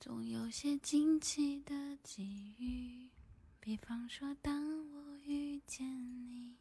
[0.00, 3.10] 总有些惊奇的际遇，
[3.60, 5.86] 比方说当我遇见
[6.18, 6.56] 你。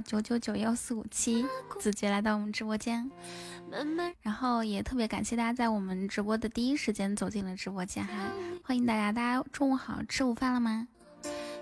[0.00, 1.44] 九九九幺四五七
[1.78, 3.10] 子爵来到我们直播间，
[4.22, 8.12] 然后也特别感谢大家在我们直播的第一时间走进了直播间哈，
[8.62, 10.88] 欢迎大家，大家中午好，吃午饭了吗？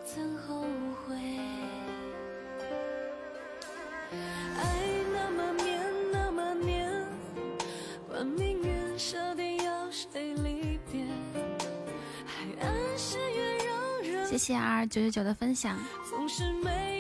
[0.06, 0.62] 曾后
[1.06, 1.16] 悔，
[4.56, 4.62] 爱
[5.12, 7.06] 那么绵，那么黏，
[8.08, 11.04] 把命运设定要谁离别？
[12.26, 15.76] 海岸线越让人谢谢二九九九的分享。
[16.08, 16.93] 总是美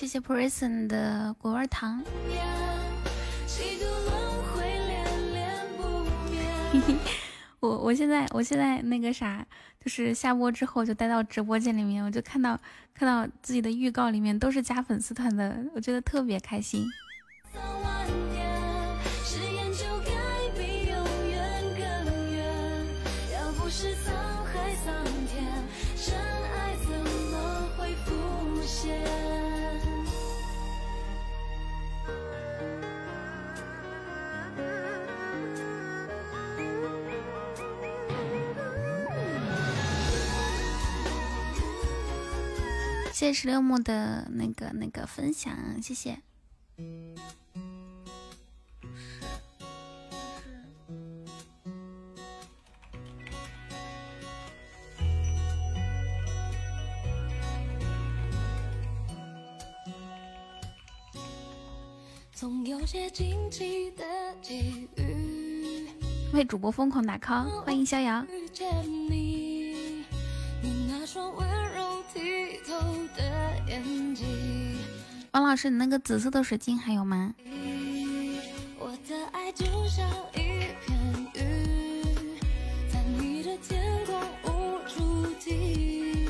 [0.00, 2.02] 谢谢 Prison 的果味糖。
[7.60, 9.46] 我我现在我现在那个啥，
[9.78, 12.58] 就是下播之后就待到直播间里面，我就看到
[12.94, 16.86] 看到自己的预告里面都是加粉丝团的，我觉得特别开心。
[17.52, 17.58] 誓
[43.20, 46.18] 谢谢十六木的那个那个分享，谢谢。
[62.32, 64.02] 总有些惊奇的
[64.40, 65.86] 际遇。
[66.32, 68.24] 为主播疯狂打 call，欢迎逍遥。
[68.30, 69.29] 遇见你，
[75.32, 77.32] 王老师，你那个紫色的水晶还有吗？
[78.80, 80.04] 我的爱就像
[80.34, 80.98] 一片
[81.34, 82.36] 云，
[82.92, 86.26] 在你的天空无处停，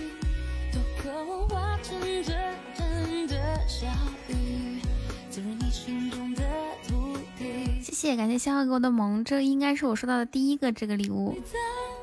[0.70, 2.36] 多渴望化成真
[2.76, 3.86] 正的小
[4.28, 4.82] 雨，
[5.30, 6.42] 滋润你心中的
[6.86, 7.80] 土地。
[7.82, 11.38] 谢谢，感谢逍遥给我的萌，这应该是我收到的第一个这个礼物。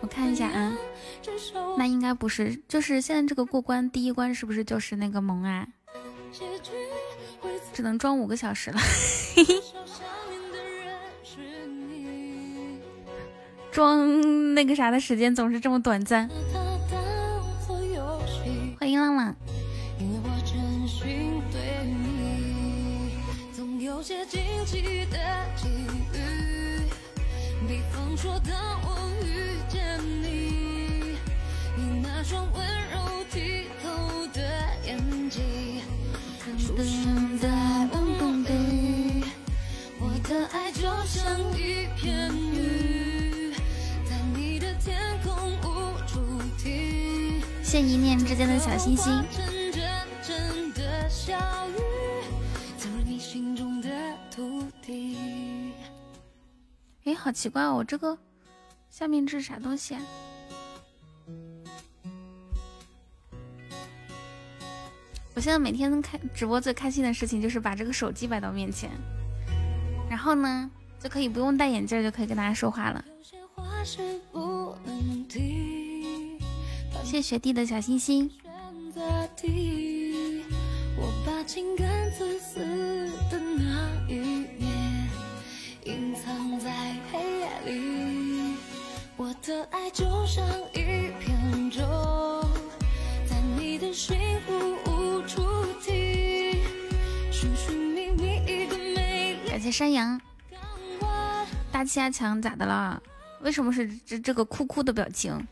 [0.01, 0.75] 我看一下啊，
[1.77, 5.67] 那应该不是，就是现在这个过关第一关是不是就是那个萌啊？
[7.73, 8.79] 只能装五个小时了，
[13.71, 16.29] 装那个啥的时间总是这么短暂。
[18.79, 19.35] 欢迎浪浪。
[27.67, 31.17] 比方说，当我遇见你，
[31.75, 33.65] 你那双温柔剔
[47.63, 49.23] 谢一念之间的小星星。
[49.31, 49.83] 真真
[50.21, 51.35] 正的小
[51.69, 51.73] 雨，
[52.77, 53.89] 滋润你心中的
[54.29, 55.73] 土地。
[57.05, 58.17] 哎，好奇怪哦，我这个
[58.89, 60.01] 下面这是啥东西啊？
[65.37, 68.89] 我现在每天开直播最开心的事情就是把这个手机摆到面前，
[70.09, 73.05] 然后呢就可以不用戴眼镜就可以跟大家说话了。
[77.03, 78.31] 谢谢学弟的小心心。
[80.97, 81.87] 我把情感
[82.17, 82.57] 自私
[83.29, 84.15] 的那一
[84.57, 85.07] 面
[85.85, 88.55] 隐藏在黑夜里，
[89.15, 90.43] 我的爱就像
[90.73, 91.83] 一片舟，
[93.29, 94.17] 在你的心
[94.47, 94.75] 湖
[99.67, 100.21] 谢山羊，
[101.73, 103.03] 大气压强咋的了？
[103.41, 105.45] 为什么是这这个哭哭的表情？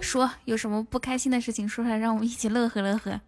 [0.00, 3.20] 说有什么不开心的事情说出来，让我们一起乐呵乐呵。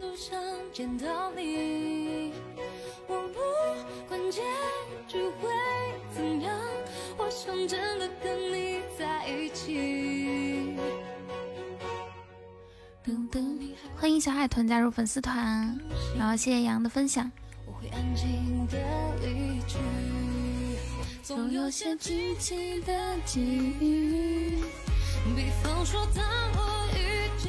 [0.00, 0.36] 都想
[0.72, 2.32] 见到你，
[3.06, 3.38] 我不
[4.08, 4.42] 管结
[5.06, 5.48] 局会
[6.12, 6.52] 怎样。
[13.94, 15.78] 欢迎小海豚加入粉丝团，
[16.18, 17.30] 然后谢谢杨的分享。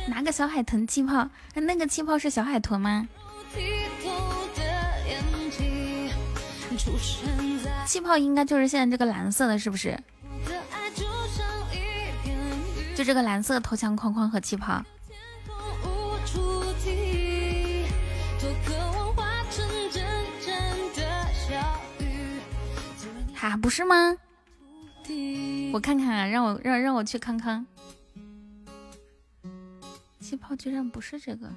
[0.07, 3.07] 拿个小海豚气泡，那个气泡是小海豚吗？
[7.85, 9.97] 气泡应该就是现在这个蓝色的，是不是？
[12.95, 14.83] 就这个蓝色头像框框和气泡。
[23.61, 24.17] 不是吗？
[25.71, 27.65] 我看看啊，让我让让我去看看。
[30.19, 31.49] 气泡居然不是这个，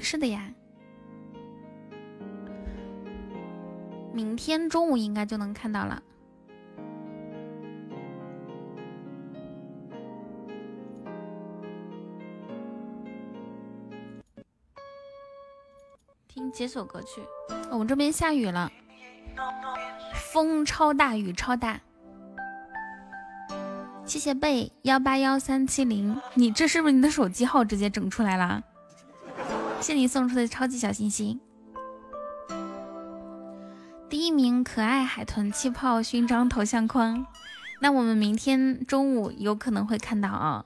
[0.00, 0.52] 是的呀。
[4.12, 6.00] 明天中午应该就能看到了。
[16.52, 17.22] 解锁歌曲。
[17.70, 18.70] 我们这边下雨了，
[20.32, 21.80] 风超大，雨超大。
[24.06, 28.62] 谢谢贝幺八幺三七零，你这是不是你的手机号直接整出来了？
[29.80, 31.40] 谢你送出的超级小心心。
[34.08, 37.24] 第一名可爱海豚气泡勋章头像框，
[37.80, 40.64] 那我们明天中午有可能会看到啊。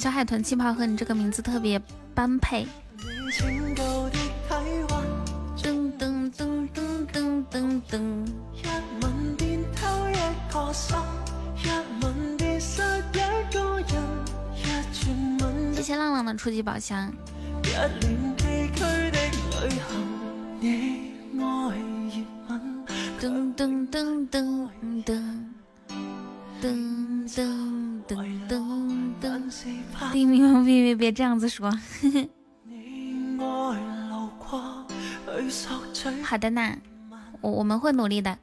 [0.00, 1.78] 小海豚气泡和你这个名字特别
[2.14, 2.66] 般配。
[5.62, 8.24] 噔噔噔噔噔噔噔。
[15.74, 17.12] 谢谢浪浪的初级宝箱。
[23.20, 24.70] 噔噔噔噔噔
[25.02, 25.20] 噔
[26.62, 28.69] 噔噔噔
[29.20, 29.42] 噔！
[30.12, 31.70] 丁明明，别别别这样子说。
[36.22, 36.76] 好的呢，
[37.40, 38.38] 我我们会努力的。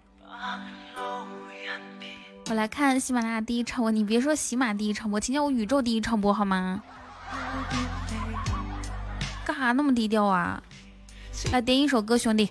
[2.49, 6.81] 我来看喜马拉雅第一场播，你别说喜马第一场播，请叫我宇宙第一场播好吗？
[9.45, 10.61] 干哈那么低调啊？
[11.51, 12.49] 来点一首歌，兄弟。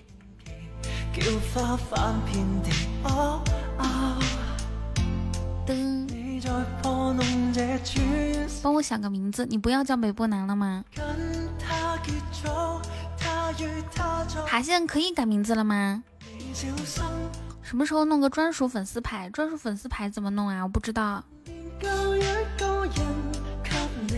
[8.61, 10.83] 帮我想个名字，你不要叫北波南了吗？
[14.47, 16.03] 哈，现在可以改名字了吗？
[17.61, 19.29] 什么时候弄个专属粉丝牌？
[19.29, 20.63] 专属粉丝牌怎么弄啊？
[20.63, 21.23] 我不知道。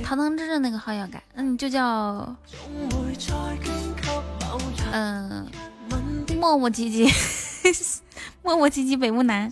[0.03, 2.35] 堂堂正正那个号要改，那你就叫，
[4.91, 5.45] 嗯，
[6.39, 7.07] 磨磨唧唧，
[8.41, 9.51] 磨磨唧唧北木南。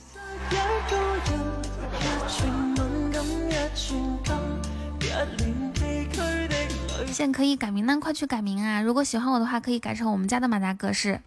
[7.11, 11.19] 现在可以改名那快去改名啊如果喜欢我的话可以改成我们家的马达格式。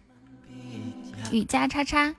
[1.31, 2.15] 雨佳叉叉。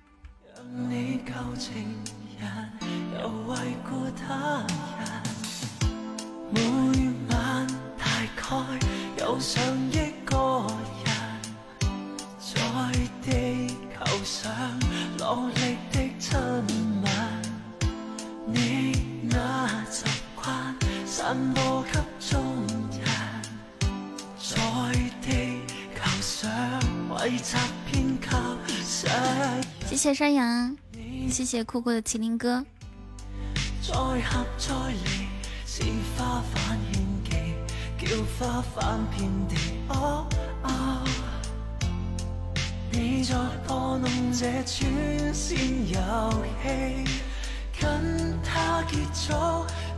[6.54, 6.60] 每
[7.30, 7.66] 晚
[7.98, 8.04] 大
[8.36, 8.56] 概
[9.18, 9.62] 有上
[10.26, 10.66] 个
[11.04, 11.06] 人
[12.38, 12.54] 在
[13.22, 14.50] 地球上
[15.54, 15.78] 力
[16.30, 16.32] 的
[18.46, 20.04] 你那习
[20.34, 20.74] 惯
[21.06, 22.71] 散播给众
[27.42, 27.58] 在
[27.90, 28.30] 地球
[28.82, 29.10] 上？
[29.86, 30.76] 谢谢山羊，
[31.30, 32.64] 谢谢酷酷的麒麟哥。
[33.82, 35.28] 再合再离。
[35.66, 35.82] 是
[36.16, 37.30] 花瓣献技，
[37.98, 38.06] 叫
[38.38, 39.56] 花瓣遍地。
[39.88, 40.26] 哦
[40.64, 40.68] 哦，
[42.90, 43.34] 你在
[43.66, 45.96] 破弄这串线游
[46.62, 46.64] 戏，
[47.80, 49.32] 跟他结束，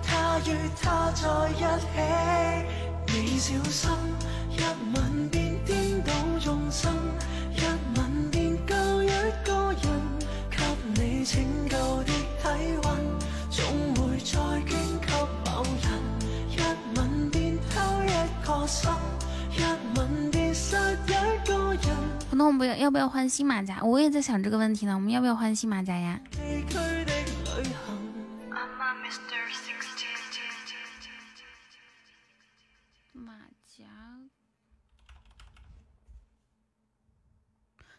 [0.00, 0.48] 他与
[0.80, 1.84] 他在一起。
[3.16, 3.90] 你小心
[4.50, 4.60] 一
[4.92, 6.92] 吻便颠倒众生
[7.54, 7.60] 一
[7.96, 9.06] 吻便救一
[9.44, 9.84] 个人
[10.50, 10.56] 给
[10.94, 12.42] 你拯救的体
[12.82, 12.84] 温
[13.50, 14.34] 总会再
[14.66, 15.12] 捐给
[15.44, 15.86] 某人
[16.50, 16.58] 一
[16.98, 18.06] 吻便偷一
[18.44, 18.90] 个心
[19.52, 19.62] 一
[19.96, 21.86] 吻便杀一人
[22.32, 23.78] 那我们要不要换新马甲？
[23.84, 26.18] 我也在想这个问题呢我们要不要换新马甲呀
[28.50, 28.66] ？my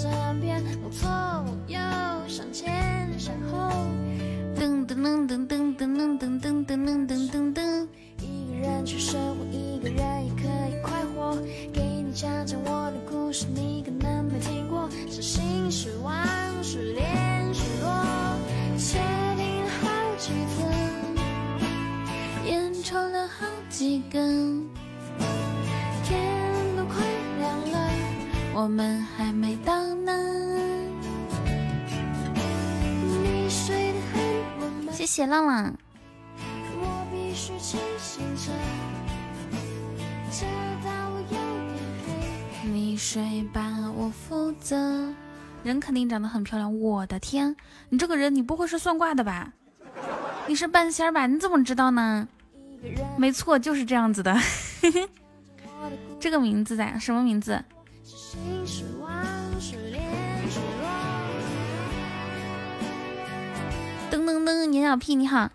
[0.00, 0.08] 左
[0.40, 1.06] 边，左，
[1.66, 1.78] 右，
[2.26, 2.72] 向前，
[3.18, 3.68] 向后
[4.56, 7.86] 噔噔噔噔噔噔噔噔噔噔噔噔噔。
[8.16, 11.36] 一个人去生活，一个人也可以快活。
[11.70, 14.88] 给你讲讲我的故事，你可能没听过。
[15.10, 16.16] 伤心、失望、
[16.62, 17.92] 失恋、失落，
[18.78, 18.98] 确
[19.36, 20.64] 定了好几次，
[22.48, 24.64] 烟抽了好几根，
[28.52, 30.12] 我们还没到呢。
[33.22, 34.92] 你睡得很？
[34.92, 35.72] 谢谢浪浪。
[36.80, 38.52] 我必须清醒着，
[40.30, 40.44] 直
[40.84, 42.68] 到我有点黑。
[42.68, 43.62] 你睡吧，
[43.96, 45.12] 我负责。
[45.62, 46.80] 人肯定长得很漂亮。
[46.80, 47.54] 我的天，
[47.88, 49.52] 你这个人，你不会是算卦的吧？
[50.46, 51.26] 你是半仙儿吧？
[51.26, 52.26] 你怎么知道呢？
[53.16, 54.36] 没错，就是这样子的。
[56.18, 57.62] 这个名字在什么名字？
[64.10, 65.50] 噔噔噔，年小屁你好。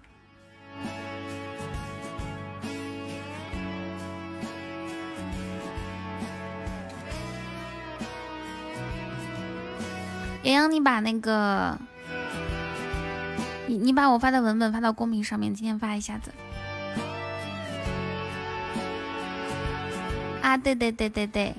[10.44, 11.78] 洋洋，你把那个，
[13.68, 16.32] 你你把我发的文本发到公屏上面，今天发一下子。
[20.42, 21.56] 啊，对对对对对。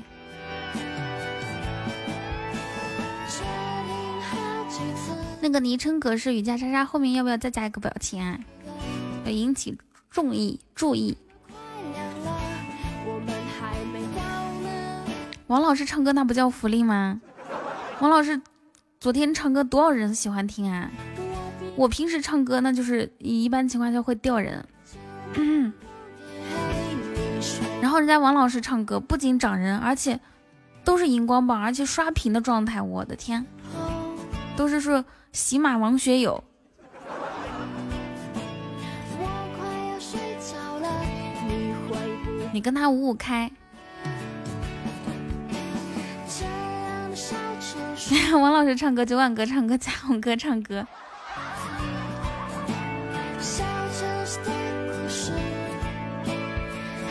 [5.47, 8.37] 那个昵称格式雨加莎莎后面要不要再加一个表情啊？
[9.25, 9.79] 要引起
[10.11, 11.17] 注意注意。
[15.47, 17.21] 王老师唱歌那不叫福利吗？
[18.01, 18.43] 王老师。
[18.99, 20.91] 昨天唱歌多少人喜欢听啊？
[21.77, 24.67] 我平时唱歌那就是一般情况下会掉人，
[27.81, 30.19] 然后人家王老师唱歌不仅涨人，而且
[30.83, 33.47] 都是荧光棒，而且刷屏的状态，我的天，
[34.57, 35.05] 都是说
[35.37, 36.43] 喜马王学友。
[42.55, 43.53] 你跟他五五开。
[48.33, 50.87] 王老师唱歌，九万哥唱歌，彩虹哥唱歌。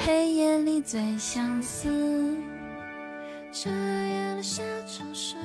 [0.03, 2.35] 黑夜里最相似，
[3.51, 5.35] 这样的小城市，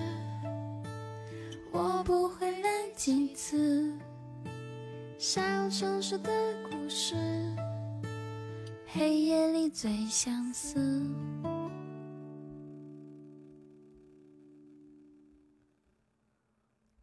[1.72, 3.92] 我不会来几次。
[5.18, 6.30] 小城市的
[6.68, 7.14] 故事，
[8.86, 11.02] 黑夜里最相似。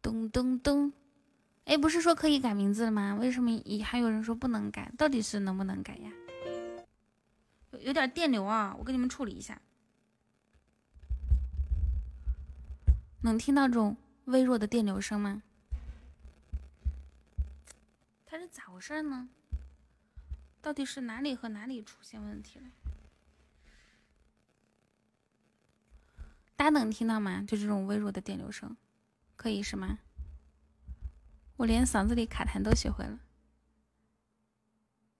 [0.02, 0.92] 咚咚咚！
[1.64, 3.16] 哎，不是说可以改名字了吗？
[3.20, 3.50] 为什么
[3.84, 4.90] 还有人说不能改？
[4.96, 6.10] 到底是能不能改呀？
[7.72, 9.60] 有有点电流啊，我给你们处理一下。
[13.20, 13.96] 能听到这种
[14.28, 15.42] 微弱的电流声吗？
[18.26, 19.30] 它是咋回事呢？
[20.60, 22.66] 到底是哪里和哪里出现问题了？
[26.56, 27.42] 大家能听到吗？
[27.48, 28.76] 就这种微弱的电流声。
[29.34, 29.98] 可以是吗？
[31.56, 33.18] 我连嗓子里卡痰都学会了。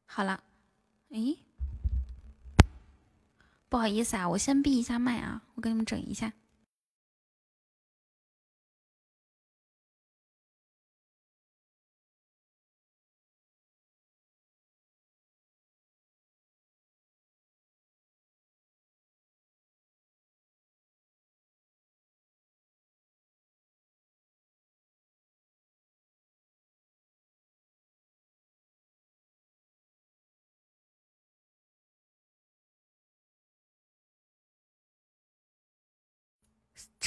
[0.05, 0.45] 好了，
[1.09, 1.39] 诶，
[3.71, 6.35] 不好意思啊，我先闭一下麦啊，我给你们整一下。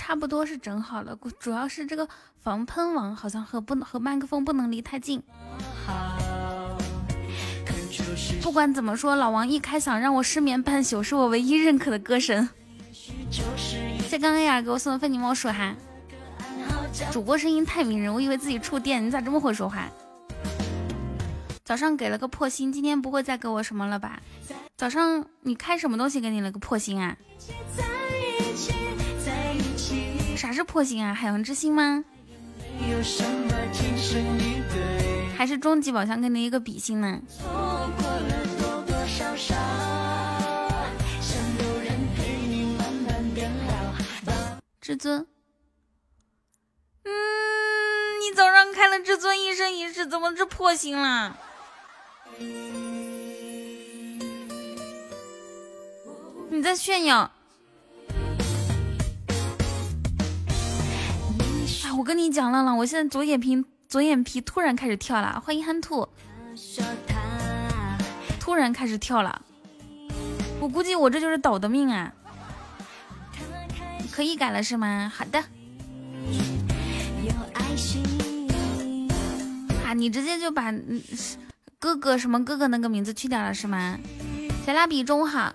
[0.04, 2.10] 差不多是整好了，主要是这个
[2.42, 5.22] 防喷网好像和不和麦克风不能离太近。
[8.42, 12.50] 不管怎么说，老王一开嗓让我失眠半宿，是我唯一认可的歌神。
[13.30, 15.76] 谢刚刚呀给我送的非你莫属哈。
[17.12, 19.88] 主播声音太迷人，我以为自己触电，你咋这么会说话？
[21.64, 24.20] 早上给了个破星，今天不会再给我什么了吧？
[24.76, 27.16] 早上你开什么东西给你了个破星啊？
[30.42, 31.14] 啥是破星啊？
[31.14, 32.04] 海洋之星吗？
[35.38, 37.22] 还是终极宝箱跟那一个比心呢？
[44.82, 45.28] 至尊。
[47.04, 47.12] 嗯，
[48.20, 51.38] 你早上开了至尊一生一世，怎么是破星啦？
[56.50, 57.32] 你在炫耀。
[62.02, 65.40] 我跟你讲，浪浪，我现在左眼皮左眼皮突然开始跳了。
[65.46, 66.10] 欢迎憨兔，
[68.40, 69.40] 突然开始跳了。
[70.60, 72.12] 我估计我这就是倒的命啊！
[74.12, 75.14] 可以改了是吗？
[75.16, 75.38] 好的。
[79.86, 80.74] 啊，你直接就把
[81.78, 84.00] 哥哥什么哥哥那个名字去掉了是吗？
[84.66, 85.54] 小蜡笔中好。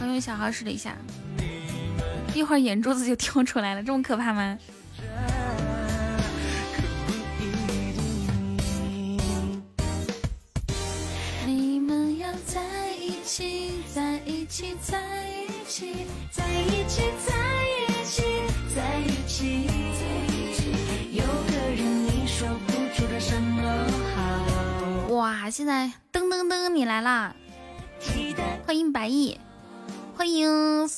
[0.00, 0.94] 我用小号试了一下，
[2.34, 4.58] 一会儿眼珠子就跳出来了，这么可怕吗
[11.46, 12.30] 你们要？
[12.46, 12.60] 在
[12.98, 17.02] 一起，在一起，在一起，在一起，
[18.74, 19.66] 在一起。
[21.12, 23.62] 有个人你说不出的什么
[24.14, 25.14] 好。
[25.14, 27.34] 哇，现在噔噔噔，你来啦！
[28.64, 29.38] 欢迎白毅，
[30.16, 30.88] 欢迎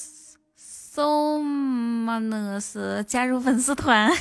[0.94, 4.12] so manus 加入粉丝团。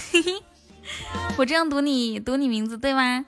[1.38, 3.26] 我这样读你读你名字对吗？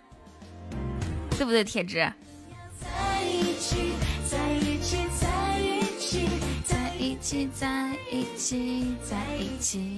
[1.32, 1.96] 对不对，铁子？
[1.96, 3.92] 在一起，
[9.04, 9.90] 在一起。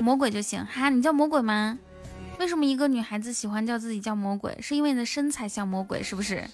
[0.00, 1.78] 魔鬼就行哈，你叫魔鬼吗？
[2.40, 4.58] 为什么一个女孩子喜欢叫自己叫魔鬼？
[4.60, 6.44] 是因为你的身材像魔鬼，是不是？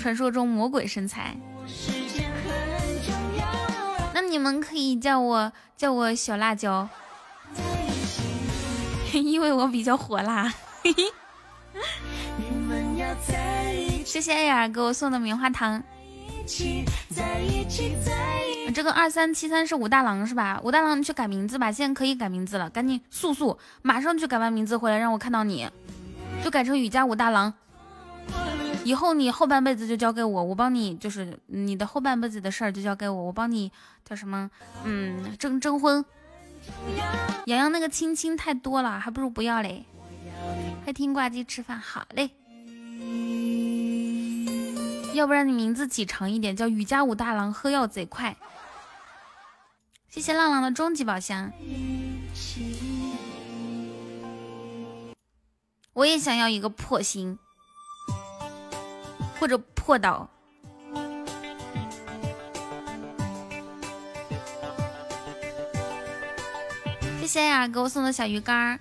[0.00, 1.36] 传说中魔鬼身材。
[4.12, 6.88] 那你们可以叫我叫我小辣椒，
[9.12, 10.52] 因为我比较火辣。
[14.04, 15.82] 谢谢艾尔给我送的棉花糖。
[18.74, 20.60] 这个二三七三是武大郎是吧？
[20.64, 25.68] 武大郎，你去改名字吧，现在可以改名字了，赶紧速速马上去改完名字回来，让我看到你，
[26.42, 27.52] 就改成雨家武大郎。
[28.84, 33.70] 以后你后半辈子就交给我，我帮你，就是你的后半辈子的事儿就交给我，我帮你
[34.04, 34.50] 叫什么？
[34.84, 36.04] 嗯，征征婚。
[37.46, 39.84] 洋洋那个亲亲太多了，还不如不要嘞。
[40.84, 42.30] 快听挂机吃饭，好嘞。
[45.14, 48.36] 要不然你名字起长一点，叫雨家武大郎，喝药贼快。
[50.08, 51.52] 谢谢浪浪的终极宝箱。
[55.92, 57.38] 我也想要一个破星，
[59.40, 60.28] 或者破岛。
[67.20, 68.80] 谢谢呀，给我送的小鱼干儿。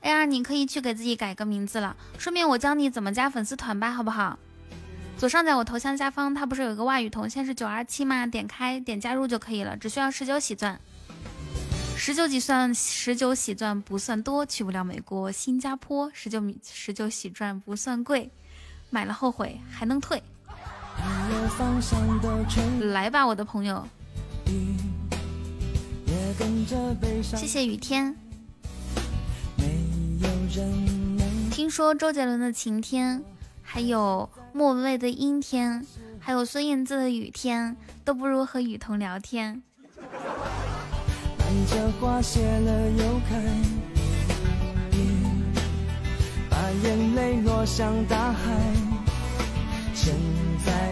[0.00, 4.38] 哎呀，你可以去给自己改个名字了，顺便我教你怎么加粉丝团吧，好不好？
[5.18, 8.26] 左上角我头像下方，它不是有一个外语头像是九二七吗？
[8.26, 10.78] 点开点加入就可以了，只需要十九喜钻，
[11.96, 18.30] 十九喜钻，十九喜钻不算多，去不了美国、新加坡，十九米十九喜钻不算贵，
[18.90, 20.22] 买了后悔还能退。
[22.92, 23.86] 来吧，我的朋友，
[27.22, 28.16] 谢谢雨天。
[31.50, 33.22] 听说周杰伦的晴天。
[33.68, 35.84] 还有莫文蔚的阴天，
[36.20, 39.60] 还有孙燕姿的雨天，都不如和雨桐聊天。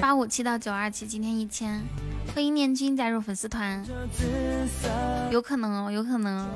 [0.00, 1.82] 八五七到九二七，今天一千。
[2.34, 3.84] 欢迎念君加入粉丝团，
[5.30, 6.48] 有可能哦，有可能。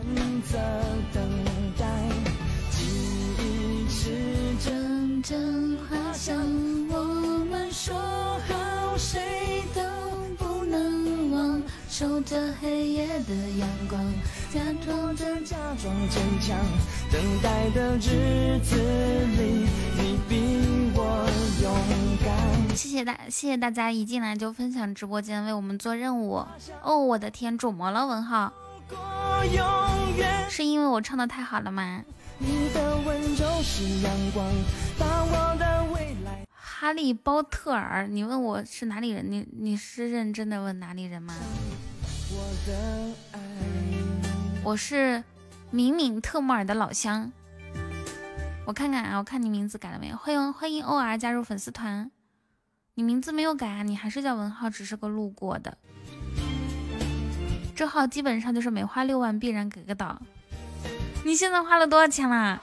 [5.20, 6.36] 真花香，
[6.88, 9.82] 我们说好谁都
[10.38, 11.62] 不能忘，
[11.98, 14.00] 守着黑夜的阳光，
[14.54, 16.56] 假装着假装坚强，
[17.10, 18.76] 等待的日子
[19.36, 21.28] 里，你比我
[21.60, 21.74] 勇
[22.24, 22.76] 敢。
[22.76, 26.46] 谢谢大，谢谢大家一进来就分享直播间为我们做任务。
[26.84, 28.06] 哦，我的天，肿么了？
[28.06, 28.52] 文浩，
[30.48, 32.04] 是因为我唱的太好了吗？
[32.38, 34.46] 你的温柔是阳光，
[34.96, 36.47] 把我的未来。
[36.80, 39.28] 哈利波特尔，你问我是哪里人？
[39.28, 41.34] 你你是认真的问哪里人吗？
[44.62, 45.24] 我是
[45.72, 47.32] 敏敏特木尔的老乡。
[48.64, 50.16] 我看看啊，我看你名字改了没有？
[50.16, 52.12] 欢迎欢迎 O R 加入粉丝团。
[52.94, 53.82] 你名字没有改啊？
[53.82, 55.76] 你还是叫文浩，只是个路过的。
[57.74, 60.22] 这号基本上就是每花六万必然给个岛。
[61.24, 62.62] 你现在花了多少钱啦？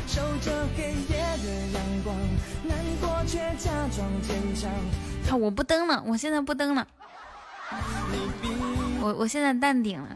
[5.39, 6.85] 我不登了，我现在不登了。
[9.01, 10.09] 我我现在淡定了。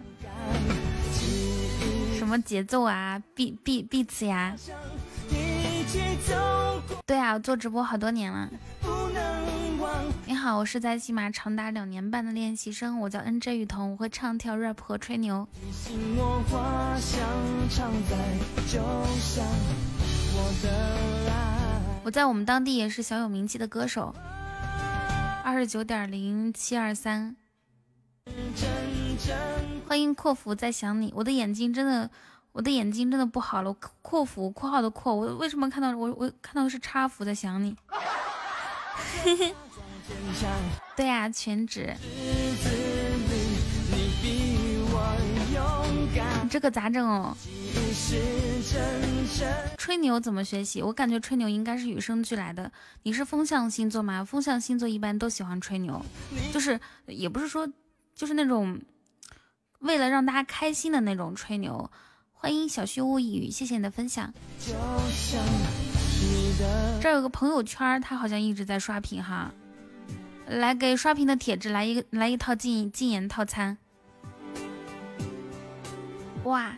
[2.17, 4.55] 什么节奏啊，B B B 词呀？
[7.05, 8.49] 对啊，做直播好多年了。
[10.25, 15.47] 你好，我是在喜马长达两年半的练习生，我叫 N J 雨桐，我会唱跳 rap 和吹牛。
[22.03, 24.13] 我在我们当地也是小有名气的歌手。
[25.43, 27.35] 二十九点零七二三，
[29.87, 31.13] 欢迎括弧在想你。
[31.15, 32.09] 我的眼睛真的，
[32.51, 33.75] 我的眼睛真的不好了。
[34.01, 37.75] 阔福（括号的括），我为什么看到我我看到的是叉福在想你？
[39.23, 39.55] 嘿 嘿
[40.95, 41.93] 对呀，全职。
[46.49, 47.35] 这可咋整哦？
[49.77, 50.81] 吹牛怎么学习？
[50.81, 52.71] 我感觉吹牛应该是与生俱来的。
[53.03, 54.23] 你是风象星座吗？
[54.23, 56.03] 风象星座一般都喜欢吹牛，
[56.53, 57.67] 就是也不是说
[58.15, 58.79] 就是那种
[59.79, 61.89] 为了让大家开心的那种吹牛。
[62.31, 64.31] 欢迎小虚无一语，谢谢你的分享。
[67.01, 69.51] 这有个朋友圈，他好像一直在刷屏哈。
[70.47, 73.77] 来给刷屏的铁子来一个来一套禁禁言套餐。
[76.43, 76.77] 哇！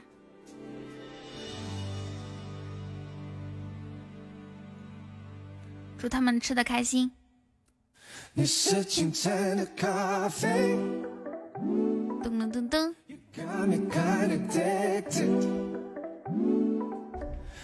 [5.97, 7.11] 祝他们吃的开心。
[8.33, 10.77] 你是清晨的咖啡。
[12.21, 12.93] 噔噔噔噔。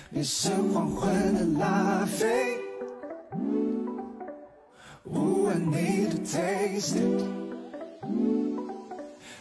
[0.10, 2.58] 你是黄昏的拉菲。
[5.06, 6.98] 无问你的 taste。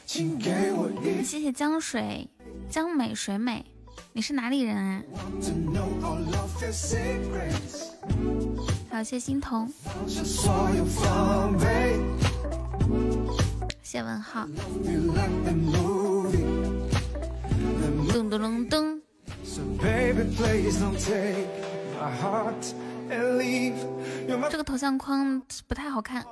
[0.05, 1.22] 请给我一。
[1.25, 2.29] 谢谢江水。
[2.68, 3.64] 江美水美，
[4.12, 5.03] 你是哪里人啊？
[8.90, 9.70] 好，谢欣桐，
[13.83, 14.46] 谢文浩。
[18.09, 19.01] 噔噔噔噔。
[24.51, 26.25] 这个头像框不太好看。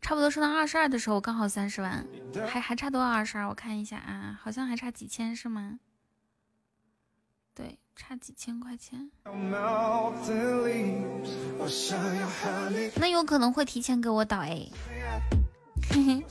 [0.00, 2.06] 差不多升到二十二的时候，刚好三十万，
[2.46, 3.48] 还还差多少二十二？
[3.48, 5.80] 我看一下啊，好像还差几千是吗？
[7.52, 9.10] 对，差几千块钱。
[12.94, 14.68] 那有可能会提前给我倒哎。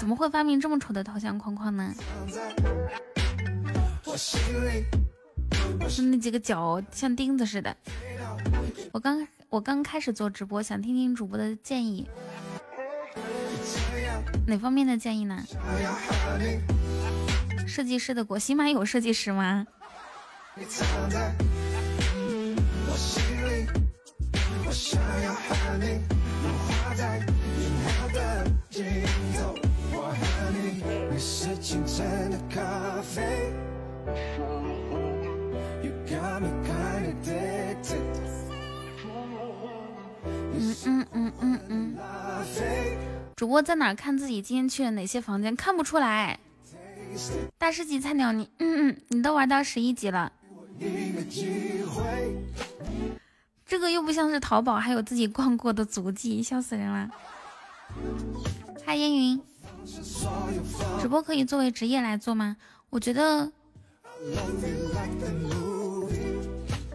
[0.00, 1.94] 怎么会发明这么丑的头像框框呢？
[5.88, 7.76] 是那几个脚像钉子似的。
[8.92, 9.26] 我刚。
[9.52, 12.08] 我刚开始做直播，想听听主播的建议，
[14.46, 15.44] 哪方面的建议呢？
[17.68, 19.66] 设计师的锅，起码有设计师吗？
[29.94, 33.51] 我和你，你是清晨的咖啡
[40.84, 41.96] 嗯嗯嗯嗯，
[43.36, 45.54] 主播在哪看自己今天去了哪些房间？
[45.54, 46.38] 看不出来。
[47.58, 50.32] 大师级菜鸟，你嗯嗯，你都玩到十一级了。
[53.66, 57.10] 这个又不像是淘宝，还有自己逛过的足迹，笑死人了。
[58.84, 59.40] 嗨，烟云，
[61.00, 62.56] 直播可以作为职业来做吗？
[62.90, 63.50] 我觉得，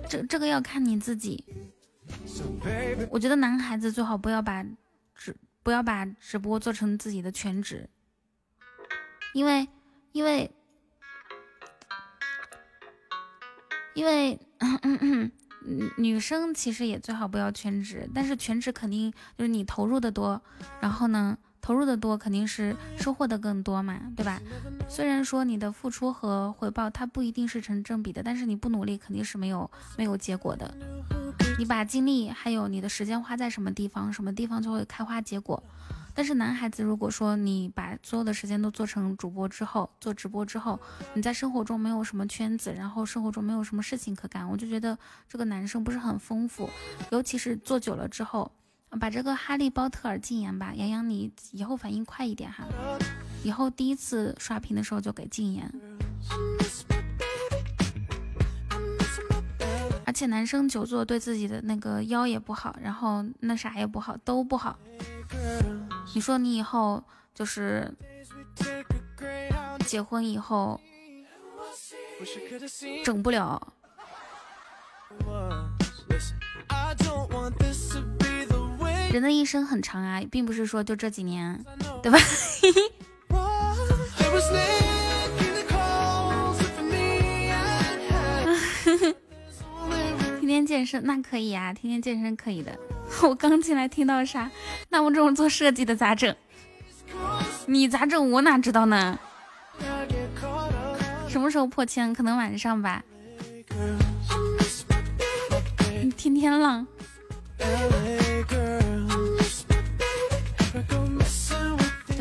[0.09, 1.43] 这这个要看你自己。
[3.09, 4.65] 我觉得男孩子最好不要把
[5.15, 7.89] 直不要把直播做成自己的全职，
[9.33, 9.67] 因为
[10.11, 10.49] 因为
[13.93, 14.39] 因为
[15.97, 20.41] 女生其实也最好不要全职，但是全职肯定就是你投入的多，
[20.81, 21.37] 然后呢。
[21.67, 24.39] 投入的多，肯定是收获的更多嘛，对吧？
[24.87, 30.73] 虽然说你的付出和回报它不一定是成正比的，但是你不努力肯定是没有没有结果的。
[31.59, 35.61] 你把精力还有你的时间花在什么地方，什么地方就会开花结果。
[36.13, 40.79] 但是男孩子，如果说你把所有的时间都做成主播之后，做直播之后，
[41.15, 46.69] 你在生活中没有什么圈子，然后生活中没有什么事情可干，我就觉得这个男生不是很丰富。
[47.11, 48.49] 尤其是做久了之后，
[48.99, 52.65] 把这个哈利波特禁言吧，洋洋你以后反应快一点哈，
[53.43, 55.71] 以后第一次刷屏的时候就给禁言。
[60.05, 64.79] 而且男生久坐对自己的那个腰也不好，然后那啥也不好，都不好。
[66.15, 67.03] 你说你以后
[67.35, 67.93] 就是
[69.85, 70.79] 结婚以后
[73.03, 73.61] 整不了。
[79.11, 81.63] 人的一生很长啊，并不是说就这几年，
[82.03, 82.19] 对吧？
[90.39, 92.77] 天天健身那可以啊，天天健身可以的。
[93.23, 94.49] 我刚进来听到啥？
[94.89, 96.35] 那我这种做设计的咋整？
[97.65, 98.31] 你咋整？
[98.31, 99.17] 我哪知道呢？
[101.27, 102.13] 什么时候破千？
[102.13, 103.03] 可能晚上吧。
[106.15, 106.85] 天天浪。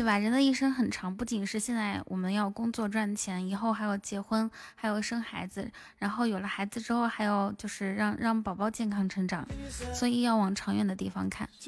[0.07, 9.45] 吧，人的一生很长，不仅是现在我们要工作赚钱，以后还要结婚，还有生孩子，然后有了孩子之后，还有就是让让宝宝健康成长，
[9.93, 11.49] 所以要往长远的地方看。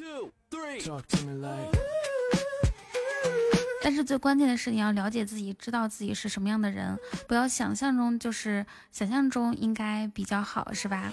[3.82, 6.98] 但是最关键的是，你要了解自己，知道自己是什么样的人，
[7.28, 11.12] 不要想象中就是想象中应该比较好，是吧？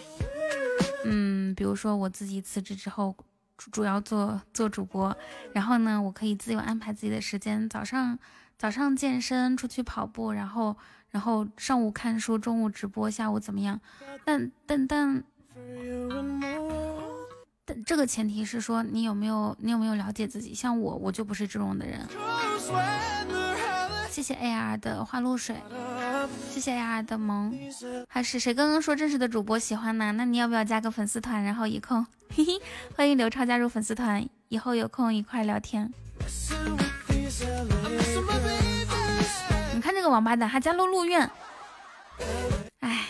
[1.03, 3.13] 嗯，比如说我自己辞职之后。
[3.57, 5.15] 主要做做主播，
[5.53, 8.17] 然后呢，我可以自由安排自己的时间，早上
[8.57, 10.75] 早上健身，出去跑步，然后
[11.09, 13.79] 然后上午看书，中午直播，下午怎么样？
[14.23, 15.23] 但但但
[17.65, 20.53] 但这个前提是说你有没有你有没有了解自己？
[20.53, 22.07] 像我，我就不是这种的人。
[24.17, 25.56] 谢谢 AR 的花露水，
[26.49, 27.56] 谢谢 AR 的萌，
[28.10, 30.12] 还是谁刚刚说真实的主播喜欢呢？
[30.13, 32.03] 那你要不要加个粉丝团，然后一空，
[32.36, 32.60] 嘿嘿，
[32.95, 35.93] 欢迎刘超加入粉丝团，以后有空一块聊天。
[39.75, 41.30] 你看这个王八蛋还加了陆苑，
[42.80, 43.06] 哎，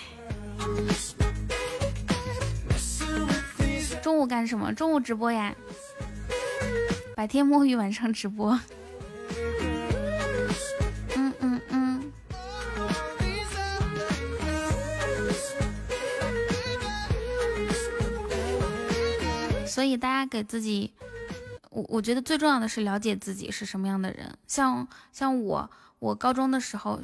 [4.02, 4.74] 中午干什么？
[4.74, 5.56] 中午直播呀，
[7.16, 8.60] 白天摸鱼，晚上直播。
[19.78, 20.92] 所以大家给自己，
[21.70, 24.36] 我我觉得最重要的是了解自己是什么样的人。
[24.48, 27.00] 像像我，我高中的时候，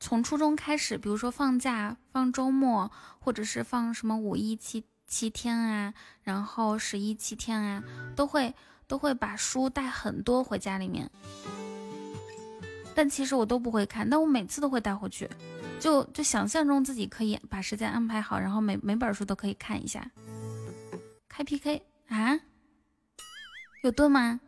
[0.00, 7.84] 从初中开始，比如说放假、放周末，或者是放什么五一七七天啊，然后十一七天啊，
[8.16, 8.52] 都会
[8.88, 11.08] 都会把书带很多回家里面。
[12.92, 15.30] 但其实我都不会看，但我每次都会带回去，
[15.78, 20.10] 就就想象中自己可以把时间安排好，然后每每本书都可以看一下，
[21.28, 21.80] 开 PK。
[22.08, 22.38] 啊，
[23.82, 24.40] 有盾吗？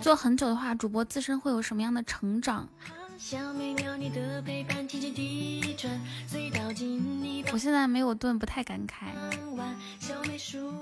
[0.00, 2.68] 做很久的话，主播自身会有什么样的成长？
[7.52, 9.14] 我现在没有盾，不太敢开，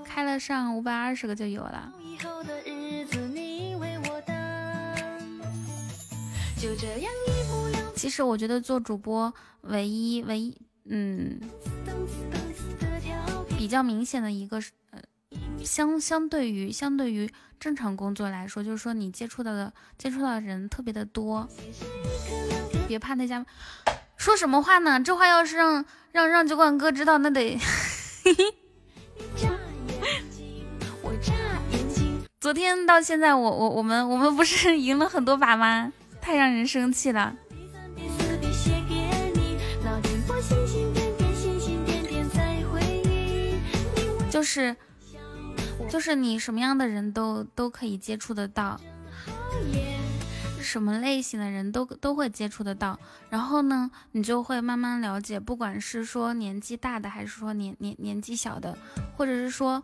[0.05, 1.93] 开了上五百二十个就有了。
[7.95, 11.39] 其实我觉得做主播唯一唯一嗯
[13.57, 14.99] 比较明显的一个呃
[15.63, 21.47] 相相对于相对于正常工作来说，就是说你接触到的接触到的人特别的多。
[22.87, 23.45] 别怕那家
[24.17, 24.99] 说什么话呢？
[25.01, 27.57] 这话要是让让让酒馆哥知道，那得。
[32.41, 35.93] 昨天到现在，我我我们我们不是赢了很多把吗？
[36.23, 37.35] 太让人生气了，
[44.31, 44.73] 就是
[45.89, 48.79] 就是你什么样的人都都可以接触得到，
[50.61, 52.97] 什么类型的人都都会接触得到，
[53.29, 58.77] 然后呢，你就会慢慢了解，不管是说年纪大的，还是说年年年纪小的，
[59.17, 59.83] 或者是说，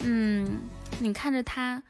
[0.00, 0.60] 嗯，
[1.00, 1.82] 你看着他。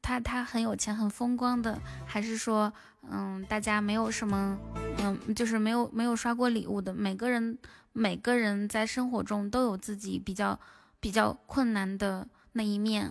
[0.00, 2.72] 他他很有钱很风光的，还是说，
[3.10, 4.58] 嗯，大家没有什么，
[4.98, 6.92] 嗯，就是没有没有刷过礼物的。
[6.92, 7.56] 每个人
[7.92, 10.58] 每个人在生活中都有自己比较
[11.00, 13.10] 比较困难的那一面，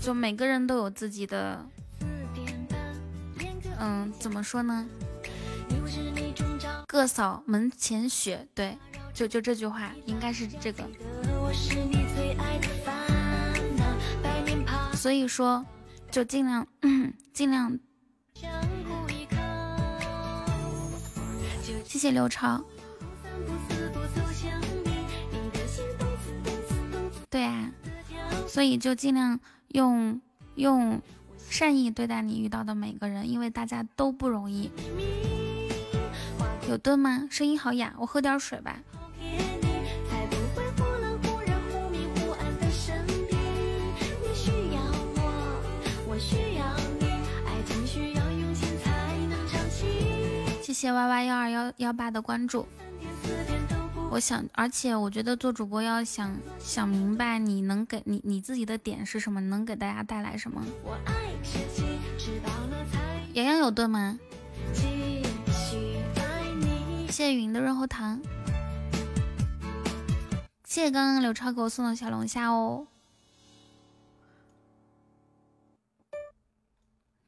[0.00, 1.64] 就每个人都有自己的，
[3.78, 4.86] 嗯，怎么说呢？
[6.86, 8.76] 各扫门前雪，对，
[9.14, 10.84] 就就这句话，应该是这个。
[14.94, 15.64] 所以说，
[16.12, 16.66] 就尽量
[17.32, 17.78] 尽量。
[21.86, 22.62] 谢谢刘超。
[27.30, 27.72] 对啊，
[28.46, 30.20] 所以就尽量用
[30.56, 31.00] 用
[31.48, 34.70] 善意对待你遇到的每个人，因为大家都不容易。
[36.68, 37.26] 有盾吗？
[37.30, 38.78] 声音好哑，我喝点水吧。
[50.82, 52.66] 谢谢 Y Y 幺二幺幺八的关注。
[54.10, 60.60] 我想，而且我觉得做主播要想想明白，你能给你你自己的点是什么，能给大家带来什么。
[63.34, 64.18] 洋洋有盾吗？
[64.74, 65.22] 谢
[67.12, 68.20] 谢云的润喉糖，
[70.64, 72.88] 谢谢刚刚刘超给我送的小龙虾哦。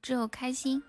[0.03, 0.83] 只有开心。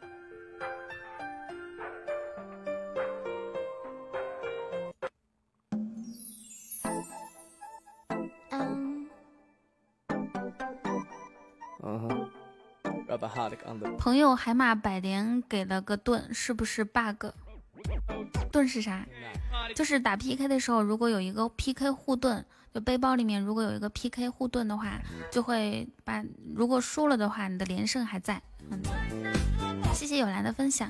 [13.97, 17.27] 朋友海马百莲给了个盾，是不是 bug？
[18.51, 19.05] 盾是啥？
[19.75, 24.99] 就是打 PK 的时候，如果有一个 PK 护盾，就背包里面如果有一个 PK 护盾的话，
[25.31, 28.41] 就会把如果输了的话，你的连胜还在。
[29.93, 30.89] 谢谢有兰的分享。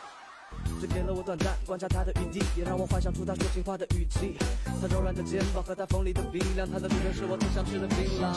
[0.79, 4.35] 只给了我短暂观察他的余地，也让我幻想出他说情话的语气。
[4.81, 8.33] 他柔软的肩膀和他锋利的鼻梁，他的女人是我最想吃的槟榔。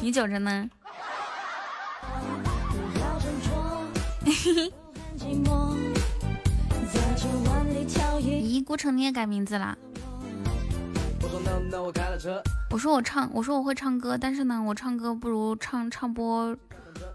[0.00, 0.70] 你久着呢？
[8.18, 9.76] 咦，孤城你也改名字啦？
[12.70, 16.56] 我说我唱，我说我会唱歌，但是呢，我唱歌不如唱唱播。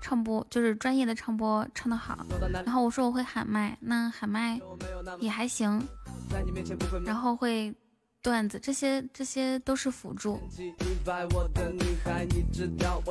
[0.02, 4.60] 唱播就是专业的唱播唱得好，然后我说我会喊麦，那喊麦
[5.20, 5.82] 也还行，
[7.06, 7.74] 然后会
[8.22, 10.42] 段子，这些这些都是辅助。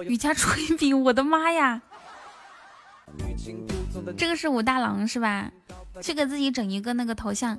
[0.05, 1.81] 瑜伽吹饼，我的妈呀！
[4.17, 5.51] 这个是武大郎是吧？
[6.03, 7.59] 去给自己整一个那个头像。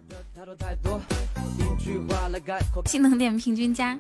[2.86, 3.98] 技能点平均加。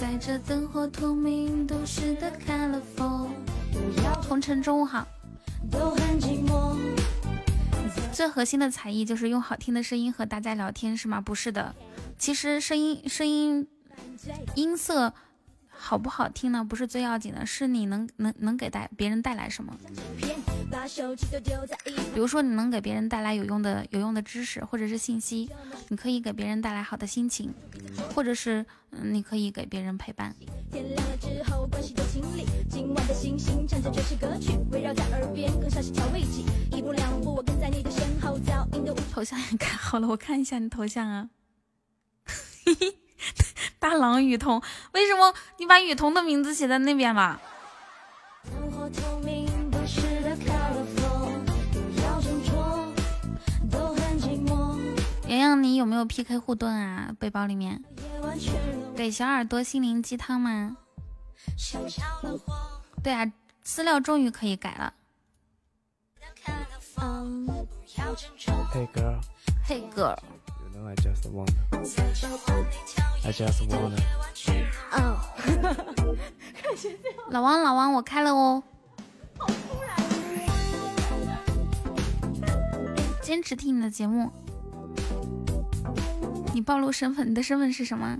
[0.00, 3.30] 在这灯火通明都市的开了封，
[4.28, 5.06] 红尘中午好。
[5.70, 6.76] 都很寂寞
[8.12, 11.20] 最核心的才艺就是用好听的声音和大家聊天，是吗？
[11.20, 11.74] 不是的，
[12.16, 13.66] 其实声音声音
[14.54, 15.12] 音色。
[15.80, 16.62] 好不好听呢？
[16.62, 19.74] 不是最要紧的，是你能能能给带别人带来什么？
[22.12, 25.48] 比如说，你能给别人带来有用的有用的知识或者是信息，
[25.88, 27.54] 你可以给别人带来好的心情，
[28.14, 30.34] 或者是嗯，你可以给别人陪伴。
[39.10, 41.30] 头像也改好了，我看一下你头像啊。
[42.64, 43.07] 嘿嘿。
[43.78, 47.40] 大郎雨桐，为什么你把雨桐的名字写在那边了？
[55.28, 57.14] 洋洋，你有没有 PK 护盾啊？
[57.18, 57.84] 背包里面
[58.96, 60.76] 给小耳朵心灵鸡汤吗？
[63.02, 63.30] 对啊，
[63.62, 64.94] 资料终于可以改了。
[68.72, 70.18] Hey girl，Hey girl。
[77.30, 78.62] 老王，老王，我开了哦。
[83.20, 84.30] 坚持听你的节目。
[86.54, 88.16] 你暴露身份，你的身份是什么？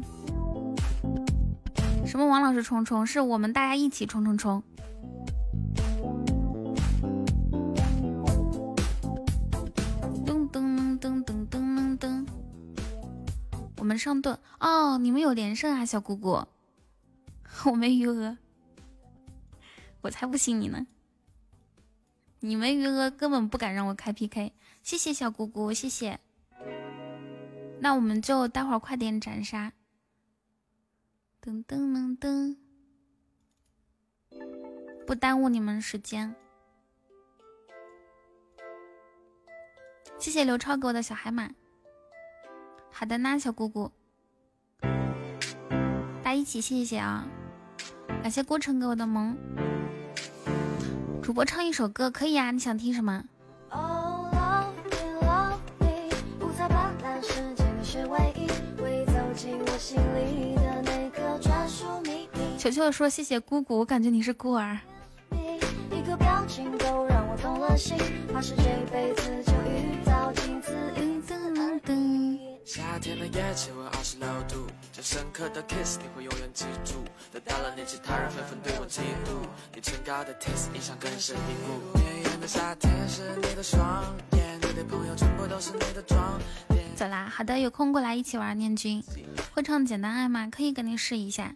[2.06, 3.06] 什么王老师冲冲？
[3.06, 4.62] 是我们大家一起冲冲冲。
[13.88, 16.46] 们上盾哦，你们有连胜啊，小姑姑，
[17.64, 18.36] 我没余额，
[20.02, 20.86] 我才不信你呢！
[22.40, 24.52] 你没余额，根本不敢让我开 PK。
[24.82, 26.20] 谢谢小姑姑，谢谢。
[27.80, 29.72] 那我们就待会儿快点斩杀。
[31.42, 32.56] 噔噔噔噔，
[35.06, 36.34] 不耽误你们时间。
[40.18, 41.54] 谢谢刘超给我的小海马。
[42.90, 43.90] 好的呢，小姑姑。
[44.80, 47.26] 大家一起谢谢啊！
[48.22, 49.36] 感谢郭成给我的萌。
[51.22, 53.24] 主播唱一首歌可以啊，你想听什么？
[62.58, 64.76] 球球说谢谢姑姑，我感觉你是孤儿。
[72.68, 77.02] 夏天的夜气温二十六度，这深刻的 kiss 你会永远记住。
[77.32, 79.40] 得到了年纪，他人纷纷对我嫉妒。
[79.74, 81.98] 你清高的 taste 印象更深蒂固。
[81.98, 86.38] 绵延的夏天是你的双眼，你的朋友全部都是你的装。
[86.94, 89.02] 走啦，好的，有空过来一起玩念君。
[89.54, 90.46] 会唱简单爱吗？
[90.52, 91.50] 可以跟你试一下。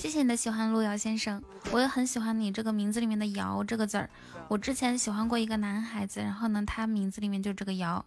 [0.00, 4.08] 谢谢你的喜欢，路遥先生，我也很喜欢你这个名字里面的“遥”这个字儿。
[4.48, 8.02] 我之前喜欢过一个男孩子，然后呢，他名字里面就这个“遥”。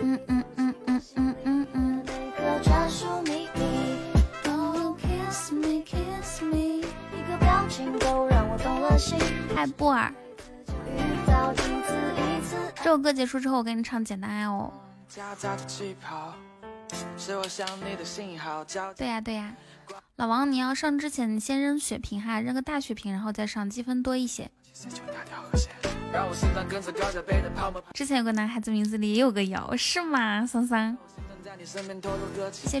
[0.00, 2.02] 嗯嗯嗯嗯嗯嗯嗯。
[9.54, 10.10] 嗨，布尔。
[12.76, 14.72] 这首歌结束之后，我给你唱《简单爱》哦。
[18.96, 19.54] 对呀对呀，
[20.16, 24.50] 老王，你要上之前，你先扔血瓶哈，扔个大血瓶，然后再上，积分多一些。
[27.92, 30.46] 之前有个男孩子名字里也有个瑶，是吗？
[30.46, 30.96] 桑桑，
[32.52, 32.80] 谢谢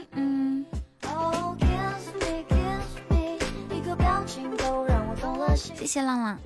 [5.55, 6.37] 谢谢浪浪。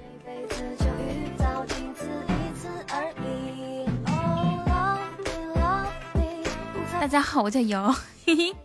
[6.99, 7.93] 大家好，我叫瑶。
[8.25, 8.55] 嘿嘿。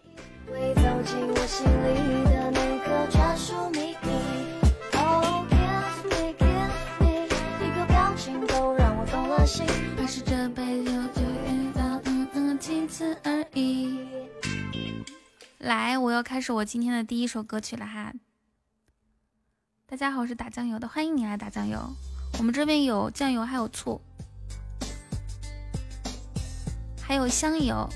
[15.58, 18.12] 来，我要开始我今天的第一首歌曲了哈。
[19.90, 21.76] 大家好，我是打酱油的，欢迎你来打酱油。
[22.38, 24.00] 我们这边有酱油，还有醋，
[27.02, 27.88] 还有香油。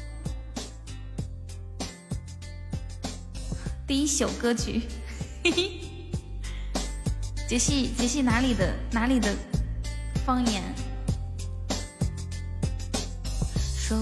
[3.87, 4.83] 第一首歌曲，
[5.45, 5.71] 嘿嘿。
[7.49, 9.33] 杰西，杰西哪里的哪里的
[10.27, 10.65] 方言？
[13.57, 13.97] 说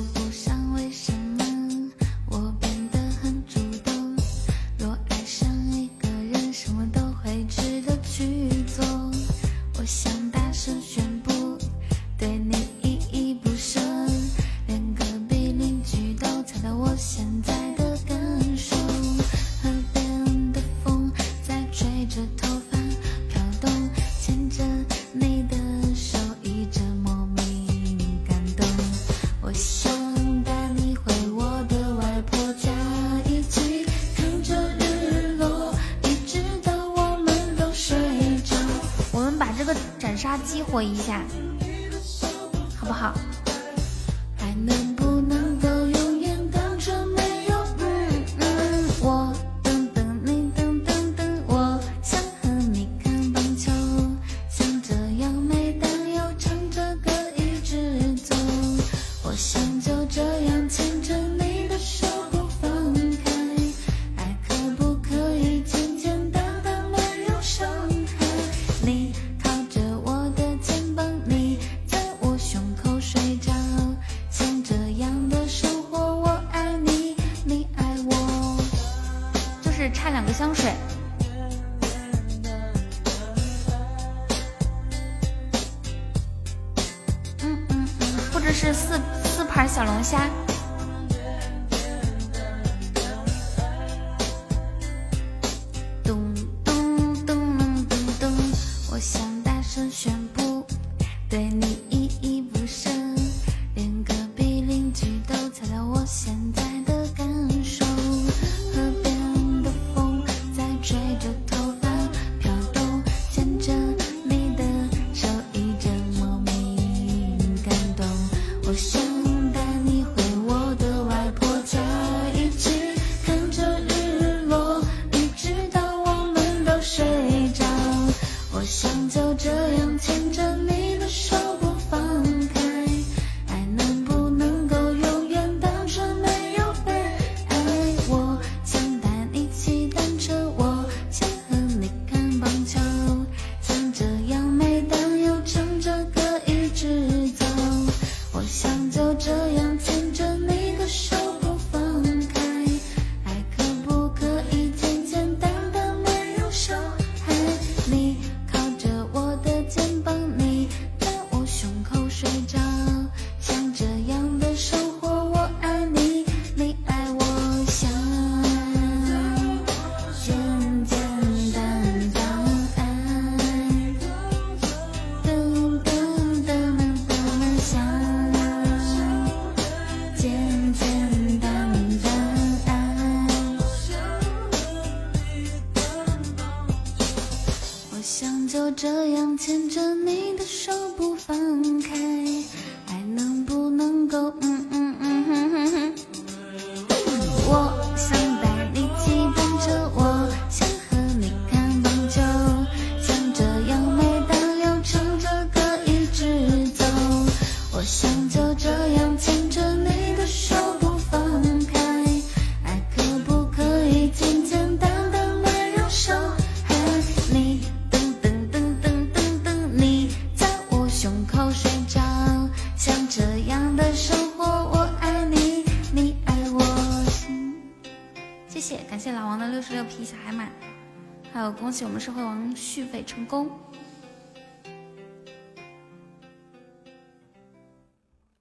[233.33, 233.49] 续费成功。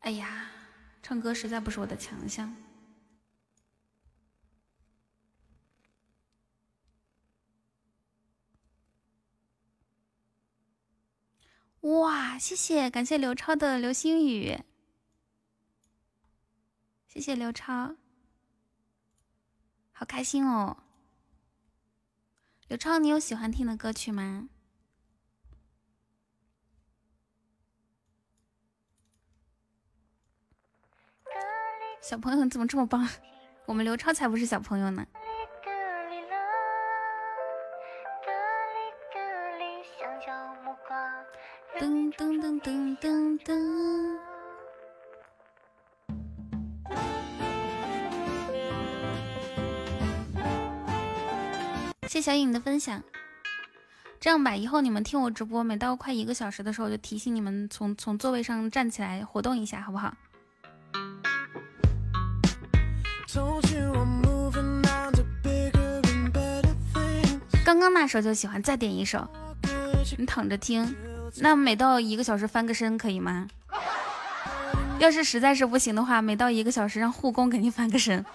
[0.01, 0.51] 哎呀，
[1.01, 2.53] 唱歌实在不是我的强项。
[11.81, 14.59] 哇，谢谢，感谢刘超的流星雨，
[17.07, 17.95] 谢谢刘超，
[19.91, 20.77] 好开心哦。
[22.67, 24.47] 刘超，你有喜欢听的歌曲吗？
[32.01, 33.07] 小朋友怎么这么棒？
[33.65, 35.05] 我们刘超才不是小朋友呢。
[41.79, 44.17] 噔噔噔噔噔噔。
[52.07, 53.01] 谢小颖的分享，
[54.19, 60.13] 这样吧，以后你们听我直播，每到快一个小时的时候，就提醒你们从从座位上站起来活动一下，好不好？
[67.63, 69.25] 刚刚那首就喜欢，再点一首。
[70.17, 70.93] 你躺着听，
[71.38, 73.47] 那每到一个小时翻个身可以吗？
[74.99, 78.25] 要是实在是不行的话，每到一个小时让护工给你翻个身。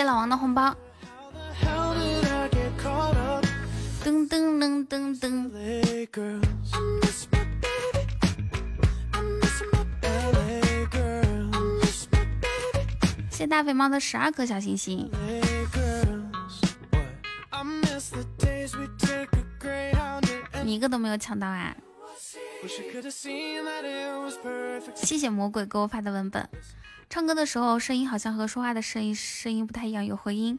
[0.00, 0.74] 谢老王的红包。
[4.02, 5.50] 噔噔噔噔噔。
[13.30, 15.10] 谢大肥猫的十二颗小星星。
[20.64, 21.76] 你一个都没有抢到啊！
[24.94, 26.48] 谢谢魔鬼给我发的文本。
[27.10, 30.56] 唱歌的时候声音好像和说话的声音声音不太一样，有回音。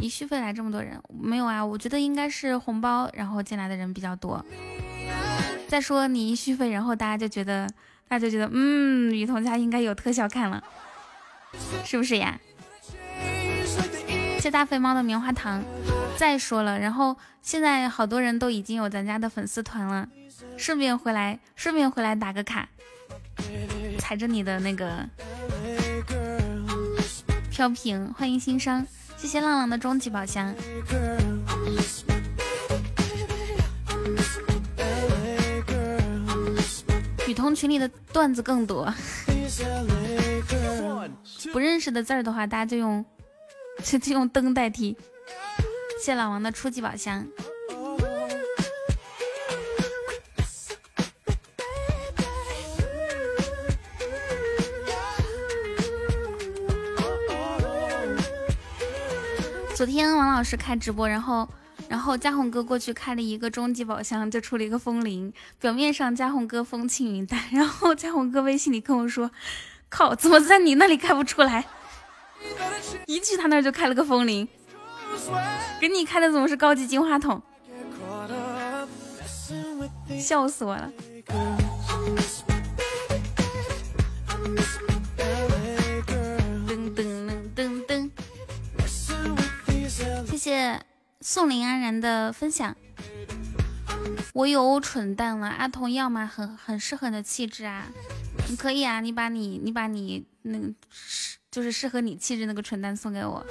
[0.00, 1.64] 一续费来这么多人，没有啊？
[1.64, 4.44] 我觉得应该是红包，然后进来的人比较多。
[5.68, 7.68] 再说你一续费，然后大家就觉得，
[8.08, 10.60] 大家就觉得，嗯，雨桐家应该有特效看了，
[11.84, 12.40] 是不是呀？
[14.40, 15.62] 谢大肥猫的棉花糖。
[16.16, 20.08] 再说了，然后现在好多人都已经有咱家的粉丝团了，
[20.56, 22.68] 顺便回来，顺便回来打个卡。
[23.98, 25.08] 踩着你的那个
[27.50, 28.86] 飘屏，欢迎新生，
[29.16, 30.54] 谢谢浪浪的终极宝箱。
[37.26, 38.92] 雨桐群里的段子更多，
[41.52, 43.04] 不认识的字儿的话，大家就用
[43.82, 44.96] 就 就用灯代替。
[46.00, 47.26] 谢老王的初级宝箱。
[59.86, 61.48] 昨天王老师开直播，然后。
[61.88, 65.32] 然后嘉宏哥过去开了一个终极宝箱，就出了一个风铃。
[65.60, 69.30] 表面上嘉宏哥风轻云淡，然后嘉宏哥微信里跟我说
[69.88, 71.66] ：“靠，怎么在你那里开不出来？”
[73.06, 74.48] 一去他那儿就开了个风铃，
[75.80, 77.40] 给你开的怎么是高级金话筒？
[80.18, 80.90] 笑死我了！
[90.36, 90.78] 谢谢。
[91.22, 92.76] 宋林安然的分享，
[94.34, 95.48] 我有蠢蛋了。
[95.48, 96.26] 阿童要吗？
[96.26, 97.86] 很很适合你的气质啊，
[98.50, 100.70] 你可以啊，你把你你把你那个
[101.50, 103.44] 就是适合你气质那个蠢蛋送给我。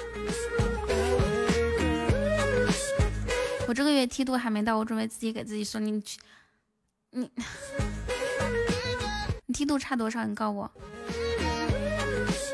[3.66, 5.84] 我这个月梯度还没到，我准备自己给自己送。
[5.84, 6.20] 你去，
[7.10, 7.28] 你
[9.46, 10.24] 你梯度差多少？
[10.24, 10.70] 你告诉我。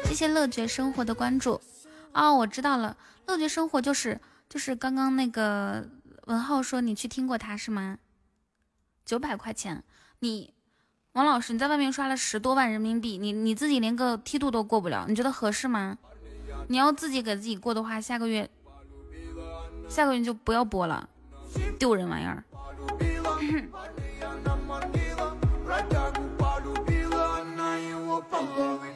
[0.06, 1.60] 谢谢乐觉生活的关注。
[2.14, 2.96] 哦，我知道了，
[3.26, 4.20] 乐觉生活就是。
[4.48, 5.88] 就是刚刚那个
[6.26, 7.96] 文浩说你去听过他是吗？
[9.02, 9.82] 九百块钱，
[10.18, 10.52] 你
[11.12, 15.96] 王老师你在外面刷了十多万人民币，你你自己连个梯度都过不了，你觉得合适吗？
[16.68, 18.50] 你要自己给自己过的话，下个月
[19.88, 21.08] 下个月就不要播了，
[21.78, 22.44] 丢人玩意儿。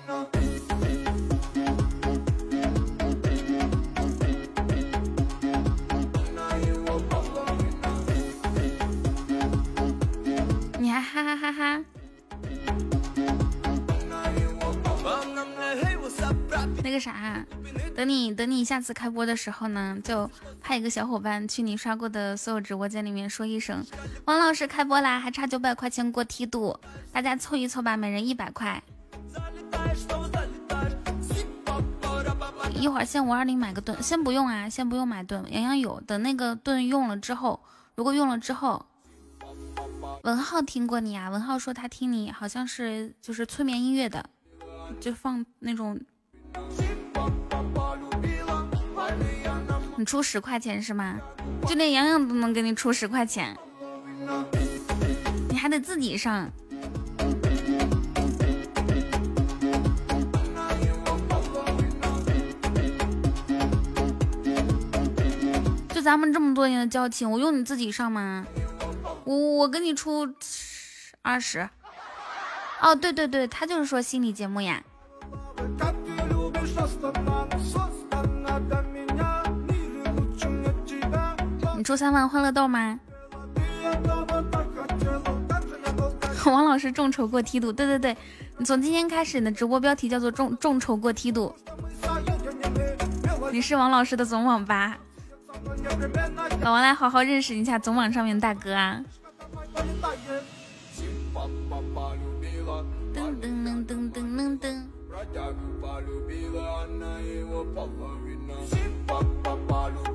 [11.16, 11.82] 哈哈哈哈！
[16.84, 17.42] 那个啥，
[17.94, 23.82] 等你等你下次开播的时候呢，就派一个小伙伴去你刷过的所有直播间里面说一声
[24.26, 26.78] ：“王老师开播啦，还差九百块钱过梯度，
[27.10, 28.76] 大家凑一凑吧，每人一百块。”
[32.78, 35.98] 一会儿先五二零买个盾，先不用啊，先不用买盾，洋洋有。
[36.02, 37.62] 等那个盾用了之后，
[37.94, 38.84] 如果用了之后。
[40.22, 41.30] 文浩听过你啊？
[41.30, 44.28] 文浩说他听你好像是就是催眠音乐的，
[45.00, 46.00] 就放那种。
[49.96, 51.18] 你出十块钱是吗？
[51.66, 53.56] 就连洋洋都能给你出十块钱，
[55.48, 56.50] 你还得自己上。
[65.88, 68.46] 就咱们这么多年的交情，我用你自己上吗？
[69.26, 70.32] 我我给你出
[71.22, 71.68] 二十，
[72.80, 74.80] 哦，对对对，他就是说心理节目呀。
[81.76, 83.00] 你出三万欢乐豆吗？
[86.44, 88.16] 王老师众筹过梯度，对对对，
[88.56, 91.52] 你从今天开始，你的直播标题叫做众众筹过梯度。
[93.50, 94.96] 你是王老师的总网吧。
[96.62, 99.00] 老王来好好认识一下总网上面大哥啊！
[103.14, 104.96] 噔噔噔噔噔噔。
[109.96, 110.05] 对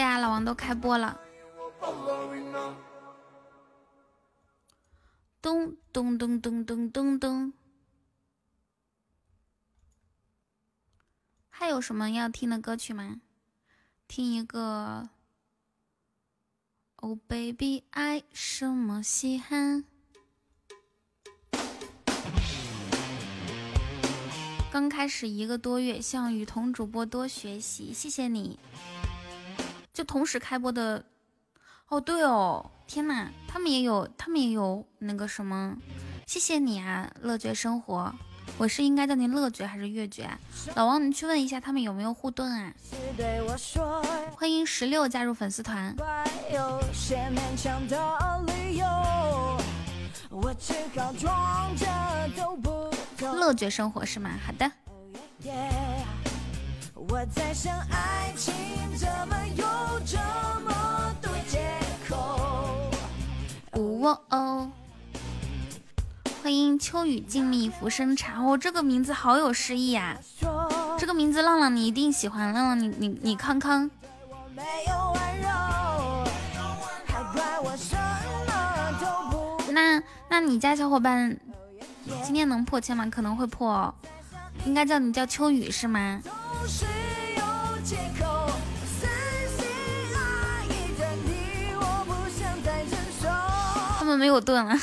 [0.00, 1.20] 对呀，老王都开播了。
[5.42, 7.52] 咚咚咚咚咚咚咚。
[11.50, 13.20] 还有什么要听的歌曲吗？
[14.08, 15.10] 听一个。
[16.96, 19.84] Oh baby，爱什么稀罕？
[24.72, 28.58] 刚开始一个多月，向雨桐主播多学习，谢谢你。
[29.92, 31.04] 就同时开播的，
[31.88, 35.76] 哦对哦，天呐，他们也有，他们也有那个什么，
[36.26, 38.14] 谢谢你啊，乐觉生活，
[38.56, 40.30] 我是应该叫你乐绝还是月绝？
[40.76, 42.72] 老王，你去问一下他们有没有护盾啊？
[44.32, 45.94] 欢迎十六加入粉丝团。
[53.36, 54.30] 乐绝生活是吗？
[54.46, 54.70] 好的。
[57.08, 58.52] 我在想，爱情
[58.94, 59.64] 怎么有
[60.04, 60.18] 这
[60.60, 61.58] 么多借
[62.06, 62.14] 口
[63.72, 64.70] 哦哦。
[66.42, 70.18] 欢迎秋雨静谧浮生茶哦，这个名字好有诗意啊！
[70.98, 73.90] 这个名字浪浪你一定喜欢，浪浪你你你康康。
[79.70, 81.34] 那那你家小伙伴
[82.22, 83.08] 今天能破千吗？
[83.10, 83.94] 可能会破哦，
[84.66, 86.20] 应该叫你叫秋雨是吗？
[93.98, 94.74] 他们没有盾了。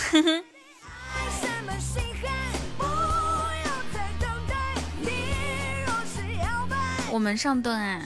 [7.11, 8.01] 我们上盾啊，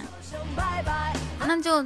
[1.40, 1.86] 那就。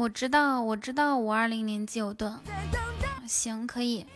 [0.00, 2.32] 我知道，我知道，五二零年纪有盾，
[3.28, 4.06] 行，可以。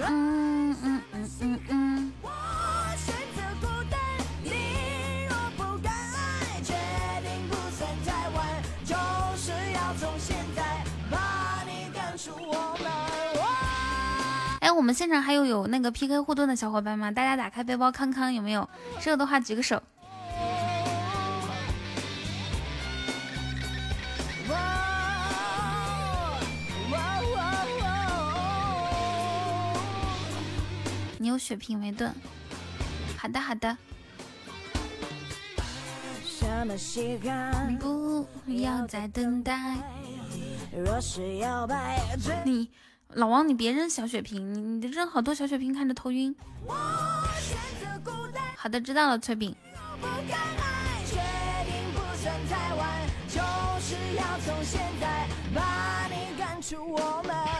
[0.00, 2.12] 嗯嗯嗯嗯嗯。
[14.58, 17.12] 哎，我们现场还有有那个 PK 护盾的小伙伴吗？
[17.12, 18.68] 大家打开背包看看有没有，
[19.00, 19.80] 这个的话举个手。
[31.32, 32.12] 有血瓶没盾？
[33.16, 33.74] 好的好的。
[38.44, 39.76] 不要再等待。
[42.44, 42.70] 你
[43.14, 46.36] 老王，你别扔小血瓶，你你扔好多小血瓶，看着头晕。
[48.56, 49.56] 好的，知道了，翠饼。
[55.54, 57.51] 那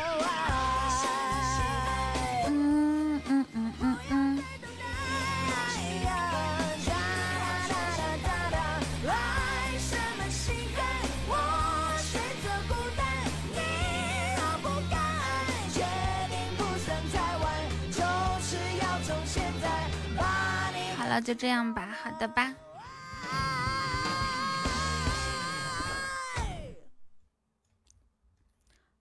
[21.23, 22.55] 就这样吧，好的吧。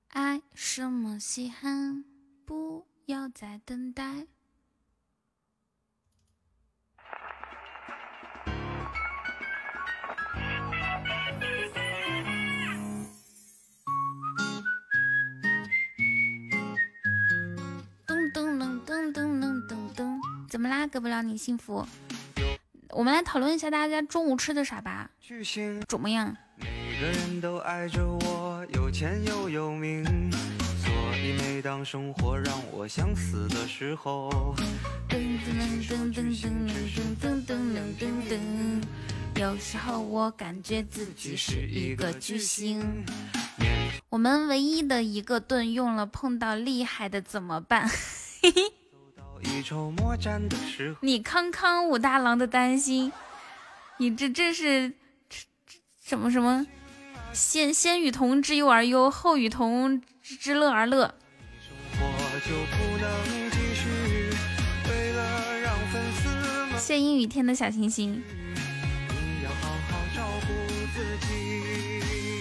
[0.10, 2.06] 爱什么稀罕，
[2.46, 4.28] 不要再等待。
[18.06, 20.20] 噔噔噔噔噔噔噔噔，
[20.50, 20.86] 怎么啦？
[20.88, 21.86] 给不了你幸福。
[22.94, 25.10] 我们来讨论一下大家中午吃的啥吧。
[25.88, 26.36] 怎么样？
[26.58, 30.04] 每个人都爱着我，有钱又有名，
[30.84, 34.30] 所以每当生活让我想死的时候，
[35.10, 36.68] 噔噔噔噔噔
[37.20, 37.56] 噔噔噔
[37.98, 43.06] 噔噔，有时候我感觉自己是一个巨星。
[44.10, 47.88] 我们唯一的一个盾用了，碰到厉害的怎么办？
[48.42, 48.62] 嘿嘿。
[51.02, 53.12] 你康康武大郎的担心，
[53.98, 54.94] 你这这是
[56.04, 56.66] 什么什么？
[57.34, 61.16] 先先与同之忧而忧，后与同之乐而乐。
[66.78, 68.24] 谢阴雨天的小星星。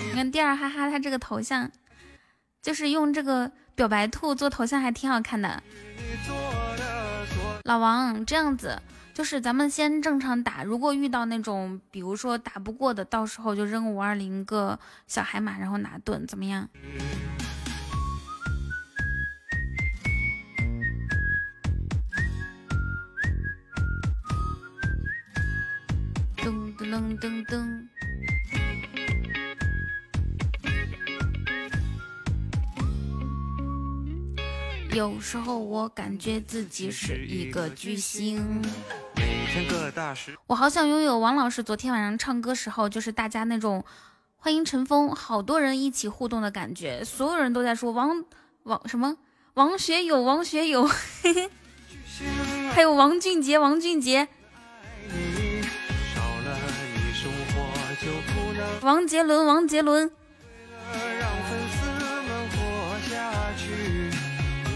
[0.09, 1.71] 你看第二哈哈，他这个头像
[2.63, 3.53] 就是用这个。
[3.81, 5.63] 表白兔做头像还挺好看的。
[7.65, 8.79] 老王，这样子
[9.15, 16.69] 就是咱们先正常打，如果遇到那种比如说打不过的，到时候就扔五二零个小海马，然后拿盾，怎么样？
[26.37, 28.00] 噔噔噔噔。
[34.93, 38.61] 有时候我感觉自己是一个巨星。
[40.47, 43.85] 我好想拥有王老师昨天晚上唱歌时候，就是大家那种
[44.37, 48.25] 欢迎陈峰，好多人一起互动的感觉，所有人都在说王
[48.65, 49.17] 王什么
[49.55, 50.89] 王学友王学友，
[52.75, 54.27] 还有王俊杰王俊杰，
[58.83, 60.11] 王杰伦王杰伦。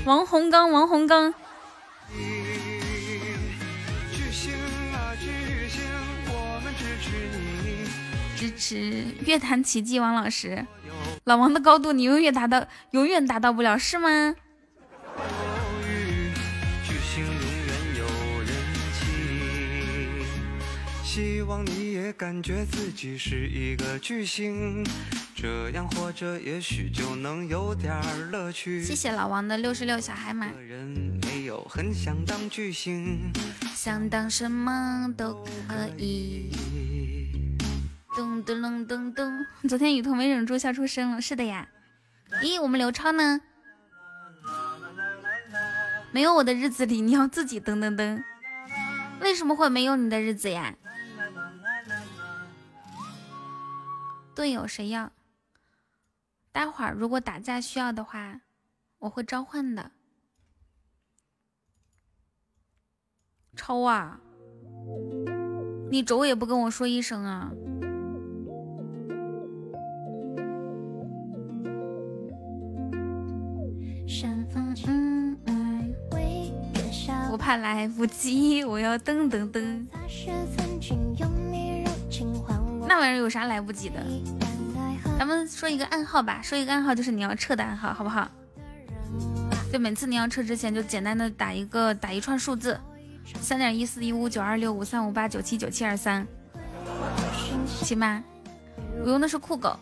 [0.04, 1.32] 王洪刚，王洪刚，
[8.36, 10.66] 支持乐坛奇迹，王老师，
[11.24, 14.34] 老王的高度你永远达到，永远达到不了，是吗？
[21.02, 24.84] 希望你也感觉自己是一个巨星。
[25.44, 27.94] 这样活着也许就能有点
[28.30, 28.82] 乐趣。
[28.82, 30.50] 谢谢老王的六十六小海马。
[33.74, 36.50] 想当什么都可以。
[38.16, 39.46] 咚咚咚咚咚。
[39.68, 41.20] 昨天雨桐没忍住笑出声了。
[41.20, 41.68] 是的呀。
[42.42, 43.38] 咦，我们刘超呢？
[46.10, 48.24] 没有我的日子里，你要自己噔噔噔。
[49.20, 50.74] 为什么会没有你的日子呀？
[54.34, 55.12] 队友谁要？
[56.54, 58.42] 待会儿如果打架需要的话，
[59.00, 59.90] 我会召唤的。
[63.56, 64.20] 抽啊！
[65.90, 67.50] 你走也不跟我说一声啊！
[77.32, 79.84] 我怕来不及，我要噔噔噔。
[82.86, 84.00] 那玩意儿有啥来不及的？
[85.18, 88.28] 咱们说一个暗号吧，说一个暗号就是你要撤的暗号，好不好？
[89.72, 92.78] 就每次你要撤之前，就简单的打一个打一串数字，
[93.40, 96.26] 三点一四一五九二六五三五八九七九七二三，
[97.66, 98.22] 行吗？
[99.04, 99.76] 我用的是酷狗。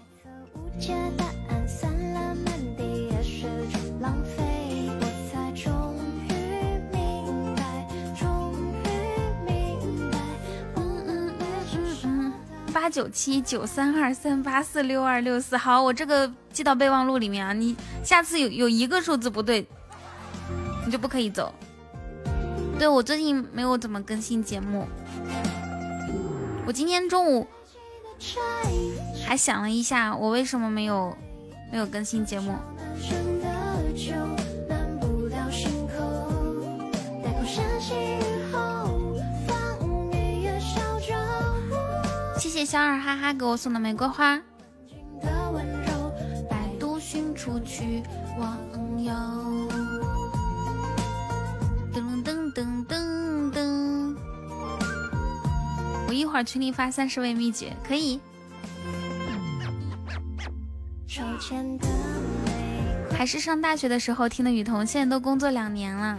[12.83, 17.53] 八九七九三二三八四六二六四，好，我这个记到备忘录里面啊。
[17.53, 19.65] 你下次有有一个数字不对，
[20.85, 21.55] 你就不可以走。
[22.81, 24.89] 对我最近没有怎么更新节目，
[26.67, 27.47] 我今天中午
[29.25, 31.17] 还想了一下，我为什么没有
[31.71, 32.57] 没有更新节目。
[42.63, 44.41] 谢小二哈哈给我送的玫瑰花。
[47.35, 48.05] 出去
[48.39, 48.57] 网
[49.03, 49.13] 游。
[51.93, 54.17] 噔噔噔噔噔。
[56.07, 58.21] 我一会儿群里发三十位秘诀，可以。
[63.13, 66.17] 还是上大学的时候听的雨桐，现在都工作两年了，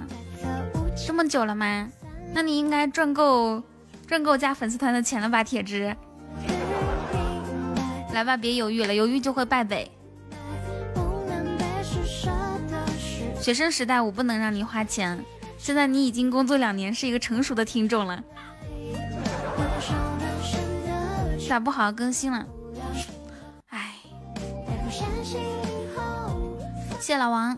[1.08, 1.88] 这么久了吗？
[2.34, 3.64] 那你应该赚够
[4.06, 5.96] 赚够加粉丝团的钱了吧，铁汁。
[8.14, 9.92] 来吧，别犹豫了，犹豫就会败北。
[13.42, 15.26] 学生时代我不能让你花钱，
[15.58, 18.24] 现在你已经工作两年，是一个成熟的听众了。
[21.50, 22.46] 咋不好好更新了？
[23.70, 23.96] 哎，
[27.00, 27.58] 谢老王。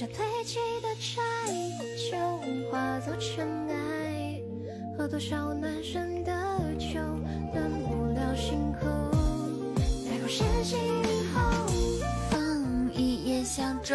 [0.00, 1.20] 取下褪漆的钗
[2.10, 4.40] 就化作尘埃
[4.96, 6.32] 喝多少暖身的
[6.78, 6.98] 酒
[7.52, 8.86] 暖不了心口。
[10.08, 11.66] 待空山新雨后
[12.30, 13.94] 放一叶小舟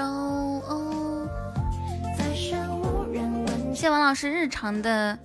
[2.16, 2.36] 在
[2.70, 3.74] 无人问。
[3.74, 5.18] 津谢王老师日常的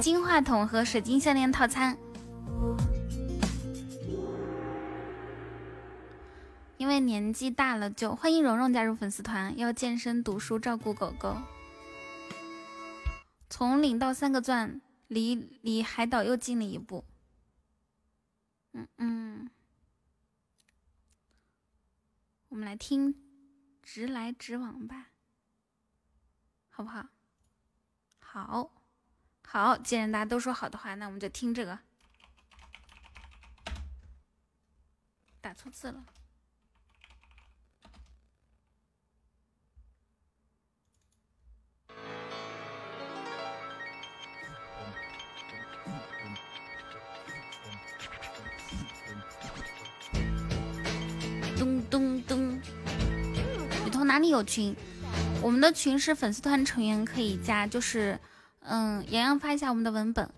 [0.00, 1.96] 金话筒和水晶项链套餐。
[6.82, 9.56] 因为年纪大了，就欢迎蓉蓉加入粉丝团。
[9.56, 11.40] 要健身、读书、照顾狗狗。
[13.48, 17.04] 从零到三个钻，离离海岛又近了一步。
[18.72, 19.50] 嗯嗯，
[22.48, 23.14] 我们来听
[23.80, 25.10] 《直来直往》吧，
[26.68, 27.06] 好不好？
[28.18, 28.72] 好，
[29.46, 31.78] 好，既然大家都说好的话，那我们就听这个。
[35.40, 36.04] 打错字了。
[54.32, 54.74] 有群？
[55.42, 58.18] 我们的群是粉丝团成员可以加，就是
[58.60, 60.28] 嗯，洋洋发一下我们的文本。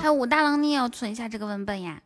[0.00, 2.02] 还有武大郎，你也要存一下这个文本呀。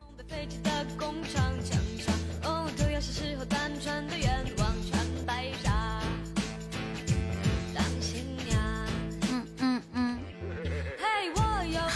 [9.30, 10.18] 嗯嗯嗯。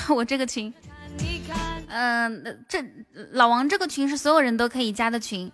[0.15, 0.73] 我这个群，
[1.95, 2.82] 嗯，这
[3.32, 5.53] 老王这个群是所有人都可以加的群。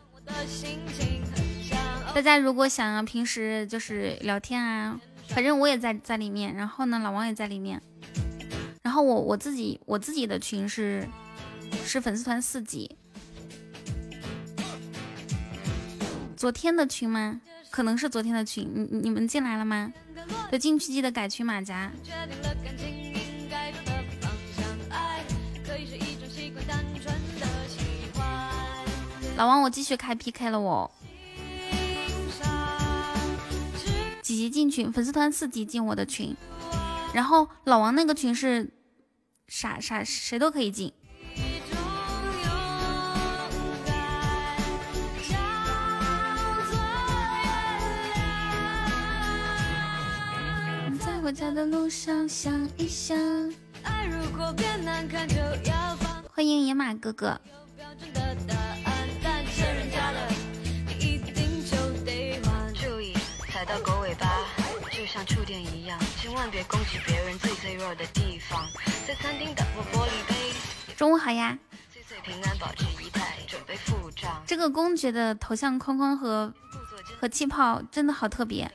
[2.15, 7.83] 大家如果想要平时就是聊天啊，反正我也在在里面，然后呢，老王也在里面。
[8.83, 11.07] 然后我我自己我自己的群是
[11.85, 12.97] 是粉丝团四级，
[16.37, 17.41] 昨天的群吗？
[17.71, 19.93] 可能是昨天的群，你你们进来了吗？
[20.53, 21.91] 有，进去记得改群马甲。
[29.39, 30.91] 老王，我继续开 PK 了我。
[34.21, 34.93] 几级进群？
[34.93, 36.37] 粉丝团四级进我的群，
[37.15, 38.69] 然后老王那个群是。
[39.47, 40.93] 啥啥谁都可以进。
[51.01, 53.17] 在回家的路上想一想。
[56.31, 57.41] 欢迎野马哥哥。
[57.99, 58.88] 注
[66.39, 68.65] 万别攻击别人最脆弱的地方。
[70.97, 71.59] 中午好呀！
[74.47, 76.55] 这个公爵的头像框框和
[77.21, 78.71] 和气泡真的好特别。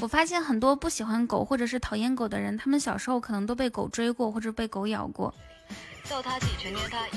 [0.00, 5.34] 我发现很多不喜欢狗或者是讨厌狗的人，他们小时候可能都被狗追过或者被狗咬过。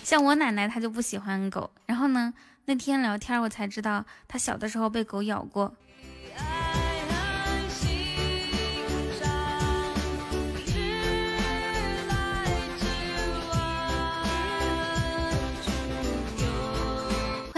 [0.03, 1.71] 像我奶奶，她就不喜欢狗。
[1.85, 2.33] 然后呢，
[2.65, 5.73] 那天聊天我才知道，她小的时候被狗咬过。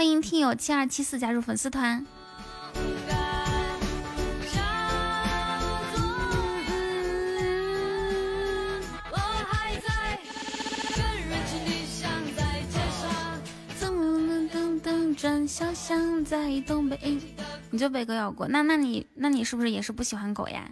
[0.00, 2.06] 欢迎听友七二七四加入粉丝团。
[15.18, 17.20] 转小巷在东北，
[17.70, 18.48] 你就被狗咬过？
[18.48, 20.66] 那那你那你是不是也是不喜欢狗呀？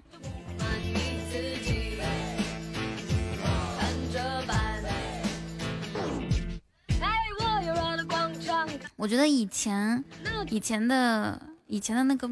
[8.99, 10.05] 我觉得以前
[10.51, 12.28] 以前的以前的那个，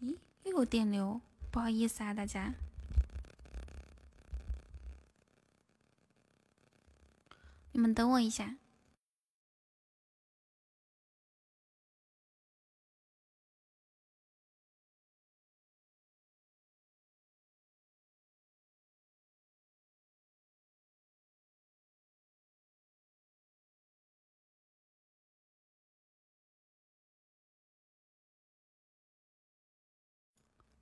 [0.00, 1.20] 咦，又有电流，
[1.50, 2.54] 不好意思啊，大家，
[7.72, 8.54] 你们等我一下。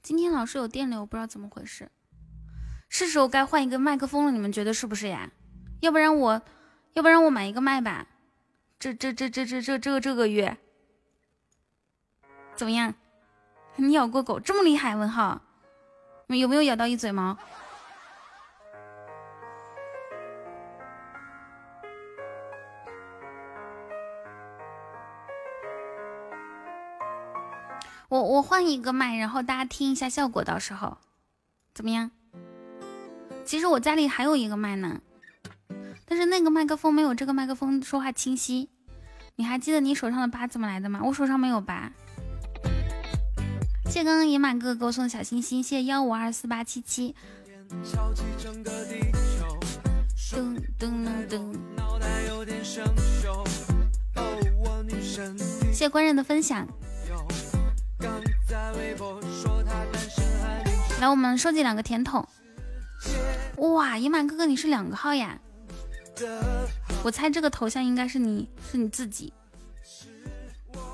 [0.02, 1.88] 今天老是有电流，不知道怎么回事，
[2.88, 5.30] 是时候该换一个麦克风了，你们觉得是不是呀？
[5.80, 6.42] 要不然我，
[6.94, 8.08] 要不然我买一个麦吧。
[8.80, 10.58] 这这这这这这这这个月
[12.56, 12.94] 怎么样？
[13.76, 14.96] 你咬过狗这么厉害？
[14.96, 15.40] 问号，
[16.26, 17.38] 有没有咬到一嘴毛？
[28.12, 30.98] 我我换一个麦，然后大家听一下效果，到时候
[31.74, 32.10] 怎么样？
[33.42, 35.00] 其实我家里还有一个麦呢，
[36.04, 38.68] 但是那个麦克风没有这个麦克风说话清晰。
[39.36, 41.00] 你还记得你手上的疤怎么来的吗？
[41.02, 41.90] 我手上没有疤。
[43.86, 47.16] 谢刚刚野马哥给我送小心心，谢幺五二四八七七。
[50.30, 51.56] 噔噔噔噔。
[55.38, 56.68] 谢谢官人的分享。
[61.00, 62.26] 来，我们收集两个甜筒。
[63.56, 65.38] 哇，野马哥哥，你是两个号呀？
[67.02, 69.32] 我猜这个头像应该是你，是你自己。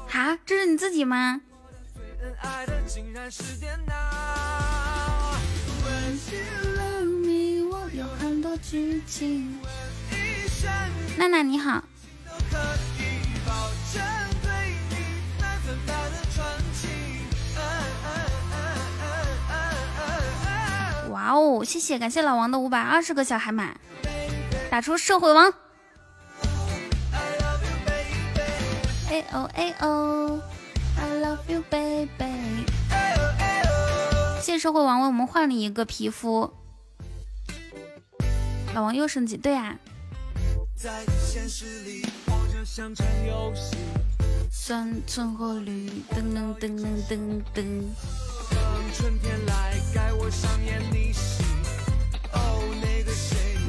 [0.09, 1.41] 哈，这是你自己吗？
[11.17, 11.83] 娜娜你好。
[21.35, 23.75] 哦，谢谢，感谢老王的五百二十个小海马，
[24.71, 25.53] 打出社会王。
[29.11, 30.41] 哎哦哎哦
[30.97, 32.67] ，I love you baby。
[34.41, 36.51] 谢谢社会王为我们换了一个皮肤，
[38.75, 39.77] 老王又升级，对呀。
[44.51, 47.85] 酸春和绿，噔噔噔噔噔噔。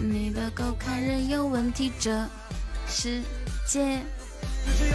[0.01, 2.27] 你的狗看人有问题，这
[2.87, 3.21] 世
[3.67, 4.01] 界。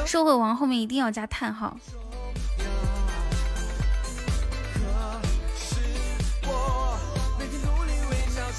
[0.06, 1.76] 社会王后面一定要加叹号。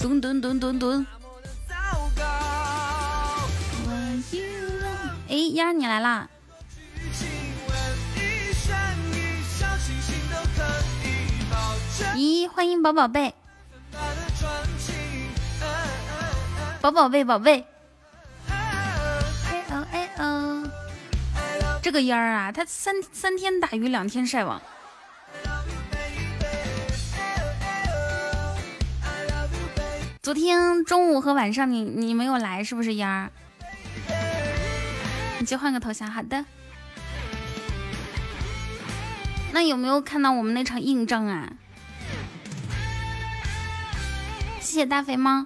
[0.02, 1.06] 咚咚咚咚咚。
[5.28, 6.30] 哎，燕儿你来啦！
[12.16, 13.34] 咦，欢迎宝宝贝，
[16.80, 17.66] 宝宝贝宝贝。
[18.48, 20.64] 哎哦哎哦，
[21.82, 24.62] 这个烟儿啊，他三三天打鱼两天晒网。
[30.22, 33.30] 昨天中午和晚上你你没有来，是不是烟儿？
[35.40, 36.46] 你就换个头像，好的。
[39.52, 41.52] 那有没有看到我们那场硬仗啊？
[44.76, 45.46] 谢谢大肥猫。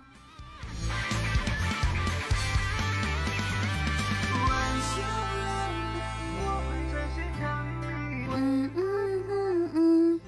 [8.34, 10.20] 嗯嗯嗯嗯。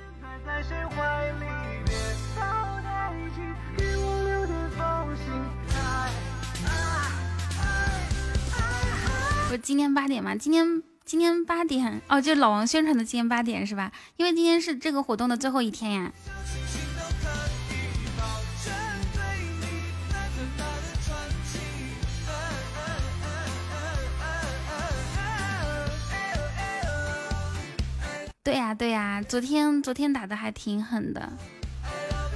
[9.47, 10.36] 不是今天八点吗？
[10.36, 13.91] 今天今天八点哦，就老王宣传的今天八点是吧？
[14.18, 16.12] 因为今天是这个活动的最后一天呀。
[28.43, 31.31] 对呀对呀，昨天昨天打的还挺狠的，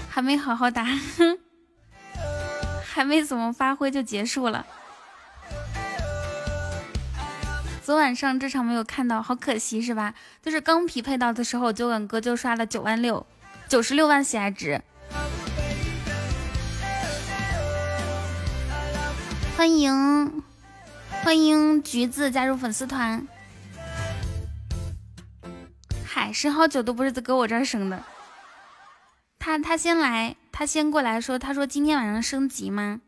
[0.07, 0.85] 还没好好打，
[2.85, 4.63] 还没怎么发挥就结束了。
[7.83, 10.13] 昨晚上这场没有看到，好可惜是吧？
[10.43, 13.25] 就是刚匹配到的时候，九稳哥就刷了九万六，
[13.67, 14.79] 九十六万喜爱值。
[19.57, 20.43] 欢迎
[21.23, 23.27] 欢迎橘子加入粉丝团。
[26.15, 28.01] 海生好久都不是搁我这儿生的，
[29.37, 33.01] 他他先来，他先过来说，他说今天晚上升级吗？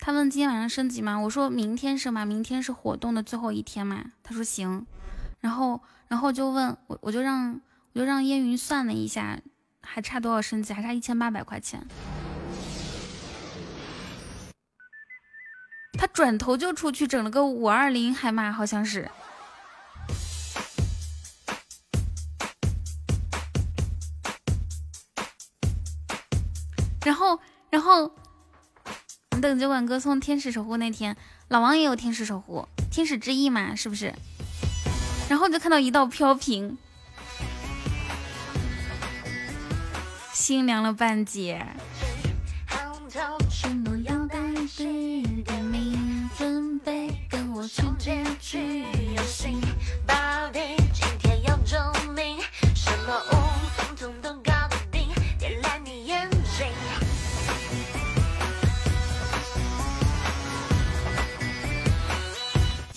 [0.00, 1.16] 他问今天晚上升级吗？
[1.20, 4.06] 我说明天升吧，明天是活动的最后一天嘛。
[4.24, 4.84] 他说行，
[5.38, 7.60] 然后然后就问我，我就让
[7.92, 9.38] 我就让烟云算了一下，
[9.80, 10.72] 还差多少升级？
[10.72, 11.86] 还差一千八百块钱。
[15.96, 19.08] 他转头就出去整了个五二零海马，好像是。
[27.74, 28.12] 然后，
[29.32, 31.16] 你等酒馆哥送天使守护那天，
[31.48, 34.14] 老王也有天使守护，天使之翼嘛，是不是？
[35.28, 36.78] 然后就看到一道飘屏，
[40.32, 41.66] 心凉了半截。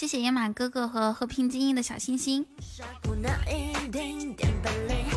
[0.07, 2.45] 谢谢野马哥哥和和平精英的小心心。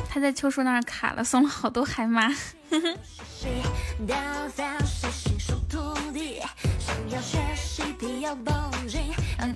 [0.09, 2.27] 他在秋叔那儿卡了，送了好多海马。
[2.27, 2.35] 嗯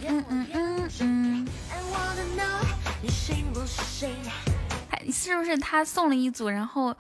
[0.07, 1.49] 嗯嗯嗯嗯。
[4.89, 6.97] 他是不是他送了一组，然后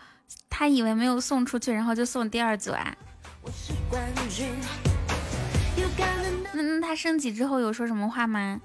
[0.50, 2.96] 他以为没有送出去，然后就送第二组啊？
[6.54, 8.60] 那那他升级之后有说什么话吗？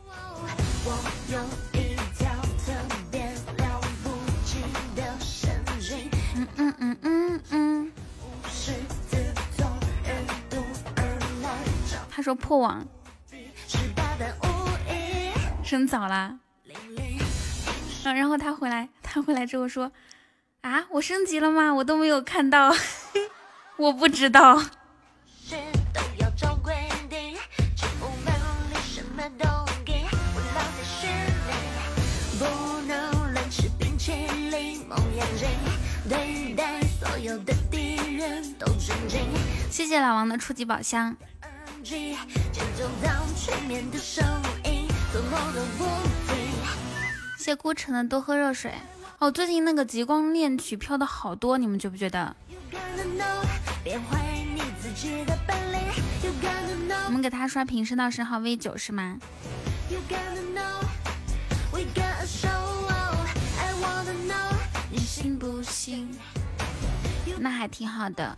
[6.35, 7.91] 嗯嗯嗯嗯嗯。
[12.11, 12.85] 他说破网。
[15.63, 16.39] 升早啦。
[16.65, 19.91] 嗯，然后他回来，他回来之后说
[20.61, 21.73] ：“啊，我升级了吗？
[21.73, 22.73] 我都没有看到，
[23.77, 24.61] 我不知道。”
[39.69, 41.15] 谢谢老王的初级宝箱。
[47.37, 48.73] 谢孤城的多喝热水。
[49.19, 52.35] 哦，最近那个极光恋曲飘的好多，你们觉不觉得？
[57.05, 59.17] 我们给他刷屏升到十号 V 九是吗？
[64.91, 66.09] 你信不信
[67.41, 68.37] 那还挺好的。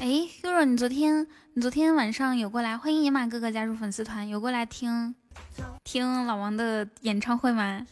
[0.00, 0.06] 哎
[0.42, 2.78] ，Hero，你昨天你昨天晚上有过来？
[2.78, 5.14] 欢迎野马哥哥加入粉丝团，有过来听
[5.84, 7.86] 听老王的演唱会吗？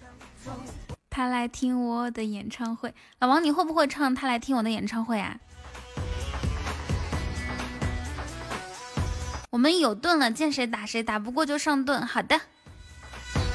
[1.10, 4.14] 他来听我的演唱会，老王你会不会唱？
[4.14, 5.39] 他来听我的演唱会啊？
[9.50, 12.06] 我们有盾了，见谁打谁，打不过就上盾。
[12.06, 12.38] 好的。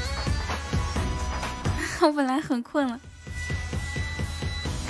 [2.02, 3.00] 我本来很困了，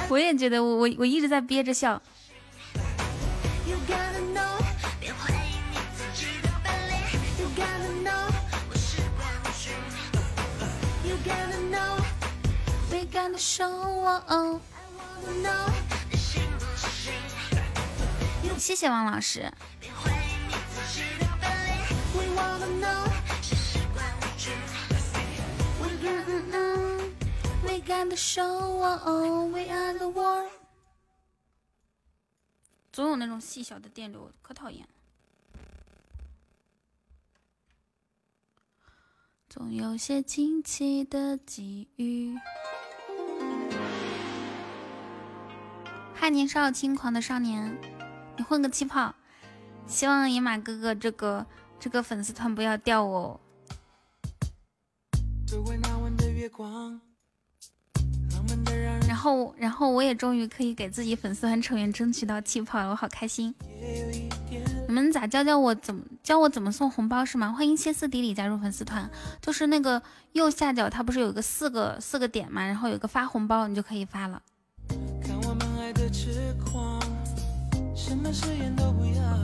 [0.07, 2.01] 我也觉得我我我一直在憋着笑。
[18.57, 19.51] 谢谢王老师。
[32.91, 34.87] 总有那种细小的电流，可讨厌。
[39.49, 42.37] 总有些惊奇的机遇。
[46.13, 47.75] 嗨，年少轻狂的少年，
[48.37, 49.15] 你混个气泡！
[49.87, 51.47] 希望野马哥哥这个
[51.83, 53.37] 这个粉丝团不要掉哦。
[59.05, 63.53] 然后，然后我也终于可以给自己粉丝团成员争取到气泡了，我好开心！
[64.87, 67.51] 你们咋教教我怎么教我怎么送红包是吗？
[67.51, 69.11] 欢迎歇斯底里加入粉丝团，
[69.41, 70.01] 就是那个
[70.31, 72.65] 右下角它不是有个四个四个点吗？
[72.65, 74.41] 然后有个发红包，你就可以发了。
[77.93, 79.42] 什么誓言都不要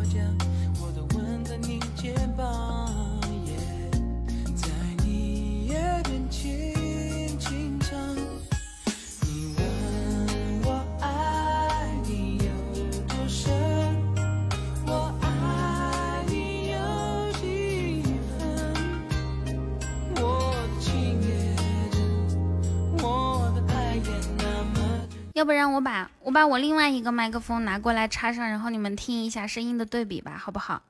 [25.34, 30.82] 要不然我把我把我另外一个麦克风拿过来插上，然后你们听一下声音的对比吧，好不好？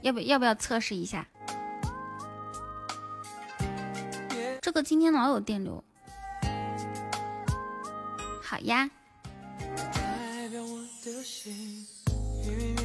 [0.00, 1.26] 要不要不要测试一下？
[4.60, 5.82] 这个今天老有电流。
[8.42, 8.90] 好呀，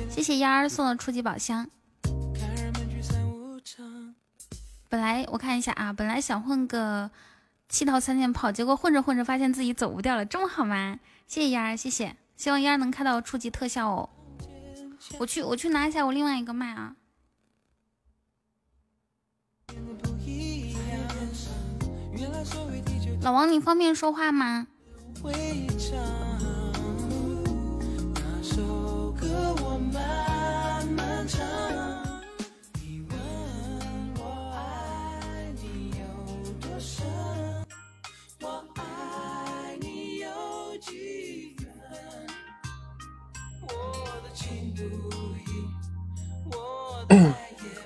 [0.10, 1.70] 谢谢丫儿送的初级宝箱。
[4.88, 7.12] 本来我看一下啊，本来想混个。
[7.68, 11.00] 七套三件炮，结果混着混着发现自己走不掉了，这么好吗？
[11.28, 14.08] 谢谢丫儿，谢谢，希望丫儿能看到初级特效哦。
[15.18, 16.96] 我去，我去拿一下我另外一个麦啊。
[23.26, 24.68] 老王，你方便说话吗？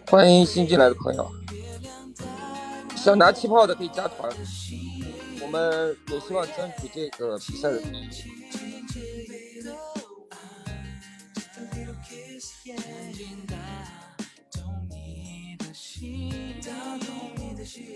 [0.06, 1.32] 欢迎新进来的朋友，
[2.98, 4.30] 想拿气泡的可以加团，
[5.49, 8.09] 们也希望争取这个比赛的第一。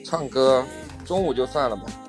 [0.03, 0.65] 唱歌，
[1.05, 2.02] 中午就算了吧。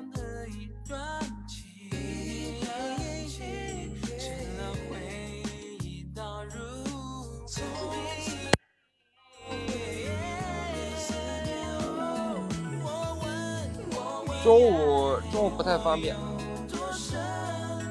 [15.49, 16.15] 不太方便，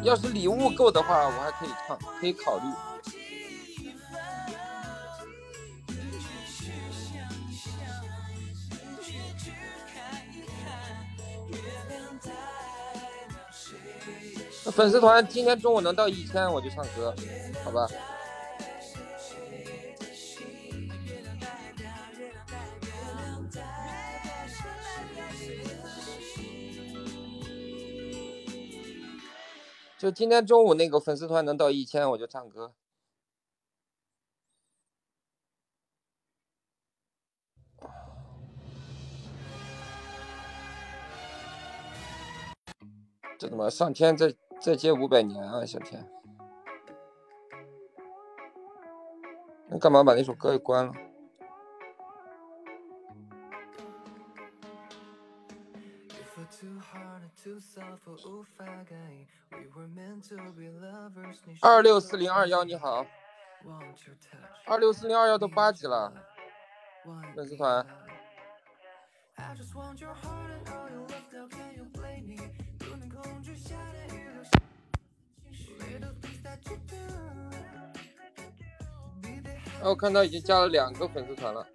[0.02, 2.64] 要是礼物够的话，我还可以唱，可以考虑。
[14.72, 17.14] 粉丝团今天中午能到一千，我就唱歌，
[17.64, 17.86] 好吧？
[30.04, 32.74] 就今天中午那个粉丝团能到一千，我就唱歌。
[43.38, 46.06] 这怎么上天再再接五百年啊，小天？
[49.70, 50.92] 你干嘛把那首歌给关了？
[61.60, 63.04] 二六四零二幺，你好。
[64.64, 66.10] 二六四零二幺都八级了，
[67.36, 67.86] 粉丝团。
[79.82, 81.66] 我看到已经加了两个粉丝团了。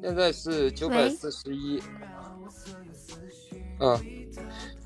[0.00, 1.82] 现在是九百四十一，
[3.80, 3.98] 嗯，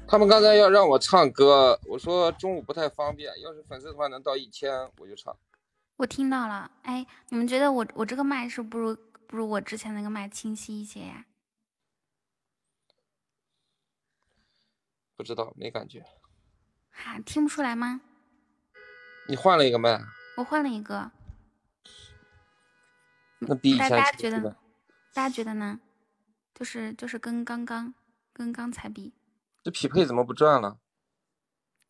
[0.09, 5.37] 他们刚才要让我唱歌，我说中午不太方便，要是粉丝团能到一千，我就唱。
[5.97, 11.27] 我听到了，哎，你们觉得我我这个麦是不如不如我之前那个麦清晰一些呀？
[15.15, 16.05] 不知道，没感觉。
[16.91, 18.01] 哈，听不出来吗？
[19.29, 20.03] 你换了一个麦？
[20.37, 21.13] 我换了一个。
[23.39, 24.57] 那比以前大家觉得？
[25.13, 25.81] 大家觉得呢？
[26.55, 27.95] 就是就是跟刚刚
[28.33, 29.13] 跟刚才比，
[29.63, 30.79] 这匹配怎么不转了？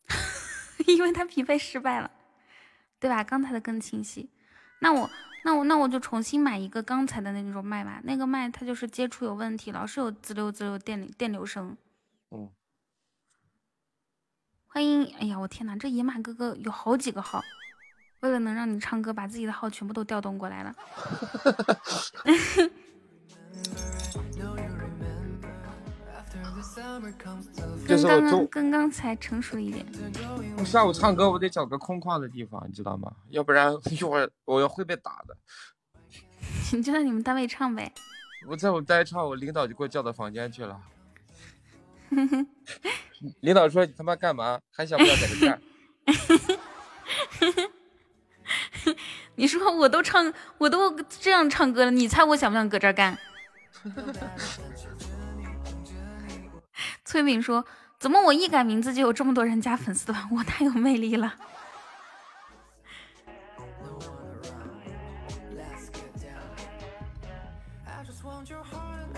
[0.87, 2.09] 因为他匹配失败了，
[2.99, 3.23] 对吧？
[3.23, 4.29] 刚才的更清晰。
[4.79, 5.09] 那我
[5.45, 8.01] 那我那我就重新买一个刚才的那种麦吧。
[8.03, 11.77] 那个麦它就是接触有问题，老是有滋溜滋溜电电流声。
[12.31, 12.49] 嗯。
[14.67, 17.43] 欢迎，哎呀，我天哪，这野马哥哥有好几个号，
[18.21, 20.75] 为了能让你唱歌，把自己的号全部都调动过来了。
[27.85, 29.85] 跟刚刚跟刚才成熟一点。
[30.57, 33.11] 我下午唱歌，我得找个空旷的地方，你知道吗？
[33.29, 35.37] 要不然 一会儿我要会被打的。
[36.73, 37.91] 你就在你们单位唱呗。
[38.47, 40.79] 我在我们单位唱，我领导就给我叫到房间去了。
[43.41, 44.59] 领导说：“你他妈干嘛？
[44.71, 45.61] 还想不想在这干？”
[49.35, 53.17] 你说我都唱，我都这样唱歌了，你猜我想不想搁这儿干？
[57.03, 57.65] 崔敏说
[57.99, 60.29] ：“怎么我一改名字就有这么多人加粉丝团？
[60.31, 61.33] 我太有魅力了。”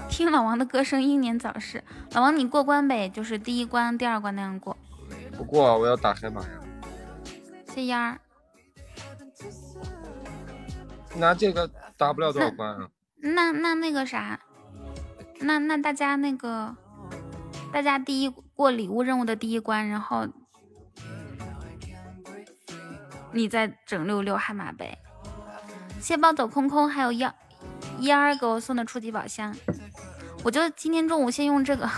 [0.09, 1.83] 听老王的歌声，英年早逝。
[2.11, 4.75] 老王，你过关呗，就是第一关、第二关那样过。
[5.37, 6.49] 不过我要打海马呀。
[7.67, 8.19] 谢烟儿。
[11.15, 12.89] 拿这个打不了多少关啊？
[13.17, 14.39] 那那那个啥，
[15.39, 16.75] 那那大家那个，
[17.71, 20.27] 大家第一过礼物任务的第一关，然后
[23.31, 24.97] 你再整六六悍马呗。
[25.99, 27.33] 谢暴走空空，还有幺
[27.99, 29.55] 烟儿给我送的初级宝箱，
[30.43, 31.89] 我就今天中午先用这个。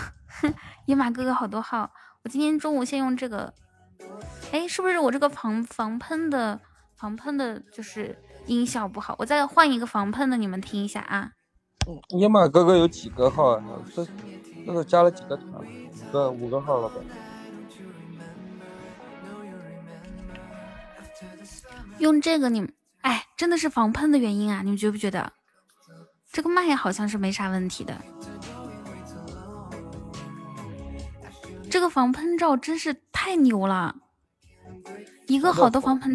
[0.86, 1.90] 野马哥哥好多号，
[2.22, 3.52] 我今天中午先用这个。
[4.52, 6.60] 哎，是不是我这个防防喷的
[6.96, 8.18] 防喷的，就是？
[8.46, 11.32] 音效不好，我再换一个防喷的，你们听一下啊。
[12.08, 13.64] 野马哥哥有几个号啊？
[13.94, 14.04] 这
[14.66, 15.52] 这都加了几个团？
[15.54, 16.94] 五个五个号了吧？
[21.98, 24.62] 用这个你们，哎，真的是防喷的原因啊？
[24.62, 25.32] 你们觉不觉得？
[26.30, 27.96] 这个麦好像是没啥问题的。
[31.70, 33.96] 这个防喷罩真是太牛了，
[35.26, 36.14] 一个好的防喷。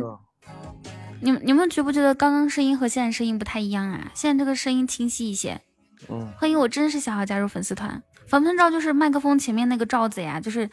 [1.24, 4.12] 你你们觉不觉得刚刚声音和现在声音不太一样啊？
[4.14, 5.62] 现在这个声音清晰一些。
[6.10, 8.04] 嗯，欢迎我真是小号加入粉丝团。
[8.28, 10.70] 防喷罩就是麦克风前面那个罩子呀，就是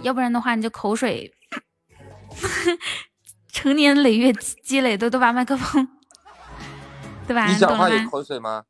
[0.00, 1.30] 要不然的话你就口水，
[3.52, 4.32] 成年累月
[4.62, 5.86] 积累的都把麦克风
[7.26, 7.46] 对吧？
[7.46, 8.64] 你讲话有口水吗？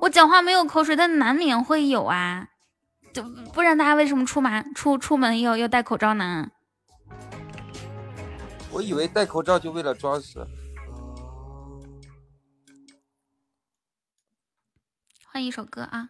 [0.00, 2.46] 我讲话没有口水，但难免会有啊。
[3.12, 6.46] 就不然大家为什么出门出出门要要戴口罩呢？
[8.70, 10.46] 我以为戴口罩就为了装死。
[15.32, 16.08] 换一首歌啊！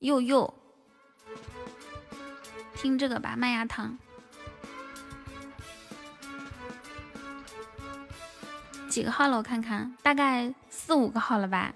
[0.00, 0.52] 又又，
[2.74, 3.96] 听这个吧，麦芽糖。
[8.88, 9.36] 几个号了？
[9.36, 11.72] 我看看，大概四五个号了吧。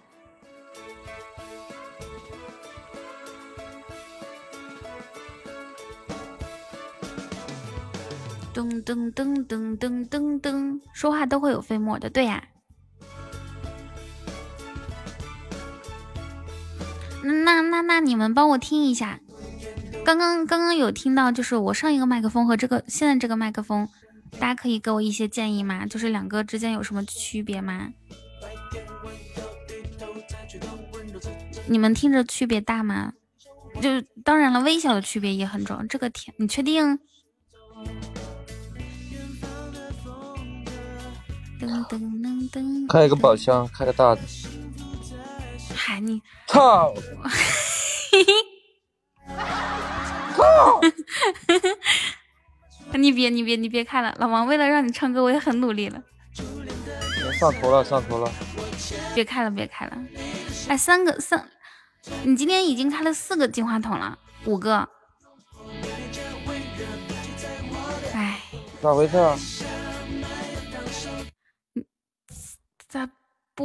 [8.52, 12.48] 噔噔噔噔噔噔噔，说话都会有飞沫的，对呀。
[17.22, 19.20] 那那那你们帮我听一下，
[20.04, 23.88] 刚刚刚刚有听到，就是我上一个麦克风和这个现在这个麦克风，
[24.38, 25.86] 大家可以给我一些建议吗？
[25.86, 27.88] 就是两个之间有什么区别吗？
[31.66, 33.12] 你们听着区别大吗？
[33.80, 33.88] 就
[34.24, 35.82] 当然了，微小的区别也很重要。
[35.86, 36.98] 这个天，你确定？
[41.60, 44.20] 噔噔噔噔，开一个宝箱，开个大的。
[45.74, 46.94] 嗨，你操！
[50.36, 50.80] 操！
[52.98, 56.02] 你别你别你别看了，老王为了让你唱歌，我也很努力了。
[57.38, 58.30] 上头了，上头了！
[59.14, 59.96] 别开了，别开了！
[60.68, 61.48] 哎，三个三，
[62.24, 64.88] 你今天已经开了四个金话筒了，五个。
[68.14, 68.40] 哎，
[68.82, 69.16] 咋回事？
[72.88, 73.08] 咋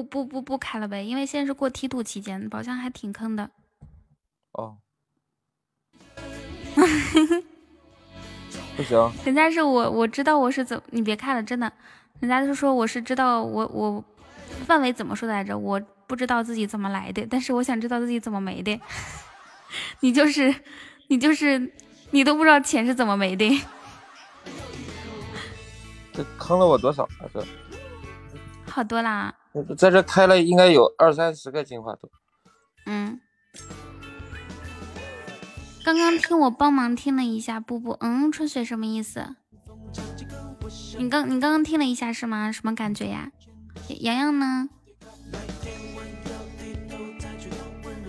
[0.03, 1.03] 不不不不开了呗？
[1.03, 3.49] 因为现在是过梯度期间，宝箱还挺坑的。
[4.51, 4.77] 哦。
[8.75, 9.11] 不行。
[9.25, 11.71] 人家是我，我知道我是怎，你别看了，真的。
[12.19, 14.03] 人家就说我是知道我我
[14.65, 15.57] 范围怎么说来着？
[15.57, 18.79] 我不知道自己怎么来的，但是我想知道自己怎么没的。
[20.01, 20.53] 你就是
[21.07, 21.73] 你就是
[22.11, 23.61] 你都不知道钱是怎么没的。
[26.13, 27.29] 这坑了我多少啊？
[27.33, 27.45] 这。
[28.69, 29.33] 好多啦！
[29.77, 32.09] 在这开了应该有二三十个金话筒。
[32.85, 33.19] 嗯，
[35.83, 39.35] 刚刚听我帮忙听了一下，布布，嗯，春雪什么意思？
[40.97, 42.51] 你刚你刚刚听了一下是吗？
[42.51, 43.31] 什么感觉呀？
[44.01, 44.67] 洋洋呢？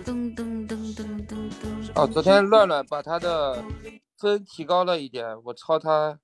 [0.03, 1.91] 噔噔噔噔噔噔。
[1.95, 3.63] 哦，昨天乱乱把他的
[4.17, 6.19] 分提高了一点，我超他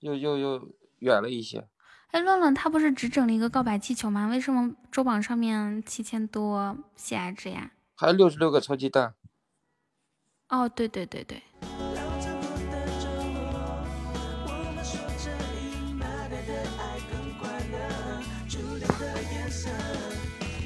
[0.00, 0.60] 又又又
[0.98, 1.66] 远了一些。
[2.12, 4.26] 哎，乱乱他不是只整了一个告白气球吗？
[4.26, 7.70] 为什么周榜上面七千多喜爱值呀？
[7.96, 9.14] 还有六十六个超级蛋。
[10.48, 11.40] 哦，对对对对。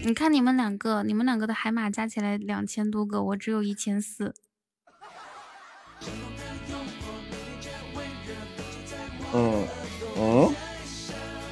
[0.06, 4.34] 你看你们两个，你们两个的海马加起来两千多个，我只有一千四。
[9.34, 9.66] 嗯
[10.16, 10.54] 嗯。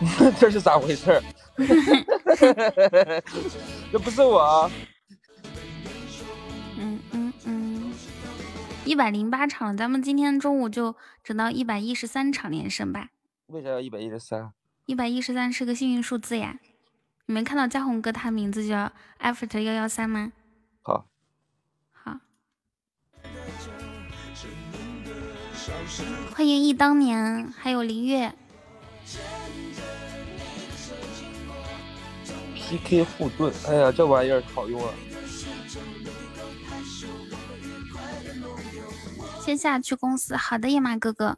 [0.39, 1.23] 这是咋回事？
[3.91, 4.71] 这不是我。
[6.79, 7.93] 嗯嗯嗯，
[8.85, 13.11] 一百零八场，咱们今天中午就整到一百一十三场连胜吧。
[13.47, 14.53] 为啥要一百一十三？
[14.87, 16.59] 一百一十三是个幸运数字呀。
[17.27, 20.33] 你没看到嘉宏哥他名字叫 Effort 幺幺三吗？
[20.83, 21.07] 好。
[21.93, 22.19] 好。
[26.35, 28.33] 欢迎忆当年，还有林月。
[32.73, 33.05] P.K.
[33.05, 34.95] 护盾，哎呀，这玩意儿好用啊！
[39.45, 41.37] 先下去公司，好的，野马哥哥。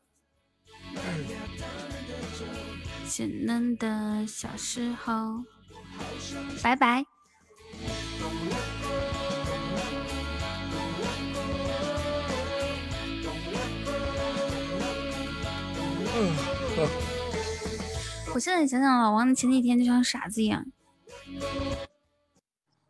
[3.09, 5.43] 稚嫩的小时候，
[6.62, 7.05] 拜拜。
[18.32, 20.65] 我现在想想，老王，你前几天就像傻子一样。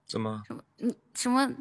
[0.06, 0.42] 怎么？
[0.46, 0.62] 什么？
[0.78, 1.52] 你什么？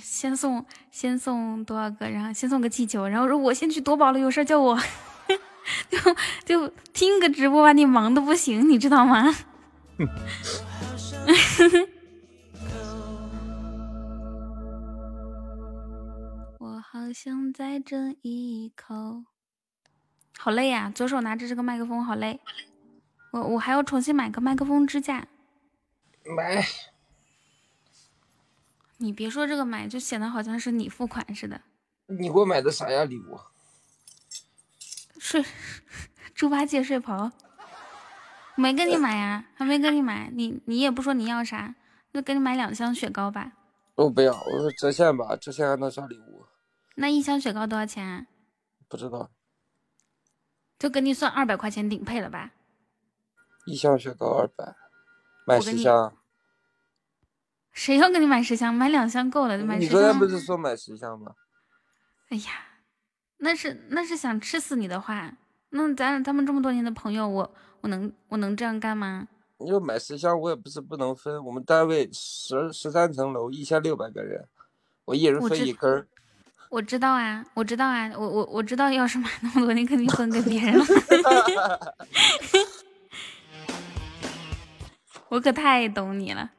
[0.00, 2.08] 先送先送多少个？
[2.10, 4.78] 然后先送个气球，然后说我先去夺宝了，有事叫我。
[5.90, 5.98] 就
[6.44, 9.24] 就听个直播把你忙的不行，你知道吗？
[16.60, 19.24] 我好想再争一口。
[20.38, 22.40] 好累呀，左手拿着这个麦克风，好累。
[23.32, 25.26] 我我还要重新买个麦克风支架。
[26.34, 26.66] 买，
[28.98, 31.60] 你别说这个买，就显得好像是你付款似的。
[32.06, 33.04] 你给我买的啥呀？
[33.04, 33.40] 礼物？
[35.18, 35.44] 睡
[36.34, 37.32] 猪八戒睡袍。
[38.54, 41.74] 没跟你买呀，还没跟你买，你你也不说你要啥，
[42.12, 43.52] 那给你买两箱雪糕吧。
[43.96, 46.46] 我不要，我说折现吧，折现还能刷礼物。
[46.94, 48.26] 那一箱雪糕多少钱？
[48.88, 49.30] 不知道。
[50.78, 52.52] 就给你算二百块钱顶配了吧？
[53.66, 54.74] 一箱雪糕二百，
[55.46, 56.12] 买十箱。
[57.72, 58.74] 谁要给你买十箱？
[58.74, 59.88] 买两箱够了，买十箱。
[59.88, 61.32] 你昨天不是说买十箱吗？
[62.30, 62.52] 哎呀，
[63.38, 65.32] 那是那是想吃死你的话。
[65.70, 69.28] 那咱咱们这么多年的朋友，我我能我能这样干吗？
[69.58, 71.44] 你要买十箱，我也不是不能分。
[71.44, 74.48] 我们单位十十三层楼，一千六百个人，
[75.04, 76.08] 我一人分一根儿。
[76.70, 80.84] 我知道啊，我知道啊，我我我知道，要是买那么多，你肯定分给别人了。
[85.28, 86.52] 我可太懂你了。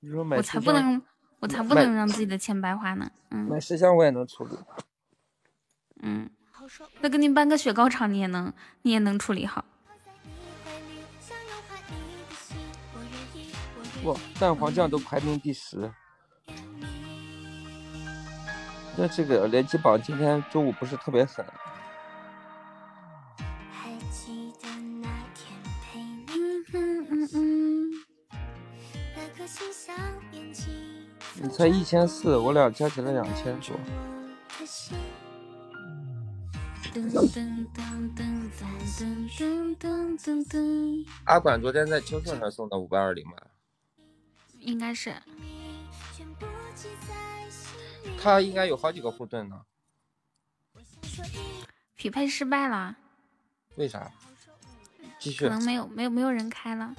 [0.00, 1.02] 你说买我才不能，
[1.40, 3.10] 我才不能让自己的钱白花呢。
[3.30, 4.56] 嗯，买十箱我也能处理。
[6.02, 6.30] 嗯，
[7.00, 8.52] 那给你办个雪糕厂，你也能，
[8.82, 9.64] 你也能处理好。
[14.04, 15.90] 哇，蛋黄酱都排名第十。
[18.96, 21.44] 那这个联机榜今天中午不是特别狠。
[31.34, 33.78] 你才一千四，我俩加起来两千多。
[41.24, 43.34] 阿管昨天在秋盛上送的五八二零吗？
[44.58, 45.14] 应该是。
[48.20, 49.60] 他应该有好几个护盾呢。
[51.94, 52.96] 匹配失败了。
[53.76, 54.10] 为啥？
[55.18, 55.44] 继续。
[55.44, 56.94] 可能没有没有没有人开了。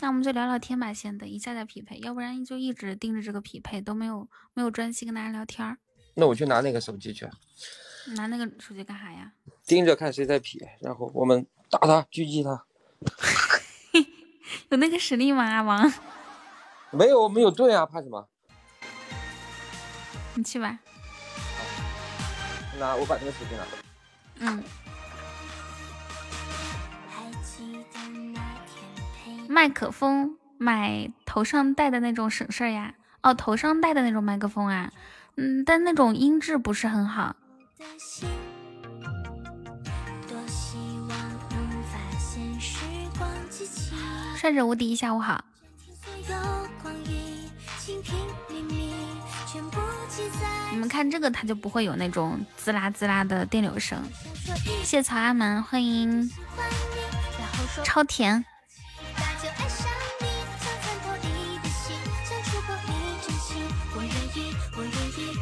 [0.00, 5.76] 那我们就聊聊天吧，先等一下再匹配，要不然就一直盯着这个匹配，都没有没有专心跟大家聊天。
[6.14, 7.28] 那我去拿那个手机去。
[8.16, 9.32] 拿那个手机干啥呀？
[9.66, 12.64] 盯着看谁在匹，然后我们打他，狙击他。
[14.70, 15.92] 有那个实力吗，阿王？
[16.92, 18.28] 没有，我们有盾啊，怕什么？
[20.34, 20.78] 你去吧。
[22.78, 23.82] 那我把那个手机拿过来。
[24.40, 24.62] 嗯。
[29.50, 32.94] 麦克风买头上戴的那种省事儿呀。
[33.22, 34.92] 哦，头上戴的那种麦克风啊。
[35.36, 37.34] 嗯，但那种音质不是很好。
[44.36, 45.42] 帅者无敌，下午好。
[50.70, 53.98] 你们看这个，它就不会有那种滋啦滋啦的电流声。
[54.84, 56.30] 谢曹阿门，欢迎
[57.82, 58.44] 超甜。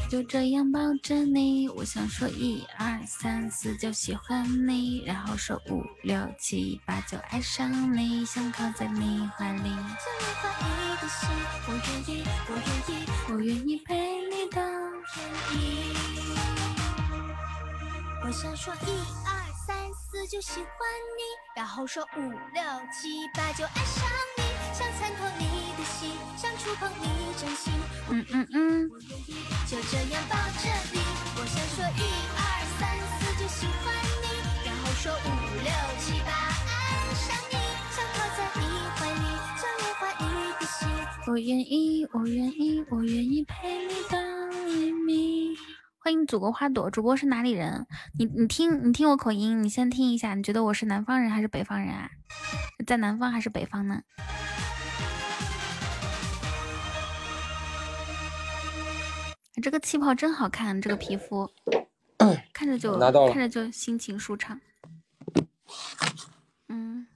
[0.08, 9.70] 就这样抱着你，我想说一二三四就喜欢你，然后说五六七八就爱上你，想靠在你怀里。
[11.68, 14.62] 我愿意，我愿意，我愿意陪你到
[15.12, 15.94] 天明。
[18.24, 18.88] 我想说一
[19.26, 19.30] 二
[19.66, 20.64] 三四就喜欢
[21.16, 21.22] 你，
[21.56, 22.62] 然后说五六
[22.92, 24.08] 七八就爱上
[24.38, 25.44] 你，想参透你
[25.76, 26.10] 的，心。
[28.08, 28.88] 嗯嗯嗯。
[29.66, 30.98] 就这样抱着你，
[31.36, 32.02] 我想说一
[32.36, 32.40] 二
[32.78, 32.80] 三
[33.18, 33.84] 四就喜欢
[34.22, 34.26] 你，
[34.64, 35.26] 然后说五
[35.62, 36.30] 六七八
[36.66, 36.70] 爱
[37.14, 37.54] 上你，
[37.90, 38.62] 想靠在你
[38.94, 39.24] 怀里，
[39.56, 40.22] 像莲花一
[40.58, 40.88] 滴心。
[41.26, 44.18] 我愿意，我愿意，我愿意陪你到
[44.66, 45.56] 黎明。
[45.98, 47.86] 欢迎祖国花朵，主播是哪里人？
[48.18, 52.10] 你你听你听我口音，你先听一下，你觉得我是南方人还是北方人啊？
[52.86, 54.02] 在南方还是北方呢？
[59.62, 61.50] 这个气泡真好看，这个皮肤
[62.52, 64.60] 看着就看着就心情舒畅。
[66.68, 67.06] 嗯，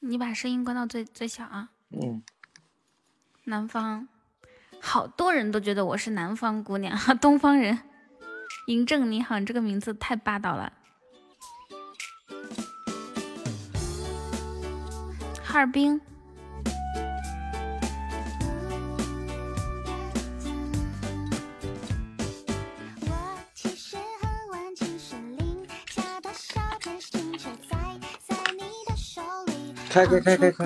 [0.00, 1.70] 你把声音关到最最小啊。
[1.90, 2.22] 嗯。
[3.44, 4.06] 南方，
[4.80, 7.78] 好多人都觉得我是南方姑娘，东方人。
[8.68, 10.72] 嬴政你好，你这个名字太霸道了。
[15.42, 16.00] 哈尔滨。
[29.92, 30.64] 开开开开开！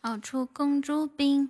[0.00, 1.48] 熬出公主病。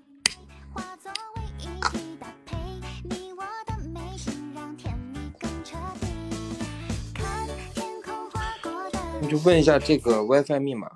[9.23, 10.91] 你就问一下这个 WiFi 密码。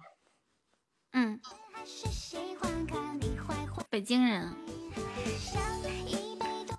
[1.12, 1.40] 嗯。
[3.88, 4.54] 北京人。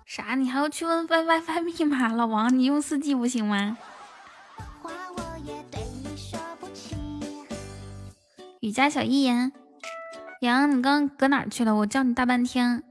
[0.04, 0.36] 啥？
[0.36, 2.12] 你还要去问 WiFi 密码？
[2.12, 3.76] 老王，你用四 G 不行吗？
[8.60, 9.52] 雨家小一言，
[10.40, 11.74] 杨，你刚刚搁哪去了？
[11.74, 12.82] 我叫你大半天。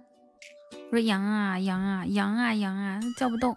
[0.91, 3.55] 我说杨啊杨啊杨啊杨啊，叫不动。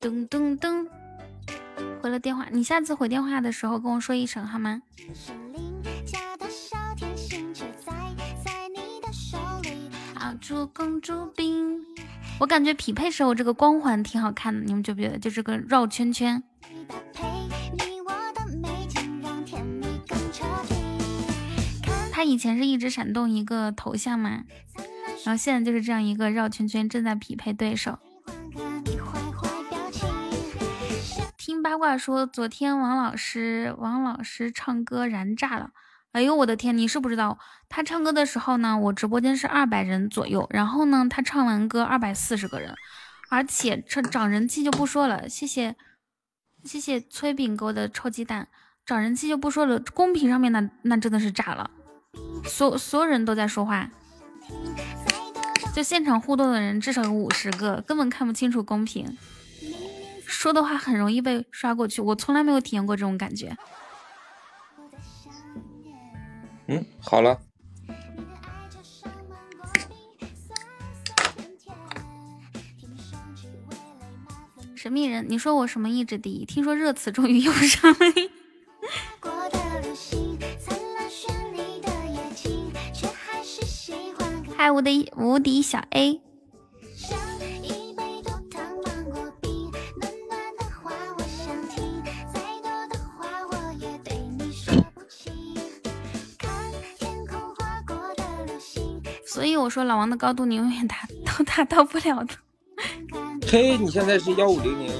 [0.00, 0.88] 噔噔噔，
[2.02, 4.82] 回了电话，你下次回电话的时候跟我说一声好吗？
[10.74, 11.55] 公主病，
[12.38, 15.18] 我感觉匹配时候这个光环挺好看的，你们觉不觉得？
[15.18, 16.42] 就这个绕圈圈。
[22.12, 24.44] 他以前是一直闪动一个头像嘛，
[25.24, 27.98] 然后现在就是这样一个绕圈圈，正在匹配对手。
[31.36, 35.70] 听八卦说，昨天王老师王老师唱歌燃炸了。
[36.16, 36.78] 哎呦我的天！
[36.78, 37.38] 你是不知道，
[37.68, 42.74] 他唱歌的时候呢，我直播间是二百人左右，然后呢，他唱完歌二百四十个人，
[43.28, 45.76] 而且这涨人气就不说了，谢谢
[46.64, 48.48] 谢谢崔饼给我的臭鸡蛋，
[48.86, 51.70] 涨人气就不说了，公屏上面那那真的是炸了，
[52.46, 53.90] 所所有人都在说话，
[55.74, 59.18] 就现场互动的人至少有五十个，根本看不清楚公屏，
[60.24, 63.54] 说的话很容易被刷过去，我从来没有体验过这种感觉。
[66.68, 67.40] 嗯，好了。
[74.74, 76.44] 神秘人，你说我什么意志第一？
[76.44, 77.98] 听说热词终于用上了。
[84.56, 86.20] 嗨，我的无敌小 A。
[99.36, 102.34] 所以我说老王的高度你永远达都达到不了的。
[103.46, 104.90] 嘿，你现在是幺五零零。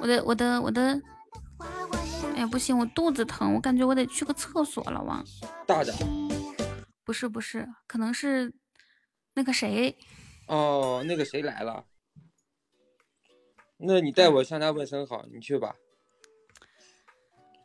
[0.00, 1.00] 我的我的我的，
[2.34, 4.82] 哎呀不行，我肚子疼，我感觉我得去个厕所。
[4.90, 5.24] 老王，
[5.68, 5.94] 大的。
[7.04, 8.52] 不是不是，可能是
[9.34, 9.96] 那个谁。
[10.48, 11.84] 哦，那个谁来了？
[13.76, 15.76] 那你代我向他问声好，你去吧。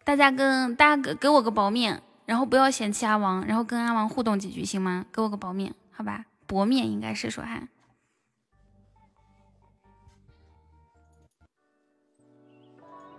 [0.03, 2.03] 大家跟大家给给我个薄面。
[2.31, 5.05] 然后不要嫌弃阿王，然后跟阿王互动几句行吗？
[5.11, 6.27] 给我个薄面，好吧？
[6.47, 7.67] 薄面应该是说哈。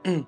[0.05, 0.24] 嗯，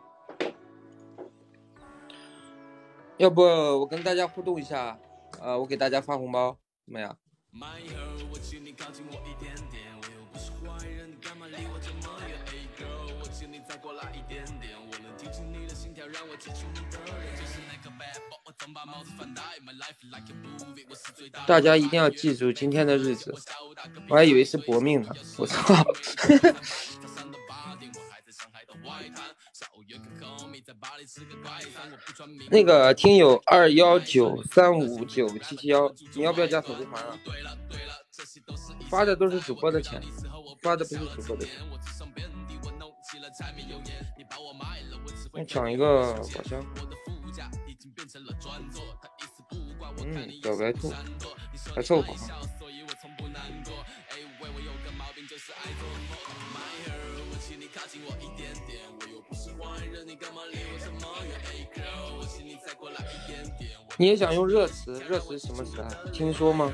[3.16, 4.98] 要不我跟大家互动一下，
[5.40, 7.16] 呃，我给大家发红包，怎么样？
[21.46, 23.34] 大家一定要记住今天的日子，
[24.08, 25.74] 我还以为是搏命呢，我操！
[32.50, 37.18] 那个听友二幺九三五九七七幺，你要不要加粉丝团啊？
[38.90, 40.00] 发的都是主播的钱，
[40.62, 41.56] 发的不是主播的钱。
[45.32, 46.64] 我抢一个宝箱。
[50.04, 50.92] 嗯，小白兔
[51.74, 52.14] 还凑合。
[63.96, 64.92] 你也想用热词？
[65.08, 65.88] 热词什么词啊？
[66.12, 66.72] 听说吗？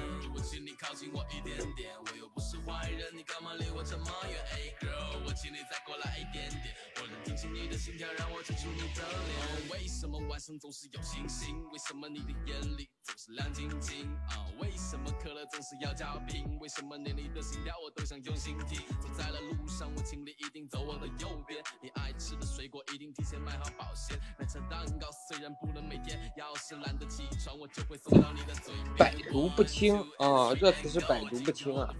[7.36, 11.62] 请你的心跳让我记住你的脸为什么晚上总是有星星？
[11.70, 14.06] 为什么你的眼里总是亮晶晶？
[14.28, 16.58] 啊，为什么可乐总是要加冰？
[16.60, 18.80] 为什么连你的心跳我都想用心听？
[19.00, 21.62] 走在了路上，我请你一定走我的右边。
[21.82, 24.18] 你爱吃的水果一定提前买好保鲜。
[24.38, 28.96] 奶茶蛋糕虽然不能每天，要是懒得起床，我就会送到你的嘴边。
[28.96, 31.94] 百毒不侵啊，这词是百毒不侵啊。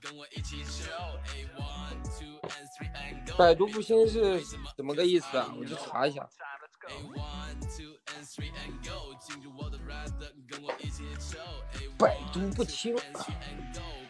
[0.00, 0.62] 跟我一起
[3.36, 4.40] 百毒不侵是
[4.76, 5.52] 怎么个意思啊？
[5.58, 6.28] 我去查一下。
[11.98, 12.96] 百毒不侵。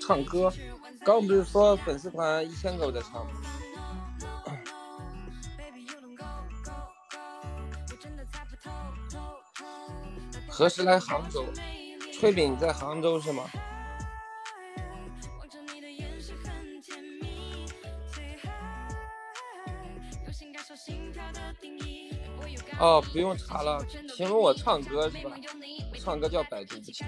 [0.00, 0.52] 唱歌，
[1.04, 3.32] 刚不是说粉丝团一千个我在唱吗？
[10.48, 11.44] 何时来杭州？
[12.12, 13.48] 炊饼在杭州是吗？
[22.80, 23.84] 哦，不用查了，
[24.16, 25.30] 请问我唱歌是吧？
[26.00, 27.06] 唱歌叫百毒不侵。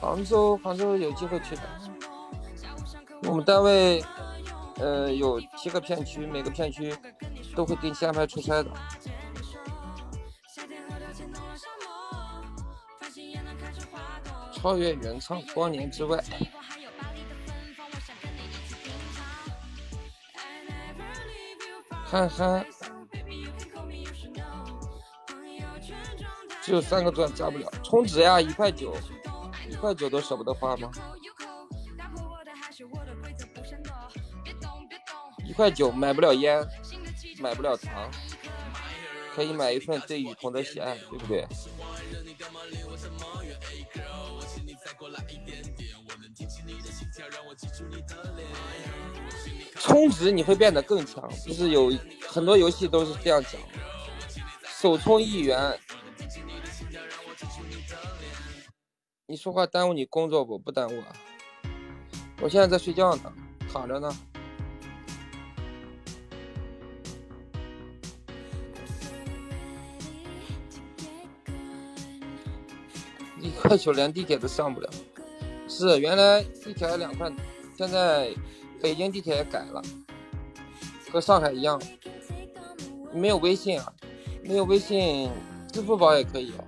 [0.00, 1.62] 杭州，杭州有机会去的。
[3.22, 4.02] 我们单位，
[4.76, 6.94] 呃，有七个片区，每个片区
[7.54, 8.70] 都会定期安排出差的。
[14.52, 16.22] 超越原唱，光年之外。
[22.04, 22.66] 憨憨，
[26.72, 28.96] 就三个钻加不了，充值呀，一块九，
[29.68, 30.90] 一块九都舍不得花吗？
[35.46, 36.66] 一块九买不了烟，
[37.40, 38.10] 买不了糖，
[39.34, 41.46] 可以买一份对雨桐的喜爱，对不对？
[49.78, 51.92] 充值你会变得更强，就是有
[52.26, 53.60] 很多游戏都是这样讲，
[54.64, 55.78] 首充一元。
[59.32, 60.58] 你说话耽误你工作不？
[60.58, 61.06] 不耽误啊。
[62.42, 63.32] 我现在在睡觉呢，
[63.72, 64.14] 躺着呢。
[73.40, 74.90] 一块九连地铁都上不了，
[75.66, 77.32] 是原来地铁两块，
[77.74, 78.34] 现在。
[78.82, 79.80] 北京地铁也改了，
[81.12, 81.80] 和上海一样，
[83.14, 83.92] 没有微信啊，
[84.42, 85.30] 没有微信，
[85.72, 86.64] 支付宝也可以啊。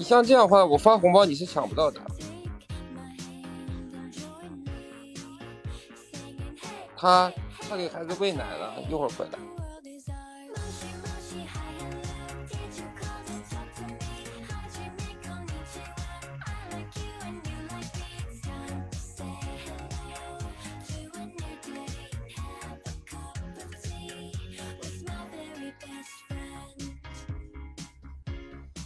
[0.00, 2.00] 你像这样的话，我发红包你是抢不到的。
[6.96, 7.30] 他
[7.68, 9.38] 他给孩子喂奶了，一会儿回来。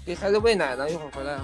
[0.04, 1.40] 给孩子喂奶呢，一会儿回来。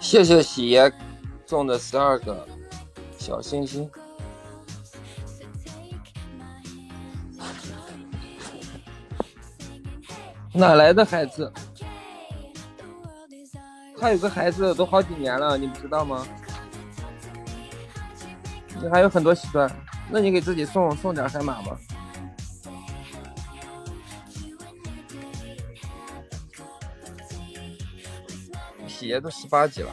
[0.00, 0.90] 谢谢喜爷
[1.44, 2.48] 送的十二个
[3.18, 3.90] 小星星。
[10.58, 11.52] 哪来的孩子？
[14.00, 16.26] 他有个孩子都好几年了，你不知道吗？
[18.82, 19.70] 你还有很多喜钻，
[20.10, 21.78] 那你给自己送送点海马吧。
[28.88, 29.90] 喜爷都十八级了。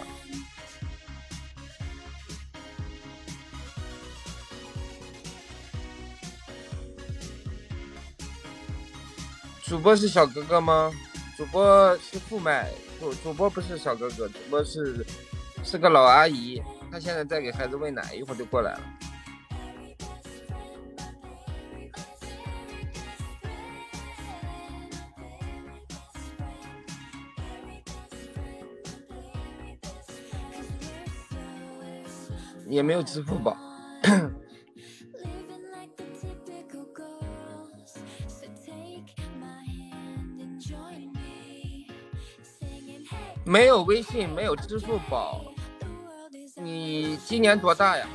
[9.76, 10.89] 主播是小哥哥吗？
[11.35, 15.06] 主播是副麦，主主播不是小哥哥，主播是
[15.65, 18.81] 是个老阿姨，她现在在给孩子喂奶，一会儿就过来了。
[32.69, 33.65] 也没有支付宝。
[43.56, 45.41] 没有微信，没有支付宝，
[46.56, 48.06] 你今年多大呀？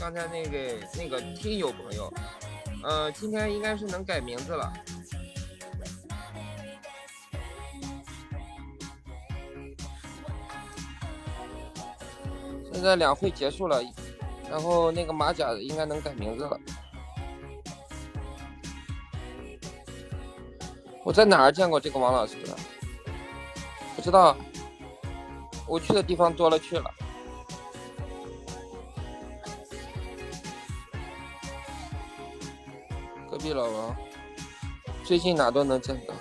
[0.00, 0.58] 刚才那个
[0.96, 2.10] 那个听友朋友，
[2.84, 4.72] 呃，今天应该是能改名字了。
[12.72, 13.82] 现在两会结束了，
[14.50, 16.58] 然后那个马甲应该能改名字了。
[21.04, 22.56] 我在哪儿见过这个王老师的？
[23.94, 24.36] 不知道，
[25.66, 26.90] 我去的地方多了去了。
[33.30, 33.96] 隔壁老王，
[35.04, 36.14] 最近哪都能见到。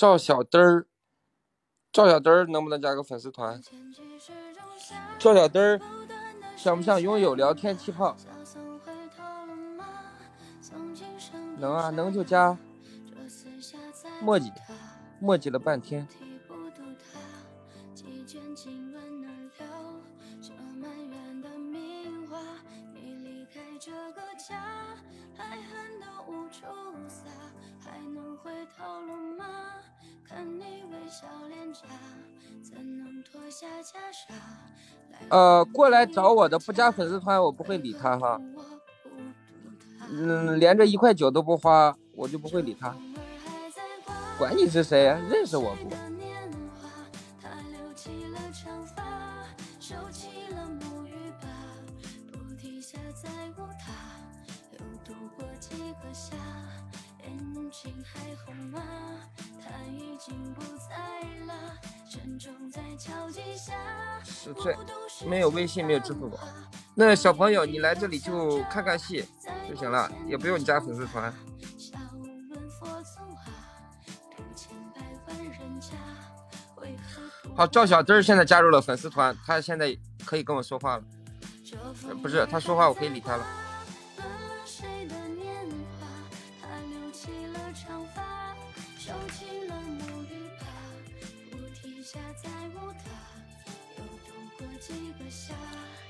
[0.00, 0.86] 赵小灯儿，
[1.92, 3.60] 赵小灯儿能不能加个粉丝团？
[5.18, 5.78] 赵小灯儿，
[6.56, 8.16] 想不想拥有聊天气泡？
[11.58, 12.56] 能啊，能就加。
[14.22, 14.50] 墨迹，
[15.20, 16.08] 墨迹了半天。
[35.30, 38.40] 呃，过来找我的不加粉丝团，我不会理他哈。
[40.10, 42.94] 嗯，连着一块九都不花，我就不会理他。
[44.36, 45.88] 管你是谁，认识我不？
[64.24, 64.76] 十岁，
[65.26, 66.38] 没有微信，没有支付宝。
[66.94, 69.24] 那小朋友，你来这里就看看戏
[69.68, 71.32] 就行了，也不用你加粉丝团。
[77.56, 81.02] 好，赵小灯现在加入了粉丝团，他现在可以跟我说话了。
[82.22, 83.46] 不是，他说话我可以理他了。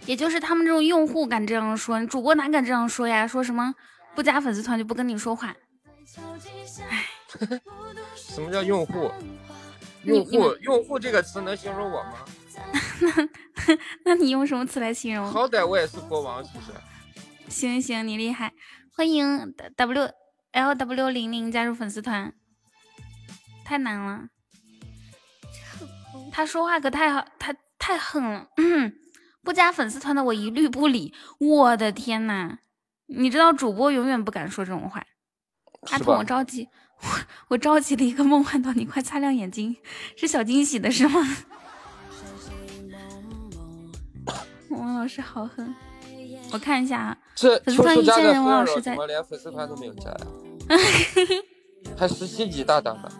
[0.06, 3.26] 也就是他们这种用户敢这样说，主播哪敢这样说呀？
[3.26, 3.74] 说什么
[4.14, 5.54] 不加粉丝团就不跟你说话？
[6.88, 7.06] 哎，
[8.16, 9.10] 什么叫用户？
[10.04, 12.24] 用户用户这个词能形容我吗？
[13.00, 13.28] 那
[14.04, 15.30] 那你用什么词来形容？
[15.30, 16.72] 好歹我也是国王， 是不是？
[17.48, 18.52] 行行，你厉害！
[18.96, 20.10] 欢迎 W
[20.52, 22.32] L W 零零加入粉丝团，
[23.64, 24.28] 太难了。
[26.32, 28.48] 他说话可太好，他太狠了。
[29.42, 31.14] 不加粉丝团的我一律不理。
[31.38, 32.58] 我的天呐，
[33.06, 35.04] 你知道主播永远不敢说这种话。
[35.90, 36.68] 阿童，我着急，
[37.00, 37.08] 我
[37.48, 39.76] 我着急了一个梦幻到你快擦亮眼睛，
[40.16, 41.20] 是小惊喜的是吗？
[44.70, 45.74] 王老师好狠，
[46.52, 47.16] 我看一下啊。
[47.34, 48.92] 这粉丝团一千人，王老师在。
[48.92, 50.26] 怎么连粉丝团都没有加呀？
[51.96, 53.10] 还十七级大档的，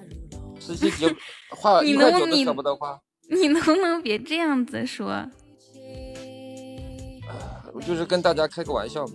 [0.61, 1.07] 十七级
[1.51, 3.01] 花一块九都舍不得花。
[3.31, 5.27] 你能不能别这样子说？
[7.81, 9.15] 我就是跟大家开个玩笑嘛，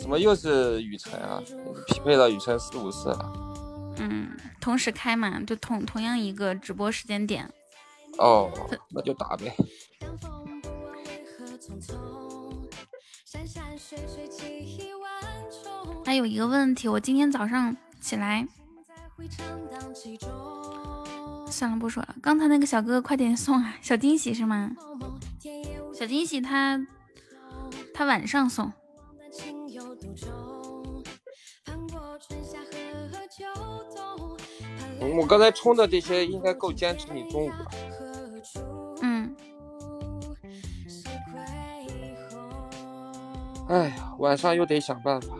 [0.00, 1.40] 怎么又是雨辰啊？
[1.86, 3.32] 匹配到雨辰四五四了。
[3.98, 7.48] 嗯，同时开嘛，就同同样一个直播时间点。
[8.18, 8.50] 哦，
[8.90, 9.54] 那就打呗。
[16.04, 18.44] 还有一个问题，我今天早上起来，
[21.48, 22.16] 算了不说了。
[22.20, 24.72] 刚才那个小哥哥快点送啊，小惊喜是吗？
[25.94, 26.84] 小惊喜他。
[27.92, 28.72] 他晚上送。
[35.18, 37.66] 我刚才充的这些应该够坚持你中午了。
[39.02, 39.36] 嗯。
[43.68, 45.34] 哎呀，晚上又得想办法。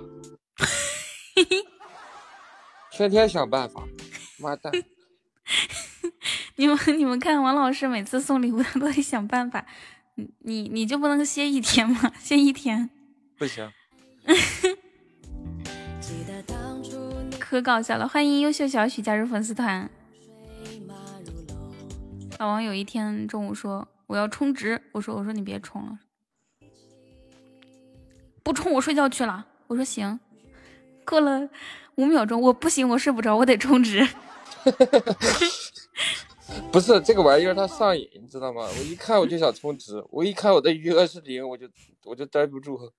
[2.92, 3.82] 天天想办法，
[4.38, 4.72] 妈蛋！
[6.56, 9.66] 你们你们看，王老师每次送礼物他都得想办法。
[10.40, 12.12] 你你就不能歇一天吗？
[12.18, 12.90] 歇一天
[13.38, 13.70] 不行，
[17.38, 18.08] 可搞笑了！
[18.08, 19.90] 欢迎优秀小许加入粉丝团。
[22.38, 25.98] 老王有一天中午说我要充值，我说我说你别充了，
[28.42, 29.46] 不充我睡觉去了。
[29.66, 30.18] 我说行。
[31.04, 31.48] 过了
[31.96, 34.06] 五秒钟，我不行，我睡不着，我得充值。
[36.72, 38.62] 不是这个玩意儿，它上瘾，你知道吗？
[38.62, 41.68] 我一看我就想充值，我一看我的余额是零，我就
[42.04, 42.78] 我就待不住。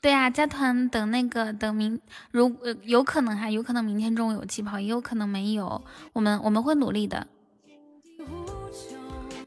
[0.00, 2.00] 对啊，加团等那个等明，
[2.32, 5.84] 如有可能哈，有可能明天中午有气泡，也有可能没有。
[6.12, 7.26] 我们我们会努力的。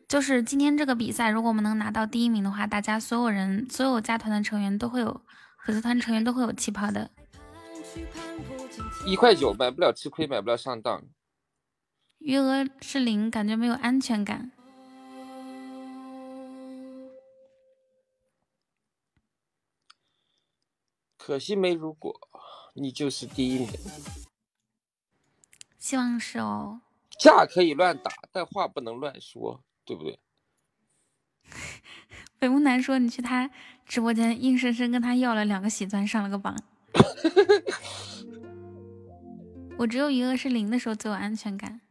[0.07, 5.22] 就是今天这个比赛，如果我们能拿到第一名的话，大家所有人所有加团的成员都会有
[5.66, 7.10] 粉丝团成员都会有气泡的。
[9.05, 11.03] 一块九买不了吃亏，买不了上当。
[12.19, 14.51] 余额是零，感觉没有安全感。
[21.17, 22.19] 可惜没如果，
[22.73, 23.69] 你就是第一名。
[25.77, 26.81] 希望是哦。
[27.19, 30.19] 架可以乱打，但话不能乱说，对不对？
[32.38, 33.49] 北木南说：“你去他
[33.85, 36.55] 直播间，硬生生跟他要了两个喜钻，上了个榜。
[39.77, 41.81] 我只有余额是零的时候最有安全感。”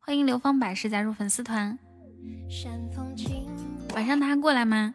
[0.00, 1.78] 欢迎流芳百世加入粉丝团。
[3.94, 4.94] 晚上他过来吗？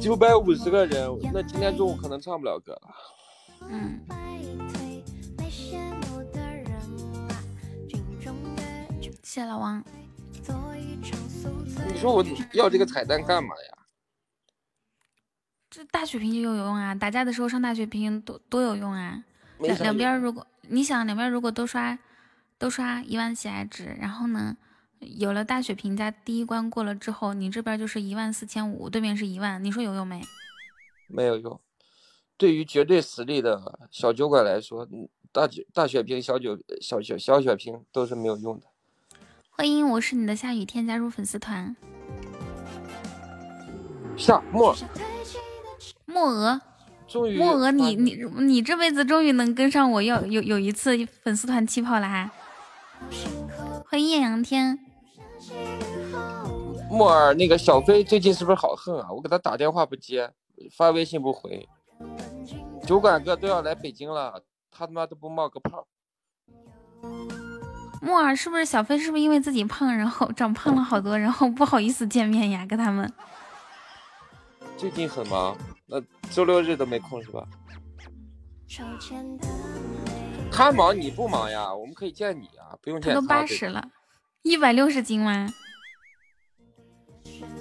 [0.00, 2.80] 九百五十个人，那今天中午可能唱不了歌了。
[3.68, 4.00] 嗯。
[9.22, 9.84] 谢老王。
[11.92, 13.78] 你说我要这个彩蛋干嘛呀？
[15.70, 16.94] 这大血瓶就有用啊！
[16.94, 19.24] 打架的时候上大血瓶多多有用啊！
[19.58, 21.98] 两两边如果你想两边如果都刷
[22.58, 24.56] 都刷一万喜爱值，然后呢？
[25.00, 30.22] 有了大血瓶加第一关过了之后，你这边就是一万四千五，对面是一万，你说有用没？
[31.08, 31.60] 没有用。
[32.38, 34.88] 对于绝对实力的小酒馆来说，
[35.30, 38.66] 大酒大血瓶、小酒小小小血瓶都是没有用的。
[39.56, 41.76] 欢迎我是你的下雨天加入粉丝团。
[44.16, 44.74] 下莫
[46.06, 46.60] 莫鹅，
[47.06, 52.32] 终于莫鹅，你你你这辈子终于能跟上我要有有一次粉丝团气泡了哈。
[53.86, 54.76] 欢迎艳阳天。
[56.90, 59.12] 木耳，那个小飞最近是不是好横啊？
[59.12, 60.32] 我给他打电话不接，
[60.76, 61.68] 发微信不回。
[62.84, 65.86] 酒馆哥都要来北京了，他他妈都不冒个泡。
[68.04, 68.98] 木耳是不是小飞？
[68.98, 72.66] 是不是因为自己胖，然后长胖了好多，然后不好意思见面呀？
[72.66, 73.10] 跟他们
[74.76, 75.56] 最近很忙，
[75.86, 75.98] 那
[76.30, 77.46] 周六日都没空是吧？
[80.52, 81.72] 他忙你不忙呀？
[81.74, 83.20] 我们可以见你啊，不用见他。
[83.20, 83.88] 都八十了，
[84.42, 85.48] 一百六十斤吗？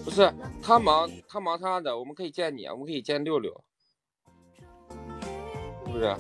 [0.04, 3.64] 不是他忙，他忙他的，我们可以见你啊，我们可以见六六，
[5.86, 6.16] 是不是？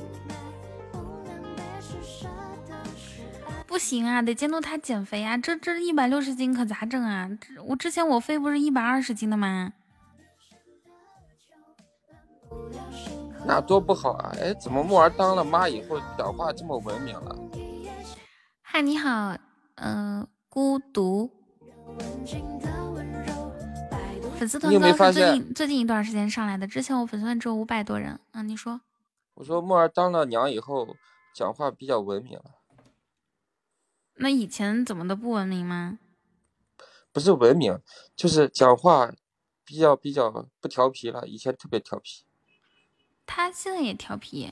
[3.73, 5.35] 不行啊，得监督他减肥啊！
[5.35, 7.27] 这这一百六十斤可咋整啊？
[7.65, 9.73] 我之前我飞不是一百二十斤的吗？
[13.43, 14.31] 那多不好啊！
[14.39, 17.35] 哎，怎么木儿当了妈以后讲话这么文明了？
[18.61, 19.35] 嗨，你好，
[19.77, 21.31] 嗯，孤独。
[24.37, 28.19] 粉丝团哥是最近最近一段时间上来的，之前我粉丝团只有五百多人。
[28.33, 28.81] 嗯，你说？
[29.33, 30.95] 我说木儿当了娘以后，
[31.33, 32.43] 讲话比较文明了。
[34.15, 35.99] 那以前怎么都不文明吗？
[37.11, 37.80] 不是文明，
[38.15, 39.14] 就是讲话
[39.64, 41.27] 比较比较不调皮了。
[41.27, 42.23] 以前特别调皮。
[43.26, 44.52] 他现在也调皮。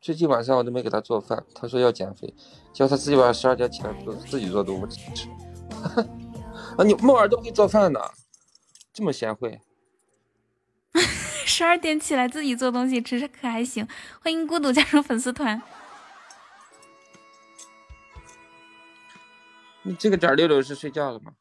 [0.00, 2.32] 最近晚上我都没给他做饭，他说要减肥，
[2.72, 5.28] 叫他自己晚上十二点起来做自己做东西吃。
[6.78, 8.00] 啊，你木耳都会做饭呢？
[8.92, 9.60] 这么贤惠，
[11.46, 13.88] 十二点起来自己做东西吃可还行？
[14.20, 15.60] 欢迎孤独加入粉丝团。
[19.94, 21.34] 这个点六六是睡觉了吗？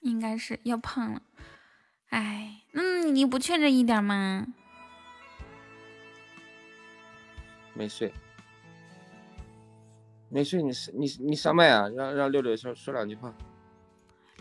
[0.00, 1.22] 应该是要胖了。
[2.08, 4.46] 哎，嗯，你不确认一点吗？
[7.74, 8.12] 没睡，
[10.28, 11.88] 没睡，你你你上麦啊？
[11.88, 13.34] 让让六六说说两句话。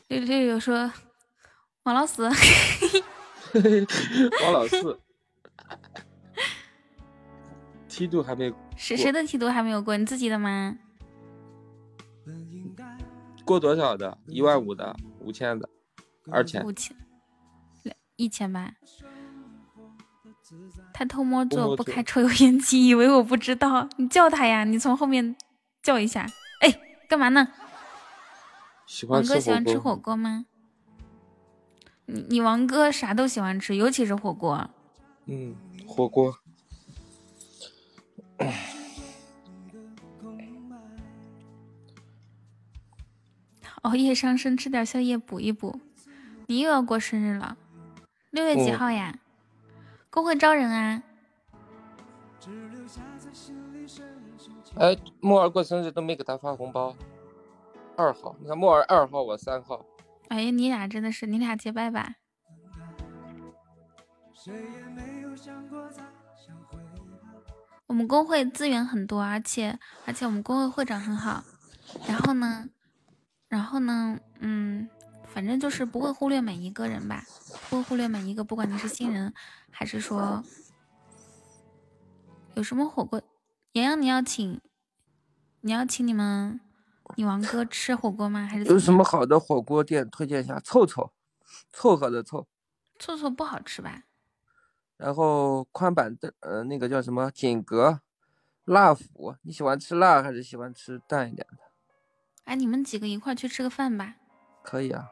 [0.07, 0.91] 六六六说。
[1.83, 2.29] 王老四，
[4.43, 4.99] 王老四，
[7.89, 9.97] 梯度还没谁谁的梯度还没有过？
[9.97, 10.77] 你自己的吗？
[13.45, 14.17] 过多少的？
[14.27, 14.95] 一万五的？
[15.19, 15.69] 五千的？
[16.31, 16.63] 二千？
[16.65, 16.95] 五千？
[18.15, 18.73] 一千吧。
[20.93, 23.87] 他偷摸做不开抽油烟机，以为我不知道。
[23.97, 25.35] 你叫他呀，你从后面
[25.81, 26.27] 叫一下。
[26.59, 27.47] 哎，干嘛呢？
[29.07, 30.45] 王哥喜欢吃火锅吗？
[32.05, 34.69] 你你王哥啥都喜欢吃，尤其是火锅。
[35.25, 35.55] 嗯，
[35.87, 36.35] 火锅。
[43.81, 45.79] 熬夜伤身，吃点宵夜补一补。
[46.47, 47.57] 你又要过生日了，
[48.29, 49.19] 六月几号呀？
[50.09, 51.03] 公会招人啊。
[54.75, 56.95] 哎，木儿过生日都没给他发红包。
[57.95, 59.85] 二号，你看木儿二号，我三号。
[60.29, 62.15] 哎呀，你俩真的是，你俩结拜吧。
[67.87, 71.43] 我们工会资源很多，而且而且我们工会会长很好。
[72.07, 72.67] 然后呢，
[73.51, 74.89] 然后呢，嗯，
[75.25, 77.21] 反正就是不会忽略每一个人吧，
[77.69, 79.33] 不会忽略每一个，不管你是新人
[79.69, 80.41] 还是说
[82.55, 83.21] 有什么火锅，
[83.73, 84.61] 洋洋你要请，
[85.59, 86.61] 你要请你们
[87.17, 88.47] 女王哥吃火锅吗？
[88.49, 90.57] 还是有什么好的火锅店推荐一下？
[90.61, 91.11] 凑凑，
[91.73, 92.47] 凑合的凑。
[92.97, 94.03] 凑凑不好吃吧？
[94.95, 97.99] 然后宽板凳，呃，那个叫什么锦阁，
[98.63, 101.70] 辣府，你喜欢吃辣还是喜欢吃淡一点的？
[102.45, 104.15] 哎，你们几个一块去吃个饭吧。
[104.63, 105.09] 可以啊。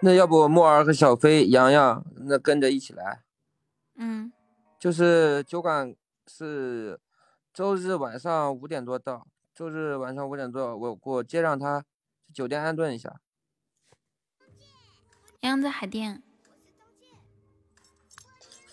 [0.00, 3.22] 那要不木儿和小飞、洋洋那跟着一起来？
[3.96, 4.32] 嗯。
[4.78, 5.94] 就是酒馆
[6.26, 6.98] 是
[7.52, 11.84] 周日晚上五点多到，周日晚上五点多我我接上他，
[12.32, 13.20] 酒店安顿一下。
[15.40, 16.22] 洋洋在海淀。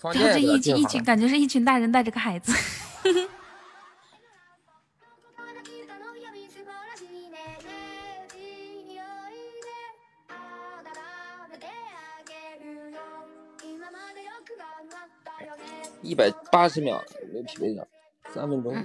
[0.02, 2.54] 然后一群一群，感觉是一群大人带着个孩子。
[16.02, 17.04] 一百八十秒，
[17.34, 17.88] 没匹配上，
[18.34, 18.76] 三分钟。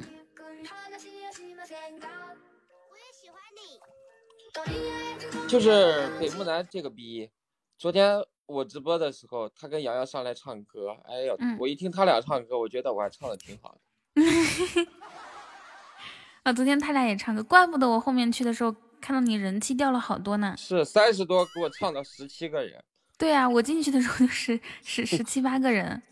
[5.48, 7.30] 就是北木南这个逼，
[7.78, 8.24] 昨天。
[8.44, 13.80] 我直播的时候，他跟瑶瑶上来唱歌，哎呦，我一听他俩唱歌，我觉得我还唱的挺好的。
[16.42, 20.54] 啊， 昨天他俩也唱歌，怪不得我后面去的时候看到你人气掉了好多呢。
[20.58, 22.84] 是三十多，给我唱了十七个人。
[23.16, 26.02] 对啊，我进去的时候就是十十七八个人。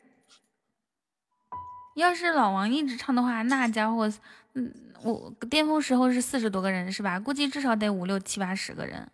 [2.00, 4.10] 要是老王一直唱的话，那家伙，
[4.54, 4.72] 嗯，
[5.02, 7.20] 我巅峰时候是四十多个人是吧？
[7.20, 9.12] 估计至少得五六七八十个人。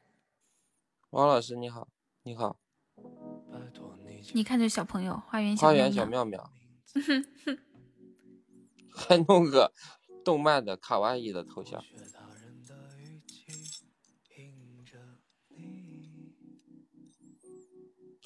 [1.10, 1.88] 王老师你好，
[2.22, 2.56] 你好。
[4.32, 6.48] 你看这小朋友，花园花园小妙妙，
[8.94, 9.72] 还弄个
[10.24, 11.82] 动漫的卡哇伊的头像。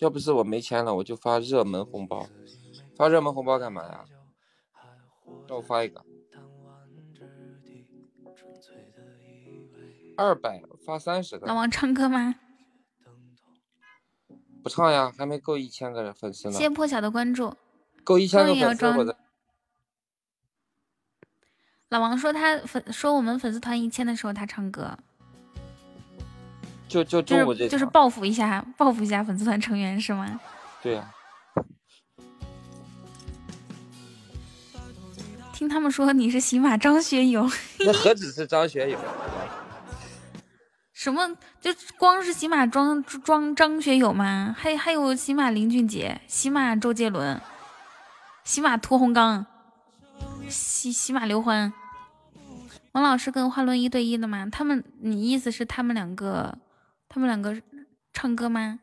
[0.00, 2.26] 要不是我没钱了，我就发热门红包。
[2.96, 4.04] 发热门红包干嘛呀？
[5.50, 6.00] 让我发一个。
[10.16, 11.46] 二百发三十个。
[11.48, 12.36] 老王唱歌吗？
[14.62, 16.52] 不唱呀，还没够一千个人粉丝呢。
[16.52, 17.52] 谢谢破晓的关注。
[18.04, 19.16] 够一千个粉丝，我
[21.88, 24.96] 老王说他粉说我们粉丝团一千的时候他唱歌。
[26.86, 30.40] 就就中午这就是报复一下，报复一下粉丝团成员是吗？
[30.80, 31.12] 对呀。
[35.60, 37.46] 听他们说你是喜马张学友。
[37.84, 38.98] 那何止是张学友？
[40.94, 41.36] 什么？
[41.60, 44.56] 就光是喜马装装张学友吗？
[44.58, 47.38] 还还有喜马林俊杰、喜马周杰伦、
[48.42, 49.44] 喜马屠洪刚、
[50.48, 51.70] 喜喜马刘欢。
[52.92, 54.48] 王老师跟花轮一对一的吗？
[54.50, 56.56] 他们，你意思是他们两个，
[57.06, 57.60] 他们两个
[58.14, 58.80] 唱歌吗？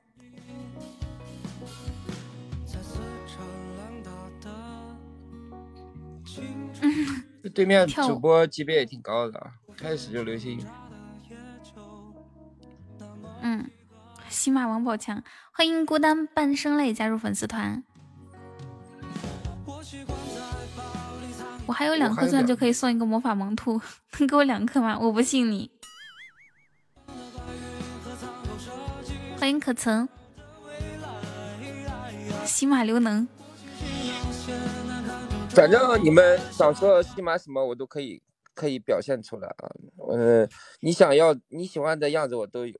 [7.53, 10.59] 对面主播级别也挺高的，开始就流星。
[13.41, 13.69] 嗯，
[14.29, 17.83] 喜马王宝强，欢迎孤单半生泪加入粉丝团。
[21.65, 23.79] 我还有两颗钻就可以送一个魔法萌兔，
[24.19, 24.97] 能 给我两颗吗？
[24.97, 25.69] 我不信你。
[29.37, 30.07] 欢迎可曾，
[32.45, 33.27] 喜马刘能。
[35.57, 38.21] 反正你们想说喜马什么，我都可以
[38.53, 39.67] 可以表现出来啊。
[40.07, 40.47] 嗯，
[40.81, 42.79] 你想要你喜欢的样子，我都有。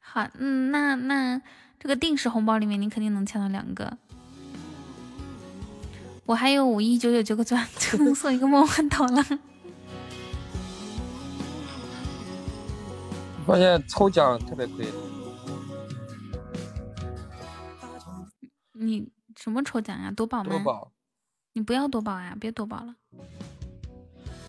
[0.00, 1.42] 好，嗯，那那
[1.80, 3.98] 这个定时红包里面，你肯定能抢到两个。
[6.26, 9.24] 我还有五亿九九九个钻， 就能送一个梦幻岛了。
[13.44, 14.86] 发现抽奖特别亏。
[18.74, 20.12] 你什么抽奖呀？
[20.12, 20.50] 夺宝吗？
[20.50, 20.92] 夺宝。
[21.56, 22.96] 你不要夺宝呀，别夺宝了。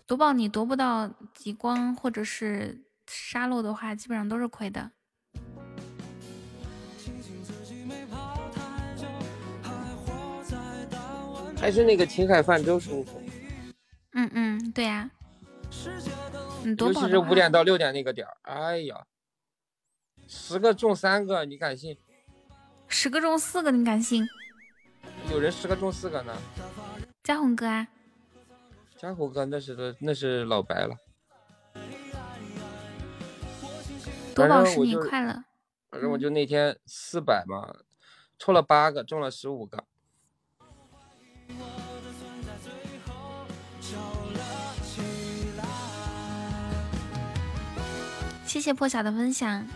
[0.06, 4.90] 夺宝你夺不到极光或者是沙漏的话，基本上都是亏的。
[11.56, 13.22] 还是那个秦海泛舟舒服。
[14.12, 15.08] 嗯嗯，对呀。
[16.76, 19.06] 尤其是五点到六点那个点儿，哎呀，
[20.26, 21.96] 十个中三个，你敢信？
[22.88, 24.26] 十个中四个，你敢信？
[25.30, 26.36] 有人十个中四个呢。
[27.26, 27.88] 嘉宏哥啊。
[28.96, 30.96] 嘉宏哥那是那是老白了。
[34.32, 35.42] 夺宝使你快乐。
[35.90, 37.78] 反正我就那天四百嘛，
[38.38, 39.82] 抽了八个，中了十五个。
[48.44, 49.66] 谢谢破晓的分享。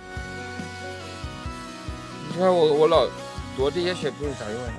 [2.28, 3.08] 你看我我老
[3.56, 4.72] 夺这些血瓶有啥用呀？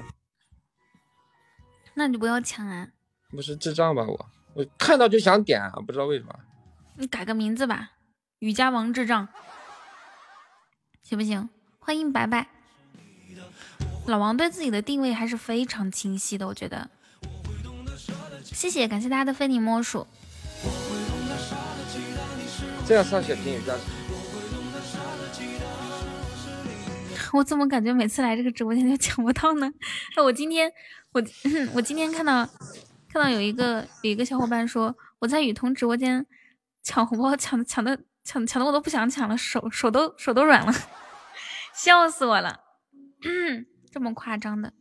[1.94, 2.88] 那你不要抢啊！
[3.30, 4.30] 不是智障吧我？
[4.54, 6.34] 我看到就想点啊，不知道为什么。
[6.98, 7.92] 你改个名字吧。
[8.40, 9.28] 雨家王智障，
[11.04, 11.50] 行不行？
[11.80, 12.48] 欢迎白白，
[14.08, 16.90] 老王对自己的定位还是非常清晰的，我觉得。
[18.44, 20.08] 谢谢，感谢大家的非你莫属。
[22.86, 23.82] 这样上血瓶有价值。
[27.34, 29.72] 我怎么感觉每次来这个直播间就抢不到呢？
[30.18, 30.70] 哎，我今天
[31.14, 31.22] 我
[31.74, 32.46] 我今天看到
[33.10, 36.26] 看到有一个有一个小伙伴说我在雨桐直播间
[36.82, 40.72] 抢红包抢抢的抢抢的我都不想抢了，手手都手都软了，
[41.76, 42.62] 笑死我了，
[43.92, 44.74] 这么夸张的。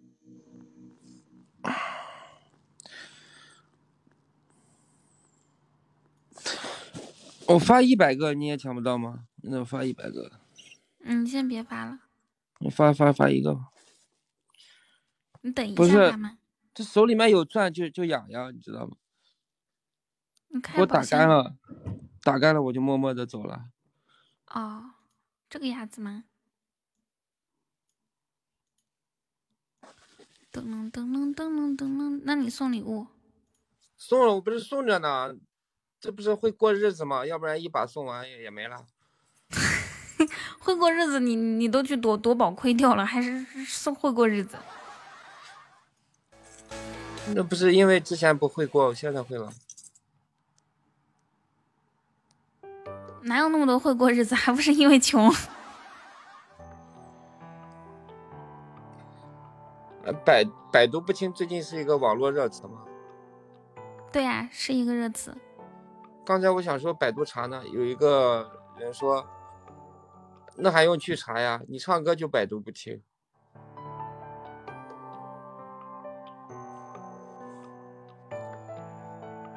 [7.46, 9.24] 我发一百个你也抢不到吗？
[9.42, 10.30] 那我发一百个。
[11.02, 11.98] 嗯，你先别发了。
[12.60, 13.62] 我发发发一个吧。
[15.42, 16.38] 你等一下吗？
[16.72, 18.96] 这手里面有钻就就痒痒，你知道吗？
[20.62, 21.56] 给我打干了，
[22.22, 23.66] 打干了我就默默的走了。
[24.48, 24.94] 哦，
[25.48, 26.24] 这个样子吗？
[30.52, 33.06] 噔噔噔噔噔噔噔，那你送礼物？
[33.96, 35.36] 送了，我不是送着呢。
[36.00, 37.24] 这不是会过日子吗？
[37.24, 38.86] 要不然一把送完也也没了。
[40.58, 44.58] 会过日子，你你都去夺夺宝亏掉了，还是送会过日子？
[47.34, 49.52] 那不是因为之前不会过，现在会了。
[53.22, 54.34] 哪有那么多会过日子？
[54.34, 55.30] 还不是因为穷？
[60.24, 62.84] 百百毒不侵最近是一个网络热词吗？
[64.10, 65.36] 对呀，是一个热词。
[66.24, 69.24] 刚才我想说百度查呢，有一个人说，
[70.56, 71.60] 那还用去查呀？
[71.68, 73.00] 你唱歌就百毒不侵。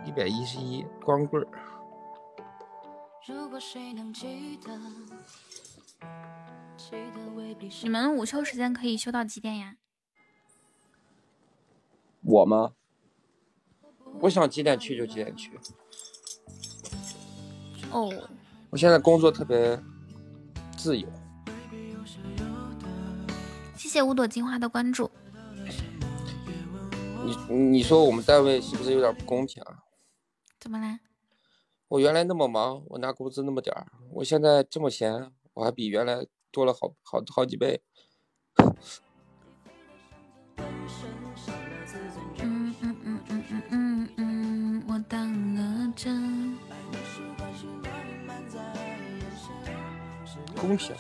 [0.05, 1.47] 一百一十一光棍儿。
[7.81, 9.77] 你们午休时间可以休到几点呀？
[12.21, 12.73] 我吗？
[14.19, 15.51] 我想几点去就几点去。
[17.91, 18.11] 哦，
[18.69, 19.77] 我现在工作特别
[20.77, 21.07] 自由。
[23.77, 25.09] 谢谢五朵金花的关注。
[27.23, 29.82] 你你说我们单位是不是有点不公平啊？
[30.64, 30.98] 怎么了？
[31.90, 37.81] 我原来那么忙，我拿工资那么点儿，我现在这么闲，我还比原来多了好好好几倍。
[42.40, 46.57] 嗯嗯嗯嗯嗯嗯嗯，我当了真。
[50.56, 50.95] 公平，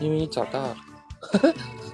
[0.00, 0.76] 因为你长大了。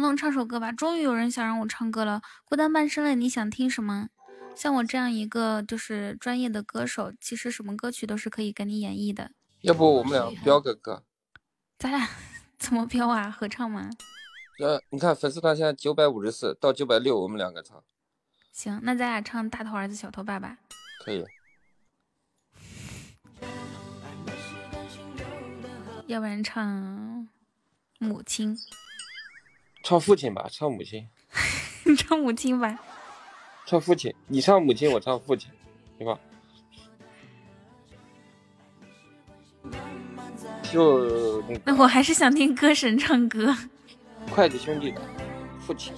[0.00, 2.22] 彤彤唱首歌吧，终于有人想让我唱歌了。
[2.46, 4.08] 孤单半生了，你想听什么？
[4.56, 9.30] 像我这样一个就是专业的歌手，其实什么歌曲都是可以给你演绎的。
[9.60, 11.04] 要不我们俩飙个歌？
[11.78, 12.08] 咱俩
[12.58, 13.30] 怎么飙啊？
[13.30, 13.90] 合唱吗？
[14.60, 17.84] 呃，你看粉丝团现在九百五十四到九百六，我们两个唱。
[18.52, 20.48] 行，那咱俩唱《大头儿子小头爸爸》。
[21.04, 21.26] 可以。
[26.06, 27.28] 要不然唱
[27.98, 28.56] 母亲。
[29.82, 31.08] 唱父亲吧，唱母亲。
[31.84, 32.78] 你唱母亲吧。
[33.66, 35.50] 唱父亲，你唱母亲，我唱父亲，
[35.98, 36.18] 行吧？
[40.72, 43.56] 就那我还是想听歌神唱歌。
[44.30, 45.00] 筷子兄弟的
[45.60, 45.92] 父亲。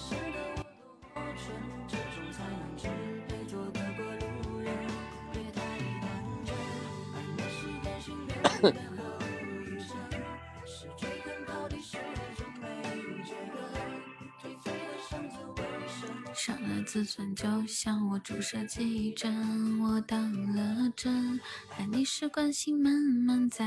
[16.93, 21.40] 自尊，就像我注射记忆针，我当了真，
[21.78, 23.64] 爱你是关心慢慢在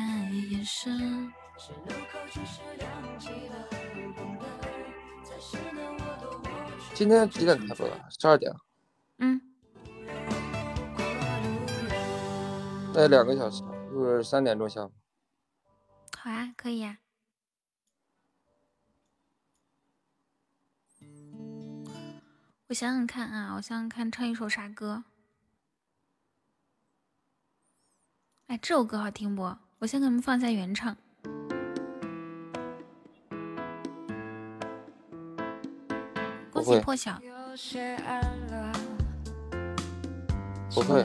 [0.51, 1.33] 延伸。
[6.93, 7.99] 今天几点开播的？
[8.19, 8.53] 十二点。
[9.17, 9.41] 嗯。
[12.93, 14.87] 那两个小时，就是三点钟下。
[16.15, 16.99] 好啊，可以呀。
[22.67, 25.03] 我想想看啊，我想想看，唱一首啥歌？
[28.47, 29.55] 哎，这首歌好听不？
[29.77, 30.97] 我先给你们放一下原唱。
[36.49, 37.21] 恭喜破晓。
[40.73, 41.03] 不会。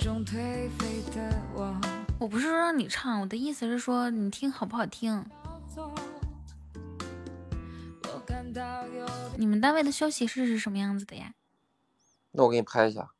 [2.18, 5.22] 我不是说让你唱，我的意思是说你听好不好听。
[9.36, 11.34] 你们单位的休息室是什么样子的呀？
[12.32, 13.10] 那我给你拍一下。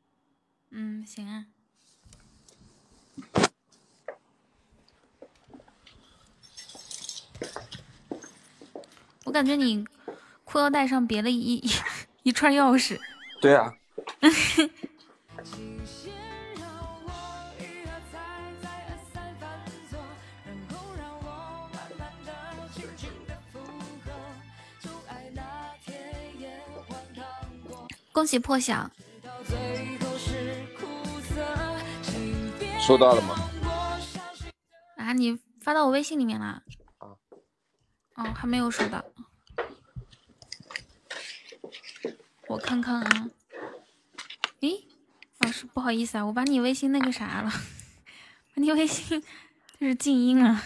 [0.70, 1.46] 嗯，行啊。
[9.24, 9.84] 我感觉你
[10.44, 11.70] 裤腰带上别了一一
[12.24, 12.98] 一串钥匙。
[13.40, 13.74] 对啊。
[28.12, 28.90] 恭喜破晓！
[32.90, 33.36] 收到了吗？
[34.96, 36.64] 啊，你发到我微信里面了。
[36.98, 37.14] 啊。
[38.16, 39.04] 哦，还没有收到。
[42.48, 43.30] 我看看啊。
[44.62, 44.88] 诶，
[45.38, 49.22] 老师不好意思啊，我把你微信那个啥了，把你微信
[49.78, 50.60] 就是静音了。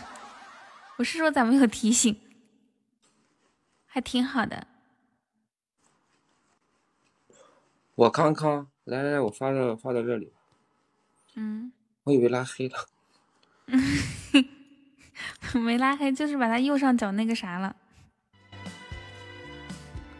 [0.97, 2.19] 我是说咋没有提醒？
[3.85, 4.67] 还挺好的。
[7.97, 10.33] 我看看，来来来，我发到发到这里。
[11.35, 11.71] 嗯。
[12.05, 12.87] 我以为拉黑了。
[15.55, 17.77] 没拉黑，就是把他右上角那个啥了。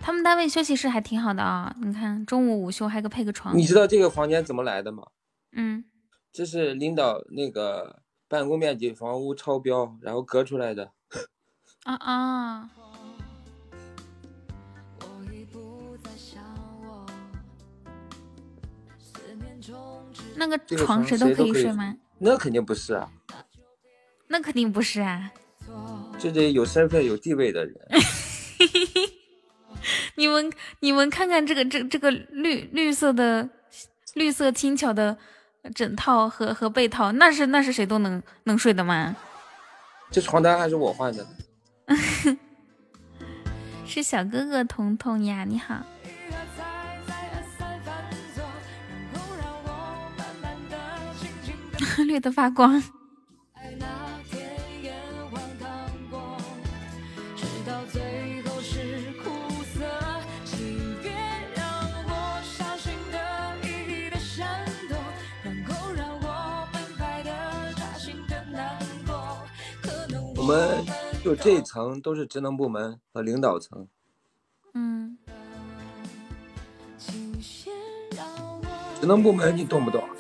[0.01, 3.57] 他们单位休息室还挺好的啊，你看中午午休还给配个床。
[3.57, 5.07] 你知道这个房间怎么来的吗？
[5.53, 5.85] 嗯。
[6.33, 10.93] 这是领导那个办公面积房屋超标，然后隔出来的。
[11.85, 12.71] 啊啊。
[20.37, 21.97] 那个床谁都可以睡吗？
[22.19, 23.11] 那肯定不是啊。
[24.29, 25.31] 那肯定不是啊。
[26.19, 27.75] 这得有身份、有地位的人。
[30.17, 33.49] 你们你们看看这个这这个绿绿色的
[34.15, 35.17] 绿色轻巧的
[35.75, 39.15] 枕套和和被套，那是那是谁都能能睡的吗？
[40.11, 41.27] 这床单还是我换的。
[43.85, 45.85] 是小哥哥彤彤呀，你好。
[52.05, 52.83] 绿的发光。
[70.37, 70.85] 我们
[71.23, 73.89] 就这一层都是职能部门和领导层。
[74.75, 75.17] 嗯。
[79.01, 80.14] 职能部门你懂不懂？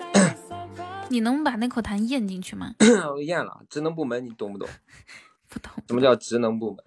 [1.14, 2.74] 你能把那口痰咽进去吗？
[3.14, 3.64] 我咽了。
[3.70, 4.68] 职能部门你懂不懂？
[5.48, 5.70] 不懂。
[5.86, 6.84] 什么叫职能部门？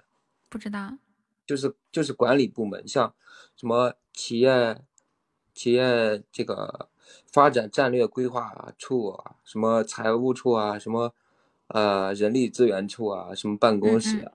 [0.50, 0.98] 不知道。
[1.46, 3.14] 就是就是管理部门，像
[3.56, 4.82] 什么企业
[5.54, 6.90] 企业这个
[7.32, 11.14] 发展战略规划处啊，什么财务处啊，什么
[11.68, 14.34] 呃人力资源处啊，什么办公室啊，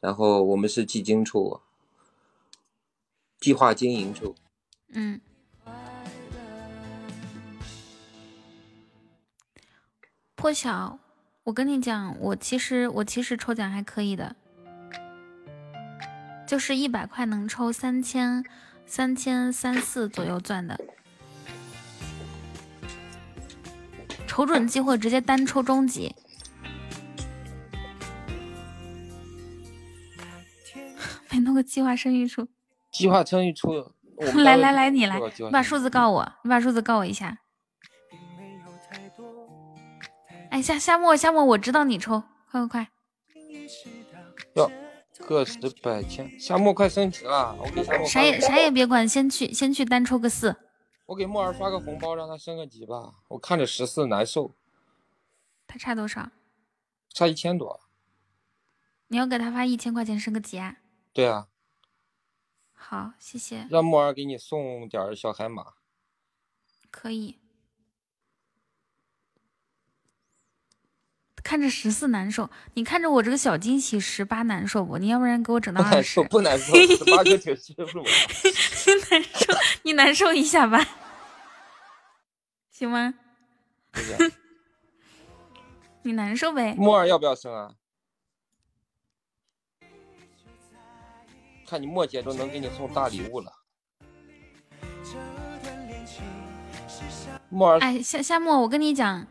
[0.00, 1.60] 然后我们是计经处，
[3.38, 4.34] 计划经营处。
[4.88, 5.20] 嗯。
[10.38, 11.00] 破晓，
[11.42, 14.36] 我跟你讲，我其实我其实抽奖还可以的，
[16.46, 18.44] 就是一百块能抽三千
[18.86, 20.78] 三千三四左右钻的，
[24.28, 26.08] 瞅准机会直接单抽终极。
[31.30, 32.46] 没弄个计划生育出，
[32.92, 33.72] 计划生育出，
[34.36, 37.38] 来来来，你来，你把数字告我，你把数字告我一下。
[40.58, 42.20] 哎，夏夏沫夏沫，我知道你抽，
[42.50, 42.90] 快快快！
[44.56, 44.68] 哟，
[45.24, 50.56] 个十百千，夏沫快升级了，我给夏末啥也啥也别管，先去先去单抽个四。
[51.06, 53.14] 我给木儿发个红包，让他升个级吧。
[53.28, 54.50] 我看着十四难受。
[55.68, 56.28] 他差多少？
[57.10, 57.78] 差一千多。
[59.06, 60.78] 你要给他发一千块钱升个级啊？
[61.12, 61.46] 对啊。
[62.72, 63.68] 好，谢谢。
[63.70, 65.74] 让木儿给你送点小海马。
[66.90, 67.38] 可以。
[71.42, 74.98] 看着十四难受，你看着我这个小惊喜十八难受不？
[74.98, 76.22] 你要不然给我整到二十。
[76.24, 78.02] 不难受，十八就挺舒服。
[79.10, 80.86] 难受，你难受一下吧，
[82.70, 83.14] 行吗？
[86.02, 86.74] 你难受呗。
[86.76, 87.72] 木耳要不要生啊？
[91.66, 93.52] 看你莫姐都能给你送大礼物了。
[97.50, 99.26] 木耳，哎，夏夏末，我跟你讲。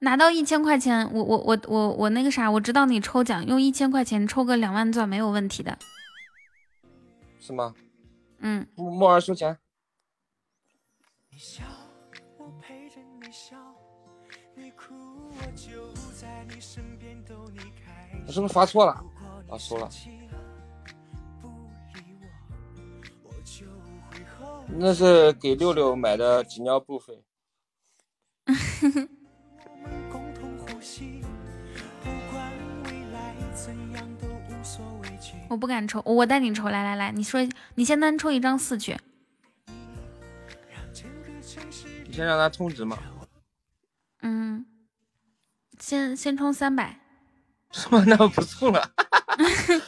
[0.00, 5.78] 拿到一千块钱，我我我我我那个啥，我知道你抽奖用一千块钱抽个两万钻没有问题的，
[7.38, 7.74] 是吗？
[8.38, 8.66] 嗯。
[8.76, 9.58] 木木儿收钱。
[18.26, 18.92] 我是不是发错了？
[19.50, 19.88] 啊，输了。
[24.66, 27.22] 那是给六六买的纸尿布费。
[35.48, 36.68] 我不敢抽，我带你抽。
[36.68, 37.40] 来来来，你说，
[37.74, 38.96] 你先单抽一张四去。
[42.06, 42.98] 你先让他充值嘛。
[44.22, 44.64] 嗯，
[45.78, 47.00] 先先充三百。
[47.72, 48.04] 是吗？
[48.06, 48.90] 那我不送了。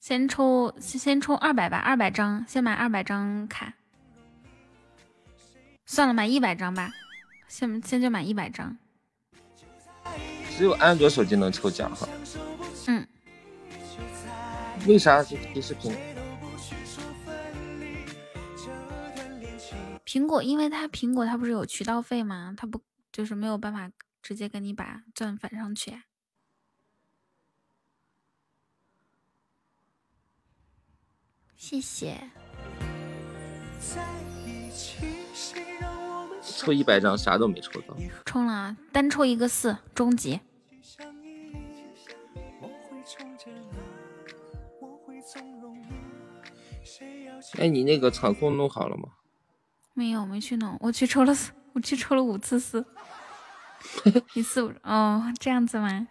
[0.00, 3.74] 先抽先先抽二百吧，二百张，先买二百张卡。
[5.86, 6.92] 算了，买一百张吧，
[7.48, 8.76] 先先就买一百张。
[10.56, 12.08] 只有安卓手机能抽奖哈。
[12.88, 13.06] 嗯。
[14.86, 15.96] 为啥是迪视频？
[20.04, 22.54] 苹果，因为它苹果它不是有渠道费吗？
[22.56, 22.82] 它不
[23.12, 23.90] 就是没有办法
[24.22, 26.02] 直接给你把钻返上去？
[31.56, 32.30] 谢谢。
[36.56, 37.94] 抽一百张，啥都没抽到。
[38.24, 40.40] 充了，单抽一个四终极。
[47.58, 49.10] 哎，你那个场控弄好了吗？
[49.94, 50.76] 没有，没去弄。
[50.80, 52.84] 我去抽了四，我去抽了五次四，
[54.34, 54.72] 一次五。
[54.82, 56.08] 哦，这样子吗？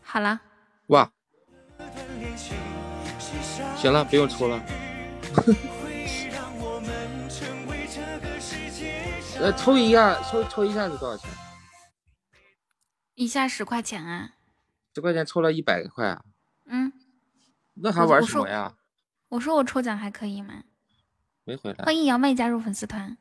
[0.00, 0.40] 好了。
[0.86, 1.10] 哇。
[3.76, 4.62] 行了，不用抽了。
[9.40, 11.30] 呃，抽一下，抽抽一下是多少钱？
[13.14, 14.32] 一下十块钱啊。
[14.94, 16.22] 十块钱抽了一百块啊。
[16.66, 16.92] 嗯。
[17.74, 18.74] 那还玩什么呀？
[19.30, 20.64] 我说我抽奖还可以吗？
[21.44, 21.84] 没回来。
[21.86, 23.16] 欢迎杨妹加入粉丝团。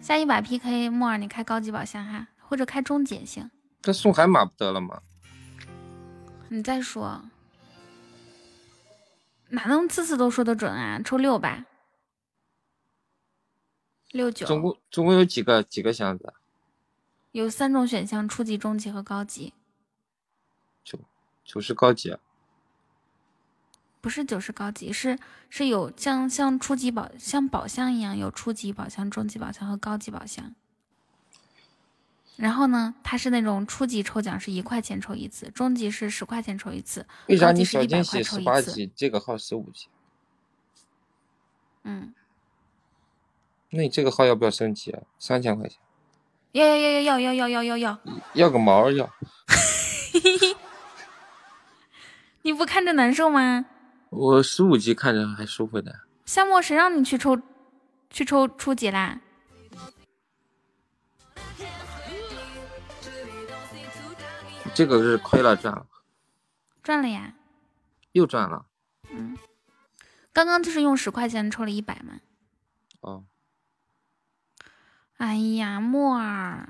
[0.00, 3.50] 下一把 PK，木耳你开高级宝箱哈，或者开终极也行。
[3.82, 5.02] 这送海马不得了吗？
[6.48, 7.22] 你再说，
[9.50, 10.98] 哪能次次都说的准啊？
[11.04, 11.66] 抽六吧，
[14.14, 14.46] 六九。
[14.46, 16.32] 总共总共有几个几个箱子？
[17.32, 19.52] 有三种选项：初级、中级和高级。
[20.84, 21.00] 九
[21.44, 22.16] 九是高级。
[24.00, 25.18] 不是九十高级，是
[25.50, 30.54] 是有像像初级宝像宝箱一样，有初级宝箱、中级宝箱和高级宝箱。
[32.36, 39.88] 然后呢，它是那种初级抽奖是一块钱抽一次，中级是十块钱抽一次，为啥你小惊喜十八级，这个号十五级？
[41.82, 42.14] 嗯，
[43.70, 45.02] 那你这个号要不要升级啊？
[45.18, 45.78] 三千块钱？
[46.52, 48.00] 要要要要要要要要要要
[48.34, 49.10] 要个毛要！
[52.42, 53.66] 你不看着难受吗？
[54.10, 56.00] 我十五级看着还舒服的。
[56.24, 57.40] 夏末谁让你去抽，
[58.08, 59.20] 去抽初级啦？
[64.72, 65.86] 这个是亏了赚了？
[66.82, 67.34] 赚了呀。
[68.12, 68.66] 又赚了。
[69.10, 69.36] 嗯。
[70.32, 72.20] 刚刚就是用十块钱抽了一百嘛。
[73.00, 73.24] 哦。
[75.18, 76.68] 哎呀，沫儿。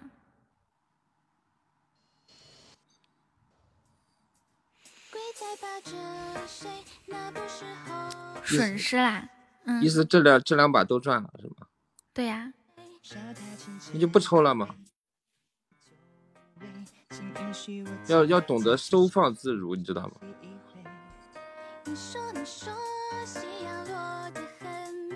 [8.44, 9.28] 损失啦，
[9.64, 11.66] 嗯，意思这两这两把都赚了是吗？
[12.12, 12.52] 对呀，
[13.92, 14.68] 你就不抽了吗？
[18.08, 20.12] 要要懂得收放自如，你知道吗？
[21.84, 22.44] 你说，你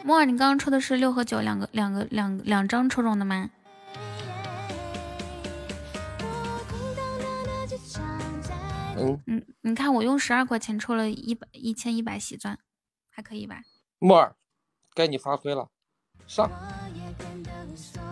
[0.04, 3.50] 刚刚抽的是六和九两个两个两两张抽中的吗？
[9.00, 12.58] 嗯嗯，你看我用十二块钱抽了一百一千一百喜钻，
[13.10, 13.62] 还可以吧？
[14.00, 14.34] 木耳，
[14.92, 15.68] 该你发挥了，
[16.26, 16.50] 上！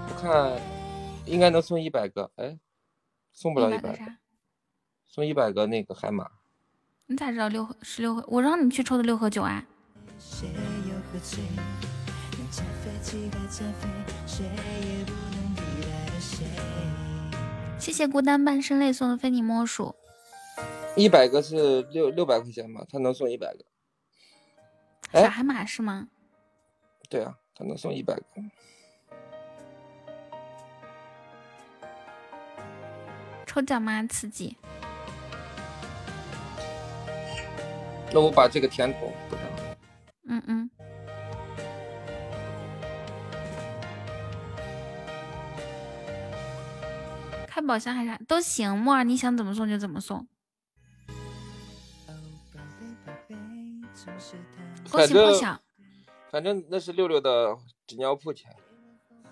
[0.08, 0.60] 我看
[1.24, 2.58] 应该能送一百个，哎，
[3.32, 4.16] 送不了一百个，
[5.08, 6.30] 送一百个那个海马。
[7.06, 8.24] 你咋知道六十六和？
[8.28, 9.64] 我让你去抽的六和九啊。
[17.78, 19.94] 谢谢孤单半生泪送的非你莫属。
[20.96, 22.84] 一百个是六六百块钱嘛？
[22.90, 23.64] 他能送一百个。
[25.12, 26.08] 小海马是吗？
[27.08, 28.22] 对啊，他能送一百个。
[33.46, 34.04] 抽奖吗？
[34.06, 34.56] 刺激。
[38.12, 39.44] 那我把这个甜筒补上。
[40.28, 40.70] 嗯嗯。
[47.66, 50.24] 开宝箱还是都行，木耳你想怎么送就怎么送。
[54.88, 55.60] 恭喜破晓。
[56.30, 58.54] 反正那是六六的纸尿裤钱。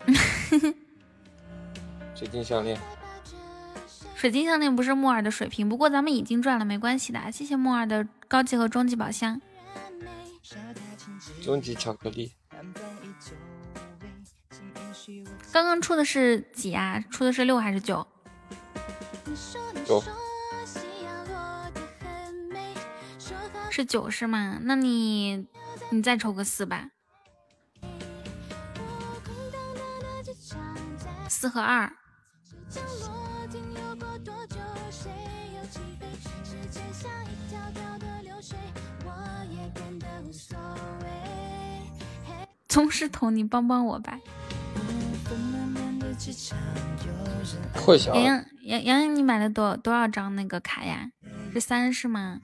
[2.17, 2.77] 水晶项链。
[4.17, 7.31] 水晶项链不是木耳的水平，不过咱们已经赚了，没关系的。
[7.31, 9.41] 谢谢木耳的高级和终极宝箱。
[11.41, 12.33] 终极巧克力。
[15.53, 16.99] 刚刚出的是几啊？
[17.13, 18.05] 出的是六还是九？
[19.87, 20.03] 九。
[23.71, 24.59] 是九是吗？
[24.63, 25.47] 那你
[25.91, 26.91] 你再抽个四吧。
[31.29, 31.93] 四和二。
[42.69, 44.19] 宗师童，你帮帮我吧。
[47.75, 48.15] 破晓。
[48.15, 51.11] 洋洋洋洋，你买了多多少张那个卡呀？
[51.53, 52.41] 是三是吗？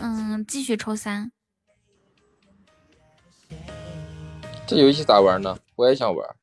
[0.00, 1.30] 嗯，继续抽三。
[4.66, 5.58] 这游戏咋玩呢？
[5.76, 6.36] 我也想玩。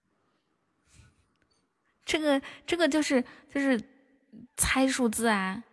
[2.06, 3.82] 这个这个就是就是
[4.57, 5.64] 猜数字啊。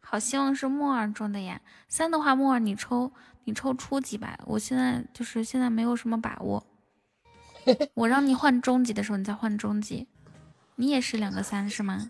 [0.00, 1.60] 好希望是木耳中的呀。
[1.88, 3.12] 三的话，木耳你抽。
[3.44, 6.64] 你抽初级吧，我现在就是现在没有什么把握。
[7.94, 10.08] 我让你换中级的时候，你再换中级。
[10.76, 12.08] 你也是两个三是吗？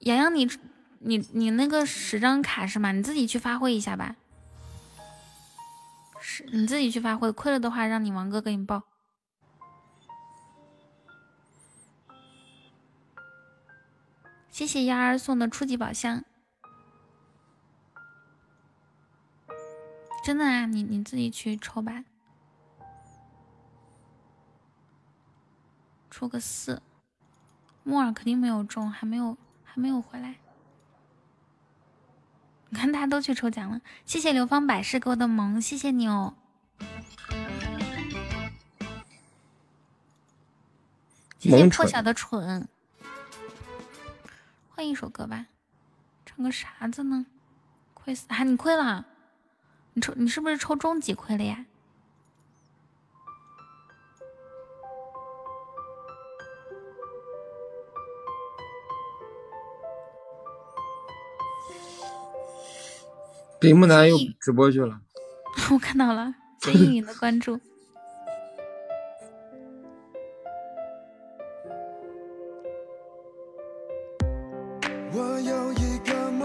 [0.00, 0.50] 洋洋，你
[0.98, 2.92] 你你那个十张卡是吗？
[2.92, 4.16] 你自己去发挥一下吧。
[6.20, 8.82] 是你自己去发挥，亏了的话让你王哥给你报。
[14.50, 16.24] 谢谢丫儿送的初级宝箱，
[20.22, 22.04] 真的啊，你你自己去抽吧，
[26.10, 26.80] 出个四，
[27.82, 30.36] 木耳肯定没有中，还没有还没有回来，
[32.68, 36.34] 你看大家都去抽奖了，谢谢流芳百世给我的萌，谢谢你哦，
[41.38, 42.68] 谢谢破晓的蠢。
[44.68, 45.46] 换一首歌吧，
[46.24, 47.26] 唱个啥子呢？
[47.92, 48.42] 亏死啊！
[48.44, 49.06] 你亏了，
[49.94, 51.66] 你抽你是不是抽中级亏了呀？
[63.60, 65.00] 北木南又直播去了，
[65.70, 67.60] 我看到了，谢谢你的关注。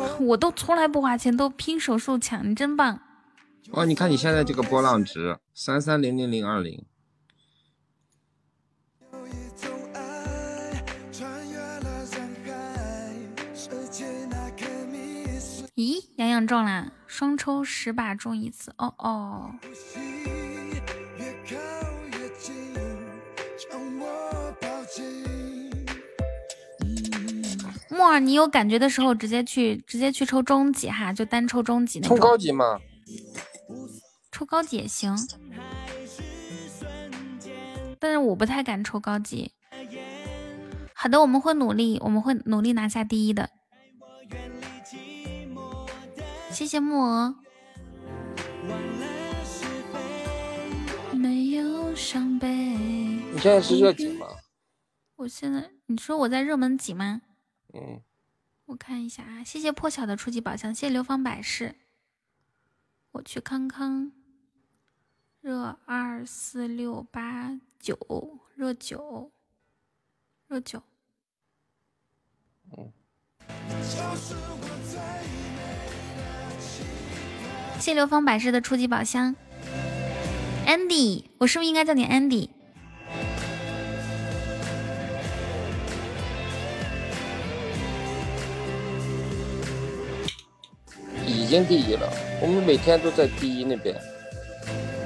[0.20, 3.00] 我都从来不花钱，都拼手速抢，你真棒！
[3.72, 6.84] 哦，你看你现在这个波浪值三三零零零二零。
[15.76, 19.52] 咦，洋洋中了，双抽十把中一次，哦哦。
[27.90, 32.18] 木耳，你有感觉的时候直接去直接去抽中级哈，就单抽中级那种。
[32.18, 32.80] 抽高级吗？
[34.38, 35.18] 抽高级也行，
[37.98, 39.52] 但是我不太敢抽高级。
[40.94, 43.50] 好的，我们会努力，我们会努力拿下第一的。
[46.52, 47.36] 谢谢木鹅。
[51.14, 52.48] 没有伤悲。
[52.48, 54.28] 你现在是热几吗？
[55.16, 57.24] 我现在，你说我在热门几吗？
[57.74, 58.04] 嗯，
[58.68, 61.74] 我看一下啊，谢谢破晓的初级宝箱，谢谢流芳百世。
[63.14, 64.12] 我去康康，
[65.48, 67.98] 热二四六八九，
[68.54, 69.32] 热九，
[70.50, 70.84] 热九。
[72.76, 72.92] 嗯。
[77.80, 79.34] 谢流芳百世的初级宝箱
[80.66, 82.50] ，Andy，我是不是应该叫你 Andy？
[91.26, 92.12] 已经第一了，
[92.42, 93.98] 我们每天都在第一那边，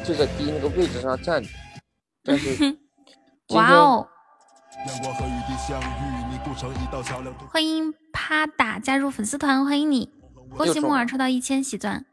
[0.03, 1.49] 就在第一那个位置上站着。
[2.23, 2.77] 但是，
[3.49, 4.07] 哇哦！
[7.49, 10.09] 欢迎啪打加入粉丝团，欢迎你！
[10.55, 12.05] 恭喜木耳抽到一千喜钻。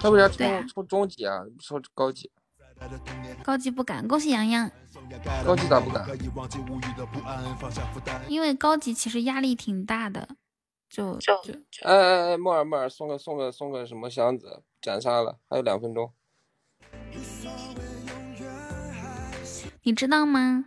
[0.00, 0.38] 他为啥抽
[0.74, 1.42] 抽中级啊？
[1.60, 2.30] 抽高级？
[3.42, 4.06] 高级不敢。
[4.06, 4.70] 恭喜洋洋。
[5.44, 6.06] 高级咋不敢？
[8.28, 10.28] 因为高级其实压力挺大的。
[10.92, 11.32] 就就
[11.84, 14.62] 哎哎哎，莫尔莫尔，送个送个送个什么箱子？
[14.82, 16.12] 斩杀了，还有两分钟。
[19.84, 20.66] 你知道吗？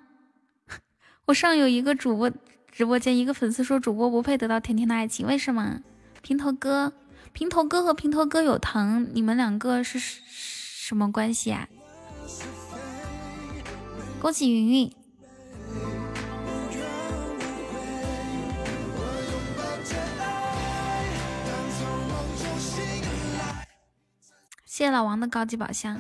[1.28, 2.32] 我上有一个主播
[2.72, 5.82] 直播间，一个粉丝说主播不配得到甜甜的爱情，为什么？
[6.24, 6.92] 平头哥，
[7.32, 11.70] 平头哥和平头哥有疼，你们两个是什么关系啊？
[14.20, 14.92] 恭喜云云，
[24.76, 25.98] 谢谢老王的高级宝箱。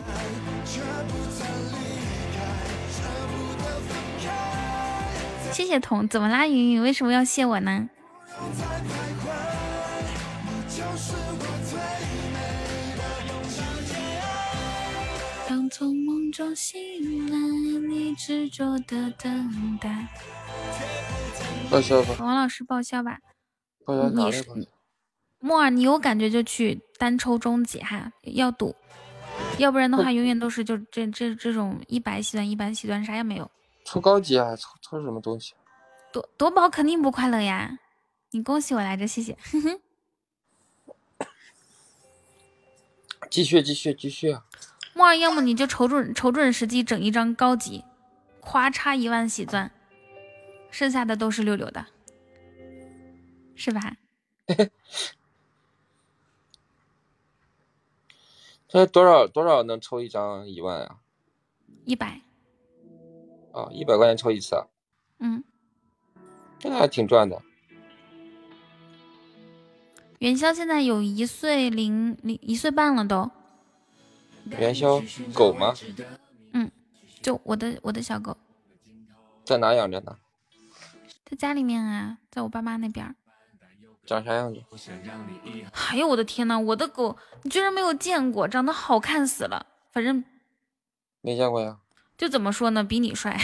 [5.54, 6.46] 谢谢彤，怎么啦？
[6.46, 7.88] 云云为什么要谢我呢？
[15.48, 16.78] 当从梦中醒
[17.32, 17.38] 来，
[17.88, 20.10] 你执着的等待。
[21.72, 23.20] 报销吧，王老师报销吧。
[23.86, 24.44] 报销？
[25.46, 28.76] 木耳，你有感觉就去单抽终极哈，要赌，
[29.60, 33.52] 要不然的话永远都是就这这这种一百喜钻一百喜钻啥也没有。
[33.84, 34.56] 抽高级啊！
[34.56, 35.54] 抽抽什么东西？
[36.12, 37.78] 夺夺宝肯定不快乐呀！
[38.32, 39.38] 你恭喜我来着，谢谢。
[43.30, 44.36] 继续继续继续。
[44.96, 47.84] 木耳，要么你就瞅准瞅准时机整一张高级，
[48.42, 49.70] 咵嚓一万喜钻，
[50.72, 51.86] 剩下的都是六六的，
[53.56, 53.96] 是吧？
[58.76, 60.98] 这多少多少能抽一张一万啊？
[61.86, 62.20] 一百。
[63.54, 64.68] 啊，一百块钱抽一次啊？
[65.20, 65.42] 嗯，
[66.60, 67.42] 这还挺赚的。
[70.20, 73.32] 元宵现在有一岁零零一岁半了都。
[74.60, 75.02] 元宵
[75.34, 75.74] 狗吗？
[76.52, 76.70] 嗯，
[77.22, 78.36] 就我的我的小狗。
[79.46, 80.18] 在哪养着呢？
[81.24, 83.16] 在家里面啊，在我爸妈那边。
[84.06, 84.62] 长啥样子？
[85.90, 89.66] 哎呦我的天呐，我的狗你居然没有见过，长得好看死了。
[89.92, 90.24] 反正
[91.22, 91.80] 没见过呀。
[92.18, 93.38] 就怎么说呢，比你帅。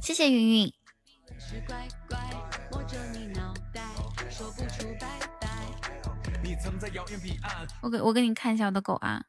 [0.00, 0.72] 谢谢云云。
[7.82, 9.22] 我给我给你看一下我的狗啊。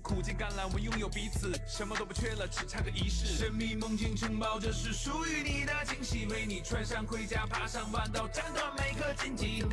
[0.00, 3.26] 苦尽甘来，我们拥有彼此，什么都不缺了，只差个仪式。
[3.26, 6.24] 神秘梦境城堡，这是属于你的惊喜。
[6.26, 9.64] 为你穿上盔甲，爬上弯道，斩断每个荆棘。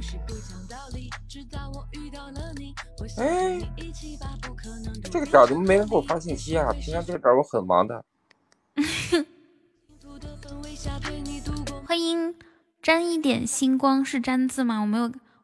[3.18, 3.60] 哎，
[5.12, 6.74] 这个点怎么没人给我发信息啊？
[6.74, 8.04] 平常这个点我很忙的。
[11.86, 12.36] 欢迎
[12.82, 14.80] 沾一点星光，是沾字吗？
[14.82, 15.12] 我没有。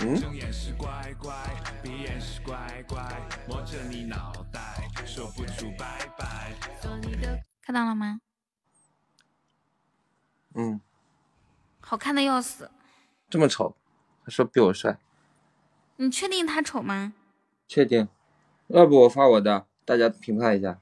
[0.00, 0.20] 嗯。
[7.60, 8.20] 看到了吗？
[10.54, 10.80] 嗯。
[11.80, 12.70] 好看的要死。
[13.30, 13.76] 这么丑，
[14.24, 14.98] 还说比我帅。
[15.96, 17.12] 你确定他丑吗？
[17.66, 18.08] 确定。
[18.68, 20.78] 要不我发我的，大家评判一下。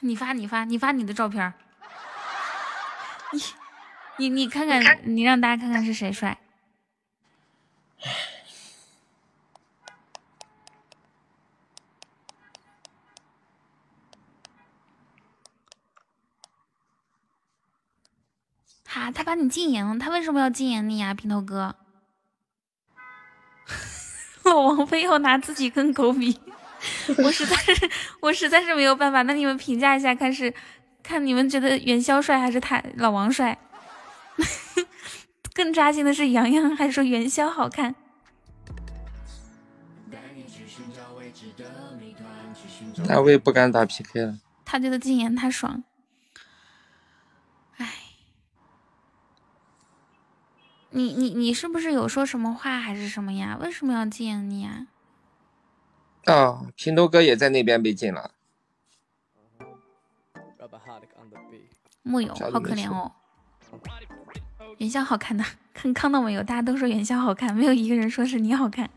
[0.00, 1.54] 你发，你发，你发你的照片。
[3.32, 3.40] 你，
[4.18, 6.38] 你，你看看，你让大家看看是谁帅。
[18.88, 21.74] 哈他把你禁言了，他为什么要禁言你呀，平头哥？
[24.44, 26.40] 老王非要拿自己跟狗比，
[27.18, 29.22] 我实在是我实在是没有办法。
[29.22, 30.54] 那你们评价一下，看是
[31.02, 33.58] 看你们觉得元宵帅还是他老王帅？
[35.56, 37.94] 更扎心的是，洋洋还说元宵好看。
[43.06, 44.38] 那我也不敢打 PK 了。
[44.66, 45.82] 他觉得禁言太爽。
[47.78, 47.90] 哎，
[50.90, 53.56] 你你你是不是有说什么话还是什么呀？
[53.58, 54.88] 为什么要禁言你呀？
[56.26, 58.32] 啊，平头哥也在那边被禁了。
[62.02, 63.12] 木有，好可怜哦。
[64.78, 66.42] 元宵好看的，看看到没有？
[66.42, 68.90] 大家都说元宵好看，没有一个人说是你好看。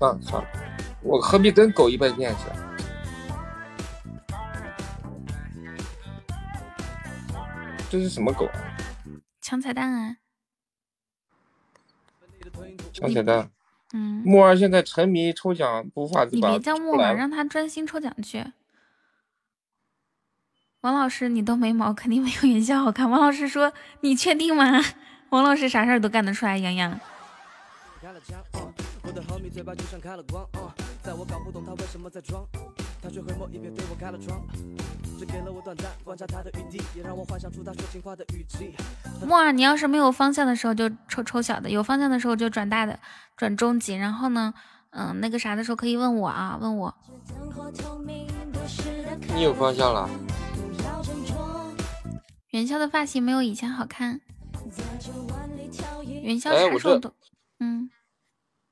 [0.00, 0.48] 啊，算了，
[1.02, 2.38] 我何必跟狗一般见识？
[7.90, 8.48] 这是什么狗？
[9.40, 10.16] 抢彩蛋啊！
[12.92, 13.50] 抢彩蛋。
[13.92, 16.50] 嗯，木儿现在沉迷抽奖，无法自拔。
[16.50, 18.44] 你别叫木儿，让他专心抽奖去。
[20.82, 23.10] 王老师，你都没毛，肯定没有元宵好看。
[23.10, 24.82] 王老师说：“你确定吗？”
[25.28, 26.98] 王老师啥事儿都干得出来，洋洋。
[39.26, 42.98] 木耳，你要是没有方向的时候就抽抽小的，有方向的时候就转大的，
[43.36, 43.94] 转中级。
[43.94, 44.54] 然后呢，
[44.92, 46.94] 嗯，那个啥的时候可以问我啊，问我。
[49.34, 50.08] 你有方向了？
[52.50, 54.20] 元宵的发型没有以前好看。
[56.22, 57.12] 元宵啥时候都？
[57.58, 57.90] 嗯。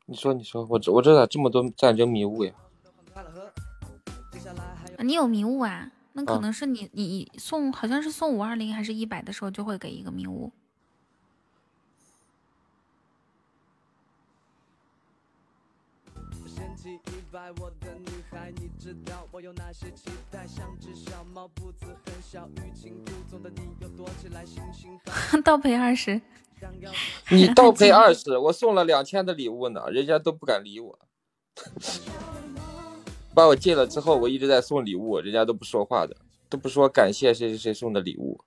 [0.07, 2.52] 你说，你说，我这我这咋这么多战争迷雾呀？
[4.98, 5.92] 你有迷雾啊？
[6.15, 10.50] 那可能是你你送好像是送五二零还是一百的时候就会给一个迷雾。
[25.44, 26.20] 倒赔二十，
[27.31, 30.98] 你倒赔二十，我送了两千的礼物呢，人家都不敢理我。
[33.34, 36.16] 把我禁了之后，我一直在送礼物，人家都不说话的，
[36.48, 38.40] 都不说感谢谁谁谁送的礼物。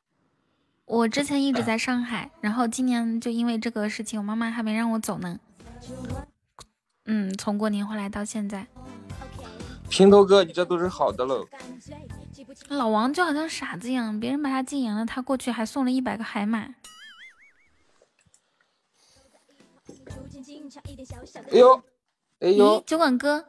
[0.85, 5.39] 我之前一直在上海，然后今年就因为这个事情，我妈妈还没让我走呢。
[7.05, 8.67] 嗯，从过年回来到现在。
[9.91, 11.45] 平头哥，你这都是好的喽。
[12.69, 16.59] 老王就好像傻子一样，别人把他禁言了，他过去还送了一百个海马。
[21.49, 21.83] 哎呦，
[22.39, 23.45] 哎呦，酒馆哥。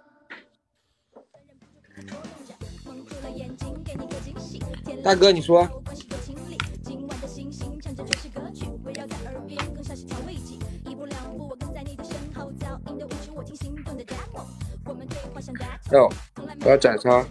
[5.04, 5.81] 大哥，你说。
[15.92, 16.08] 哟，
[16.64, 17.24] 我要斩杀。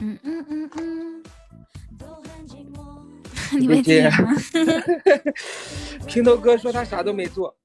[0.00, 1.22] 嗯嗯嗯嗯。
[3.58, 4.10] 你没接。
[6.06, 7.56] 平头哥说他啥都没做。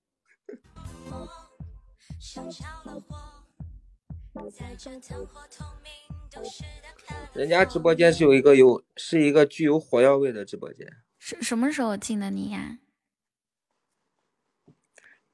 [7.33, 10.87] 人家直播间是有一个有是一个具有火药味的直播间。
[11.21, 12.79] 什什么时候进的你呀？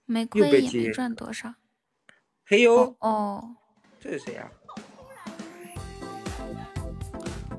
[0.03, 1.55] 没亏也没赚多少。
[2.45, 3.55] 嘿呦哦，
[3.97, 4.51] 这是谁呀？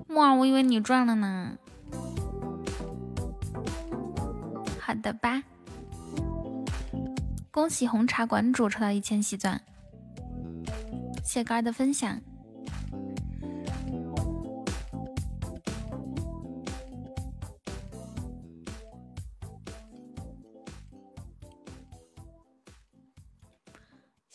[0.06, 1.56] 木耳，我以为你赚了呢。
[4.78, 5.42] 好的吧。
[7.50, 9.58] 恭喜红茶馆主抽到一千喜钻，
[11.24, 12.20] 谢肝儿的分享。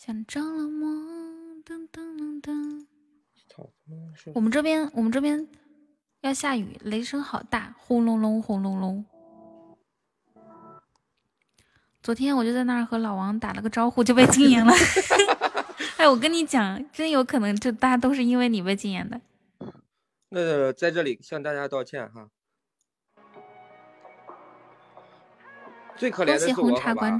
[0.06, 0.86] 像着了魔，
[1.64, 2.84] 噔噔噔噔。
[4.34, 5.48] 我们这边，我们这边
[6.20, 9.06] 要下雨，雷声好大，轰隆隆，轰隆隆。
[12.02, 14.74] 昨天我就在那儿和老王打了个招呼，就被禁言了。
[15.96, 19.18] 哎，我跟你讲，真有可能就大家都是因为你被禁言的。
[20.28, 22.28] 那在这里向大家道歉哈。
[25.96, 27.18] 最可怜的是我，好吧？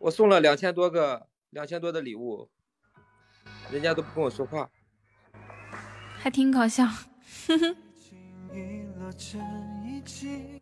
[0.00, 2.50] 我送了两千多个、两千多的礼物，
[3.70, 4.70] 人家都不跟我说话，
[6.18, 6.84] 还挺搞笑。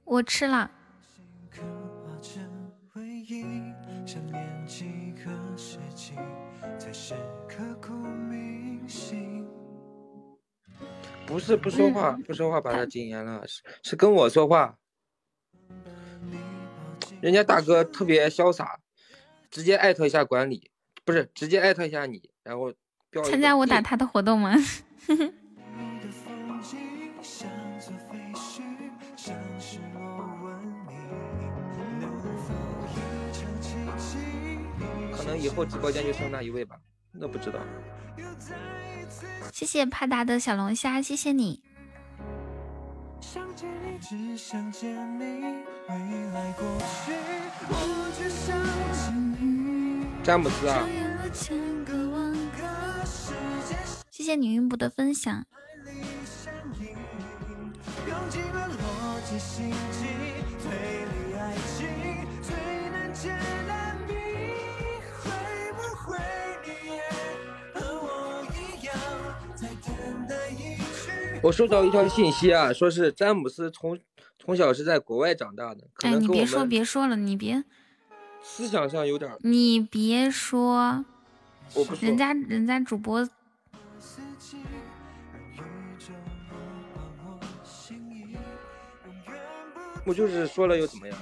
[0.05, 0.71] 我吃了。
[11.27, 14.79] 不是不说话，不说话把他禁言了，是是跟我说话。
[17.23, 18.79] 人家大哥特别潇洒，
[19.51, 20.71] 直接艾特一下管理，
[21.05, 22.73] 不是直接艾特一下你，然后
[23.25, 24.55] 参加我打他的活动吗？
[35.13, 36.77] 可能以后直播间就剩那一位吧，
[37.13, 37.61] 那不知道。
[39.53, 41.63] 谢谢帕达的小龙虾，谢谢你。
[50.25, 50.89] 詹姆斯啊。
[54.11, 55.45] 谢谢你云布的分享。
[71.43, 73.99] 我收到一条信息啊，说是詹姆斯从
[74.39, 77.63] 从小是在国外长大的，哎，你别说别说了，你别
[78.47, 81.05] 思想上有点儿，你别说，
[81.73, 83.29] 我不说人家人家主播
[90.05, 91.19] 我就是说了又怎么样？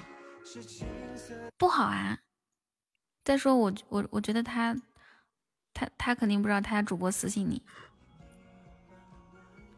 [1.56, 2.18] 不好啊。
[3.24, 4.76] 再说我我我觉得他
[5.72, 7.62] 他他肯定不知道他家主播私信你。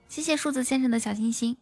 [0.09, 1.59] 谢谢数字先生的小心心。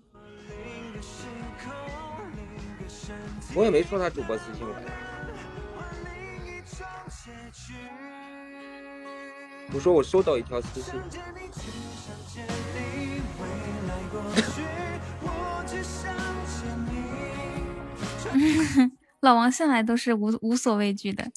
[3.54, 5.01] 我也没说他主播私信我呀。
[9.74, 11.00] 我说我收到一条私信，
[19.20, 21.30] 老王向来都是无无所畏惧的。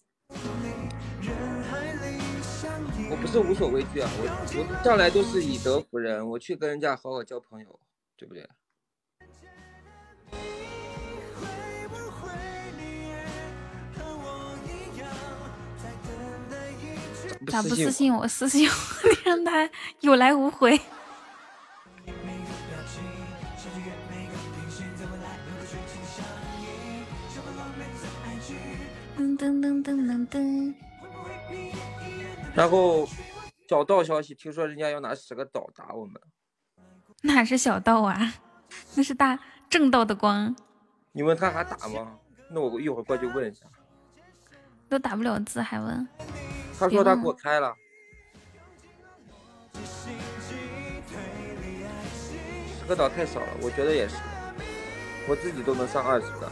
[3.10, 4.24] 我不是无所畏惧啊，我
[4.60, 7.80] 我向来都是以德服人，我去跟人家好好交朋友，
[8.18, 8.50] 对不对？
[17.48, 18.26] 咋不私信我？
[18.28, 18.74] 私信我，
[19.10, 19.70] 你让他
[20.02, 20.80] 有来无回。
[29.18, 30.74] 噔噔噔噔噔噔，
[32.54, 33.08] 然后
[33.68, 36.14] 小道消息，听说人家要拿十个岛打我们，
[37.22, 38.34] 哪是小道啊？
[38.96, 39.38] 那是大
[39.70, 40.56] 正道的光，
[41.12, 42.18] 你问他还打吗？
[42.50, 43.66] 那我一会儿过去问一下。
[44.88, 46.08] 都打不了字还问。
[46.78, 47.74] 他说他给我开了，
[52.80, 54.16] 十个岛太少了，我觉得也是，
[55.28, 56.52] 我自己都能上二十个。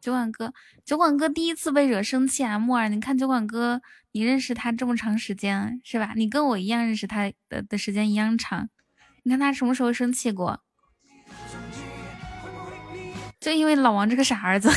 [0.00, 0.52] 酒馆哥，
[0.84, 2.58] 酒馆哥第一次被惹生气啊！
[2.58, 3.80] 木耳，你看酒馆哥，
[4.12, 6.12] 你认识他这么长时间是吧？
[6.14, 8.68] 你跟我一样认识他的的时间一样长，
[9.24, 10.60] 你看他什么时候生气过？
[13.46, 14.68] 就因为老王这个傻儿子，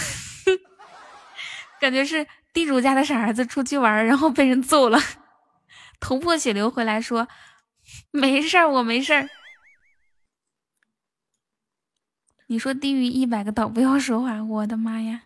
[1.81, 4.99] 感觉是地主家的傻儿子出去玩，然后被人揍了，
[5.99, 7.27] 头破血流回来说
[8.11, 9.27] 没事儿，我没事儿。
[12.45, 15.23] 你说低于一百个岛不要说话，我的妈呀！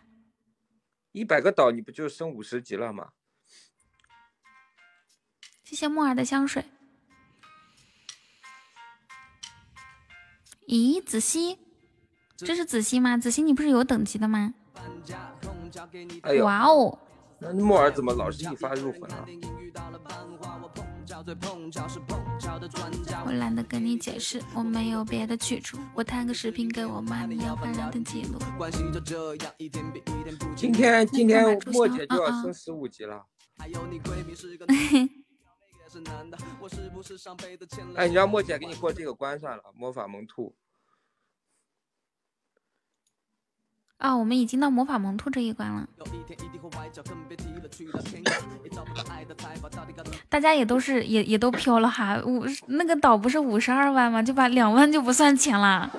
[1.12, 3.10] 一百个岛你不就升五十级了吗？
[5.64, 6.64] 谢谢木耳的香水。
[10.66, 11.58] 咦，子熙，
[12.44, 13.16] 这是子熙吗？
[13.16, 14.54] 子熙，你不是有等级的吗？
[16.22, 16.98] 哎呦，哇哦，
[17.38, 19.26] 那木耳怎么老是一发入魂啊？
[23.26, 25.78] 我懒得跟你解释，我没有别的去处。
[25.94, 28.38] 我弹个视频给我妈，你要本人的记录。
[30.54, 33.24] 今天今天莫姐就要升十五级了。
[37.94, 40.54] 哎，你让莫姐给你过这个关算了，魔法萌兔。
[44.04, 45.88] 啊、我们已经到魔法萌兔这一关了，
[50.28, 52.22] 大家也都是也也都飘了哈。
[52.26, 54.22] 五那个岛不是五十二万吗？
[54.22, 55.90] 就把两万就不算钱了。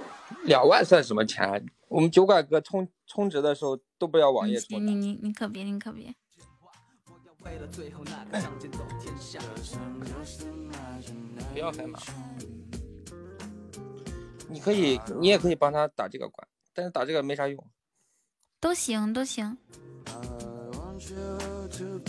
[0.44, 1.60] 两万算什么钱啊？
[1.88, 4.86] 我们酒馆哥充充值的时候都不要网页充。
[4.86, 6.14] 你你你可别你可别。
[11.52, 11.98] 不要海马。
[14.48, 17.66] 你可以，你也可以帮他打这个关，但是打这个没啥用。
[18.66, 19.56] 都行都行。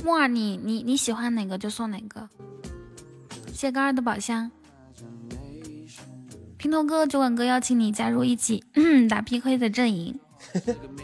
[0.03, 2.31] 木耳，你你你喜欢哪个就送哪个。
[3.53, 4.51] 谢高二的宝箱。
[6.57, 8.65] 平头哥、酒馆哥邀请你加入一起
[9.07, 10.19] 打 PK 的阵营。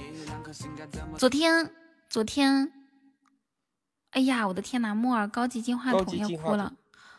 [1.19, 1.71] 昨天，
[2.09, 2.73] 昨天，
[4.13, 6.73] 哎呀，我的天呐，木耳高级进化高筒要哭了。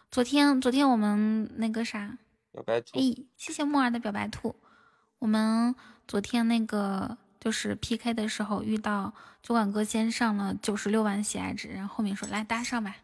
[0.10, 2.18] 昨天，昨天我们那个啥，
[2.52, 4.56] 表白兔，哎，谢谢木耳的表白兔。
[5.20, 5.76] 我们
[6.08, 12.96] 昨天那个就是 PK 的时候遇到酒馆哥先上了九十六万喜爱值，然后后面说来大家上吧。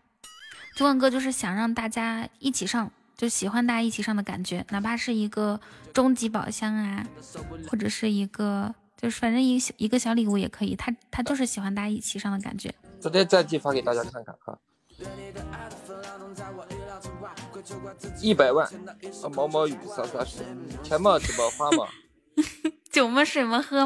[0.77, 5.59] 酒馆哥就是想让大家一起上，就喜欢大家一起上的感觉，哪怕是一个
[5.93, 7.05] 终极宝箱啊，
[7.67, 10.73] 或者是一个就是反正一个小一个小礼物也可以。
[10.73, 12.73] 他他就是喜欢大家一起上的感觉。
[13.01, 14.57] 昨天战绩发给大家看看哈。
[18.21, 20.45] 一百万，啊毛毛雨洒洒水，
[20.81, 21.85] 钱嘛怎么花嘛？
[22.89, 23.85] 酒嘛水嘛喝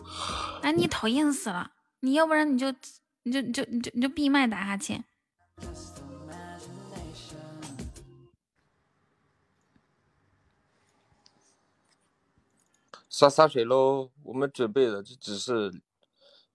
[0.61, 1.71] 哎，你讨厌死了！
[2.01, 2.71] 你要不然你就
[3.23, 5.03] 你就你就你就你就闭麦打哈欠。
[13.09, 14.09] 洒洒水喽！
[14.23, 15.71] 我们准备的这只是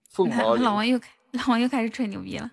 [0.08, 0.56] 凤毛。
[0.56, 2.50] 老王又开，老王又开始吹牛逼了。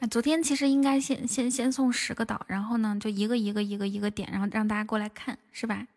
[0.00, 5.88] 啊，昨天其实应该先先先送十个岛，然后呢，就一个一个一个一个点，然后让大家过来看，是吧？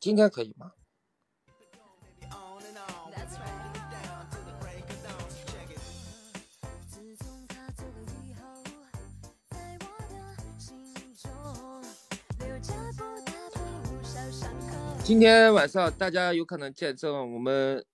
[0.00, 0.72] 今天可以吗？
[15.04, 17.84] 今天晚上大家有可能见证我们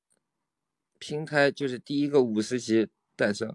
[0.99, 3.55] 平台就是第一个五十级诞生。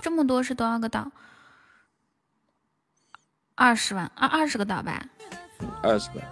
[0.00, 1.12] 这么多是多少个岛？
[3.54, 5.06] 二十万，二二十个岛吧。
[5.82, 6.22] 二十个。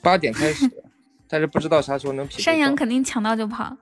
[0.00, 0.70] 八点开始，
[1.28, 2.40] 但是不知道啥时候能匹。
[2.40, 3.76] 山羊肯定抢到就跑。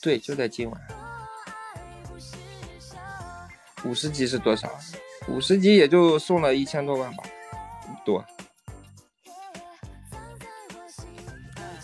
[0.00, 0.80] 对，就在今晚。
[3.84, 4.68] 五十级是多少？
[5.28, 7.24] 五十级也就送了一千多万吧，
[8.04, 8.24] 多。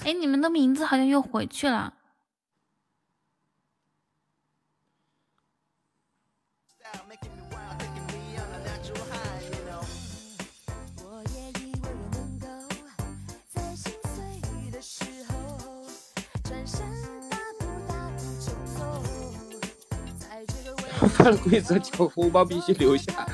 [0.04, 1.92] 哎，你们的名字好像又回去了。
[21.16, 23.26] 犯了规则，抢红包必须留下。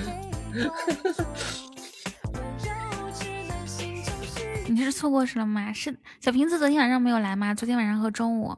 [4.69, 5.73] 你这是错过时了吗？
[5.73, 7.53] 是小瓶子昨天晚上没有来吗？
[7.53, 8.57] 昨天晚上和中午。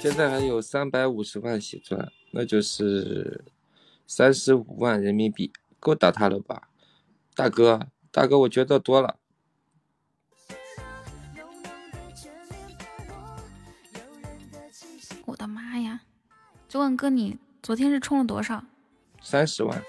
[0.00, 3.44] 现在还有三百五十万血钻，那就是
[4.06, 6.68] 三十五万人民币，够打他了吧？
[7.34, 9.16] 大哥，大哥，我觉得多了。
[16.68, 18.62] 就问哥，你昨天是充了多少？
[19.22, 19.82] 三十万。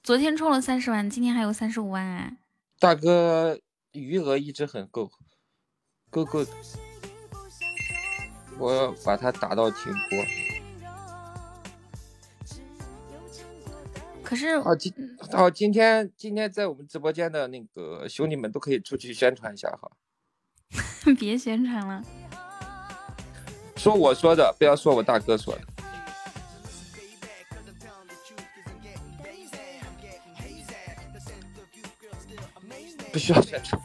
[0.00, 2.36] 昨天充了三十万，今天还有三十五万啊！
[2.78, 3.58] 大哥，
[3.92, 5.10] 余额一直很够，
[6.08, 6.52] 够够的。
[8.58, 10.24] 我要把它打到停播。
[14.22, 14.92] 可是哦今
[15.32, 19.90] 哦今天今天在我们直播间的那个兄弟们都可以出去宣传一下哈。
[21.18, 22.02] 别宣传了。
[23.84, 25.60] 说我说的，不要说我大哥说的。
[33.12, 33.82] 不需要宣传。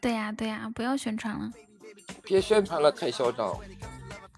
[0.00, 1.50] 对呀对呀，不要宣传了。
[2.22, 3.58] 别宣传了，太嚣张。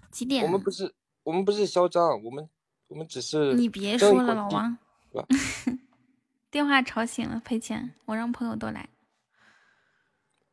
[0.09, 0.43] 几点？
[0.43, 2.49] 我们不是我们不是嚣张，我们
[2.87, 3.53] 我们只是。
[3.53, 4.75] 你别说了，老王。
[6.49, 7.93] 电话吵醒了，赔钱。
[8.05, 8.89] 我让朋友都来。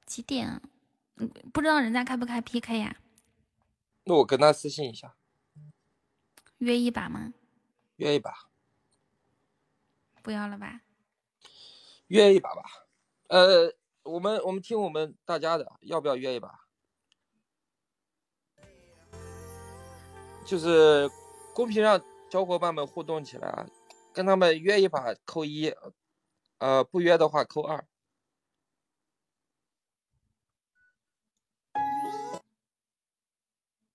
[0.07, 0.62] 几点？
[1.17, 2.97] 嗯，不知道人家开不开 PK 呀？
[4.05, 5.17] 那我跟他私信一下，
[6.59, 7.35] 约一把吗？
[7.97, 8.49] 约一把。
[10.23, 10.83] 不要了吧？
[12.09, 12.62] 约一把吧。
[13.28, 16.67] 呃，我们我们听我们大家的，要不要约一把？
[20.44, 21.10] 就是
[21.55, 23.67] 公屏上小伙伴们互动起来啊，
[24.12, 25.75] 跟他们约一把扣一，
[26.59, 27.85] 呃，不约的话扣二。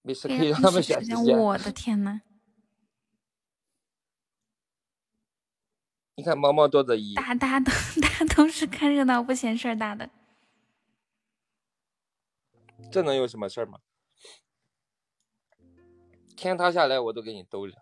[0.02, 1.38] 没事，可以让他们选时间。
[1.38, 2.22] 我的天呐！
[6.16, 7.72] 你看，毛毛多的一，大 大都
[8.02, 10.10] 大都是看热闹不嫌事儿大的。
[12.92, 13.80] 这能有什么事儿吗？
[16.36, 17.76] 天塌下来我都给你兜着。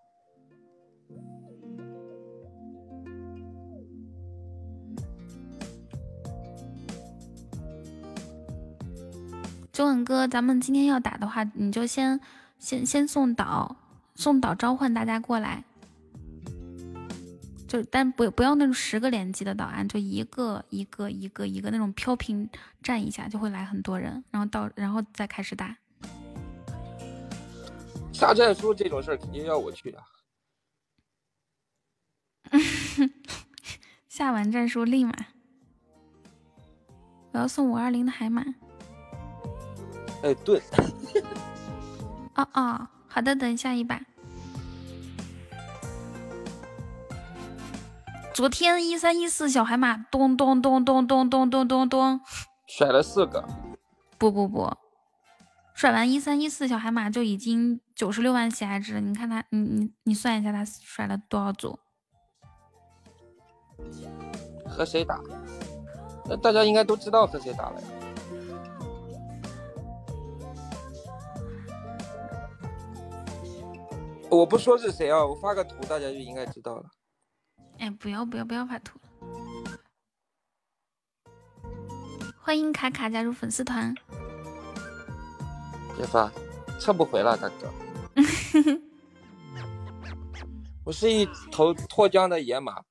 [9.80, 12.19] 九稳哥，咱们今天要打的话，你就先
[12.58, 13.77] 先先送岛，
[14.14, 15.64] 送岛召唤大家过来。
[17.66, 22.49] 就但不不要那种十个连击的岛啊，就一个一个一个一个那种飘屏
[22.83, 25.77] 站一下就会来很多人，然后到然后再开始打。
[28.11, 30.03] 下战书这种事儿肯定要我去啊。
[34.09, 35.14] 下完战书立马，
[37.32, 38.43] 我要送五二零的海马。
[40.22, 40.61] 哎，盾，
[42.35, 44.01] 哦哦，好的，等下一把。
[48.33, 52.22] 昨天一三一四小海马咚咚咚咚咚咚咚咚咚，
[52.67, 53.45] 甩了四个。
[54.17, 54.73] 不不不，
[55.73, 58.99] 甩完一三一四小海马就已经九十六万喜爱值了。
[59.01, 61.80] 你看他，你你你算一下他甩了多少组？
[64.65, 65.19] 和谁打？
[66.25, 67.88] 那大家应该都知道和谁打了呀。
[74.30, 76.85] 我不说是谁啊，我发个图，大家就应该知道了。
[77.80, 78.99] 哎，不要不要不要发图！
[82.40, 83.93] 欢迎卡卡加入粉丝团。
[85.98, 86.32] 别发，
[86.80, 87.74] 撤不回了，大哥。
[90.85, 92.82] 我是一头脱缰的野马。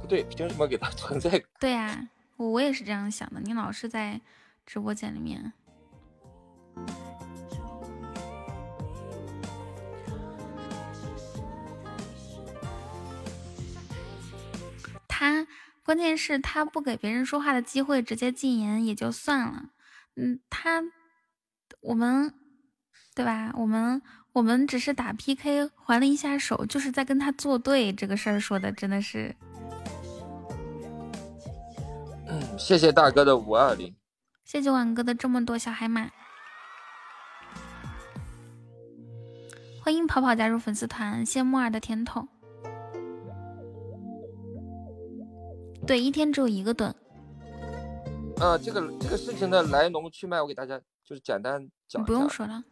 [0.00, 1.42] 不对，凭什么给他存在？
[1.58, 3.40] 对呀，我我也是这样想的。
[3.40, 4.20] 你老是在
[4.64, 5.52] 直播间里面。
[15.26, 15.46] 他
[15.82, 19.70] 关键是，他不给别人说话的机会，直接禁言也就算了。
[20.14, 20.82] 嗯，他
[21.80, 22.32] 我们
[23.14, 23.52] 对吧？
[23.56, 24.00] 我们
[24.32, 27.92] 我们只是打 PK 还了一下手，就是在跟他作对。
[27.92, 29.34] 这个事儿说的真的是。
[32.28, 33.94] 嗯，谢谢大哥的五二零，
[34.44, 36.10] 谢谢晚哥的这么多小海马，
[39.82, 42.28] 欢迎跑跑加入粉丝团，谢木耳的甜筒。
[45.86, 46.92] 对，一天只有一个盾。
[48.38, 52.04] 呃，这个这个事情的来龙去脉，我给大家就是简单讲。
[52.04, 52.62] 不用说了。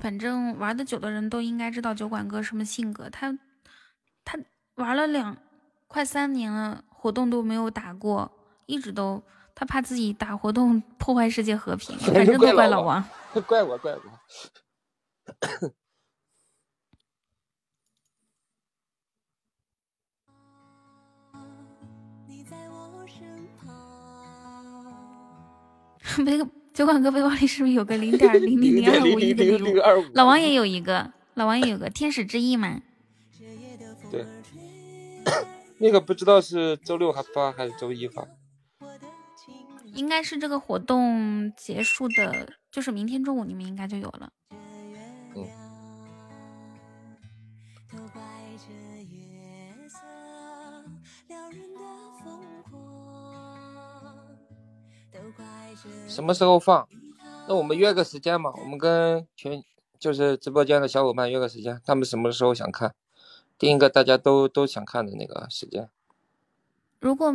[0.00, 3.08] 反正玩的久的人都应该知道酒馆哥什么性格。
[3.10, 3.36] 他
[4.24, 4.38] 他
[4.74, 5.36] 玩了两
[5.86, 8.30] 快三年了，活动都没有打过，
[8.66, 9.22] 一直都
[9.54, 13.02] 他怕自己打活动破坏世界和平， 反正都怪老王。
[13.46, 14.00] 怪我，怪我。
[26.24, 26.38] 背
[26.72, 29.76] 酒馆哥背包里是不是有个零点零零 零二五亿的礼物？
[30.14, 32.80] 老王也有一个，老王也有个天使之翼嘛。
[34.10, 34.24] 对，
[35.78, 38.26] 那个不知道是周六还发还是周一发？
[39.94, 44.30] 应该是这个活动结束的，就是明天中午你们应该就有了。
[56.06, 56.88] 什么时候放？
[57.46, 58.52] 那我们约个时间嘛。
[58.58, 59.62] 我们跟群
[59.98, 62.94] 就是直播间的小伙伴约个时间，他们什么时候想看，
[63.58, 65.88] 定一个大家都都想看的那个时间。
[67.00, 67.32] 如果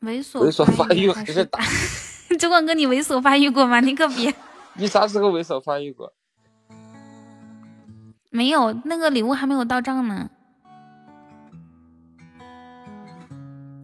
[0.00, 1.60] 猥琐猥琐发育还是打？
[2.38, 3.80] 周冠哥， 你猥琐发育过吗？
[3.80, 4.34] 你可别。
[4.74, 6.12] 你啥时候猥琐发育过？
[8.30, 10.30] 没有，那个礼物还没有到账呢。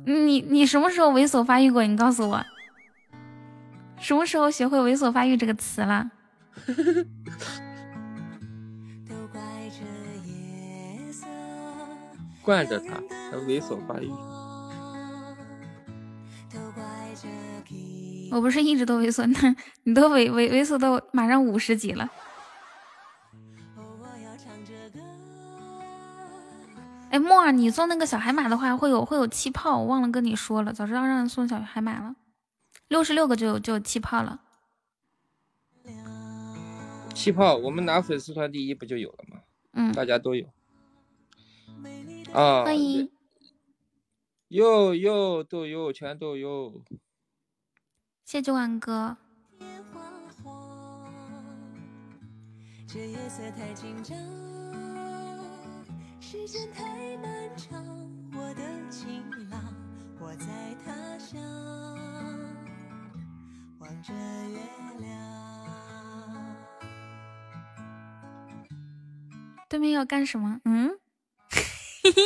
[0.04, 1.84] 你你什么时候猥琐发育过？
[1.86, 2.44] 你告诉我。
[4.00, 6.10] 什么时候学会“猥琐发育”这个词了？
[12.42, 12.94] 惯着他，
[13.30, 14.10] 他猥琐发育。
[18.32, 19.54] 我不是一直都猥琐，那
[19.84, 22.08] 你都猥猥猥琐到马上五十级了。
[27.10, 32.14] 哎，木儿，你送那个小海马的话，会有会有气泡，我忘了跟你说了，早知道让你送小海马了。
[32.90, 34.42] 六十六个就就气泡了。
[37.14, 39.40] 气泡我们拿粉丝团第一不就有了吗
[39.72, 39.92] 嗯。
[39.92, 40.46] 大家都有。
[42.32, 43.10] 啊欢迎
[44.48, 46.82] 哟哟都有全都有。
[48.24, 49.16] 谢谢万哥。
[52.88, 54.18] 这夜色太紧张
[56.20, 57.80] 时间太漫长
[58.34, 59.62] 我的情郎
[60.18, 60.46] 我在
[60.84, 62.09] 他乡
[64.02, 64.58] 着月
[64.98, 65.10] 亮。
[69.68, 70.60] 对面要干什么？
[70.64, 70.98] 嗯？
[72.02, 72.22] 嘿嘿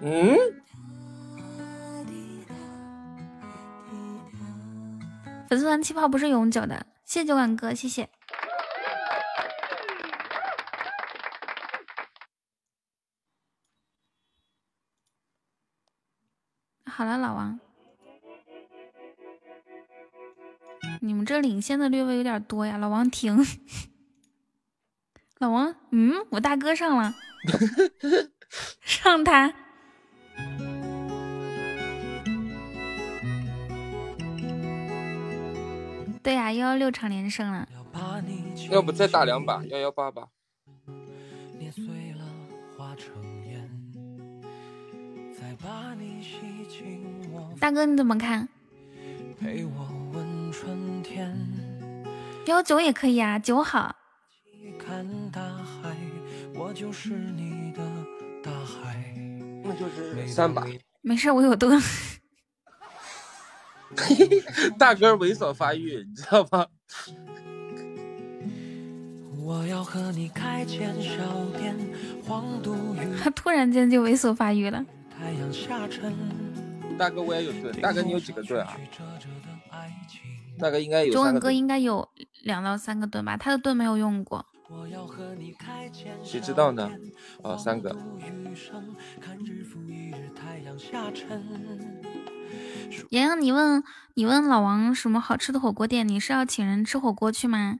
[0.00, 0.36] 嗯？
[5.48, 8.08] 粉丝团气泡不是永久的，谢谢九碗哥，谢谢。
[16.84, 17.60] 好了，老王。
[21.06, 23.46] 你们这领先的略微有点多呀，老王停。
[25.38, 27.14] 老王，嗯，我大哥上了，
[28.82, 29.54] 上他。
[36.22, 37.68] 对呀，幺幺六场连胜了。
[38.70, 40.28] 要不再打两把幺幺八吧。
[47.60, 48.48] 大哥你怎么看？
[52.46, 53.94] 幺九也可以啊，九好。
[59.64, 60.64] 那就是三把。
[61.02, 61.80] 没事，我有盾。
[64.78, 66.66] 大哥猥琐发育，你知道吗？
[73.22, 74.84] 他突然间就猥琐发育了。
[76.98, 78.76] 大哥我也有盾，大哥你有几个盾啊？
[80.58, 81.12] 大哥应该有。
[81.12, 82.08] 中文歌应该有
[82.42, 83.36] 两到三个盾吧？
[83.36, 84.44] 他的盾没有用过。
[86.24, 86.90] 谁知道呢？
[87.42, 87.96] 哦，三个。
[93.10, 96.08] 洋洋，你问你问老王什么好吃的火锅店？
[96.08, 97.78] 你是要请人吃火锅去吗？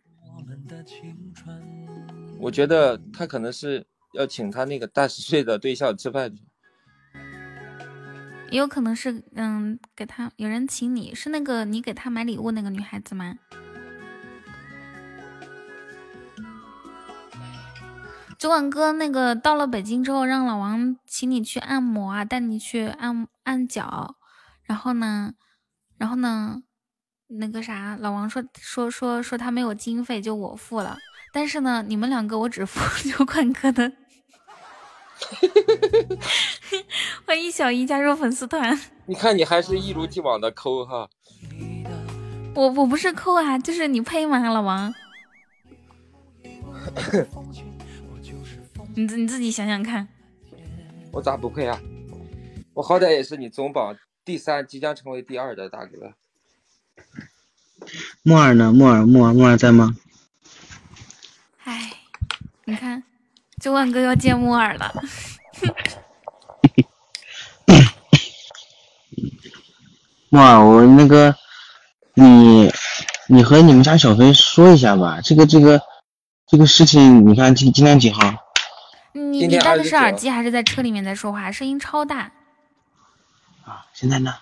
[2.39, 6.43] 我觉得他可能是要请他那个大十岁的对象吃饭去。
[8.51, 13.35] 也有可能是嗯，给他有人请你是那个你给他买礼物那个女孩子吗？
[18.39, 24.17] 酒馆哥，那个到了北京之后，让老王请你去按摩啊，带你去按按脚。
[24.63, 25.33] 然后呢，
[25.97, 26.63] 然后呢，
[27.29, 30.99] 那个啥，老王说说说说他没有经费，就我付了。
[31.33, 33.91] 但是呢，你们两个我只付 九款哥的。
[37.27, 38.79] 欢迎小姨加入粉丝团。
[39.07, 41.09] 你看，你还是一如既往的抠哈。
[42.55, 44.95] 我我不是抠啊，就是你配吗，老王？
[48.95, 50.09] 你自你自己想想看。
[51.13, 51.81] 我咋不配啊？
[52.75, 53.97] 我好歹也是你总榜。
[54.25, 56.15] 第三即将成为第二的大哥，
[58.23, 58.73] 木耳呢？
[58.73, 59.97] 木耳，木耳，木耳在吗？
[61.63, 61.93] 哎，
[62.65, 63.05] 你看，
[63.67, 64.95] 九万哥要见木耳了。
[70.31, 71.35] 木耳，我那个，
[72.15, 72.73] 你，
[73.27, 75.21] 你和你们家小飞说一下吧。
[75.21, 75.83] 这个，这个，
[76.47, 78.21] 这个事情，你看今今天几号？
[79.13, 81.51] 你你戴的是耳机还是在车里面在说话？
[81.51, 82.31] 声音超大。
[83.65, 84.33] 啊，现在呢？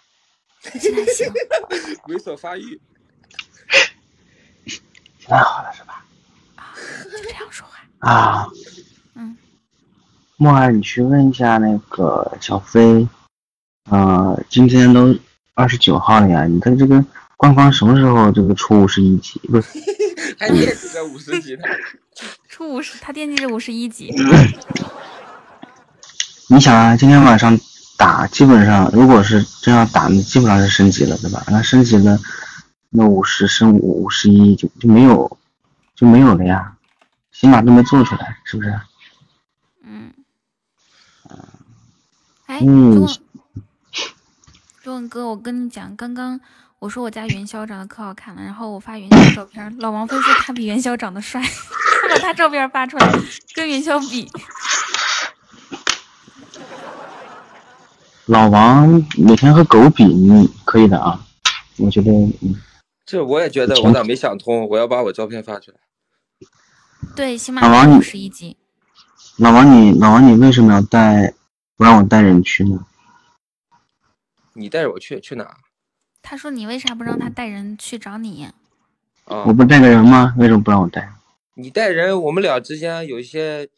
[0.61, 1.33] 现在行。
[2.09, 2.79] 猥琐发育。
[4.69, 6.05] 现在好了是吧？
[6.57, 7.79] 啊，就这样说话。
[8.01, 8.47] 啊。
[10.39, 10.45] 嗯。
[10.45, 13.09] 木儿，你去问一下那个小飞，
[13.91, 15.15] 呃，今天都
[15.55, 17.05] 二十九号了呀，你的这个
[17.37, 19.41] 官方什么时候这个出五十一级？
[19.49, 19.79] 不是？
[20.39, 21.63] 还惦记着五十级呢。
[22.49, 24.15] 出五十，他惦记着五十一级。
[26.49, 27.59] 你想啊，今天晚上。
[27.97, 31.45] 打基本上，如果是这样打，那基本上是升级了，对吧？
[31.49, 32.19] 那升级了，
[32.91, 35.39] 那五十升五五十一就就没有
[35.95, 36.75] 就没有了呀，
[37.33, 38.75] 起码都没做出来，是不是？
[42.47, 43.09] 哎，中
[44.83, 46.39] 中文哥，我跟你讲，刚刚
[46.79, 51.41] 我说我家元宵长得可好看了，然后我发元宵照片，老王非说他比元宵长得帅，
[52.03, 53.13] 他把他照片发出来，
[53.55, 54.31] 跟元宵比。
[58.27, 61.21] 老王每天和狗比，你可以的啊，
[61.77, 62.57] 我觉得，嗯，
[63.05, 64.67] 这我也觉得，我咋没想通？
[64.69, 65.79] 我要把我照片发出来。
[67.15, 68.57] 对，起码老王五十一级。
[69.37, 71.35] 老王，你老王，你为什么要带
[71.77, 72.87] 不让我带人去呢？
[74.53, 75.57] 你带着我去去哪？
[76.23, 78.45] 他说你为啥不让他带人去找你？
[79.25, 80.35] 啊，我不带个人吗？
[80.39, 81.13] 为什么不让我带？
[81.55, 83.69] 你带人，我们俩之间有一些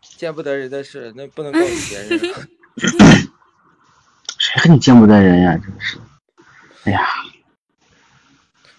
[0.00, 2.34] 见不得人的事，那不能告诉别人。
[4.38, 5.56] 谁和你见不得人呀？
[5.56, 5.98] 真是，
[6.84, 7.06] 哎呀！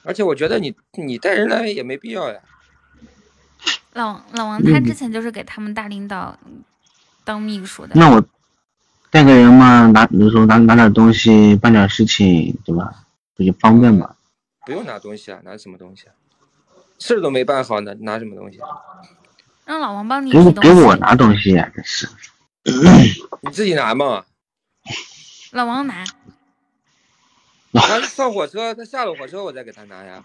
[0.04, 2.40] 而且我觉得你你带人来也没必要呀。
[3.94, 6.38] 老老王他之前就是给他们大领导
[7.24, 7.92] 当秘书的。
[7.96, 8.24] 那我
[9.12, 12.94] 带个人嘛，拿比如说拿拿点东西，办点事情，对吧？
[13.36, 14.16] 不就方便嘛。
[14.66, 16.14] 不用拿东西啊，拿什么东西啊？
[17.00, 18.60] 事都没办好呢，拿什么东西？
[19.66, 22.08] 让老王帮你给我给我拿东西呀，真是。
[23.42, 24.26] 你自己拿嘛。
[25.52, 26.04] 老王拿，
[27.74, 30.22] 他上火车，他下了火车，我再给他拿呀。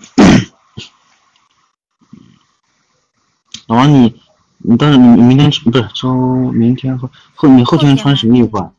[3.66, 4.20] 老王，你
[4.67, 6.15] 你到时你明天不是周
[6.52, 8.70] 明天后后你后天穿什么衣服啊？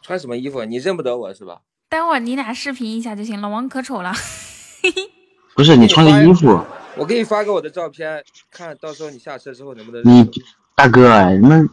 [0.00, 0.64] 穿什么衣服？
[0.64, 1.58] 你认不得我是吧？
[1.88, 3.40] 待会儿你俩视频一下就行。
[3.40, 4.12] 老王可丑了。
[5.56, 6.60] 不是你穿个衣服。
[6.96, 10.02] 我给你发个我的照片，看到时候你下车之后能不能。
[10.04, 10.30] 你
[10.76, 11.68] 大哥，你们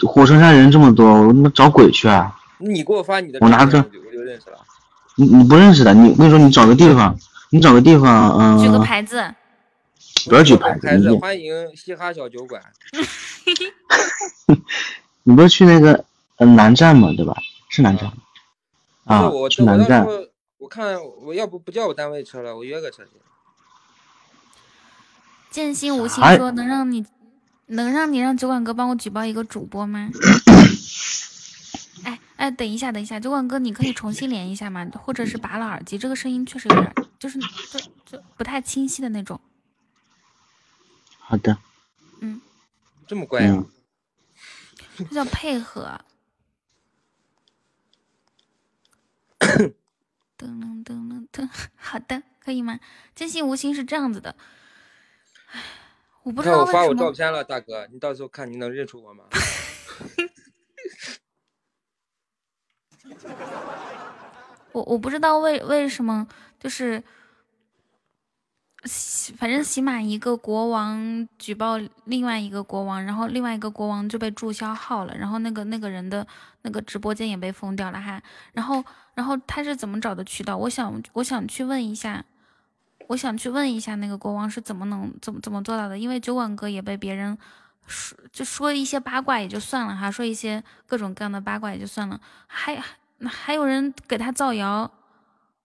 [0.00, 2.34] 火车站人这么多，我他妈找鬼去啊！
[2.58, 4.56] 你给我发你的，我拿着，我就认识了。
[5.16, 7.14] 你你不认识的，你我跟你说，你找个地方，
[7.50, 8.58] 你找个地方，嗯。
[8.58, 9.22] 举个牌子。
[10.28, 11.14] 不要举牌子。
[11.16, 12.62] 欢迎嘻哈小酒馆。
[15.24, 16.04] 你不是去那个
[16.38, 17.12] 嗯南站吗？
[17.16, 17.34] 对吧？
[17.68, 18.12] 是南站。
[19.04, 20.06] 啊，去南站。
[20.58, 23.10] 我看我要不不叫我单位车了，我约个车去。
[25.50, 27.04] 剑心无心说：“能让你
[27.66, 30.10] 能让你让酒馆哥帮我举报一个主播吗？”
[32.02, 34.84] 哎哎，等一下等一下，酒馆哥，你可以重新连一下吗？
[35.00, 39.40] 或者是拔了耳机，这个声音确实有点，就是就就不太清晰的那种。
[41.26, 41.56] 好的。
[42.20, 42.40] 嗯。
[43.06, 43.64] 这么乖啊？
[44.96, 46.00] 这叫配合。
[50.36, 52.78] 噔噔噔噔，好的，可以吗？
[53.14, 54.36] 真心无心是这样子的，
[56.22, 59.24] 我不知道我发我照片了，大哥，你到时候看你能认出我吗？
[64.72, 66.26] 我我不知道为为什么
[66.58, 67.02] 就是。
[69.38, 76.26] 反正起码一个国王举报另外一个国王，然后另外一个国王就被注销号了，然后那个那个人的
[76.62, 78.20] 那个直播间也被封掉了哈。
[78.52, 80.56] 然后然后他是怎么找的渠道？
[80.56, 82.22] 我想我想去问一下，
[83.08, 85.98] 我想去问一下那个国王是怎么能怎么怎么做到的？
[85.98, 87.38] 因为酒馆哥也被别人
[87.86, 92.78] 说就说一些八卦也就算了哈，说一些各种各样的八卦也就算了，还
[93.24, 94.90] 还有人给他造谣。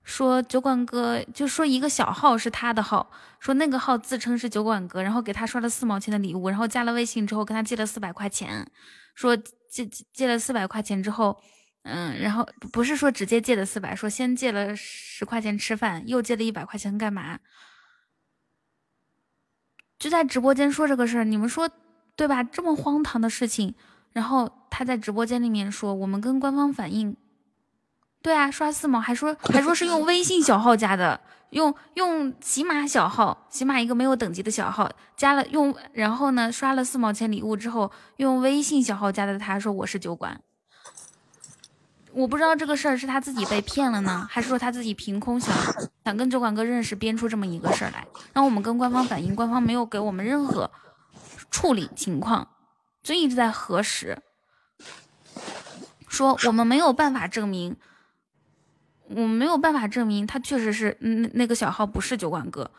[0.10, 8.66] 说酒馆哥就说一个小号是他的号，说那个号自称是酒馆哥，然后给他刷了四毛钱的礼物，然后加了微信之后跟他借了四百块钱，
[9.14, 9.38] 说
[9.70, 11.40] 借借了四百块钱之后，
[11.84, 17.38] 嗯，然后不是说直接借的四百，说先借了十块钱吃饭，又借了一百块钱干嘛？
[20.00, 21.70] 就在直播间说这个事儿，你们说
[22.16, 22.44] 对吧？
[22.44, 23.76] 这么荒唐的事情，
[24.12, 27.16] 然后他在直播间里面说，我们跟官方反映。
[28.22, 39.40] 对啊，刷四毛还说 还说是用微信小号加的，用用喜马小号，喜马一个没有等级的小号加了用，然后呢刷了四毛钱礼物之后，用微信小号加的。
[39.40, 40.42] 他说我是酒馆，
[42.12, 45.56] 我不知道这个事儿是他自己被骗了呢，还是说他自己凭空想
[46.04, 50.70] 想跟酒馆哥认识，编出这么一个事儿来，然后我们跟官方反映，官方没有给我们任何
[51.50, 52.50] 处理情况，
[53.02, 54.22] 就一直在核实，
[56.10, 57.78] 说我们没有办法证明。
[59.16, 62.70] 我没有办法证明他确实是，那，那个小号不是酒馆哥，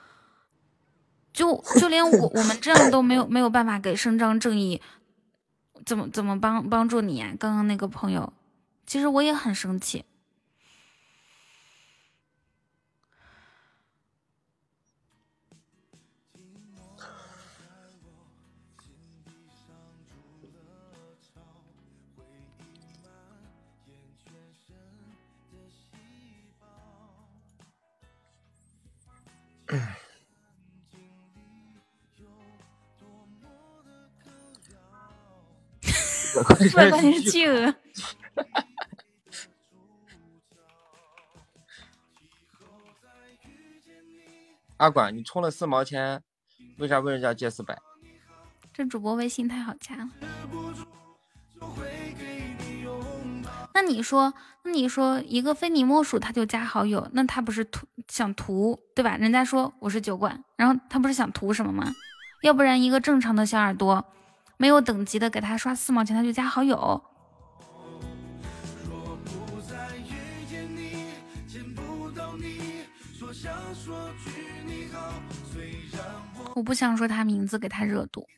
[1.32, 4.80] 就就连我我们这样都没有没有办法给伸张正义，
[5.84, 7.34] 怎么怎么帮帮助你呀？
[7.38, 8.32] 刚刚那个朋友，
[8.86, 10.04] 其实我也很生气。
[36.74, 37.74] 万块钱是 巨额。
[44.76, 46.22] 阿管，你充了四毛钱，
[46.78, 47.78] 为啥问人家借四百？
[48.72, 50.08] 这主播微信太好加了。
[53.82, 59.16] 那你说，那你说，一个非你莫属他就加好友，那他不是图想图对吧？
[59.16, 61.90] 人家说我是酒馆，然后他不是想图什么吗？
[62.42, 64.04] 要不然一个正常的小耳朵。
[64.58, 67.02] 没有等级的，给他刷四毛钱，他就加好友。
[76.54, 78.28] 我不想说他名字，给他热度。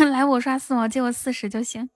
[0.08, 1.90] 来，我刷四毛，借我四十就行。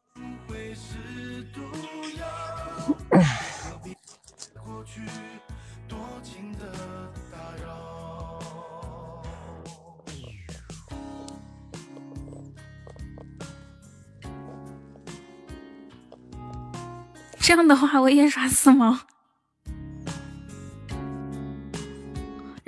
[17.41, 18.99] 这样的话我也刷四毛，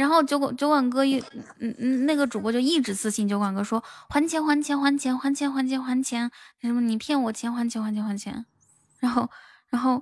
[0.07, 1.18] 然后酒馆酒馆哥一
[1.59, 8.47] 嗯嗯那个主播就一直私信酒馆哥说还钱还钱还钱还钱还钱还钱什么你骗我钱还钱还钱还钱，
[9.01, 9.28] 然后
[9.68, 10.01] 然后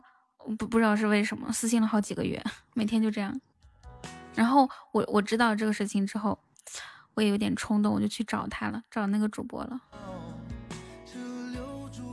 [0.58, 3.41] 不不知道是为什么私信了好几个月，每天就这样，
[4.34, 6.39] 然后我我知道这个事情之后，
[7.15, 9.81] 我也有点冲动，我就去找他了，找那个主播了。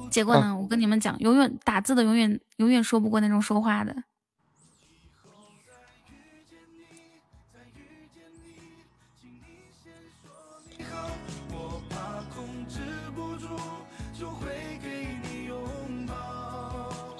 [0.09, 0.57] 结果呢？
[0.57, 3.93] 我跟你们讲，永远打字的永远永远说不过那种说话的。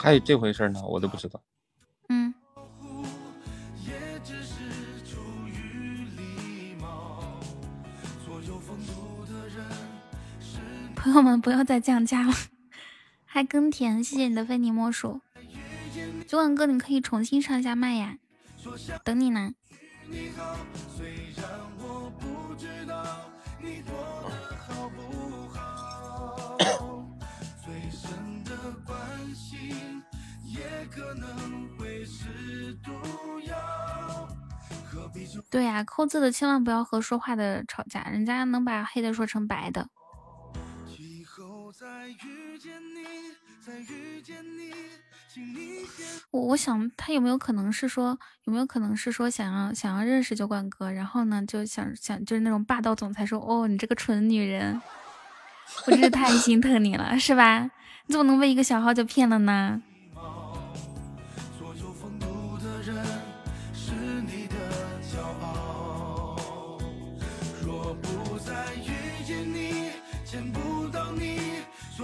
[0.01, 1.39] 还有这回事呢，我都不知道。
[2.09, 2.33] 嗯。
[10.95, 12.33] 朋友们，不要再降价了。
[13.25, 15.21] 还耕田，谢谢你的非你莫属。
[16.27, 18.17] 九晚哥，你可以重新上一下麦呀，
[19.03, 19.53] 等你呢。
[30.61, 31.27] 也可能
[31.77, 32.91] 会是毒
[33.48, 33.56] 药
[35.49, 39.88] 对呀，扣字的千万不要和说话的吵架，人家能把黑的说成白的。
[46.31, 54.81] 我我想他有没有可能是说，有没有可能是说想要想要认识酒馆哥，然后呢就想想就是那种霸道总裁说，哦你这个蠢女人，
[55.88, 57.69] 我真是太心疼你了，是吧？
[58.06, 59.81] 你怎么能被一个小号就骗了呢？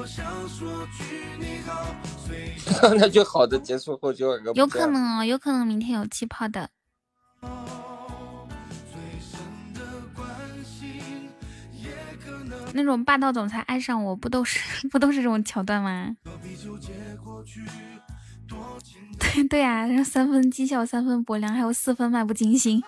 [2.97, 6.69] 那就好的结束后就有可能哦，有可能明天有气泡的。
[12.73, 16.15] 那种霸道总裁爱上我不都是 不都是这种桥段吗？
[19.19, 22.81] 对对呀，三分讥笑，三分薄凉，还有四分漫不经心。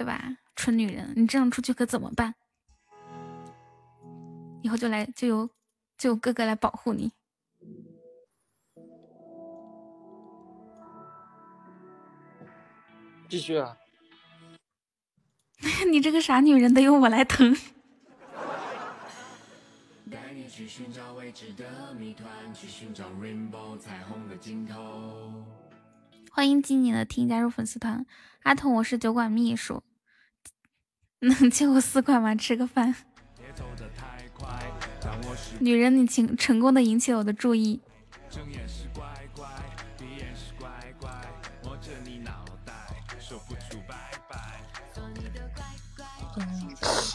[0.00, 2.34] 对吧，蠢女人，你这样出去可怎么办？
[4.62, 5.50] 以后就来就有
[5.98, 7.12] 就有哥哥来保护你。
[13.28, 13.76] 继续啊！
[15.92, 17.54] 你这个傻女人，得由我来疼。
[26.30, 28.06] 欢迎今年的听加入粉丝团，
[28.44, 29.82] 阿童，我是酒馆秘书。
[31.28, 32.34] 能借我四块吗？
[32.34, 32.94] 吃个饭。
[35.58, 37.82] 女人，你请成功的引起了我的注意。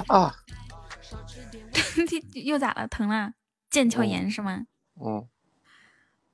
[0.07, 0.35] 啊！
[2.33, 2.87] 又咋了？
[2.87, 3.33] 疼了？
[3.71, 4.65] 腱鞘炎是吗？
[5.01, 5.27] 嗯。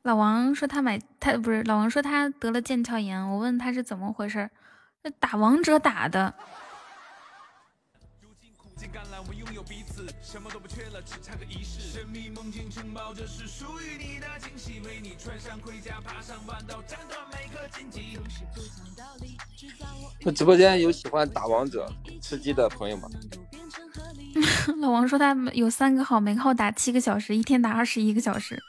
[0.01, 4.49] 老王说他买他不是老王说他得了腱鞘炎，我问他是怎么回事？
[5.03, 6.33] 那打王者打的。
[9.27, 12.03] 我拥有彼此，什么都不缺了，只差个仪式。
[20.19, 23.07] 就直播间有喜欢打王者吃鸡的朋友吗？
[24.81, 28.59] 老王说他有三个号，每个号打七个小时，一天打二十一个小时。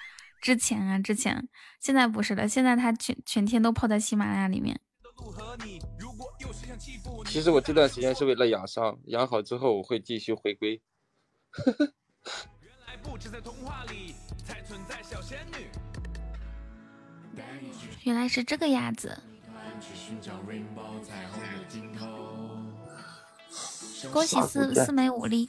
[0.43, 1.49] 之前啊，之前，
[1.81, 4.79] 现在不是了，现在他全全天都泡在喜马拉雅里面。
[7.27, 10.83] 其实我这段时间是为了养伤，养好之后我会继续回归。
[18.05, 19.23] 原来是这个样子。
[24.13, 25.49] 恭喜四四枚武力。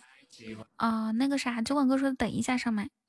[0.78, 2.90] 啊，那个啥，酒馆哥说等一下上麦。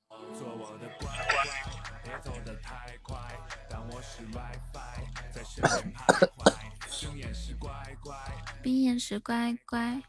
[8.64, 10.02] 冰眼石乖乖，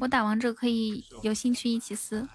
[0.00, 2.26] 我打王者可以有兴趣一起撕。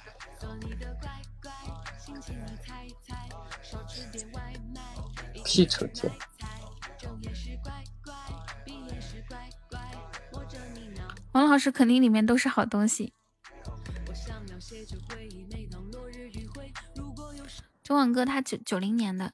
[5.44, 6.14] 屁成天。
[11.32, 13.16] 王老师肯定里面都是好东西。
[17.82, 19.34] 中网哥他九九零年的。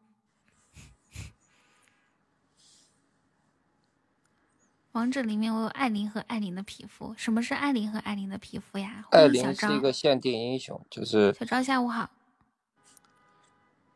[4.93, 9.05] 王者里面我有艾琳和艾琳的皮肤，什么是艾琳和艾琳的皮肤呀？
[9.11, 12.09] 艾琳是一个限定英雄，就是小昭下午好。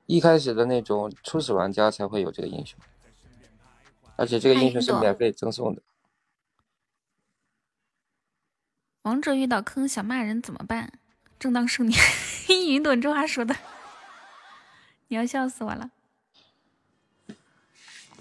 [0.06, 2.80] 一开始的那种初始玩家才会有这个英雄，
[4.16, 5.82] 而且这个英雄是免费赠送的。
[9.02, 10.94] 王者遇到坑想骂人怎么办？
[11.38, 12.00] 正当盛年，
[12.48, 13.54] 云朵这话说的，
[15.10, 15.92] 你要笑死我了。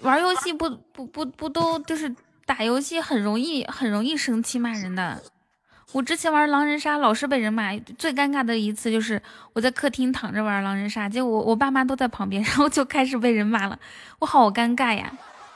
[0.01, 2.13] 玩游戏不不不不都就是
[2.45, 5.21] 打游戏很容易很容易生气骂人的。
[5.91, 9.21] 我之前玩狼人杀老是被人骂，最尴尬的一次就是
[9.53, 13.79] 我在客厅躺着玩狼人杀，结果我我爸妈都在旁边，然后就开始被人骂了，
[14.19, 15.11] 我好尴尬呀！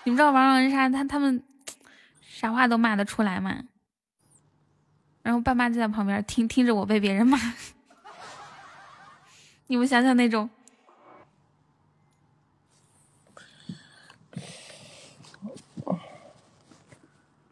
[0.06, 1.43] 你们知道玩狼人杀他他们
[2.22, 3.56] 啥话都骂得出来吗？
[5.22, 7.38] 然后爸妈就在旁边听听着我被别人骂，
[9.68, 10.50] 你们想想那种。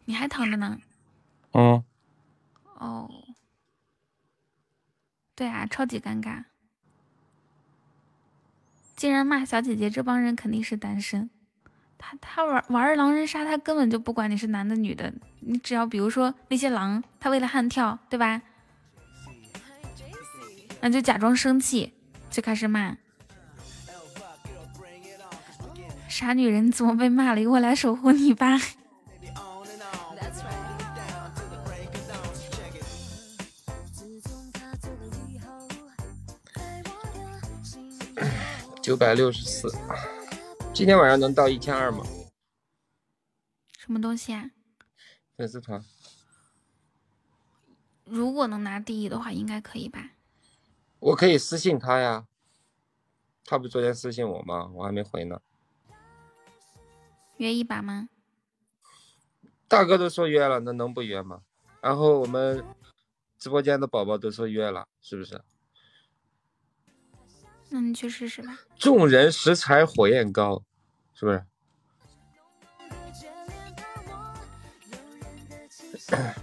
[0.08, 0.80] 你还躺着呢？
[1.52, 1.84] 嗯。
[2.76, 3.12] 哦。
[5.36, 6.46] 对啊，超级尴尬。
[8.96, 11.30] 竟然骂小姐姐，这帮人肯定是单身。
[12.00, 18.42] 他他玩玩狼人杀，他根本就不管你是男的女的，你只要比如说那些狼，他为了悍跳，对吧？
[20.80, 21.94] 那就假装生气，
[22.32, 22.96] 就开始骂。
[26.08, 27.48] 傻女人怎么被骂了？
[27.48, 28.58] 我来守护你吧。
[38.88, 39.68] 九百六十四，
[40.74, 42.06] 今天晚上能到一千二吗？
[43.78, 44.50] 什么东西啊？
[45.36, 45.84] 粉丝团。
[48.06, 50.12] 如果能拿第一的话，应该可以吧？
[51.00, 52.28] 我可以私信他呀。
[53.44, 54.72] 他不昨天私信我吗？
[54.74, 55.42] 我还没回呢。
[57.36, 58.08] 约一把吗？
[59.68, 61.42] 大哥都说约了，那能不约吗？
[61.82, 62.64] 然后我们
[63.38, 65.44] 直播间的宝宝都说约了，是不是？
[67.70, 68.58] 那你去试试吧。
[68.78, 70.64] 众人拾柴火焰高，
[71.14, 71.44] 是不是？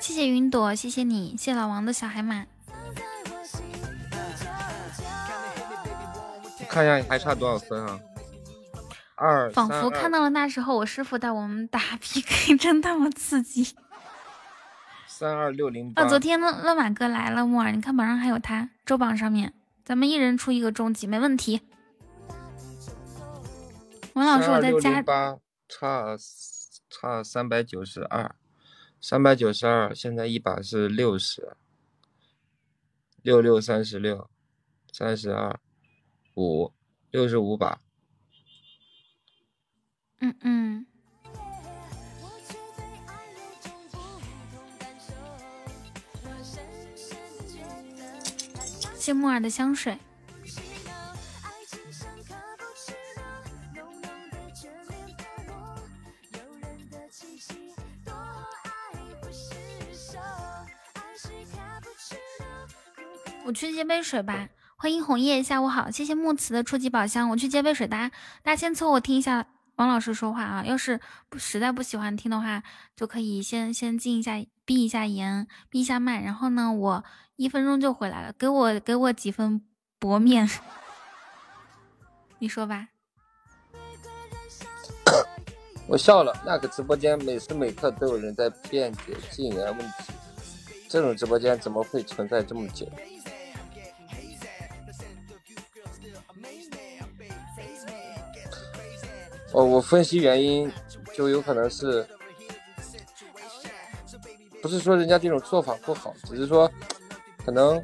[0.00, 2.46] 谢谢云朵，谢谢你，谢老王的小海马。
[6.68, 7.98] 看一下还差多少分啊？
[9.16, 9.50] 二。
[9.50, 13.74] 仿佛看到了那时候我师傅带我们打 PK，真他妈刺激。
[15.18, 16.02] 三二六零八。
[16.02, 21.62] 啊，昨天乐乐马哥来了，木耳，你看榜上还有他，周榜上面，咱们一人出一个终极，没问题。
[24.12, 25.00] 王老师，我在加。
[25.00, 26.18] 八差
[26.90, 28.34] 差三百九十二，
[29.00, 31.56] 三百九十二，现在一把是六十，
[33.22, 34.28] 六六三十六，
[34.92, 35.58] 三十二，
[36.34, 36.74] 五
[37.10, 37.80] 六十五把。
[40.20, 40.86] 嗯嗯。
[49.06, 49.96] 谢木耳的香水。
[63.44, 64.48] 我去接杯水吧。
[64.74, 65.88] 欢迎红叶，下午好。
[65.88, 67.30] 谢谢木慈的初级宝箱。
[67.30, 70.64] 我去接杯水，大家大家先凑合听一下王老师说话啊。
[70.64, 72.64] 要是不实在不喜欢听的话，
[72.96, 76.20] 就可以先先静一下，闭一下眼，闭一下麦。
[76.20, 77.04] 然后呢，我。
[77.36, 79.60] 一分钟就回来了，给我给我几分
[79.98, 80.48] 薄面，
[82.40, 82.88] 你说吧。
[85.86, 90.12] 我笑了，那个直播间每时每刻都有人在辩解禁言问题，
[90.88, 92.88] 这种直播间怎么会存在这么久？
[99.52, 100.72] 哦，我分析原因，
[101.14, 102.08] 就有可能是，
[104.62, 106.72] 不是说人家这种做法不好，只是说。
[107.46, 107.80] 可能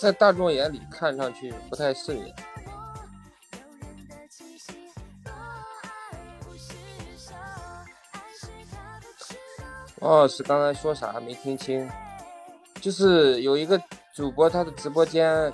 [0.00, 2.34] 在大众眼里看上去不太顺眼。
[10.00, 11.86] 王老师刚才说啥没听清？
[12.80, 13.78] 就是有一个
[14.14, 15.52] 主播他的直播间，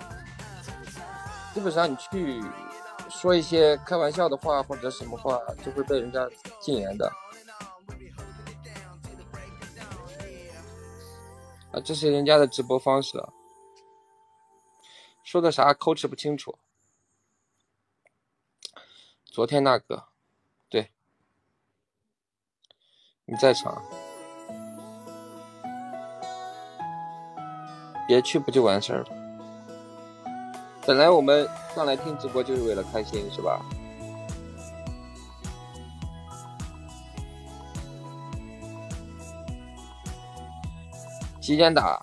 [1.53, 2.41] 基本上你去
[3.09, 6.29] 说一些开玩笑的话或者什么话，就会被人家
[6.61, 7.11] 禁言的。
[11.73, 13.19] 啊，这是人家的直播方式，
[15.25, 16.59] 说的啥口齿不清楚。
[19.25, 20.05] 昨天那个，
[20.69, 20.91] 对，
[23.25, 23.83] 你在场，
[28.07, 29.09] 别去不就完事儿了？
[30.87, 33.65] 本来我们上来听直播就是为了开心，是吧？
[41.43, 42.01] 几点打？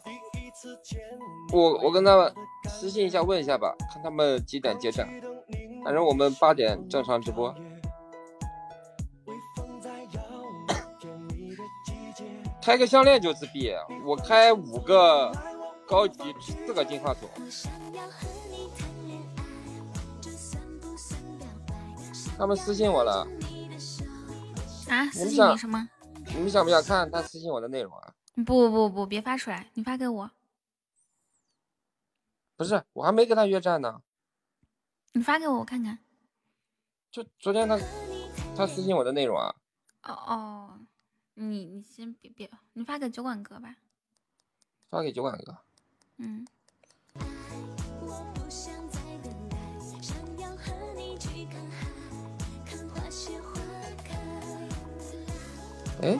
[1.54, 2.32] 我我跟他们
[2.70, 5.08] 私信一下问一下吧，看他们几点接站。
[5.84, 7.56] 反正我们八点正常直播。
[12.62, 13.74] 开个项链就自闭，
[14.06, 15.32] 我开五个
[15.88, 17.30] 高级，四个金话筒。
[22.38, 23.26] 他们私信我了。
[24.90, 25.06] 啊？
[25.12, 25.88] 私信你什么？
[26.36, 28.14] 你们想不想看他私信我的内容啊？
[28.44, 30.32] 不不不，别发出来，你发给我。
[32.56, 34.02] 不是，我还没跟他约战呢。
[35.14, 36.00] 你发给我，我看看。
[37.12, 37.80] 就昨天他
[38.56, 39.56] 他私信我的内容啊。
[40.04, 40.80] 哦哦，
[41.34, 43.76] 你你先别别，你发给酒馆哥吧。
[44.90, 45.58] 发给酒馆哥。
[46.18, 46.46] 嗯。
[56.02, 56.18] 哎，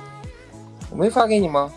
[0.92, 1.72] 我没发给你吗？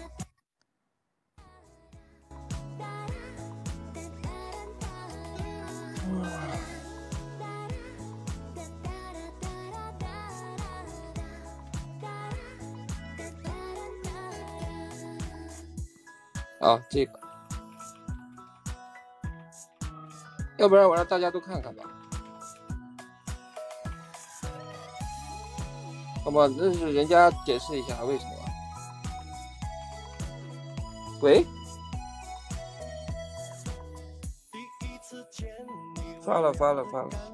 [16.62, 17.20] 啊，这个，
[20.58, 21.82] 要不然我让大家都看看吧。
[26.24, 28.30] 好吧，那是人家解释一下为什么。
[31.20, 31.44] 喂，
[36.24, 37.31] 发了发了发了。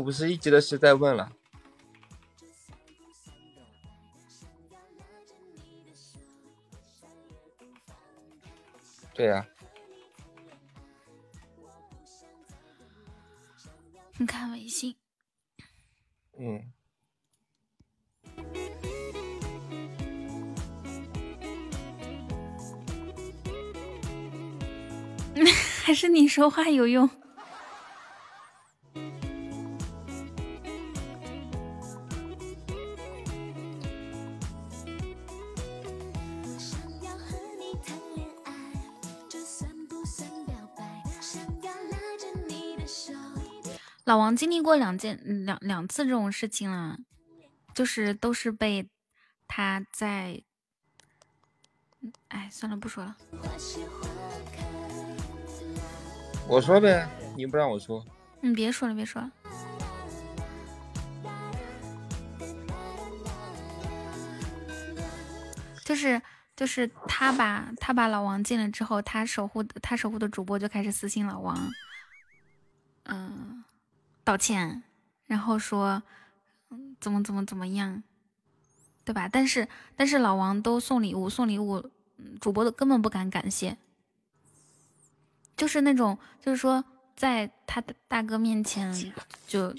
[0.00, 1.30] 五十一级的是在问了。
[9.12, 9.46] 对呀。
[14.16, 14.96] 你看微信。
[16.38, 16.72] 嗯。
[25.84, 27.19] 还是你说话有用。
[44.10, 46.98] 老王经历过两件两两次这种事情了，
[47.72, 48.90] 就是都是被
[49.46, 50.42] 他在，
[52.26, 53.16] 哎，算了，不说了。
[56.48, 58.04] 我说呗，你不让我说。
[58.40, 59.30] 你别说了，别说了。
[65.84, 66.20] 就是
[66.56, 71.56] 就是他把他把老王禁了之后，他守护他守护的主播就开始私信老王，
[73.04, 73.59] 嗯。
[74.30, 74.84] 道歉，
[75.26, 76.04] 然后说，
[77.00, 78.00] 怎么怎么怎么样，
[79.04, 79.28] 对吧？
[79.28, 81.90] 但是但是老王都送礼物送礼物，
[82.40, 83.76] 主播都根本不敢感谢，
[85.56, 86.84] 就是那种就是说
[87.16, 89.12] 在他的大哥面前，
[89.48, 89.74] 就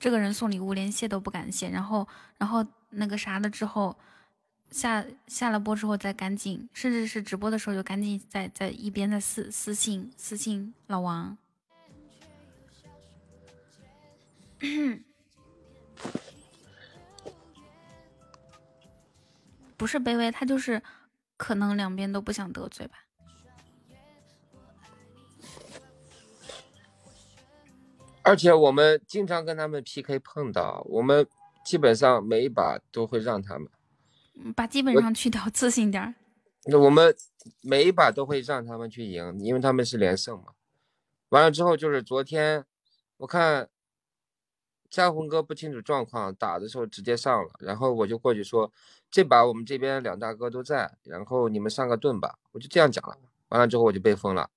[0.00, 2.08] 这个人送礼物连谢都不敢谢，然后
[2.38, 3.96] 然后那个啥了之后，
[4.72, 11.38] 下下了播之后再赶紧，甚至是直播的时候就赶紧在在一边在私私信私信老王。
[19.76, 20.80] 不是卑微，他就是
[21.36, 22.94] 可能两边都不想得罪吧。
[28.22, 31.26] 而且我们经常跟他们 PK 碰到，我们
[31.64, 33.68] 基本上每一把都会让他们。
[34.54, 36.14] 把基本上去掉，自信点儿。
[36.66, 37.12] 那我们
[37.62, 40.52] 每一把都会让他们去赢，因为他们是连胜嘛。
[41.30, 42.64] 完了之后就是昨天，
[43.16, 43.68] 我看。
[44.92, 48.70] 嘉宏哥不清楚状况，打的时候直接上了，然后我就过去说，
[49.10, 53.16] 这把我们这边两大哥都在，然后你们上个盾吧，我就这样讲了。
[53.48, 54.50] 完了之后我就被封了，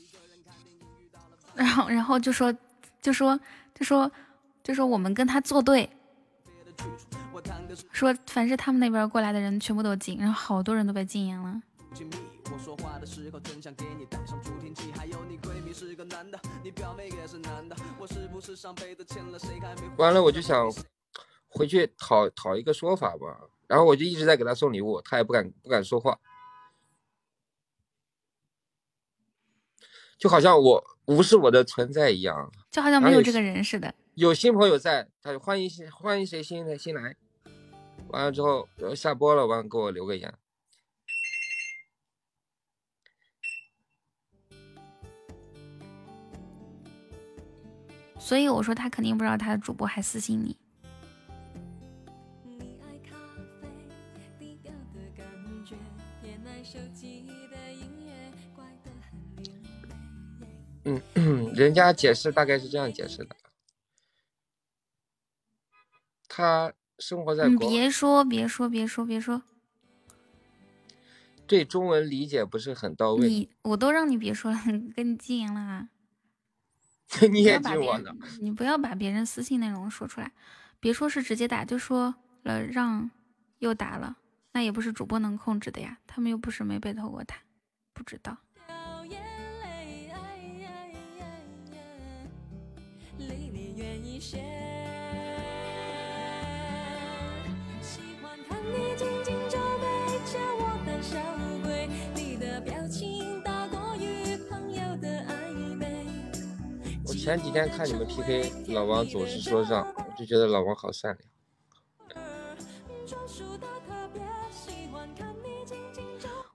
[1.56, 2.54] 然后然后就说
[3.00, 3.40] 就说
[3.74, 4.12] 就说
[4.62, 5.88] 就说我们跟他作对，
[7.90, 11.62] 说凡是他们那边过来的人全部都禁，然后好多人都被禁言了。
[19.96, 20.70] 完了，我就想
[21.48, 26.18] 回去讨讨一个说法吧，然后我就一直在给他送礼物，他也不敢不敢说话。
[30.18, 33.94] 就好像我无视我的存在一样，就好像没有这个人似的。
[34.14, 37.16] 有新朋友在，他就欢迎新欢迎谁新的新来，
[38.08, 40.34] 完了之后下播了，完了给我留个言。
[48.26, 50.56] 所以我说他肯定不知道他的主播还私信你。
[61.14, 63.36] 嗯，人家解释大概是这样解释的。
[66.26, 67.46] 他生活在……
[67.46, 69.42] 你别说，别说，别说，别说。
[71.46, 73.28] 对中文理解不是很到位。
[73.28, 74.58] 你我都让你别说了，
[74.96, 75.90] 跟你禁言了。
[77.30, 78.14] 你也听我的？
[78.40, 80.32] 你不要把别人私信内容说出来，
[80.80, 83.10] 别说是直接打，就说了让
[83.58, 84.16] 又打了，
[84.52, 85.98] 那也不是主播能控制的呀。
[86.06, 87.38] 他们又不是没被偷过塔，
[87.92, 88.36] 不知道。
[94.18, 94.65] 我
[107.26, 111.28] 前几天看你们 PK，老王总是说让，我就觉得老王好善良。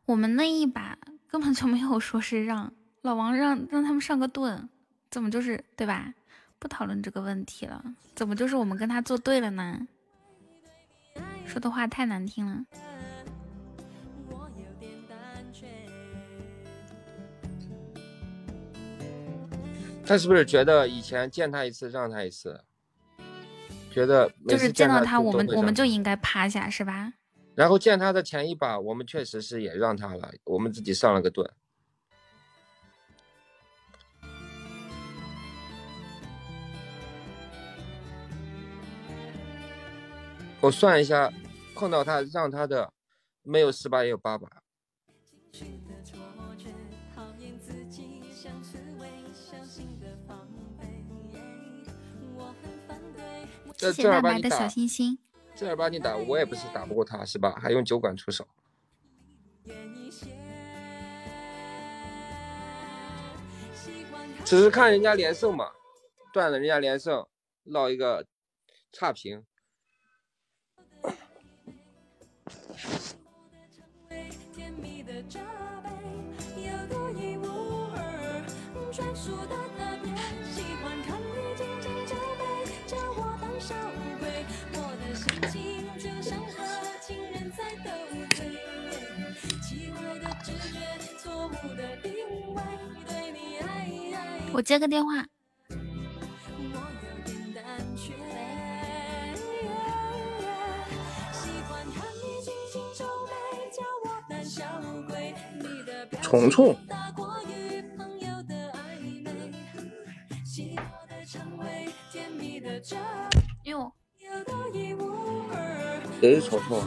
[0.06, 4.70] 我们那一把根本就没有说是让老王让让他们上个盾，
[5.10, 6.14] 怎么就是对吧？
[6.58, 7.84] 不讨论这个问题了，
[8.16, 9.86] 怎么就是我们跟他作对了呢？
[11.46, 12.64] 说的话太难听了。
[20.12, 22.66] 他是不是觉得以前见他一次让他一次？
[23.90, 27.14] 觉得就是见到他我们我们就应该趴下是吧？
[27.56, 31.50] 然后见他的前一把，我们确实是也让他了，我们自己上了个盾。
[40.60, 41.32] 我算一下，
[41.74, 42.92] 碰到他让他的
[43.44, 44.50] 没有十把也有八把。
[53.82, 55.18] 谢谢白白的小心心。
[55.56, 57.58] 正儿八经打我也不是打不过他，是吧？
[57.60, 58.48] 还用酒馆出手。
[64.46, 65.72] 只是看人家连胜嘛，
[66.34, 67.26] 断了人家连胜，
[67.64, 68.28] 落一个
[68.92, 69.44] 差评。
[94.54, 95.26] 我接个电话。
[106.22, 106.76] 虫虫。
[113.64, 113.92] 哟。
[116.20, 116.82] 谁是虫虫？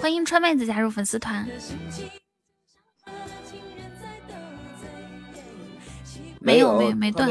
[0.00, 1.46] 欢迎川妹子加入粉丝团。
[6.48, 7.28] 没有，没没断。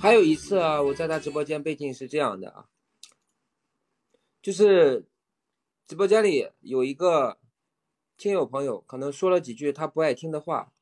[0.00, 2.66] 还有一次啊，我在他直播间背景是这样的啊，
[4.40, 5.06] 就是
[5.86, 7.38] 直播间里有一个
[8.16, 10.72] 亲友朋友，可能说了几句他不爱听的话，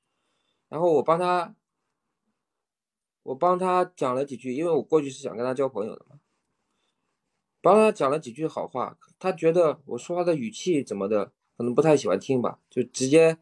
[0.68, 1.54] 然后我帮他，
[3.22, 6.16] 我帮他讲了几句，因为我过去是想跟他交朋友的嘛，
[7.60, 13.38] 帮他讲了几句好话，他觉得我说话的语气怎么的，可能不太喜欢听吧，就直接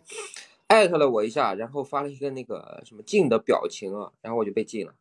[0.67, 4.95] 艾特了我一下，然后发了一个那个什么禁的表情啊，然后我就被禁了。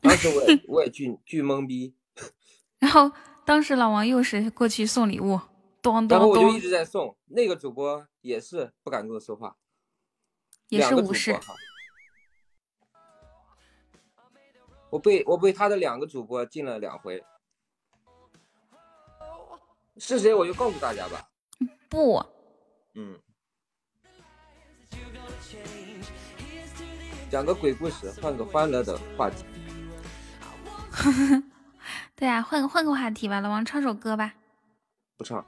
[0.00, 1.94] 当时我也我也巨巨懵逼，
[2.80, 3.12] 然后
[3.44, 5.38] 当时老王又是过去送礼物，
[5.80, 9.56] 咚咚咚，然后我就一直在送，那个主播也是不敢跟我说话，
[10.72, 11.38] 也是无视。
[14.88, 17.22] 我被我被他的两个主播禁了两回，
[19.98, 21.28] 是谁我就告诉大家吧。
[21.90, 22.24] 不，
[22.94, 23.20] 嗯，
[27.30, 29.44] 讲个鬼故事，换个欢乐的话题。
[32.16, 34.34] 对啊，换个换个话题吧，老王唱首歌吧。
[35.18, 35.44] 不唱。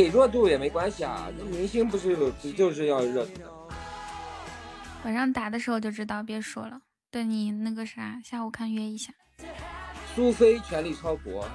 [0.00, 3.32] 给热度也没关系啊，那明星不是不就是要热度？
[5.04, 6.80] 晚上打的时候就知道，别说了。
[7.10, 9.12] 对你那个啥，下午看约一下。
[10.14, 11.46] 苏菲全力超国，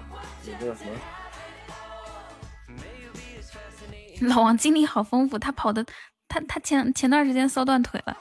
[0.43, 0.91] 你这什么？
[4.30, 5.83] 老王经历好丰富，他跑的，
[6.27, 8.15] 他他前前段时间骚断腿了，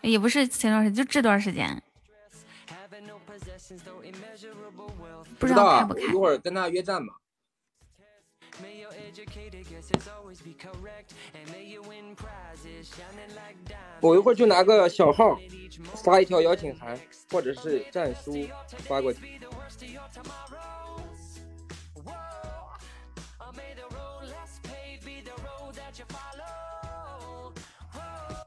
[0.00, 1.82] 也不是前段时间，就这段时间。
[5.38, 6.00] 不知道开不开？
[6.04, 7.19] 一会儿跟他约战吧。
[14.00, 15.38] 我一会儿就拿个小号
[16.02, 16.98] 发一条邀请函，
[17.30, 18.32] 或者是战书
[18.88, 19.20] 发过去。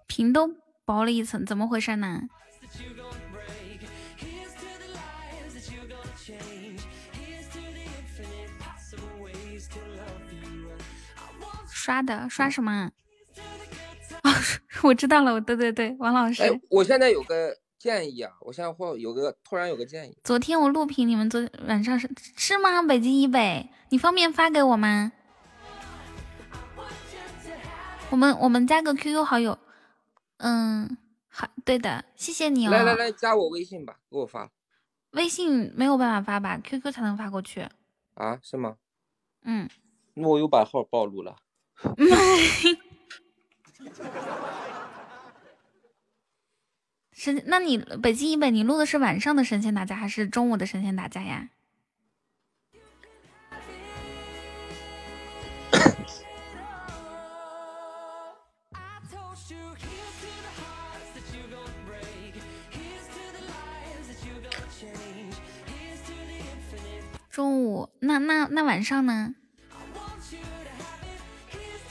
[0.08, 0.53] 屏都
[0.85, 2.22] 薄了一层，怎么回事呢？
[11.84, 12.90] 刷的刷什么？
[14.22, 14.32] 啊，
[14.84, 16.42] 我知道了，我对对对，王老师。
[16.42, 20.18] 哎，我现在有个建议啊，我现在会有个突然有个建议。
[20.24, 22.82] 昨天我录屏，你们昨晚上是是吗？
[22.84, 25.12] 北京以北，你方便发给我吗？
[28.12, 29.60] 我们我们加个 QQ 好友。
[30.38, 30.98] 嗯，
[31.28, 32.72] 好，对的，谢谢你哦。
[32.72, 34.50] 来来来，加我微信吧，给我发。
[35.12, 37.68] 微信没有办法发吧？QQ 才能发过去。
[38.14, 38.40] 啊？
[38.42, 38.78] 是吗？
[39.44, 39.70] 嗯。
[40.14, 41.36] 那我又把号暴露了。
[47.12, 51.50] 神，那你北京以北，你录的是晚上的神仙打架还是中午的神仙打架呀？
[67.30, 69.34] 中午，那那那晚上呢？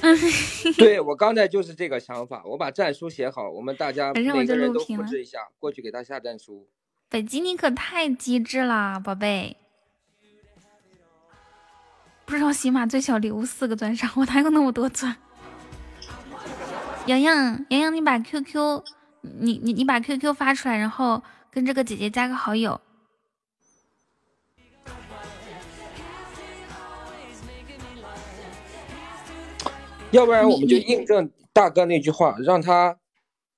[0.77, 6.69] 对我刚才就是这个想法，我把战书写好，我们大家每个人都复制一下，过去给他下战书。
[7.09, 9.57] 北极，你可太机智了，宝贝！
[12.25, 15.17] 不知道喜马最小礼物四个钻上，我哪有那么多钻？
[17.07, 18.83] 洋洋，洋洋，你把 QQ，
[19.21, 22.81] 你你你把 QQ 发出来，然后跟这个姐姐加个好友。
[30.13, 32.99] 要不然我们就印证大哥那句话，让他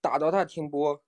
[0.00, 1.02] 打到他停播，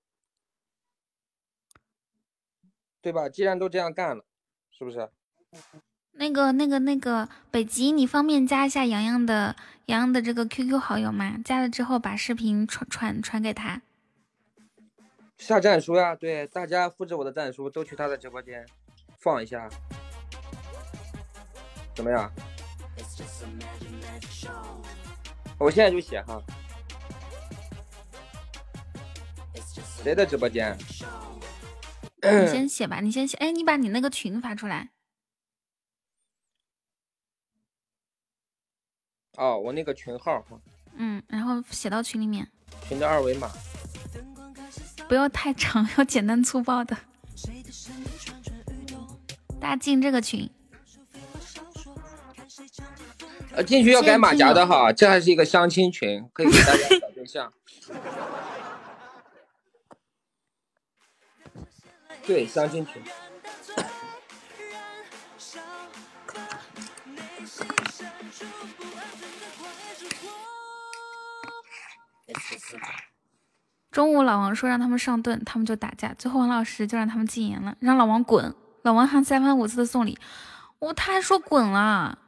[3.00, 3.28] 对吧？
[3.28, 4.24] 既然都这样干了，
[4.70, 5.08] 是不是？
[6.12, 9.54] 那个、那个、那个，北极，你方便加一下洋洋的
[9.86, 11.36] 洋洋的这个 QQ 好友吗？
[11.44, 13.82] 加了之后把视频传传传给他。
[15.38, 18.66] 下战书呀，对，大家复制我的战书，都去他的直播间
[19.18, 19.68] 放一下，
[21.94, 22.32] 怎么样？
[25.58, 26.40] 我现在就写哈，
[30.02, 30.76] 谁的直播间？
[32.22, 33.36] 你先写吧，你先写。
[33.38, 34.90] 哎，你把你那个群发出来。
[39.38, 40.60] 哦，我那个群号哈。
[40.96, 42.50] 嗯，然后写到群里面。
[42.88, 43.50] 群的二维码。
[45.08, 46.96] 不要太长， 要简单粗暴的。
[49.60, 50.50] 大家进这个群。
[53.56, 57.50] 呃，进去要改马甲的哈，这还是一个相亲群，可以给大家找对象。
[62.26, 63.02] 对，相亲群。
[73.90, 78.54] 中午老王说让他们上盾，他们就打架，最后王老师就让他们禁言了，让老王滚。
[78.82, 80.18] 老王还三番五次的送礼，
[80.78, 82.18] 我他还说滚了。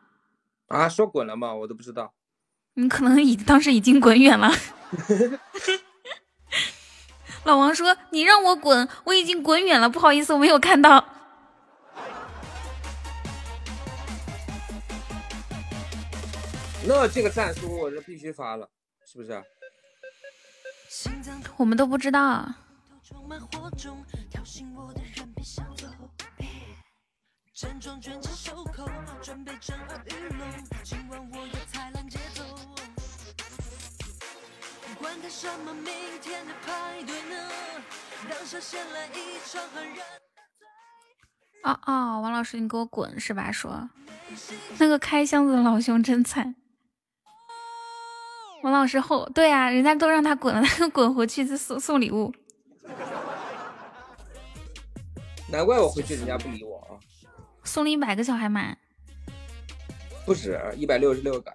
[0.69, 1.55] 啊，说滚了吗？
[1.55, 2.15] 我都不知道。
[2.75, 4.51] 你可能已当时已经滚远了。
[7.45, 11.03] 老王说：“你让我滚，我已经滚远了，不好意思，我没有看到。
[16.87, 18.69] ”那这个战书我是必须发了，
[19.07, 19.43] 是不是？
[21.57, 22.47] 我们都不知道。
[27.61, 28.89] 山庄卷起袖口，
[29.21, 30.47] 准备震耳欲聋。
[30.85, 32.45] 今晚我要踩烂节奏。
[34.97, 37.51] 管他什么明天的派对呢？
[38.31, 39.97] 当下先来一场狠人。
[41.65, 43.51] 哦哦，王老师，你给我滚是吧？
[43.51, 43.91] 说
[44.79, 46.55] 那个开箱子的老兄真惨。
[48.63, 52.33] 王老师后对啊，人家都让他滚了，他滚回去送送礼物。
[55.51, 56.95] 难怪我回去人家不理我啊。
[57.69, 58.75] 送了一百个小海马，
[60.25, 61.55] 不止一百六十六个。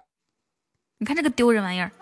[0.98, 1.90] 你看这个丢人玩意儿。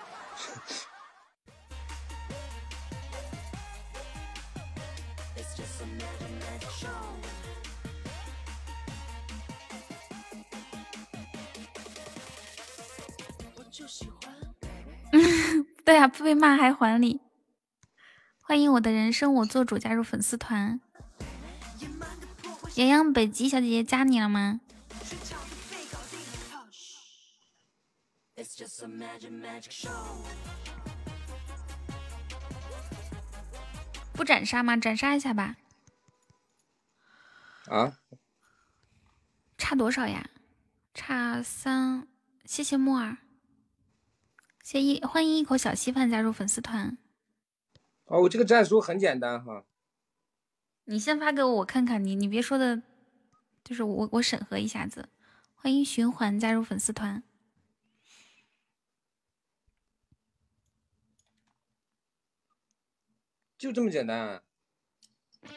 [15.84, 17.22] 对呀，不被骂还还礼。
[18.42, 20.80] 欢迎我的人生我做主加入粉丝团。
[22.76, 24.60] 洋洋北极小姐姐加你了吗？
[34.14, 34.76] 不斩杀吗？
[34.76, 35.56] 斩杀一下吧。
[37.66, 37.98] 啊？
[39.58, 40.30] 差多少呀？
[40.94, 42.08] 差三。
[42.46, 43.18] 谢谢木耳。
[44.62, 46.96] 谢一欢迎一口小稀饭加入粉丝团。
[48.04, 49.64] 哦，我这个战术很简单哈。
[50.84, 52.04] 你先发给我，我看看。
[52.04, 52.82] 你你别说的，
[53.62, 55.08] 就是我我审核一下子。
[55.54, 57.22] 欢迎循环加入粉丝团。
[63.56, 64.18] 就这么简单。
[64.18, 64.42] 啊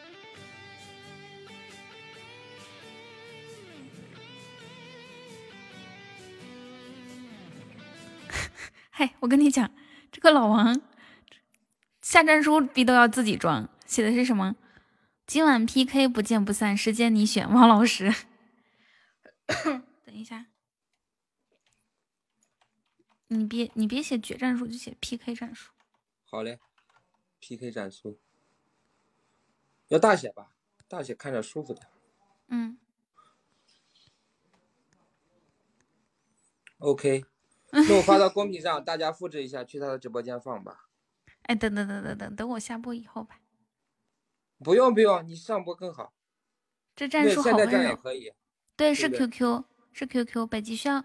[8.92, 9.72] 嘿，我跟你讲，
[10.12, 10.80] 这个老王
[12.04, 14.56] 下战书逼都要自己装，写的是什么？
[15.28, 18.14] 今晚 PK 不见不散，时间你选，王老师。
[20.06, 20.45] 等一下，
[23.28, 25.72] 你别你别写决战术，就写 PK 战术。
[26.26, 26.60] 好嘞
[27.40, 28.20] ，PK 战术
[29.88, 30.52] 要大写吧，
[30.88, 31.88] 大写看着舒服点。
[32.48, 32.78] 嗯。
[36.78, 37.26] OK。
[37.72, 40.88] 那我发到公屏上，大家复制一下，去他的直播间放吧。
[41.44, 43.40] 哎，等等等等等等，我下播以后吧。
[44.64, 46.14] 不用不用，你上播更好。
[46.95, 47.82] 这战术好温柔。
[47.82, 48.32] 也可以。
[48.75, 50.48] 对，是 QQ，是 QQ。
[50.48, 51.03] 北极需要，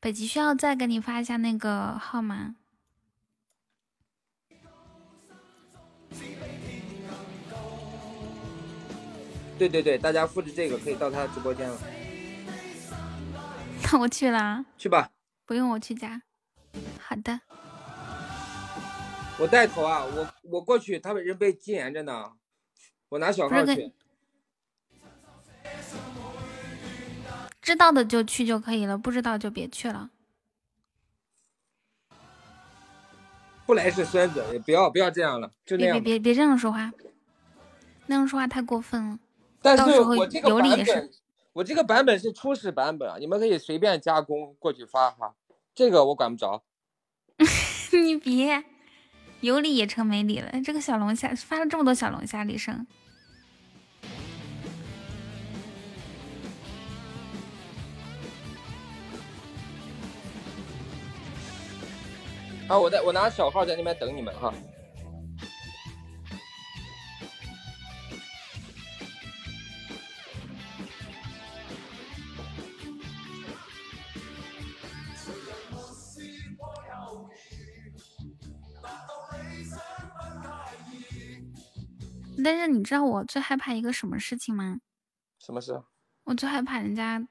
[0.00, 2.56] 北极需要再给你发一下那个号码。
[9.58, 11.78] 对对对，大家复制这个可以到他的直播间了。
[13.82, 15.10] 那我去了，去吧，
[15.46, 16.20] 不用我去加。
[17.00, 17.40] 好的，
[19.38, 22.32] 我带头啊，我我过去，他们人被禁言着呢，
[23.10, 23.92] 我拿小号去。
[27.60, 30.10] 知道的就去就可以了，不知道就别去了。
[33.66, 35.94] 不来是孙子，也不要不要这样了，就那样。
[35.94, 36.92] 别别别别这样说话，
[38.06, 39.18] 那样说话太过分了。
[39.60, 41.10] 但是我这个版本。
[41.52, 45.34] 我这个版本是初始版本啊，你们可以随便加工过去发哈，
[45.74, 46.62] 这个我管不着。
[47.92, 48.62] 你别
[49.46, 52.84] 有理也成没理了，这个小龙虾发了这么多小龙虾李生。
[62.66, 64.52] 啊，我在我拿小号在那边等你们哈。
[82.46, 84.78] 但是你知道我最害怕一个什么事情吗？
[85.36, 85.82] 什么事？
[86.22, 87.26] 我最害怕人家，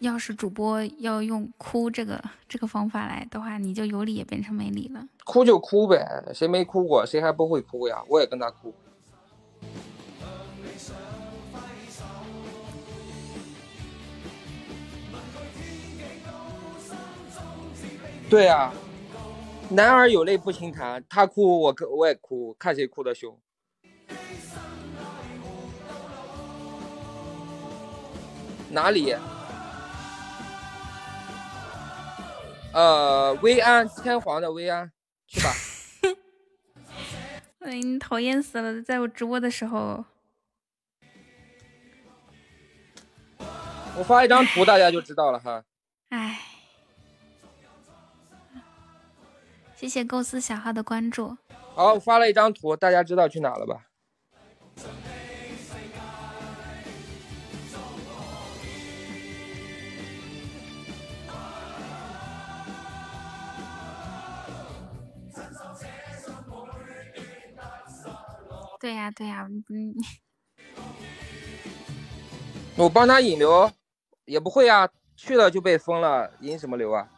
[0.00, 5.06] 要是主播要用哭这个这个方法来的话，你就有理也变成没理了。
[5.24, 7.06] 哭就哭呗，谁没哭过？
[7.06, 8.02] 谁还不会哭呀？
[8.08, 8.74] 我也跟他哭。
[18.28, 18.72] 对呀，
[19.70, 23.38] 男儿有泪不轻弹，他哭我我也哭，看谁哭的凶。
[28.72, 29.14] 哪里？
[32.72, 34.90] 呃，薇安，天皇的薇安，
[35.26, 35.50] 去吧。
[37.60, 38.80] 哎，你讨厌死了！
[38.82, 40.04] 在我直播的时候，
[43.94, 45.62] 我发一张图，大家就知道了哈。
[46.08, 46.40] 哎，
[49.76, 51.36] 谢谢构思小号的关注。
[51.74, 53.86] 好，我发了一张图，大家知道去哪了吧？
[68.82, 69.94] 对呀对呀嗯。
[72.76, 73.70] 我帮他引流
[74.24, 77.08] 也不会呀去了就被封了引什么流啊？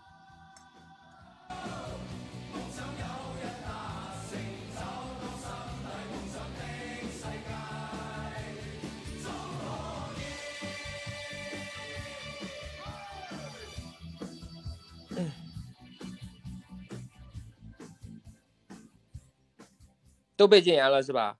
[20.36, 21.38] 都被禁言了是吧？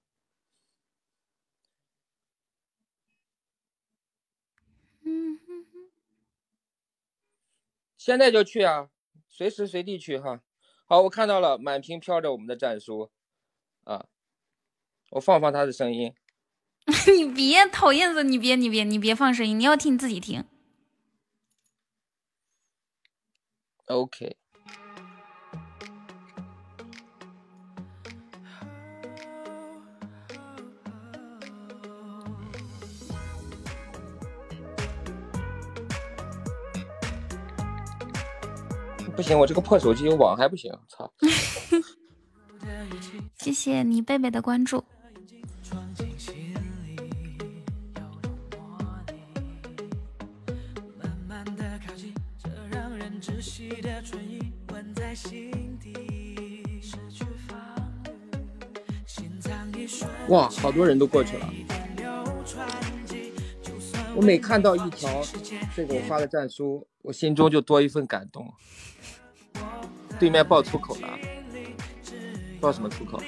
[8.04, 8.90] 现在就去啊，
[9.30, 10.42] 随时随地去哈。
[10.84, 13.10] 好，我看到了，满屏飘着我们的战书，
[13.84, 14.04] 啊，
[15.12, 16.12] 我放放他的声音。
[17.16, 20.44] 你别讨厌死，你别你别你别放声音，你要听你自己听。
[23.86, 24.36] OK。
[39.16, 41.10] 不行，我这个破手机有网还不行，操！
[43.38, 44.82] 谢谢你贝贝的关注。
[60.28, 61.52] 哇，好多人都过去了。
[64.16, 65.22] 我每看到一条
[65.76, 68.50] 这个我发的战书，我心中就多一份感动。
[70.18, 71.08] 对面爆粗口了，
[72.60, 73.20] 爆什么粗口？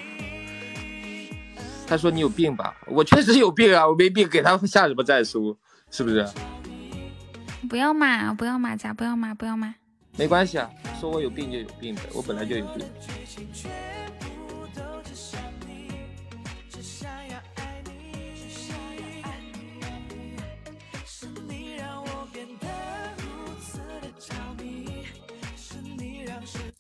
[1.87, 2.75] 他说你有病吧？
[2.87, 5.57] 我确实有病啊，我没病，给他下什么战书？
[5.91, 6.27] 是不是？
[7.69, 9.75] 不要骂，不要骂咋，不要骂，不要骂。
[10.17, 12.87] 没关系啊，说我有病就有病呗，我本来就有病。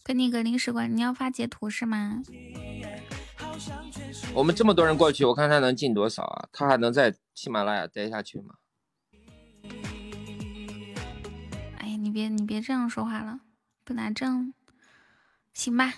[0.07, 2.23] 跟你个临时管，你要发截图是吗？
[4.33, 6.49] 我们这么多人过去，我看他能进多少啊？
[6.53, 8.55] 他还能在喜马拉雅待下去吗？
[11.79, 13.41] 哎呀，你别你别这样说话了，
[13.83, 14.55] 不拿证，
[15.53, 15.93] 行吧？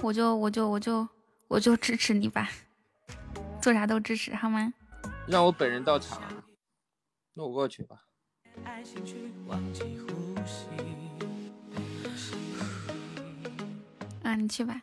[0.00, 1.06] 我就我就我就
[1.48, 2.48] 我就支持你吧，
[3.60, 4.72] 做啥都支持，好吗？
[5.28, 6.22] 让我本人到场，
[7.34, 8.02] 那我过去吧。
[14.30, 14.82] 啊，你去吧。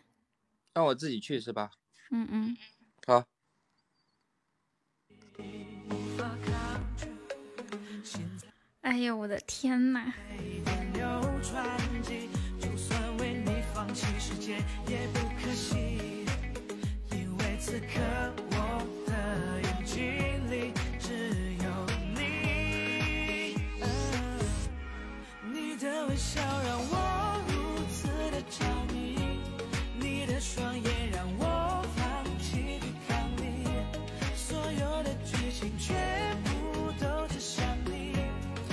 [0.74, 1.72] 让我自己去是吧？
[2.12, 2.58] 嗯嗯。
[3.06, 3.24] 好。
[8.82, 10.14] 哎呦，我的天呐！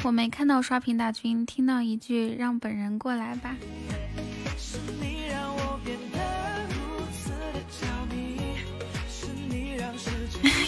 [0.05, 3.57] 我没看到刷屏大军，听到一句让本人过来吧。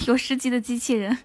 [0.07, 1.19] 有十级的机器人。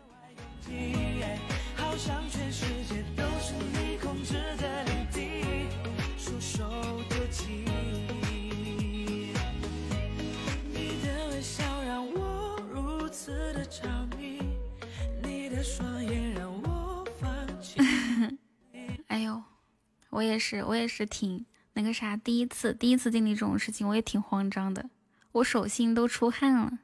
[20.31, 24.89] 也是，我也是挺那个啥，第一次，第一次经历这种事情，我也挺慌张的，
[25.33, 26.79] 我手心都出汗了。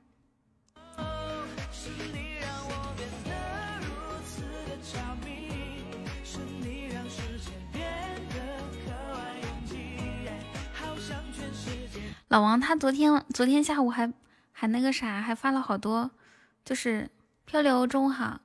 [12.27, 14.11] 老王他昨天昨天下午还
[14.51, 16.11] 还那个啥，还发了好多，
[16.66, 17.09] 就是
[17.45, 18.42] 漂流中好。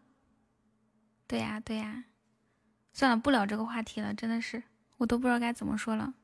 [1.26, 2.04] 对呀对呀。
[2.92, 4.62] 算了，不聊这个话题了，真的是，
[5.02, 6.14] 我都不知道该怎么说了。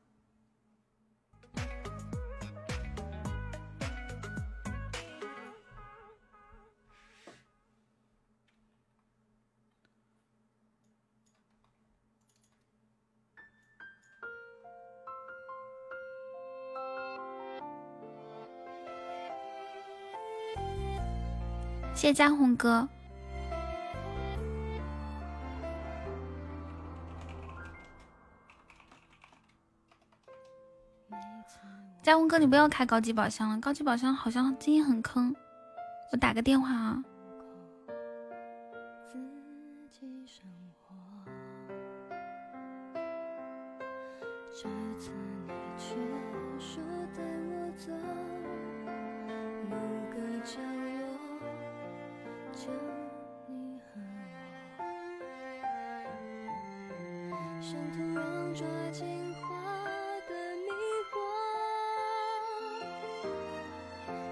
[21.93, 22.87] 谢谢江红哥。
[32.09, 35.31] 佳文哥，你不要开高级宝箱了，高级宝箱好像经验很坑。
[36.11, 37.03] 我打个电话啊。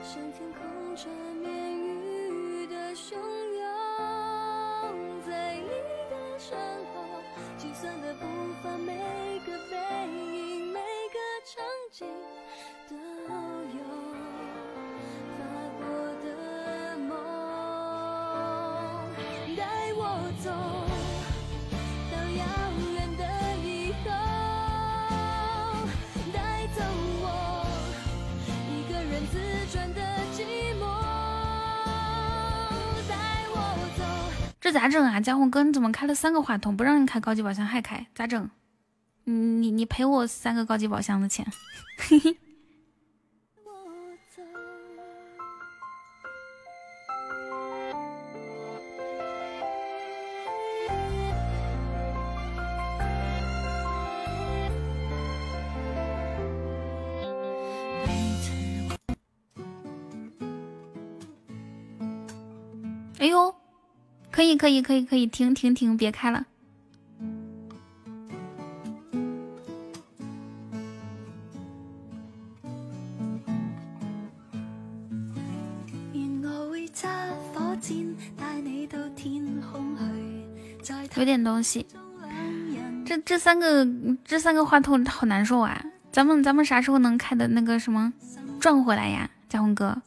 [0.08, 3.12] 像天空缠绵雨的汹
[3.60, 3.62] 涌
[5.28, 5.68] 在你
[6.10, 6.58] 的身
[6.94, 7.04] 后
[7.58, 8.26] 计算的步
[8.64, 8.94] 伐每
[9.46, 9.76] 个背
[10.08, 11.62] 影每个场
[11.92, 12.08] 景
[12.88, 13.84] 都有
[15.38, 15.44] 发
[15.78, 15.84] 过
[16.24, 16.26] 的
[17.00, 17.12] 梦。
[19.58, 20.00] 带我
[20.42, 20.50] 走
[34.68, 35.18] 这咋整啊？
[35.22, 36.76] 江红哥，你怎么开了三个话筒？
[36.76, 38.50] 不让你开高级宝箱还开，咋整？
[39.24, 41.48] 你你你赔我三个高级宝箱的钱。
[41.98, 42.36] 嘿嘿。
[64.58, 66.46] 可以可以可以，停停停，别开了。
[81.16, 81.86] 有点东西，
[83.04, 83.88] 这这三个
[84.24, 85.84] 这三个话筒好难受啊！
[86.12, 88.14] 咱们咱们啥时候能开的那个什么
[88.60, 90.00] 赚回来呀，嘉宏哥？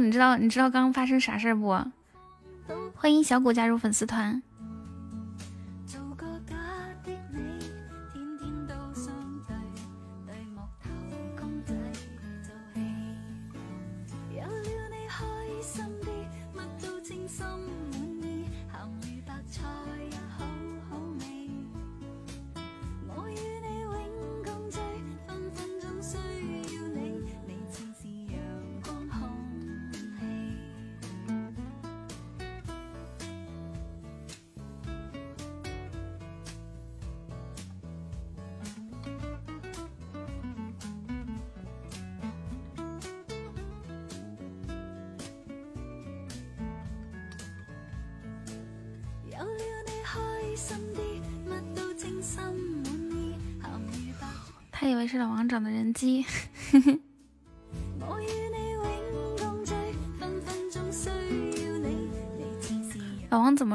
[0.00, 1.68] 你知道你知道刚刚发生啥事儿不？
[2.94, 4.42] 欢迎小谷加入粉丝团。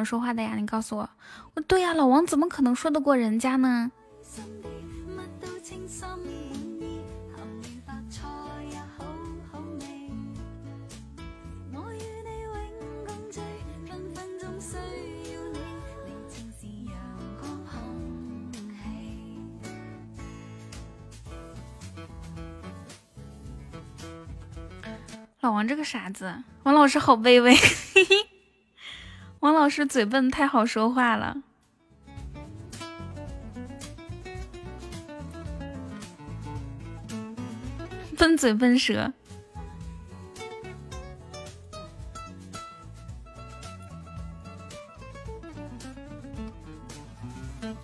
[0.06, 0.56] 说话的呀？
[0.56, 1.10] 你告诉我。
[1.68, 3.92] 对呀，老王怎么可能说得过人家呢？
[25.42, 27.56] 老王这个傻子，王老师好卑微。
[29.46, 31.44] 王老师嘴笨，太好说话了。
[38.18, 39.14] 笨嘴笨舌。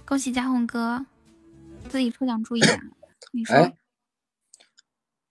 [0.03, 1.05] 恭喜嘉宏哥，
[1.87, 2.81] 自己抽奖注意啊！
[3.33, 3.71] 你说？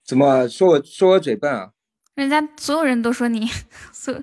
[0.04, 1.72] 怎么说我说我嘴笨啊？
[2.14, 3.48] 人家所有人都说你，
[3.92, 4.22] 所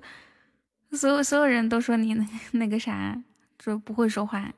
[0.92, 3.22] 所有所有人都说你那那个啥，
[3.60, 4.54] 说不会说话。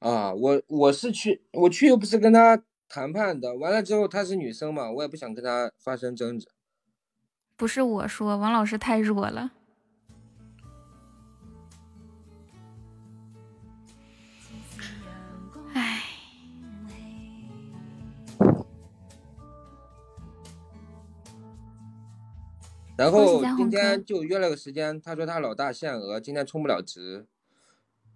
[0.00, 3.54] 啊，我我是去，我去又不是跟他谈判的。
[3.56, 6.48] 完了之后她是女生嘛，我也不想跟她发生争执。
[7.56, 9.52] 不是我说，王老师太弱了。
[23.02, 27.26] 然后今天就约了个时间，他说他老大限额，今天充不了值。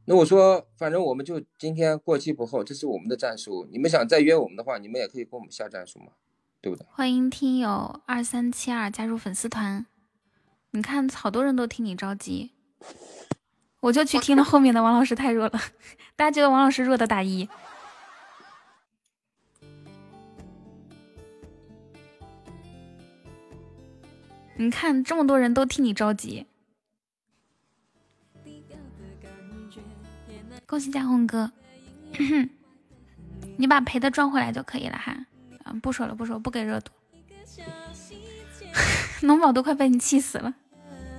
[0.05, 3.67] 那我说，反正我们就今天过期不候，这是我们的战术。
[3.73, 6.13] 你们想再约我们的话，你们也可以跟我们下战术嘛，
[6.61, 6.87] 对不对？
[6.93, 9.85] 欢迎听友二三七二加入粉丝团。
[10.71, 12.53] 你看，好多人都替你着急，
[13.81, 14.81] 我就去听了后面的。
[14.81, 15.61] 王老师太弱了，
[16.15, 17.49] 大家觉得王老师弱的打一。
[24.59, 26.47] 你看，这么多人都替你着急。
[30.65, 31.53] 恭喜嘉宏哥，
[33.57, 35.27] 你把赔的赚回来就可以了哈。
[35.65, 36.91] 嗯，不说了，不说，不给热度。
[39.23, 40.55] 农宝都快被你气死了。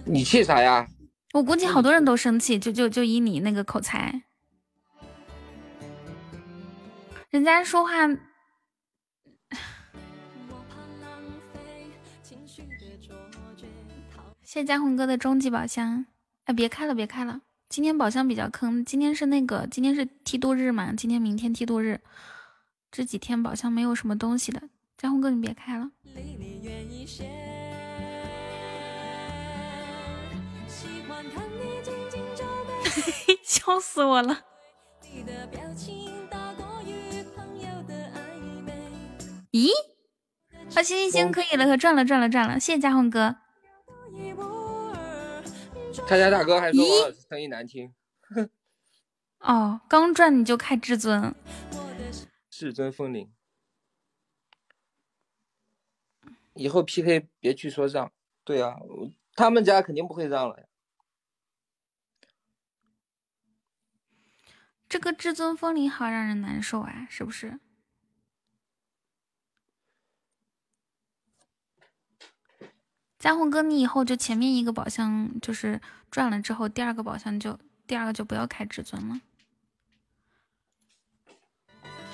[0.03, 0.87] 你气啥呀？
[1.33, 4.23] 我估计好多人都生气，就就就以你那个口才，
[7.29, 7.91] 人家说话。
[14.57, 16.07] 谢谢嘉宏哥的终极宝箱。
[16.45, 17.41] 哎，别开了，别开了。
[17.69, 22.01] 今天宝箱比较坑，今天是那个，今天是梯度日嘛，今天明天梯度日，
[22.91, 24.63] 这几天宝箱没有什么东西的。
[24.97, 25.91] 江红哥，你别开了。
[33.43, 34.39] 笑死我了。
[39.51, 39.69] 咦？
[40.73, 43.35] 好，行行行，可以了，可赚了赚了赚了，谢谢嘉宏哥。
[46.07, 47.93] 他家大哥还说我声音难听。
[49.39, 51.35] 哦，刚转你就开至尊，
[52.49, 53.31] 至尊风铃。
[56.53, 58.11] 以后 PK 别去说让，
[58.43, 58.77] 对啊，
[59.35, 60.63] 他们家肯定不会让了呀。
[64.87, 67.59] 这个至尊风铃好让人难受啊，是不是？
[73.19, 75.81] 嘉宏哥，你以后就前面一个宝箱就是
[76.11, 79.19] 赚了之后，第二个宝箱就第二个就不要开至尊了。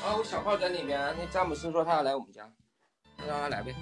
[0.03, 2.49] 啊，我小号在那边，那詹姆斯说他要来我们家，
[3.27, 3.75] 让他来呗。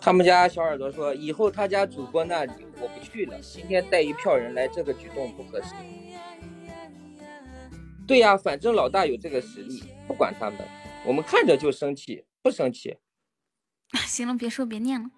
[0.00, 3.40] 他们家小耳朵说，以后他家主播那里我不去了。
[3.40, 5.74] 今天带一票人来，这个举动不合适。
[8.06, 10.58] 对呀，反正老大有这个实力，不管他们，
[11.06, 12.98] 我们看着就生气，不生气。
[13.94, 15.08] 行了，别说，别念了。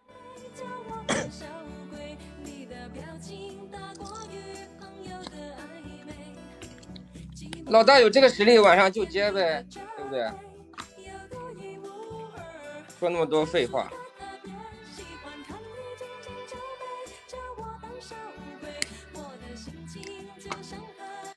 [7.66, 9.66] 老大有这个实力，晚上就接呗，
[9.96, 10.30] 对不对？
[13.06, 13.88] 说那么多废话。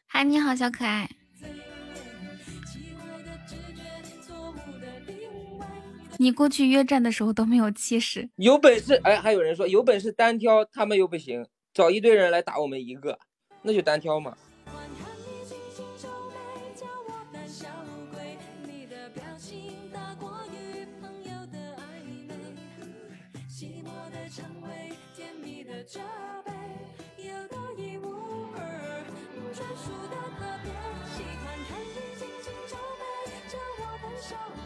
[0.08, 1.08] 嗨，你好，小可爱。
[6.18, 13.20] 你过去约战的时候都没有气势，有本事哎，还有人说有本事单挑他们又不行，找一堆人来打我们一个，
[13.62, 14.36] 那就单挑嘛。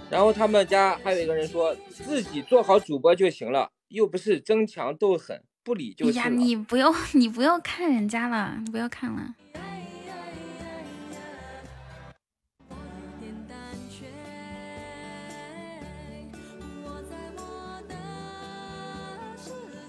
[0.09, 9.33] 然后他们家还有一个人说自己做好主播就行了，又不是争强斗狠，不理就是呀，你不要 你不要看人家了，你不要看了。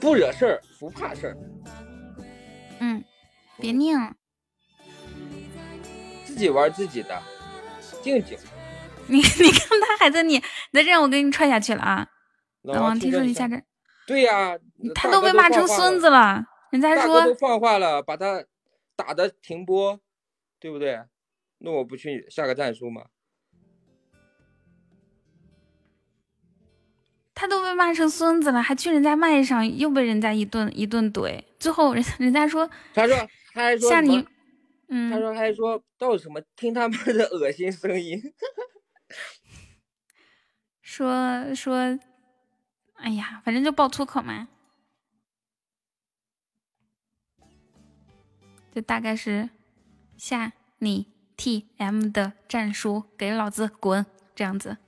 [0.04, 1.36] 不惹事儿，不怕事儿。
[2.78, 3.02] 嗯，
[3.56, 4.12] 别念了。
[6.26, 7.22] 自己玩自己的，
[8.02, 8.36] 静静。
[9.08, 10.38] 你你看他还在你，
[10.74, 12.06] 再这样我给你踹下去了啊！
[12.60, 13.58] 老王，听说你下这。
[14.06, 14.58] 对呀，
[14.94, 16.44] 他都被骂成孙子了。
[16.70, 18.44] 人家说都放话了，把他
[18.94, 19.98] 打的停播，
[20.60, 21.00] 对不对？
[21.60, 23.06] 那我不去下个战书吗？
[27.44, 33.14] 他都被骂成孙子了，还去人家麦上又被人家一顿一顿怼，最后人人家说，他说
[33.52, 34.26] 他还说吓你，
[34.88, 38.18] 嗯，他说还说到什么听他们的恶心声音，
[40.80, 41.98] 说说，
[42.94, 44.48] 哎呀，反正就爆粗口嘛，
[48.74, 49.50] 就大概是
[50.16, 54.78] 下你 T M 的战书，给老子滚这样子。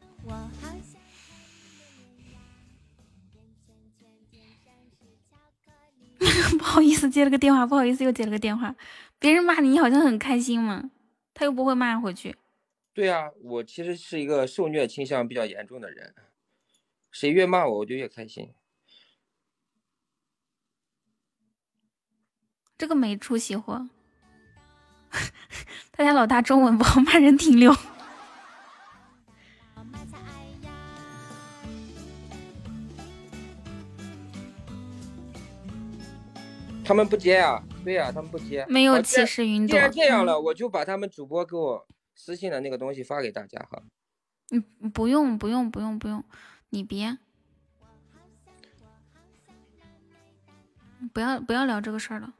[6.61, 8.75] 好意思接了个电话，不好意思又接了个电话。
[9.19, 10.91] 别人骂你，你好像很开心嘛，
[11.33, 12.37] 他又不会骂回去。
[12.93, 16.15] 对啊，我其实是一个受虐倾向比较严重的人，
[17.11, 18.53] 谁越骂我，我就越开心。
[22.79, 23.89] 这个没出息货，
[25.93, 27.75] 他家老大中文不好，骂人挺溜。
[36.87, 37.61] 他们不接啊？
[37.85, 38.65] 对呀，他们不接。
[38.69, 39.73] 没有歧视云朵。
[39.73, 43.83] 既然这样了，我就把他们主播给我私信的那个东西发给大家哈。
[44.53, 46.23] 嗯，不用，不用，不用，不用，
[46.71, 47.19] 你别，
[51.13, 52.33] 不要，不要聊这个事儿了。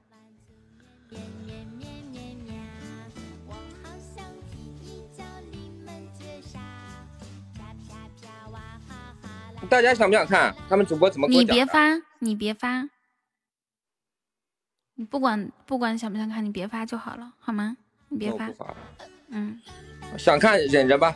[9.69, 11.27] 大家想不想看他们主播怎么？
[11.27, 12.89] 你别发，你别发。
[14.97, 17.77] 你不管不管想不想看，你别发就好了，好吗？
[18.09, 18.51] 你别发。
[19.29, 19.61] 嗯，
[20.19, 21.15] 想看忍着吧。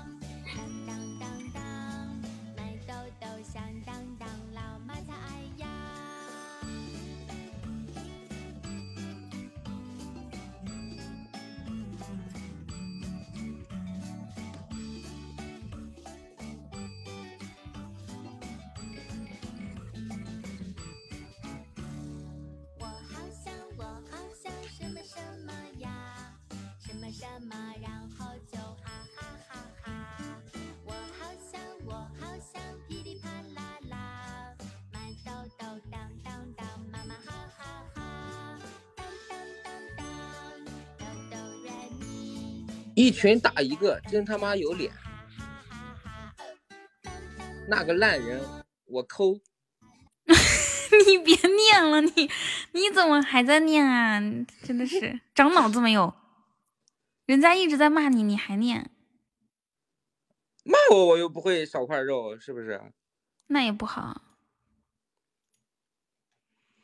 [43.10, 44.92] 一群打一个，真他妈有脸！
[47.68, 48.40] 那个烂人，
[48.84, 49.40] 我抠！
[51.08, 52.30] 你别念了，你
[52.70, 54.20] 你怎么还在念啊？
[54.62, 56.14] 真的是 长脑子没有？
[57.26, 58.92] 人家一直在骂你，你还念？
[60.62, 62.80] 骂我，我又不会少块肉，是不是？
[63.48, 64.22] 那也不好。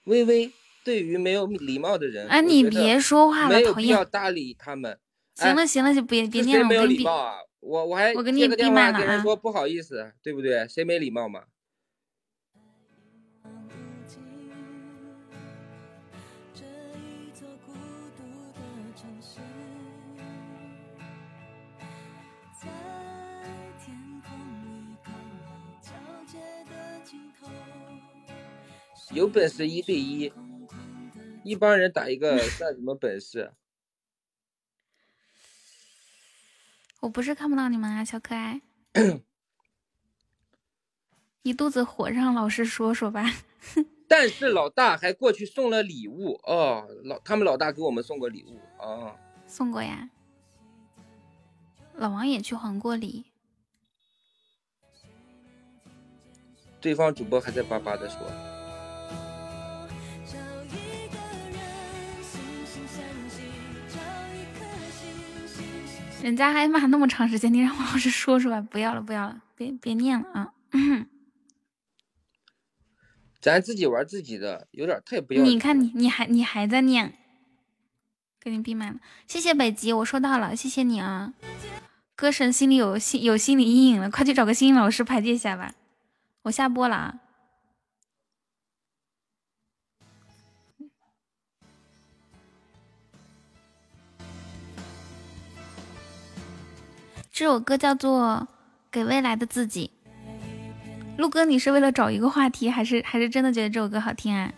[0.07, 4.99] 微微，对于没有礼貌的人，哎，你别说话了，没有必要搭理他们。
[5.37, 6.65] 行了行了，就别别念了。
[6.65, 7.37] 谁没有礼貌啊？
[7.61, 10.67] 我我还我给你电话给人说不好意思，对不对？
[10.67, 11.45] 谁没礼貌嘛？
[29.13, 30.33] 有本事一对一，
[31.45, 33.53] 一帮人打一个算什么本事？
[37.07, 38.61] 我不是看不到你们啊，小可爱，
[41.43, 43.25] 一肚子火，让老师说说吧。
[44.09, 49.15] 但是老大还过去送了礼物哦，老他们老大给我们送过礼物啊，
[49.47, 50.11] 送过呀。
[51.95, 53.27] 老王也去还过礼。
[56.81, 58.19] 对方主播还在巴巴的说。
[66.23, 70.53] 人家还骂那么长时间，你让王老师说说吧，不要了，不要了，别别念了啊！
[73.41, 75.45] 咱自己玩自己的，有点太不要。
[75.45, 77.15] 你看你，你还你还在念，
[78.41, 78.97] 给你闭麦了。
[79.29, 81.33] 谢谢北极，我收到了，谢谢你啊！
[82.17, 85.75] 歌神心里有心有心理阴影了，快去找个心理老师排解一下吧。
[86.43, 87.21] 我下播了啊。
[97.37, 98.49] 这首歌叫做
[98.91, 99.91] 《给未来的自己》。
[101.19, 104.51] 陆哥，你是为了找一个话题，还是还是真的觉得这首歌好听啊？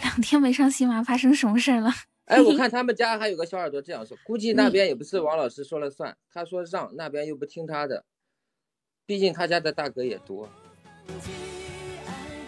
[0.00, 1.90] 两天没上新马，发生什么事了？
[2.26, 8.04] 哎，我看他们家还有个小耳朵这样说，估计那边也不是王老师说了算，他说让那边又不听他的，
[9.04, 10.48] 毕竟他家的大哥也多。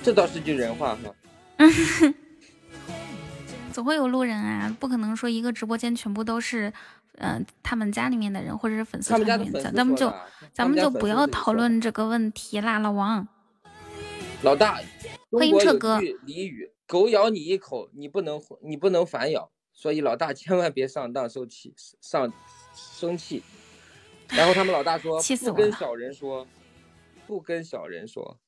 [0.05, 1.12] 这倒是句人话哈。
[3.73, 6.73] 总会有路人啊，不可能说一个直播间全部都是，
[7.18, 10.12] 嗯，他们家里面的人或者是粉丝团里面，咱们就
[10.52, 13.26] 咱们就不要讨论这个问题啦，老王。
[14.42, 14.81] 老大，
[15.31, 16.01] 欢迎彻哥。
[16.01, 22.33] 俚语：狗咬你一口，你不能你不能反咬，所以老大千万别上当受气上
[22.75, 23.42] 生气。
[24.28, 26.47] 然后他们老大说，不跟小人说，
[27.26, 28.39] 不跟小人说。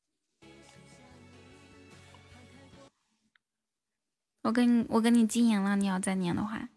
[4.44, 5.74] 我跟你，我跟你禁言了。
[5.74, 6.68] 你要再念的话，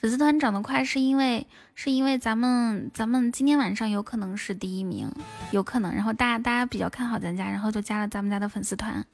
[0.00, 5.12] 粉丝团涨得快是因为是因为咱们咱们今天晚上有可能是第一名，
[5.52, 9.04] 有可能，然后大家大家比较看好咱家，然后就加了咱们家的粉丝团。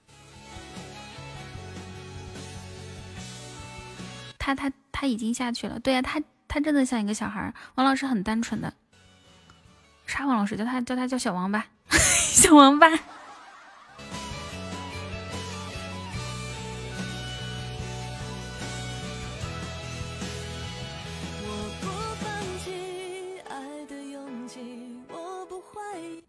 [4.38, 7.52] 他他他已经下去了，对呀，他他真的像一个小孩。
[7.74, 8.72] 王老师很单纯的，
[10.06, 12.88] 啥王老师叫他叫他叫小王吧，小王八。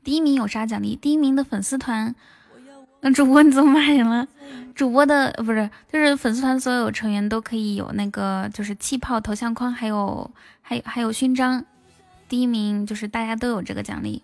[0.03, 0.95] 第一名有啥奖励？
[0.95, 2.13] 第一名的粉丝团，
[3.01, 4.27] 那主播你怎么骂人了？
[4.75, 10.29] 主播的不是，就是粉丝团所有成员都可以有那个，就是气泡头像框，还有
[10.61, 11.65] 还有还有勋章。
[12.27, 14.23] 第一名就是大家都有这个奖励。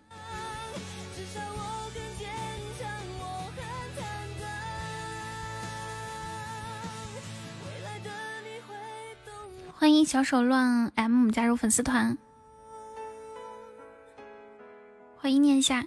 [9.74, 12.18] 欢迎小手乱 M 加入粉丝团。
[15.18, 15.86] 欢迎念夏，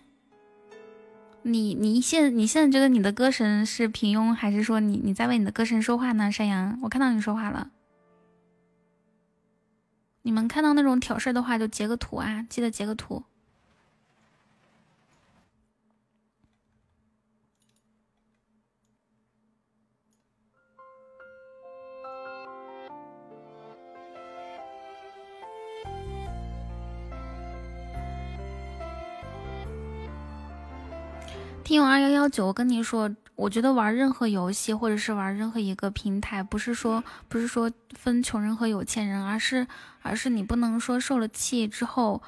[1.43, 6.31] 你你现你现在觉得你的歌神是平庸，还是说你你在为你的歌神说话呢？
[6.31, 7.71] 山羊，我看到你说话了。
[10.27, 13.23] 你们看到那种挑事的话，就截个图啊，记得截个图。
[31.63, 39.67] 听友二幺幺九，我跟你说，我觉得玩任何游戏或者是玩任何一个平台，不是说不是说分穷人和有钱人，而是
[40.03, 42.23] 而是你不能说受了气之后，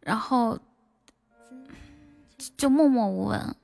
[0.00, 0.58] 然后
[2.56, 3.54] 就默默无闻，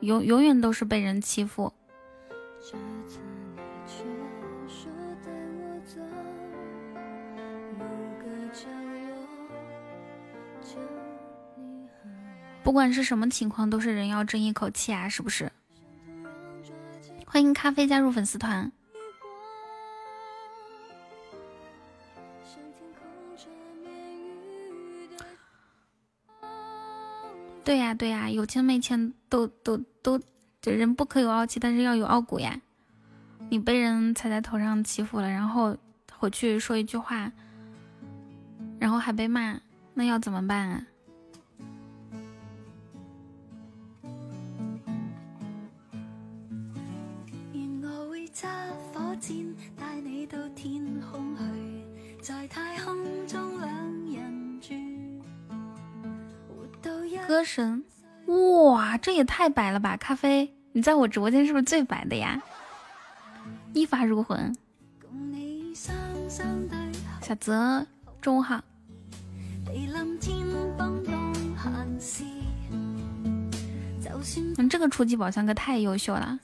[0.00, 1.72] 永永远都是被人欺负。
[12.62, 15.50] 不管是什么情况，都是人要争一口气啊，是不是？
[17.34, 18.70] 欢迎咖啡加入粉丝团。
[27.64, 30.20] 对呀对呀，有钱没钱都都都，
[30.62, 32.60] 这人不可有傲气，但是要有傲骨呀。
[33.50, 35.76] 你被人踩在头上欺负了，然后
[36.16, 37.32] 回去说一句话，
[38.78, 39.60] 然后还被骂，
[39.94, 40.86] 那要怎么办啊？
[57.26, 57.82] 歌神，
[58.26, 59.96] 哇，这也太白了吧！
[59.96, 62.40] 咖啡，你在我直播间是不是最白的呀？
[63.72, 64.54] 一发入魂。
[67.22, 67.86] 小泽，
[68.20, 68.62] 中午好。
[74.58, 76.38] 嗯，这个初级宝箱哥太优秀了。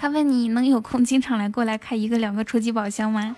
[0.00, 3.36] 他问，你能有空经常来过来开一个两个初级宝箱吗？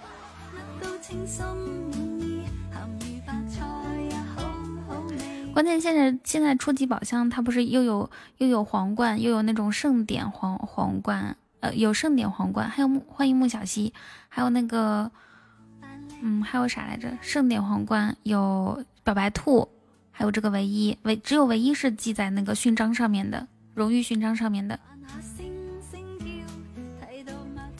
[5.53, 8.09] 关键现在现在初级宝箱它不是又有
[8.39, 13.93] 又有皇冠又有那种盛典皇皇冠，呃有盛典皇冠，还有木欢迎穆小溪，
[14.29, 15.11] 还有那个
[16.21, 17.13] 嗯还有啥来着？
[17.21, 19.69] 盛典皇冠有表白兔，
[20.13, 24.79] 还有这个唯一唯只有唯一是记在那个勋章上面的荣誉勋章上面的。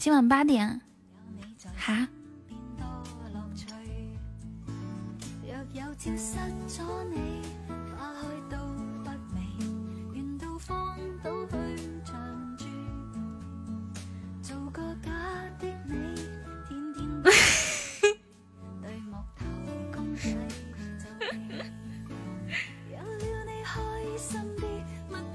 [0.03, 0.81] 今晚八点，
[1.77, 2.05] 哈。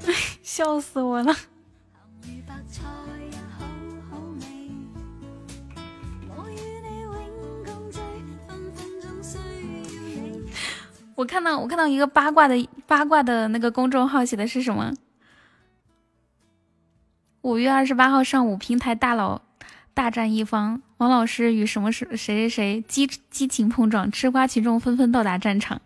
[0.42, 1.34] 笑死我了！
[11.18, 12.54] 我看到，我看到一个八卦的
[12.86, 14.94] 八卦的那个公众号写的是什么？
[17.42, 19.42] 五月二十八号上午，平台大佬
[19.92, 25.80] 大战一方，王老师与什么谁谁谁激激情碰撞，吃瓜群众纷纷到达战场。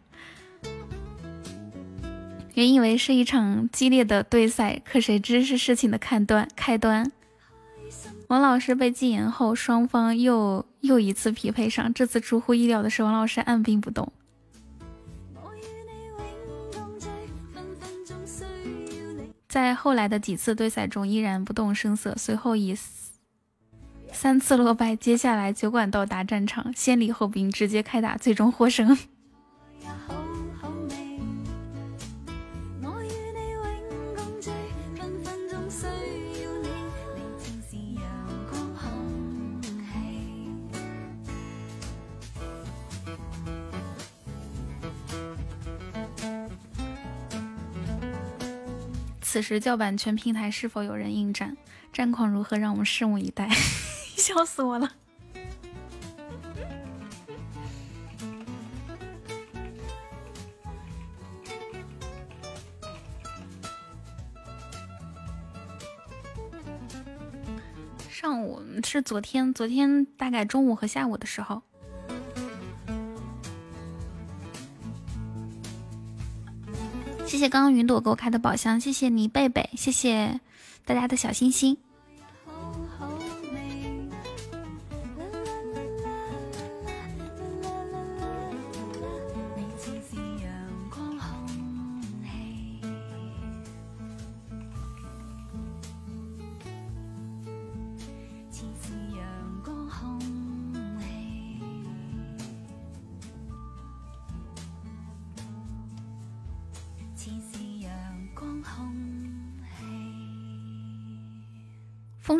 [2.53, 6.47] 原以为是一场激烈的对赛，可谁知是事情的开端。
[6.55, 7.11] 开端，
[8.29, 11.95] 王老师被禁言后，双方又又一次匹配上。
[11.95, 14.13] 这次出乎意料的是，王老师按兵不动。
[19.53, 22.15] 在后来的几次对赛中，依然不动声色。
[22.17, 22.75] 随后以
[24.11, 28.97] 三次落败，接下来酒馆到达战场，先礼后兵，直接开打，最终获胜。
[49.43, 51.57] 此时叫板全平台是否有人应战？
[51.93, 52.57] 战况如何？
[52.57, 53.49] 让我们拭目以待。
[54.17, 54.89] 笑死我了！
[68.09, 71.63] 上午是昨天，昨天大概中午和下午的时候。
[77.43, 80.39] 谢刚刚云朵给我开的宝箱，谢谢倪贝贝，谢谢
[80.85, 81.77] 大家的小心心。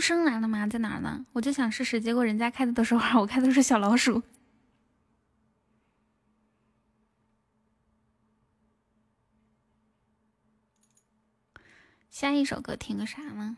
[0.03, 0.67] 生来了吗？
[0.67, 1.25] 在哪呢？
[1.33, 4.21] 我就想试试，结果人家开的都是花，我开的都是小老鼠。
[12.11, 13.57] 下一首歌听个啥呢？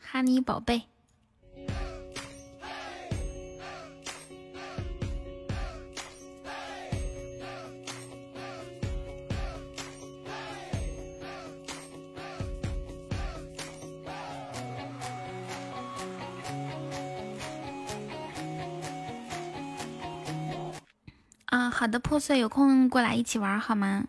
[0.00, 0.82] 哈尼宝贝。
[21.82, 24.04] 好的，破碎，有空过来一起玩好吗？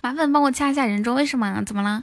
[0.00, 1.62] 麻烦帮我掐一下人中，为什么？
[1.66, 2.02] 怎么了？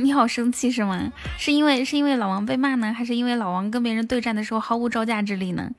[0.02, 1.12] 你好生气是吗？
[1.38, 5.70] 是因为是因为老王被骂呢，还是因为老王跟别人对战的时候毫无招架之力呢？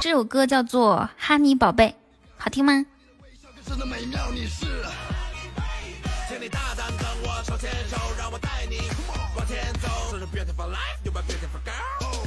[0.00, 1.88] 这首歌叫做《哈尼宝贝》，
[2.38, 2.86] 好听吗？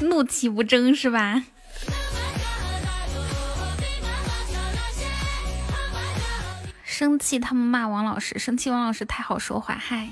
[0.01, 1.43] 怒气不争是吧？
[7.01, 8.37] 生气，他们骂王老师。
[8.37, 9.75] 生气，王老师太好说话。
[9.75, 10.09] 嗨，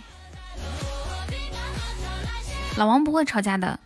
[2.78, 3.80] 老王不会吵架的。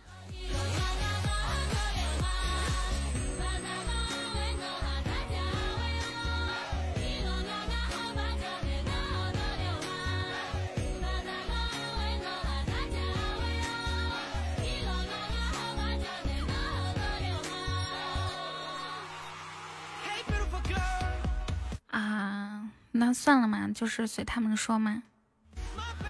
[23.14, 25.04] 算了嘛，就是随他们说嘛。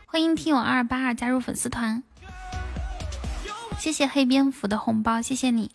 [0.06, 2.02] 欢迎听友二八二加入粉丝团，
[3.78, 5.70] 谢谢黑蝙蝠的红包，谢谢你。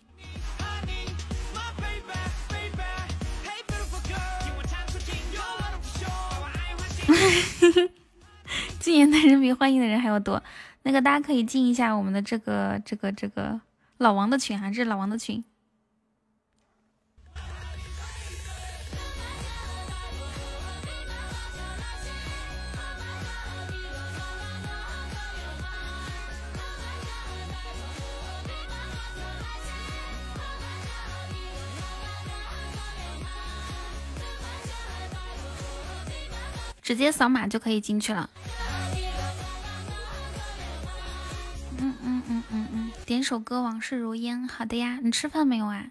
[8.80, 10.42] 禁言的人比欢迎的人还要多，
[10.82, 13.60] 那个大家可以进一下我们的这个这个这个
[13.98, 15.44] 老王的群啊，这是老王的群。
[36.90, 38.28] 直接扫码就可以进去了。
[41.78, 44.40] 嗯嗯嗯嗯嗯，点首歌《往事如烟》。
[44.50, 45.86] 好的呀，你吃饭没有啊？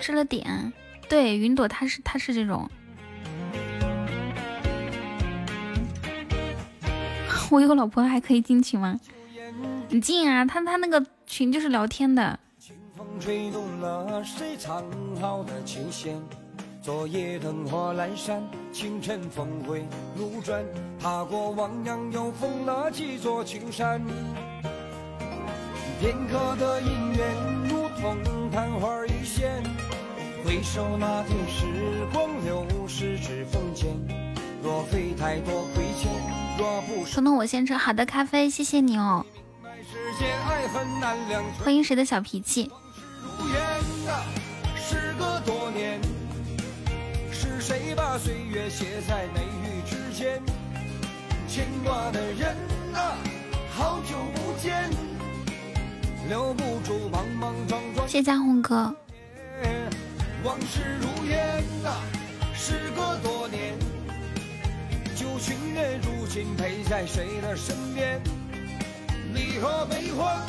[0.00, 0.72] 吃了点。
[1.08, 2.70] 对，云朵，他是他是这种。
[7.50, 8.98] 我有老婆还可以进群吗？
[9.88, 12.38] 你进啊，他他那个群就是聊天的。
[12.58, 14.84] 清风吹动了谁藏
[15.20, 16.20] 好的琴弦？
[16.82, 18.42] 昨夜灯火阑珊，
[18.72, 20.64] 清晨峰回路转，
[21.00, 24.00] 踏过汪洋，又逢了几座青山。
[26.00, 29.62] 片刻的姻缘，如同昙花一现。
[30.44, 31.66] 回首那天，时
[32.12, 33.88] 光流逝指缝间。
[34.62, 36.10] 若非太多亏欠，
[36.56, 39.24] 彤彤，我先吃好的咖啡，谢谢你哦。
[41.62, 42.70] 欢迎谁的小脾气？
[44.76, 46.00] 时隔多年，
[47.30, 50.40] 是谁把岁月写在眉宇之间？
[51.48, 52.56] 牵挂的人
[52.94, 53.16] 啊，
[53.70, 54.88] 好久不见，
[56.28, 58.08] 留不住莽莽撞撞。
[58.08, 58.94] 谢家红哥。
[60.44, 61.98] 往事如烟啊，
[62.54, 63.74] 时隔多年，
[65.16, 68.20] 旧情人如今陪在谁的身边？
[69.32, 70.44] 离合悲欢，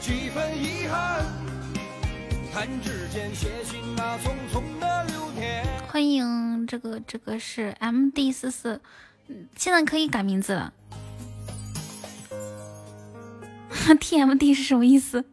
[0.00, 1.24] 几分遗憾。
[2.54, 5.66] 弹指间写尽那匆匆的流年。
[5.88, 8.80] 欢迎这个这个是 M D 四四，
[9.56, 10.72] 现在可以改名字了。
[14.00, 15.24] T M D 是什么意思？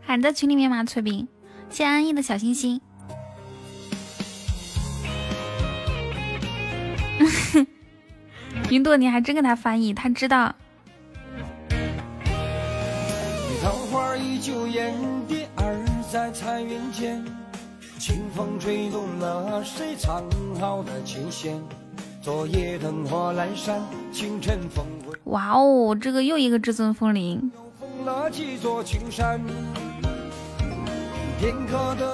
[0.00, 0.82] 还在群里面吗？
[0.84, 1.28] 翠冰，
[1.70, 2.80] 谢安逸的小心心。
[8.70, 10.54] 云朵，你还真给他翻译，他知道。
[13.62, 14.94] 桃花依旧艳，
[15.28, 17.24] 蝶儿在彩云间。
[17.98, 20.24] 清风吹动了谁藏
[20.58, 21.62] 好的琴弦？
[22.20, 23.80] 昨夜灯火阑珊，
[24.12, 25.16] 清晨风归。
[25.24, 27.50] 哇哦，这个又一个至尊风铃。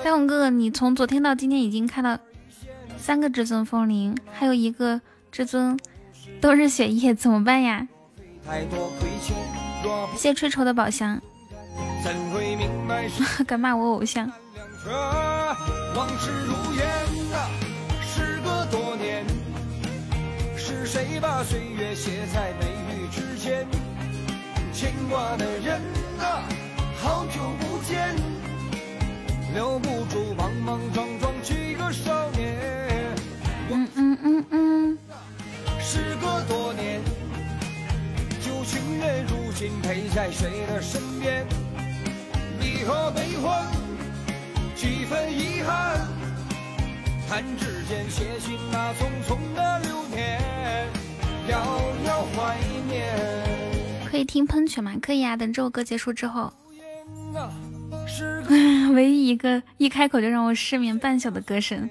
[0.02, 2.18] 彩虹哥哥，你从昨天到今天已经看到
[3.08, 5.00] 三个至尊风铃，还有一个
[5.32, 5.78] 至尊
[6.42, 7.88] 都是血液，怎么办呀？
[10.14, 11.18] 谢吹愁的宝箱。
[13.48, 14.30] 敢骂我偶像？
[15.96, 16.86] 往事如烟
[17.32, 17.48] 啊，
[18.02, 19.24] 时隔多年，
[20.54, 23.66] 是谁把岁月写在眉宇之间？
[24.74, 25.80] 牵挂的人
[26.20, 26.44] 啊，
[27.02, 28.14] 好久不见，
[29.54, 32.97] 留不住莽莽撞撞几个少年。
[33.70, 34.98] 嗯嗯嗯嗯。
[35.80, 37.00] 时隔多年，
[38.40, 41.46] 旧情人如今陪在谁的身边？
[42.60, 43.66] 离合悲欢，
[44.74, 46.06] 几分遗憾。
[47.28, 50.40] 弹指间写尽那匆匆的流年，
[51.48, 51.58] 遥
[52.06, 52.56] 遥怀
[52.88, 53.14] 念。
[54.10, 54.96] 可以听喷泉吗？
[55.00, 56.52] 可以啊，等这首歌结束之后。
[58.94, 61.88] 唯一一个一开口就让我失眠半宿的歌声，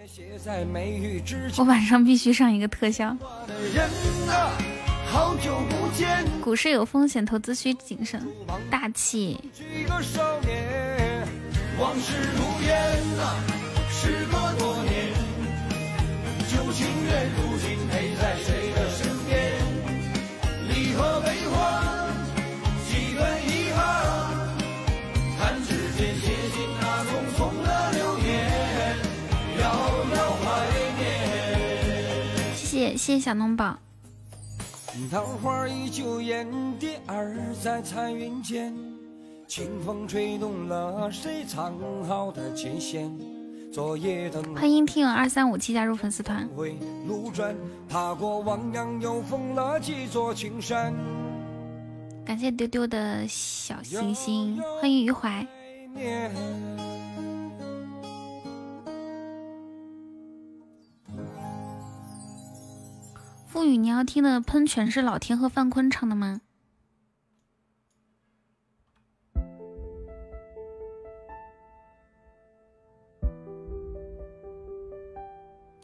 [1.57, 3.15] 我晚上必须上一个特效。
[6.43, 8.21] 股市有风险，投资需谨慎。
[8.69, 9.39] 大气。
[9.51, 9.63] 谢
[16.73, 17.56] 谢
[32.97, 33.77] 谢谢小农宝。
[35.11, 36.47] 桃花依旧艳，
[36.79, 38.75] 蝶儿在彩云间。
[39.47, 41.77] 清风吹动了谁藏
[42.07, 43.15] 好的琴弦？
[43.71, 44.55] 昨夜灯。
[44.55, 46.49] 欢迎听友二三五七加入粉丝团。
[47.07, 47.55] 路转，
[47.87, 50.91] 踏过汪洋，又逢了几座青山。
[52.25, 54.59] 感谢丢丢的小星星。
[54.81, 55.45] 欢迎余淮。
[63.57, 66.41] 风雨，你要听的喷泉是老天和范坤唱的吗？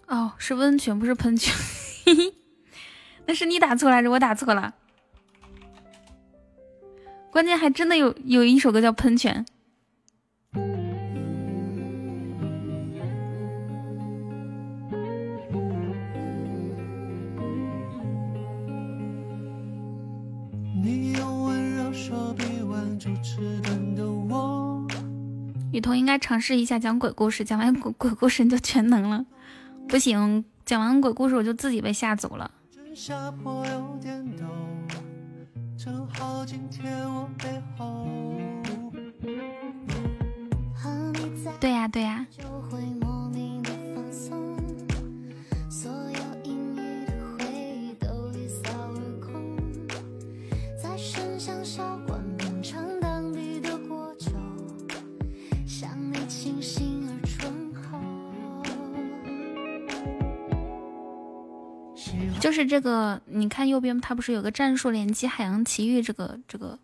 [0.06, 1.52] 哦，是温泉，不是喷泉。
[3.26, 4.76] 那是你打错了，还是我打错了？
[7.32, 9.44] 关键还真的有有一首歌叫《喷泉》。
[25.72, 29.26] 雨桐应该尝试一下讲鬼故事，讲完鬼 鬼故事你就全能了。
[29.88, 32.52] 不行，讲完鬼故事我就自己被吓走了。
[41.60, 42.26] 对呀对呀。
[62.44, 66.78] 就是这个，你看右边，它不是有个战术联机海洋奇遇这个这个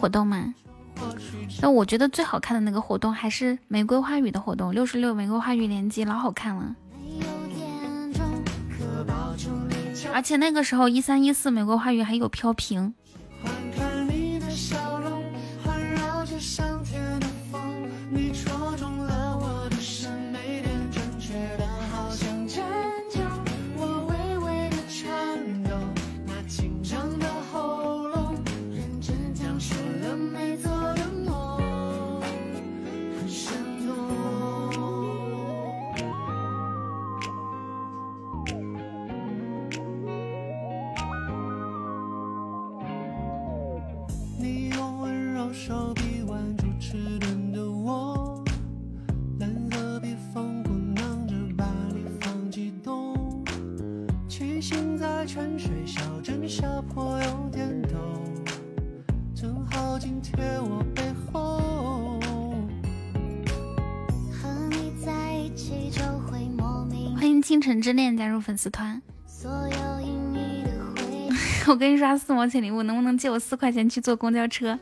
[0.00, 0.54] 活动吗？
[1.60, 6.76] 那我觉得最好看的那个活动还是玫瑰花语的活动，六十六玫瑰花语联机老好看了。
[10.12, 12.94] 而且那个时候一三一四玫瑰花语还有飘屏。
[67.42, 69.02] 倾城之恋加入粉丝团。
[71.66, 74.78] 我给你刷四毛钱礼物，能不能借我四块钱去坐公交车？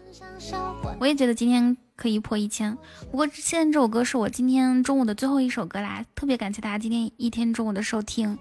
[1.01, 2.77] 我也觉得今天可以破一千。
[3.11, 8.39] 不过现在这首歌是我今天中午的最后一首歌啦，特别感谢大家今天一天中午的收听。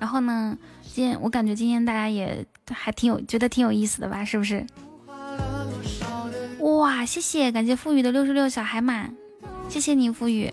[0.00, 0.56] 然后呢，
[0.92, 4.24] 今天我感觉今天大家也还挺有，觉得挺有意思的吧？
[4.24, 4.66] 是不是？
[6.58, 9.08] 哇，谢谢，感谢富宇的六十六小海马，
[9.68, 10.52] 谢谢你富宇。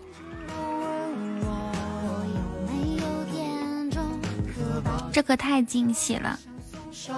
[5.11, 6.40] 这可太惊喜了！
[7.08, 7.16] 看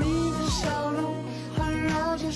[0.00, 1.14] 你的笑容，
[1.56, 2.30] 环绕着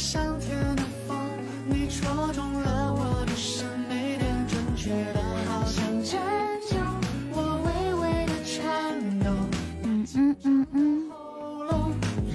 [10.26, 11.10] 嗯嗯嗯，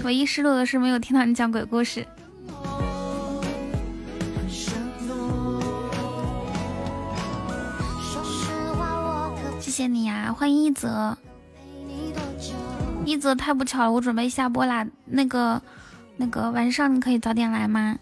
[0.06, 2.08] 唯一失落的是没有听到你讲鬼故事。
[9.60, 11.18] 谢谢你呀，欢迎一泽。
[13.04, 14.88] 一泽太不巧了，我准备下播啦。
[15.06, 15.62] 那个，
[16.16, 17.98] 那个晚上你可以早点来吗？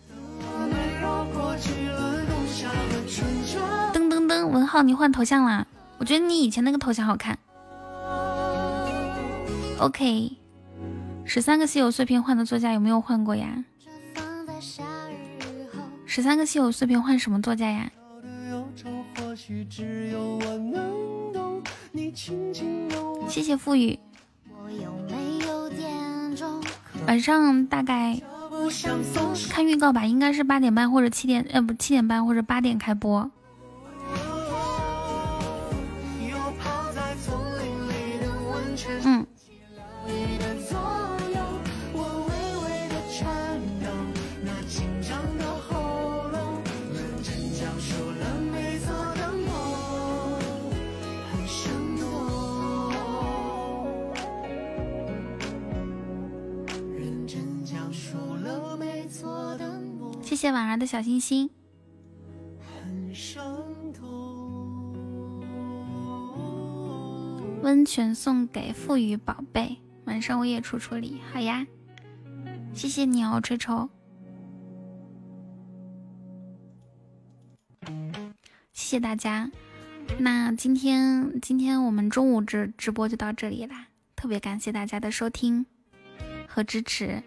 [3.92, 5.66] 噔噔噔，文浩你换头像啦？
[5.98, 7.40] 我觉得你以前那个头像好看。
[9.80, 10.38] OK，
[11.24, 13.64] 十三个稀有碎片换的座驾有没有换过呀？
[16.06, 17.90] 十三个稀有碎片换什么座驾呀？
[23.28, 23.98] 谢谢富裕。
[27.08, 28.22] 晚上大概
[29.50, 33.32] 看预告吧，应该是八点半或者七点，呃，不，七点半或者八点开播。
[60.40, 61.50] 谢谢婉儿的小心心。
[67.62, 71.68] 温泉送给富裕宝贝，晚上我也出出礼，好呀。
[72.74, 73.90] 谢谢你哦，吹抽。
[77.82, 77.92] 谢
[78.72, 79.52] 谢大家。
[80.20, 85.66] 那今天今天我们中午直直播就到这里啦，特别感谢大家的收听
[86.48, 87.22] 和支持。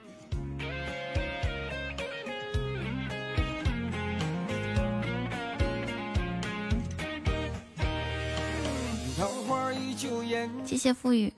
[10.65, 11.33] 谢谢富裕，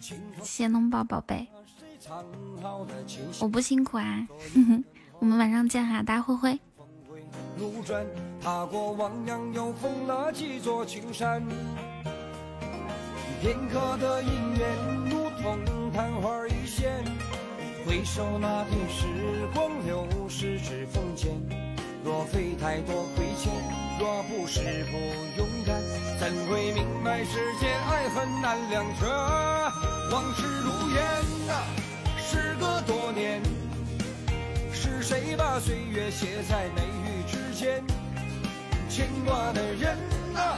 [0.00, 1.46] 谢谢龙宝宝贝，
[3.40, 4.28] 我不辛苦啊，
[5.20, 6.58] 我们晚上见哈，大家挥挥。
[13.40, 14.68] 片刻的姻缘，
[15.08, 15.58] 如同
[15.92, 17.04] 昙花一现，
[17.86, 19.06] 回首那天时
[19.54, 21.40] 光流逝指缝间，
[22.08, 23.52] 若非太多亏欠，
[24.00, 24.96] 若不是不
[25.36, 25.78] 勇敢。
[26.18, 29.06] 怎会明白世间爱恨难两全？
[30.10, 31.04] 往事如烟
[31.46, 31.52] 呐，
[32.16, 33.42] 时隔多年，
[34.72, 37.84] 是谁把岁月写在眉宇之间？
[38.88, 39.94] 牵挂的人
[40.32, 40.56] 呐，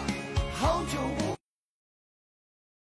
[0.54, 1.39] 好久不。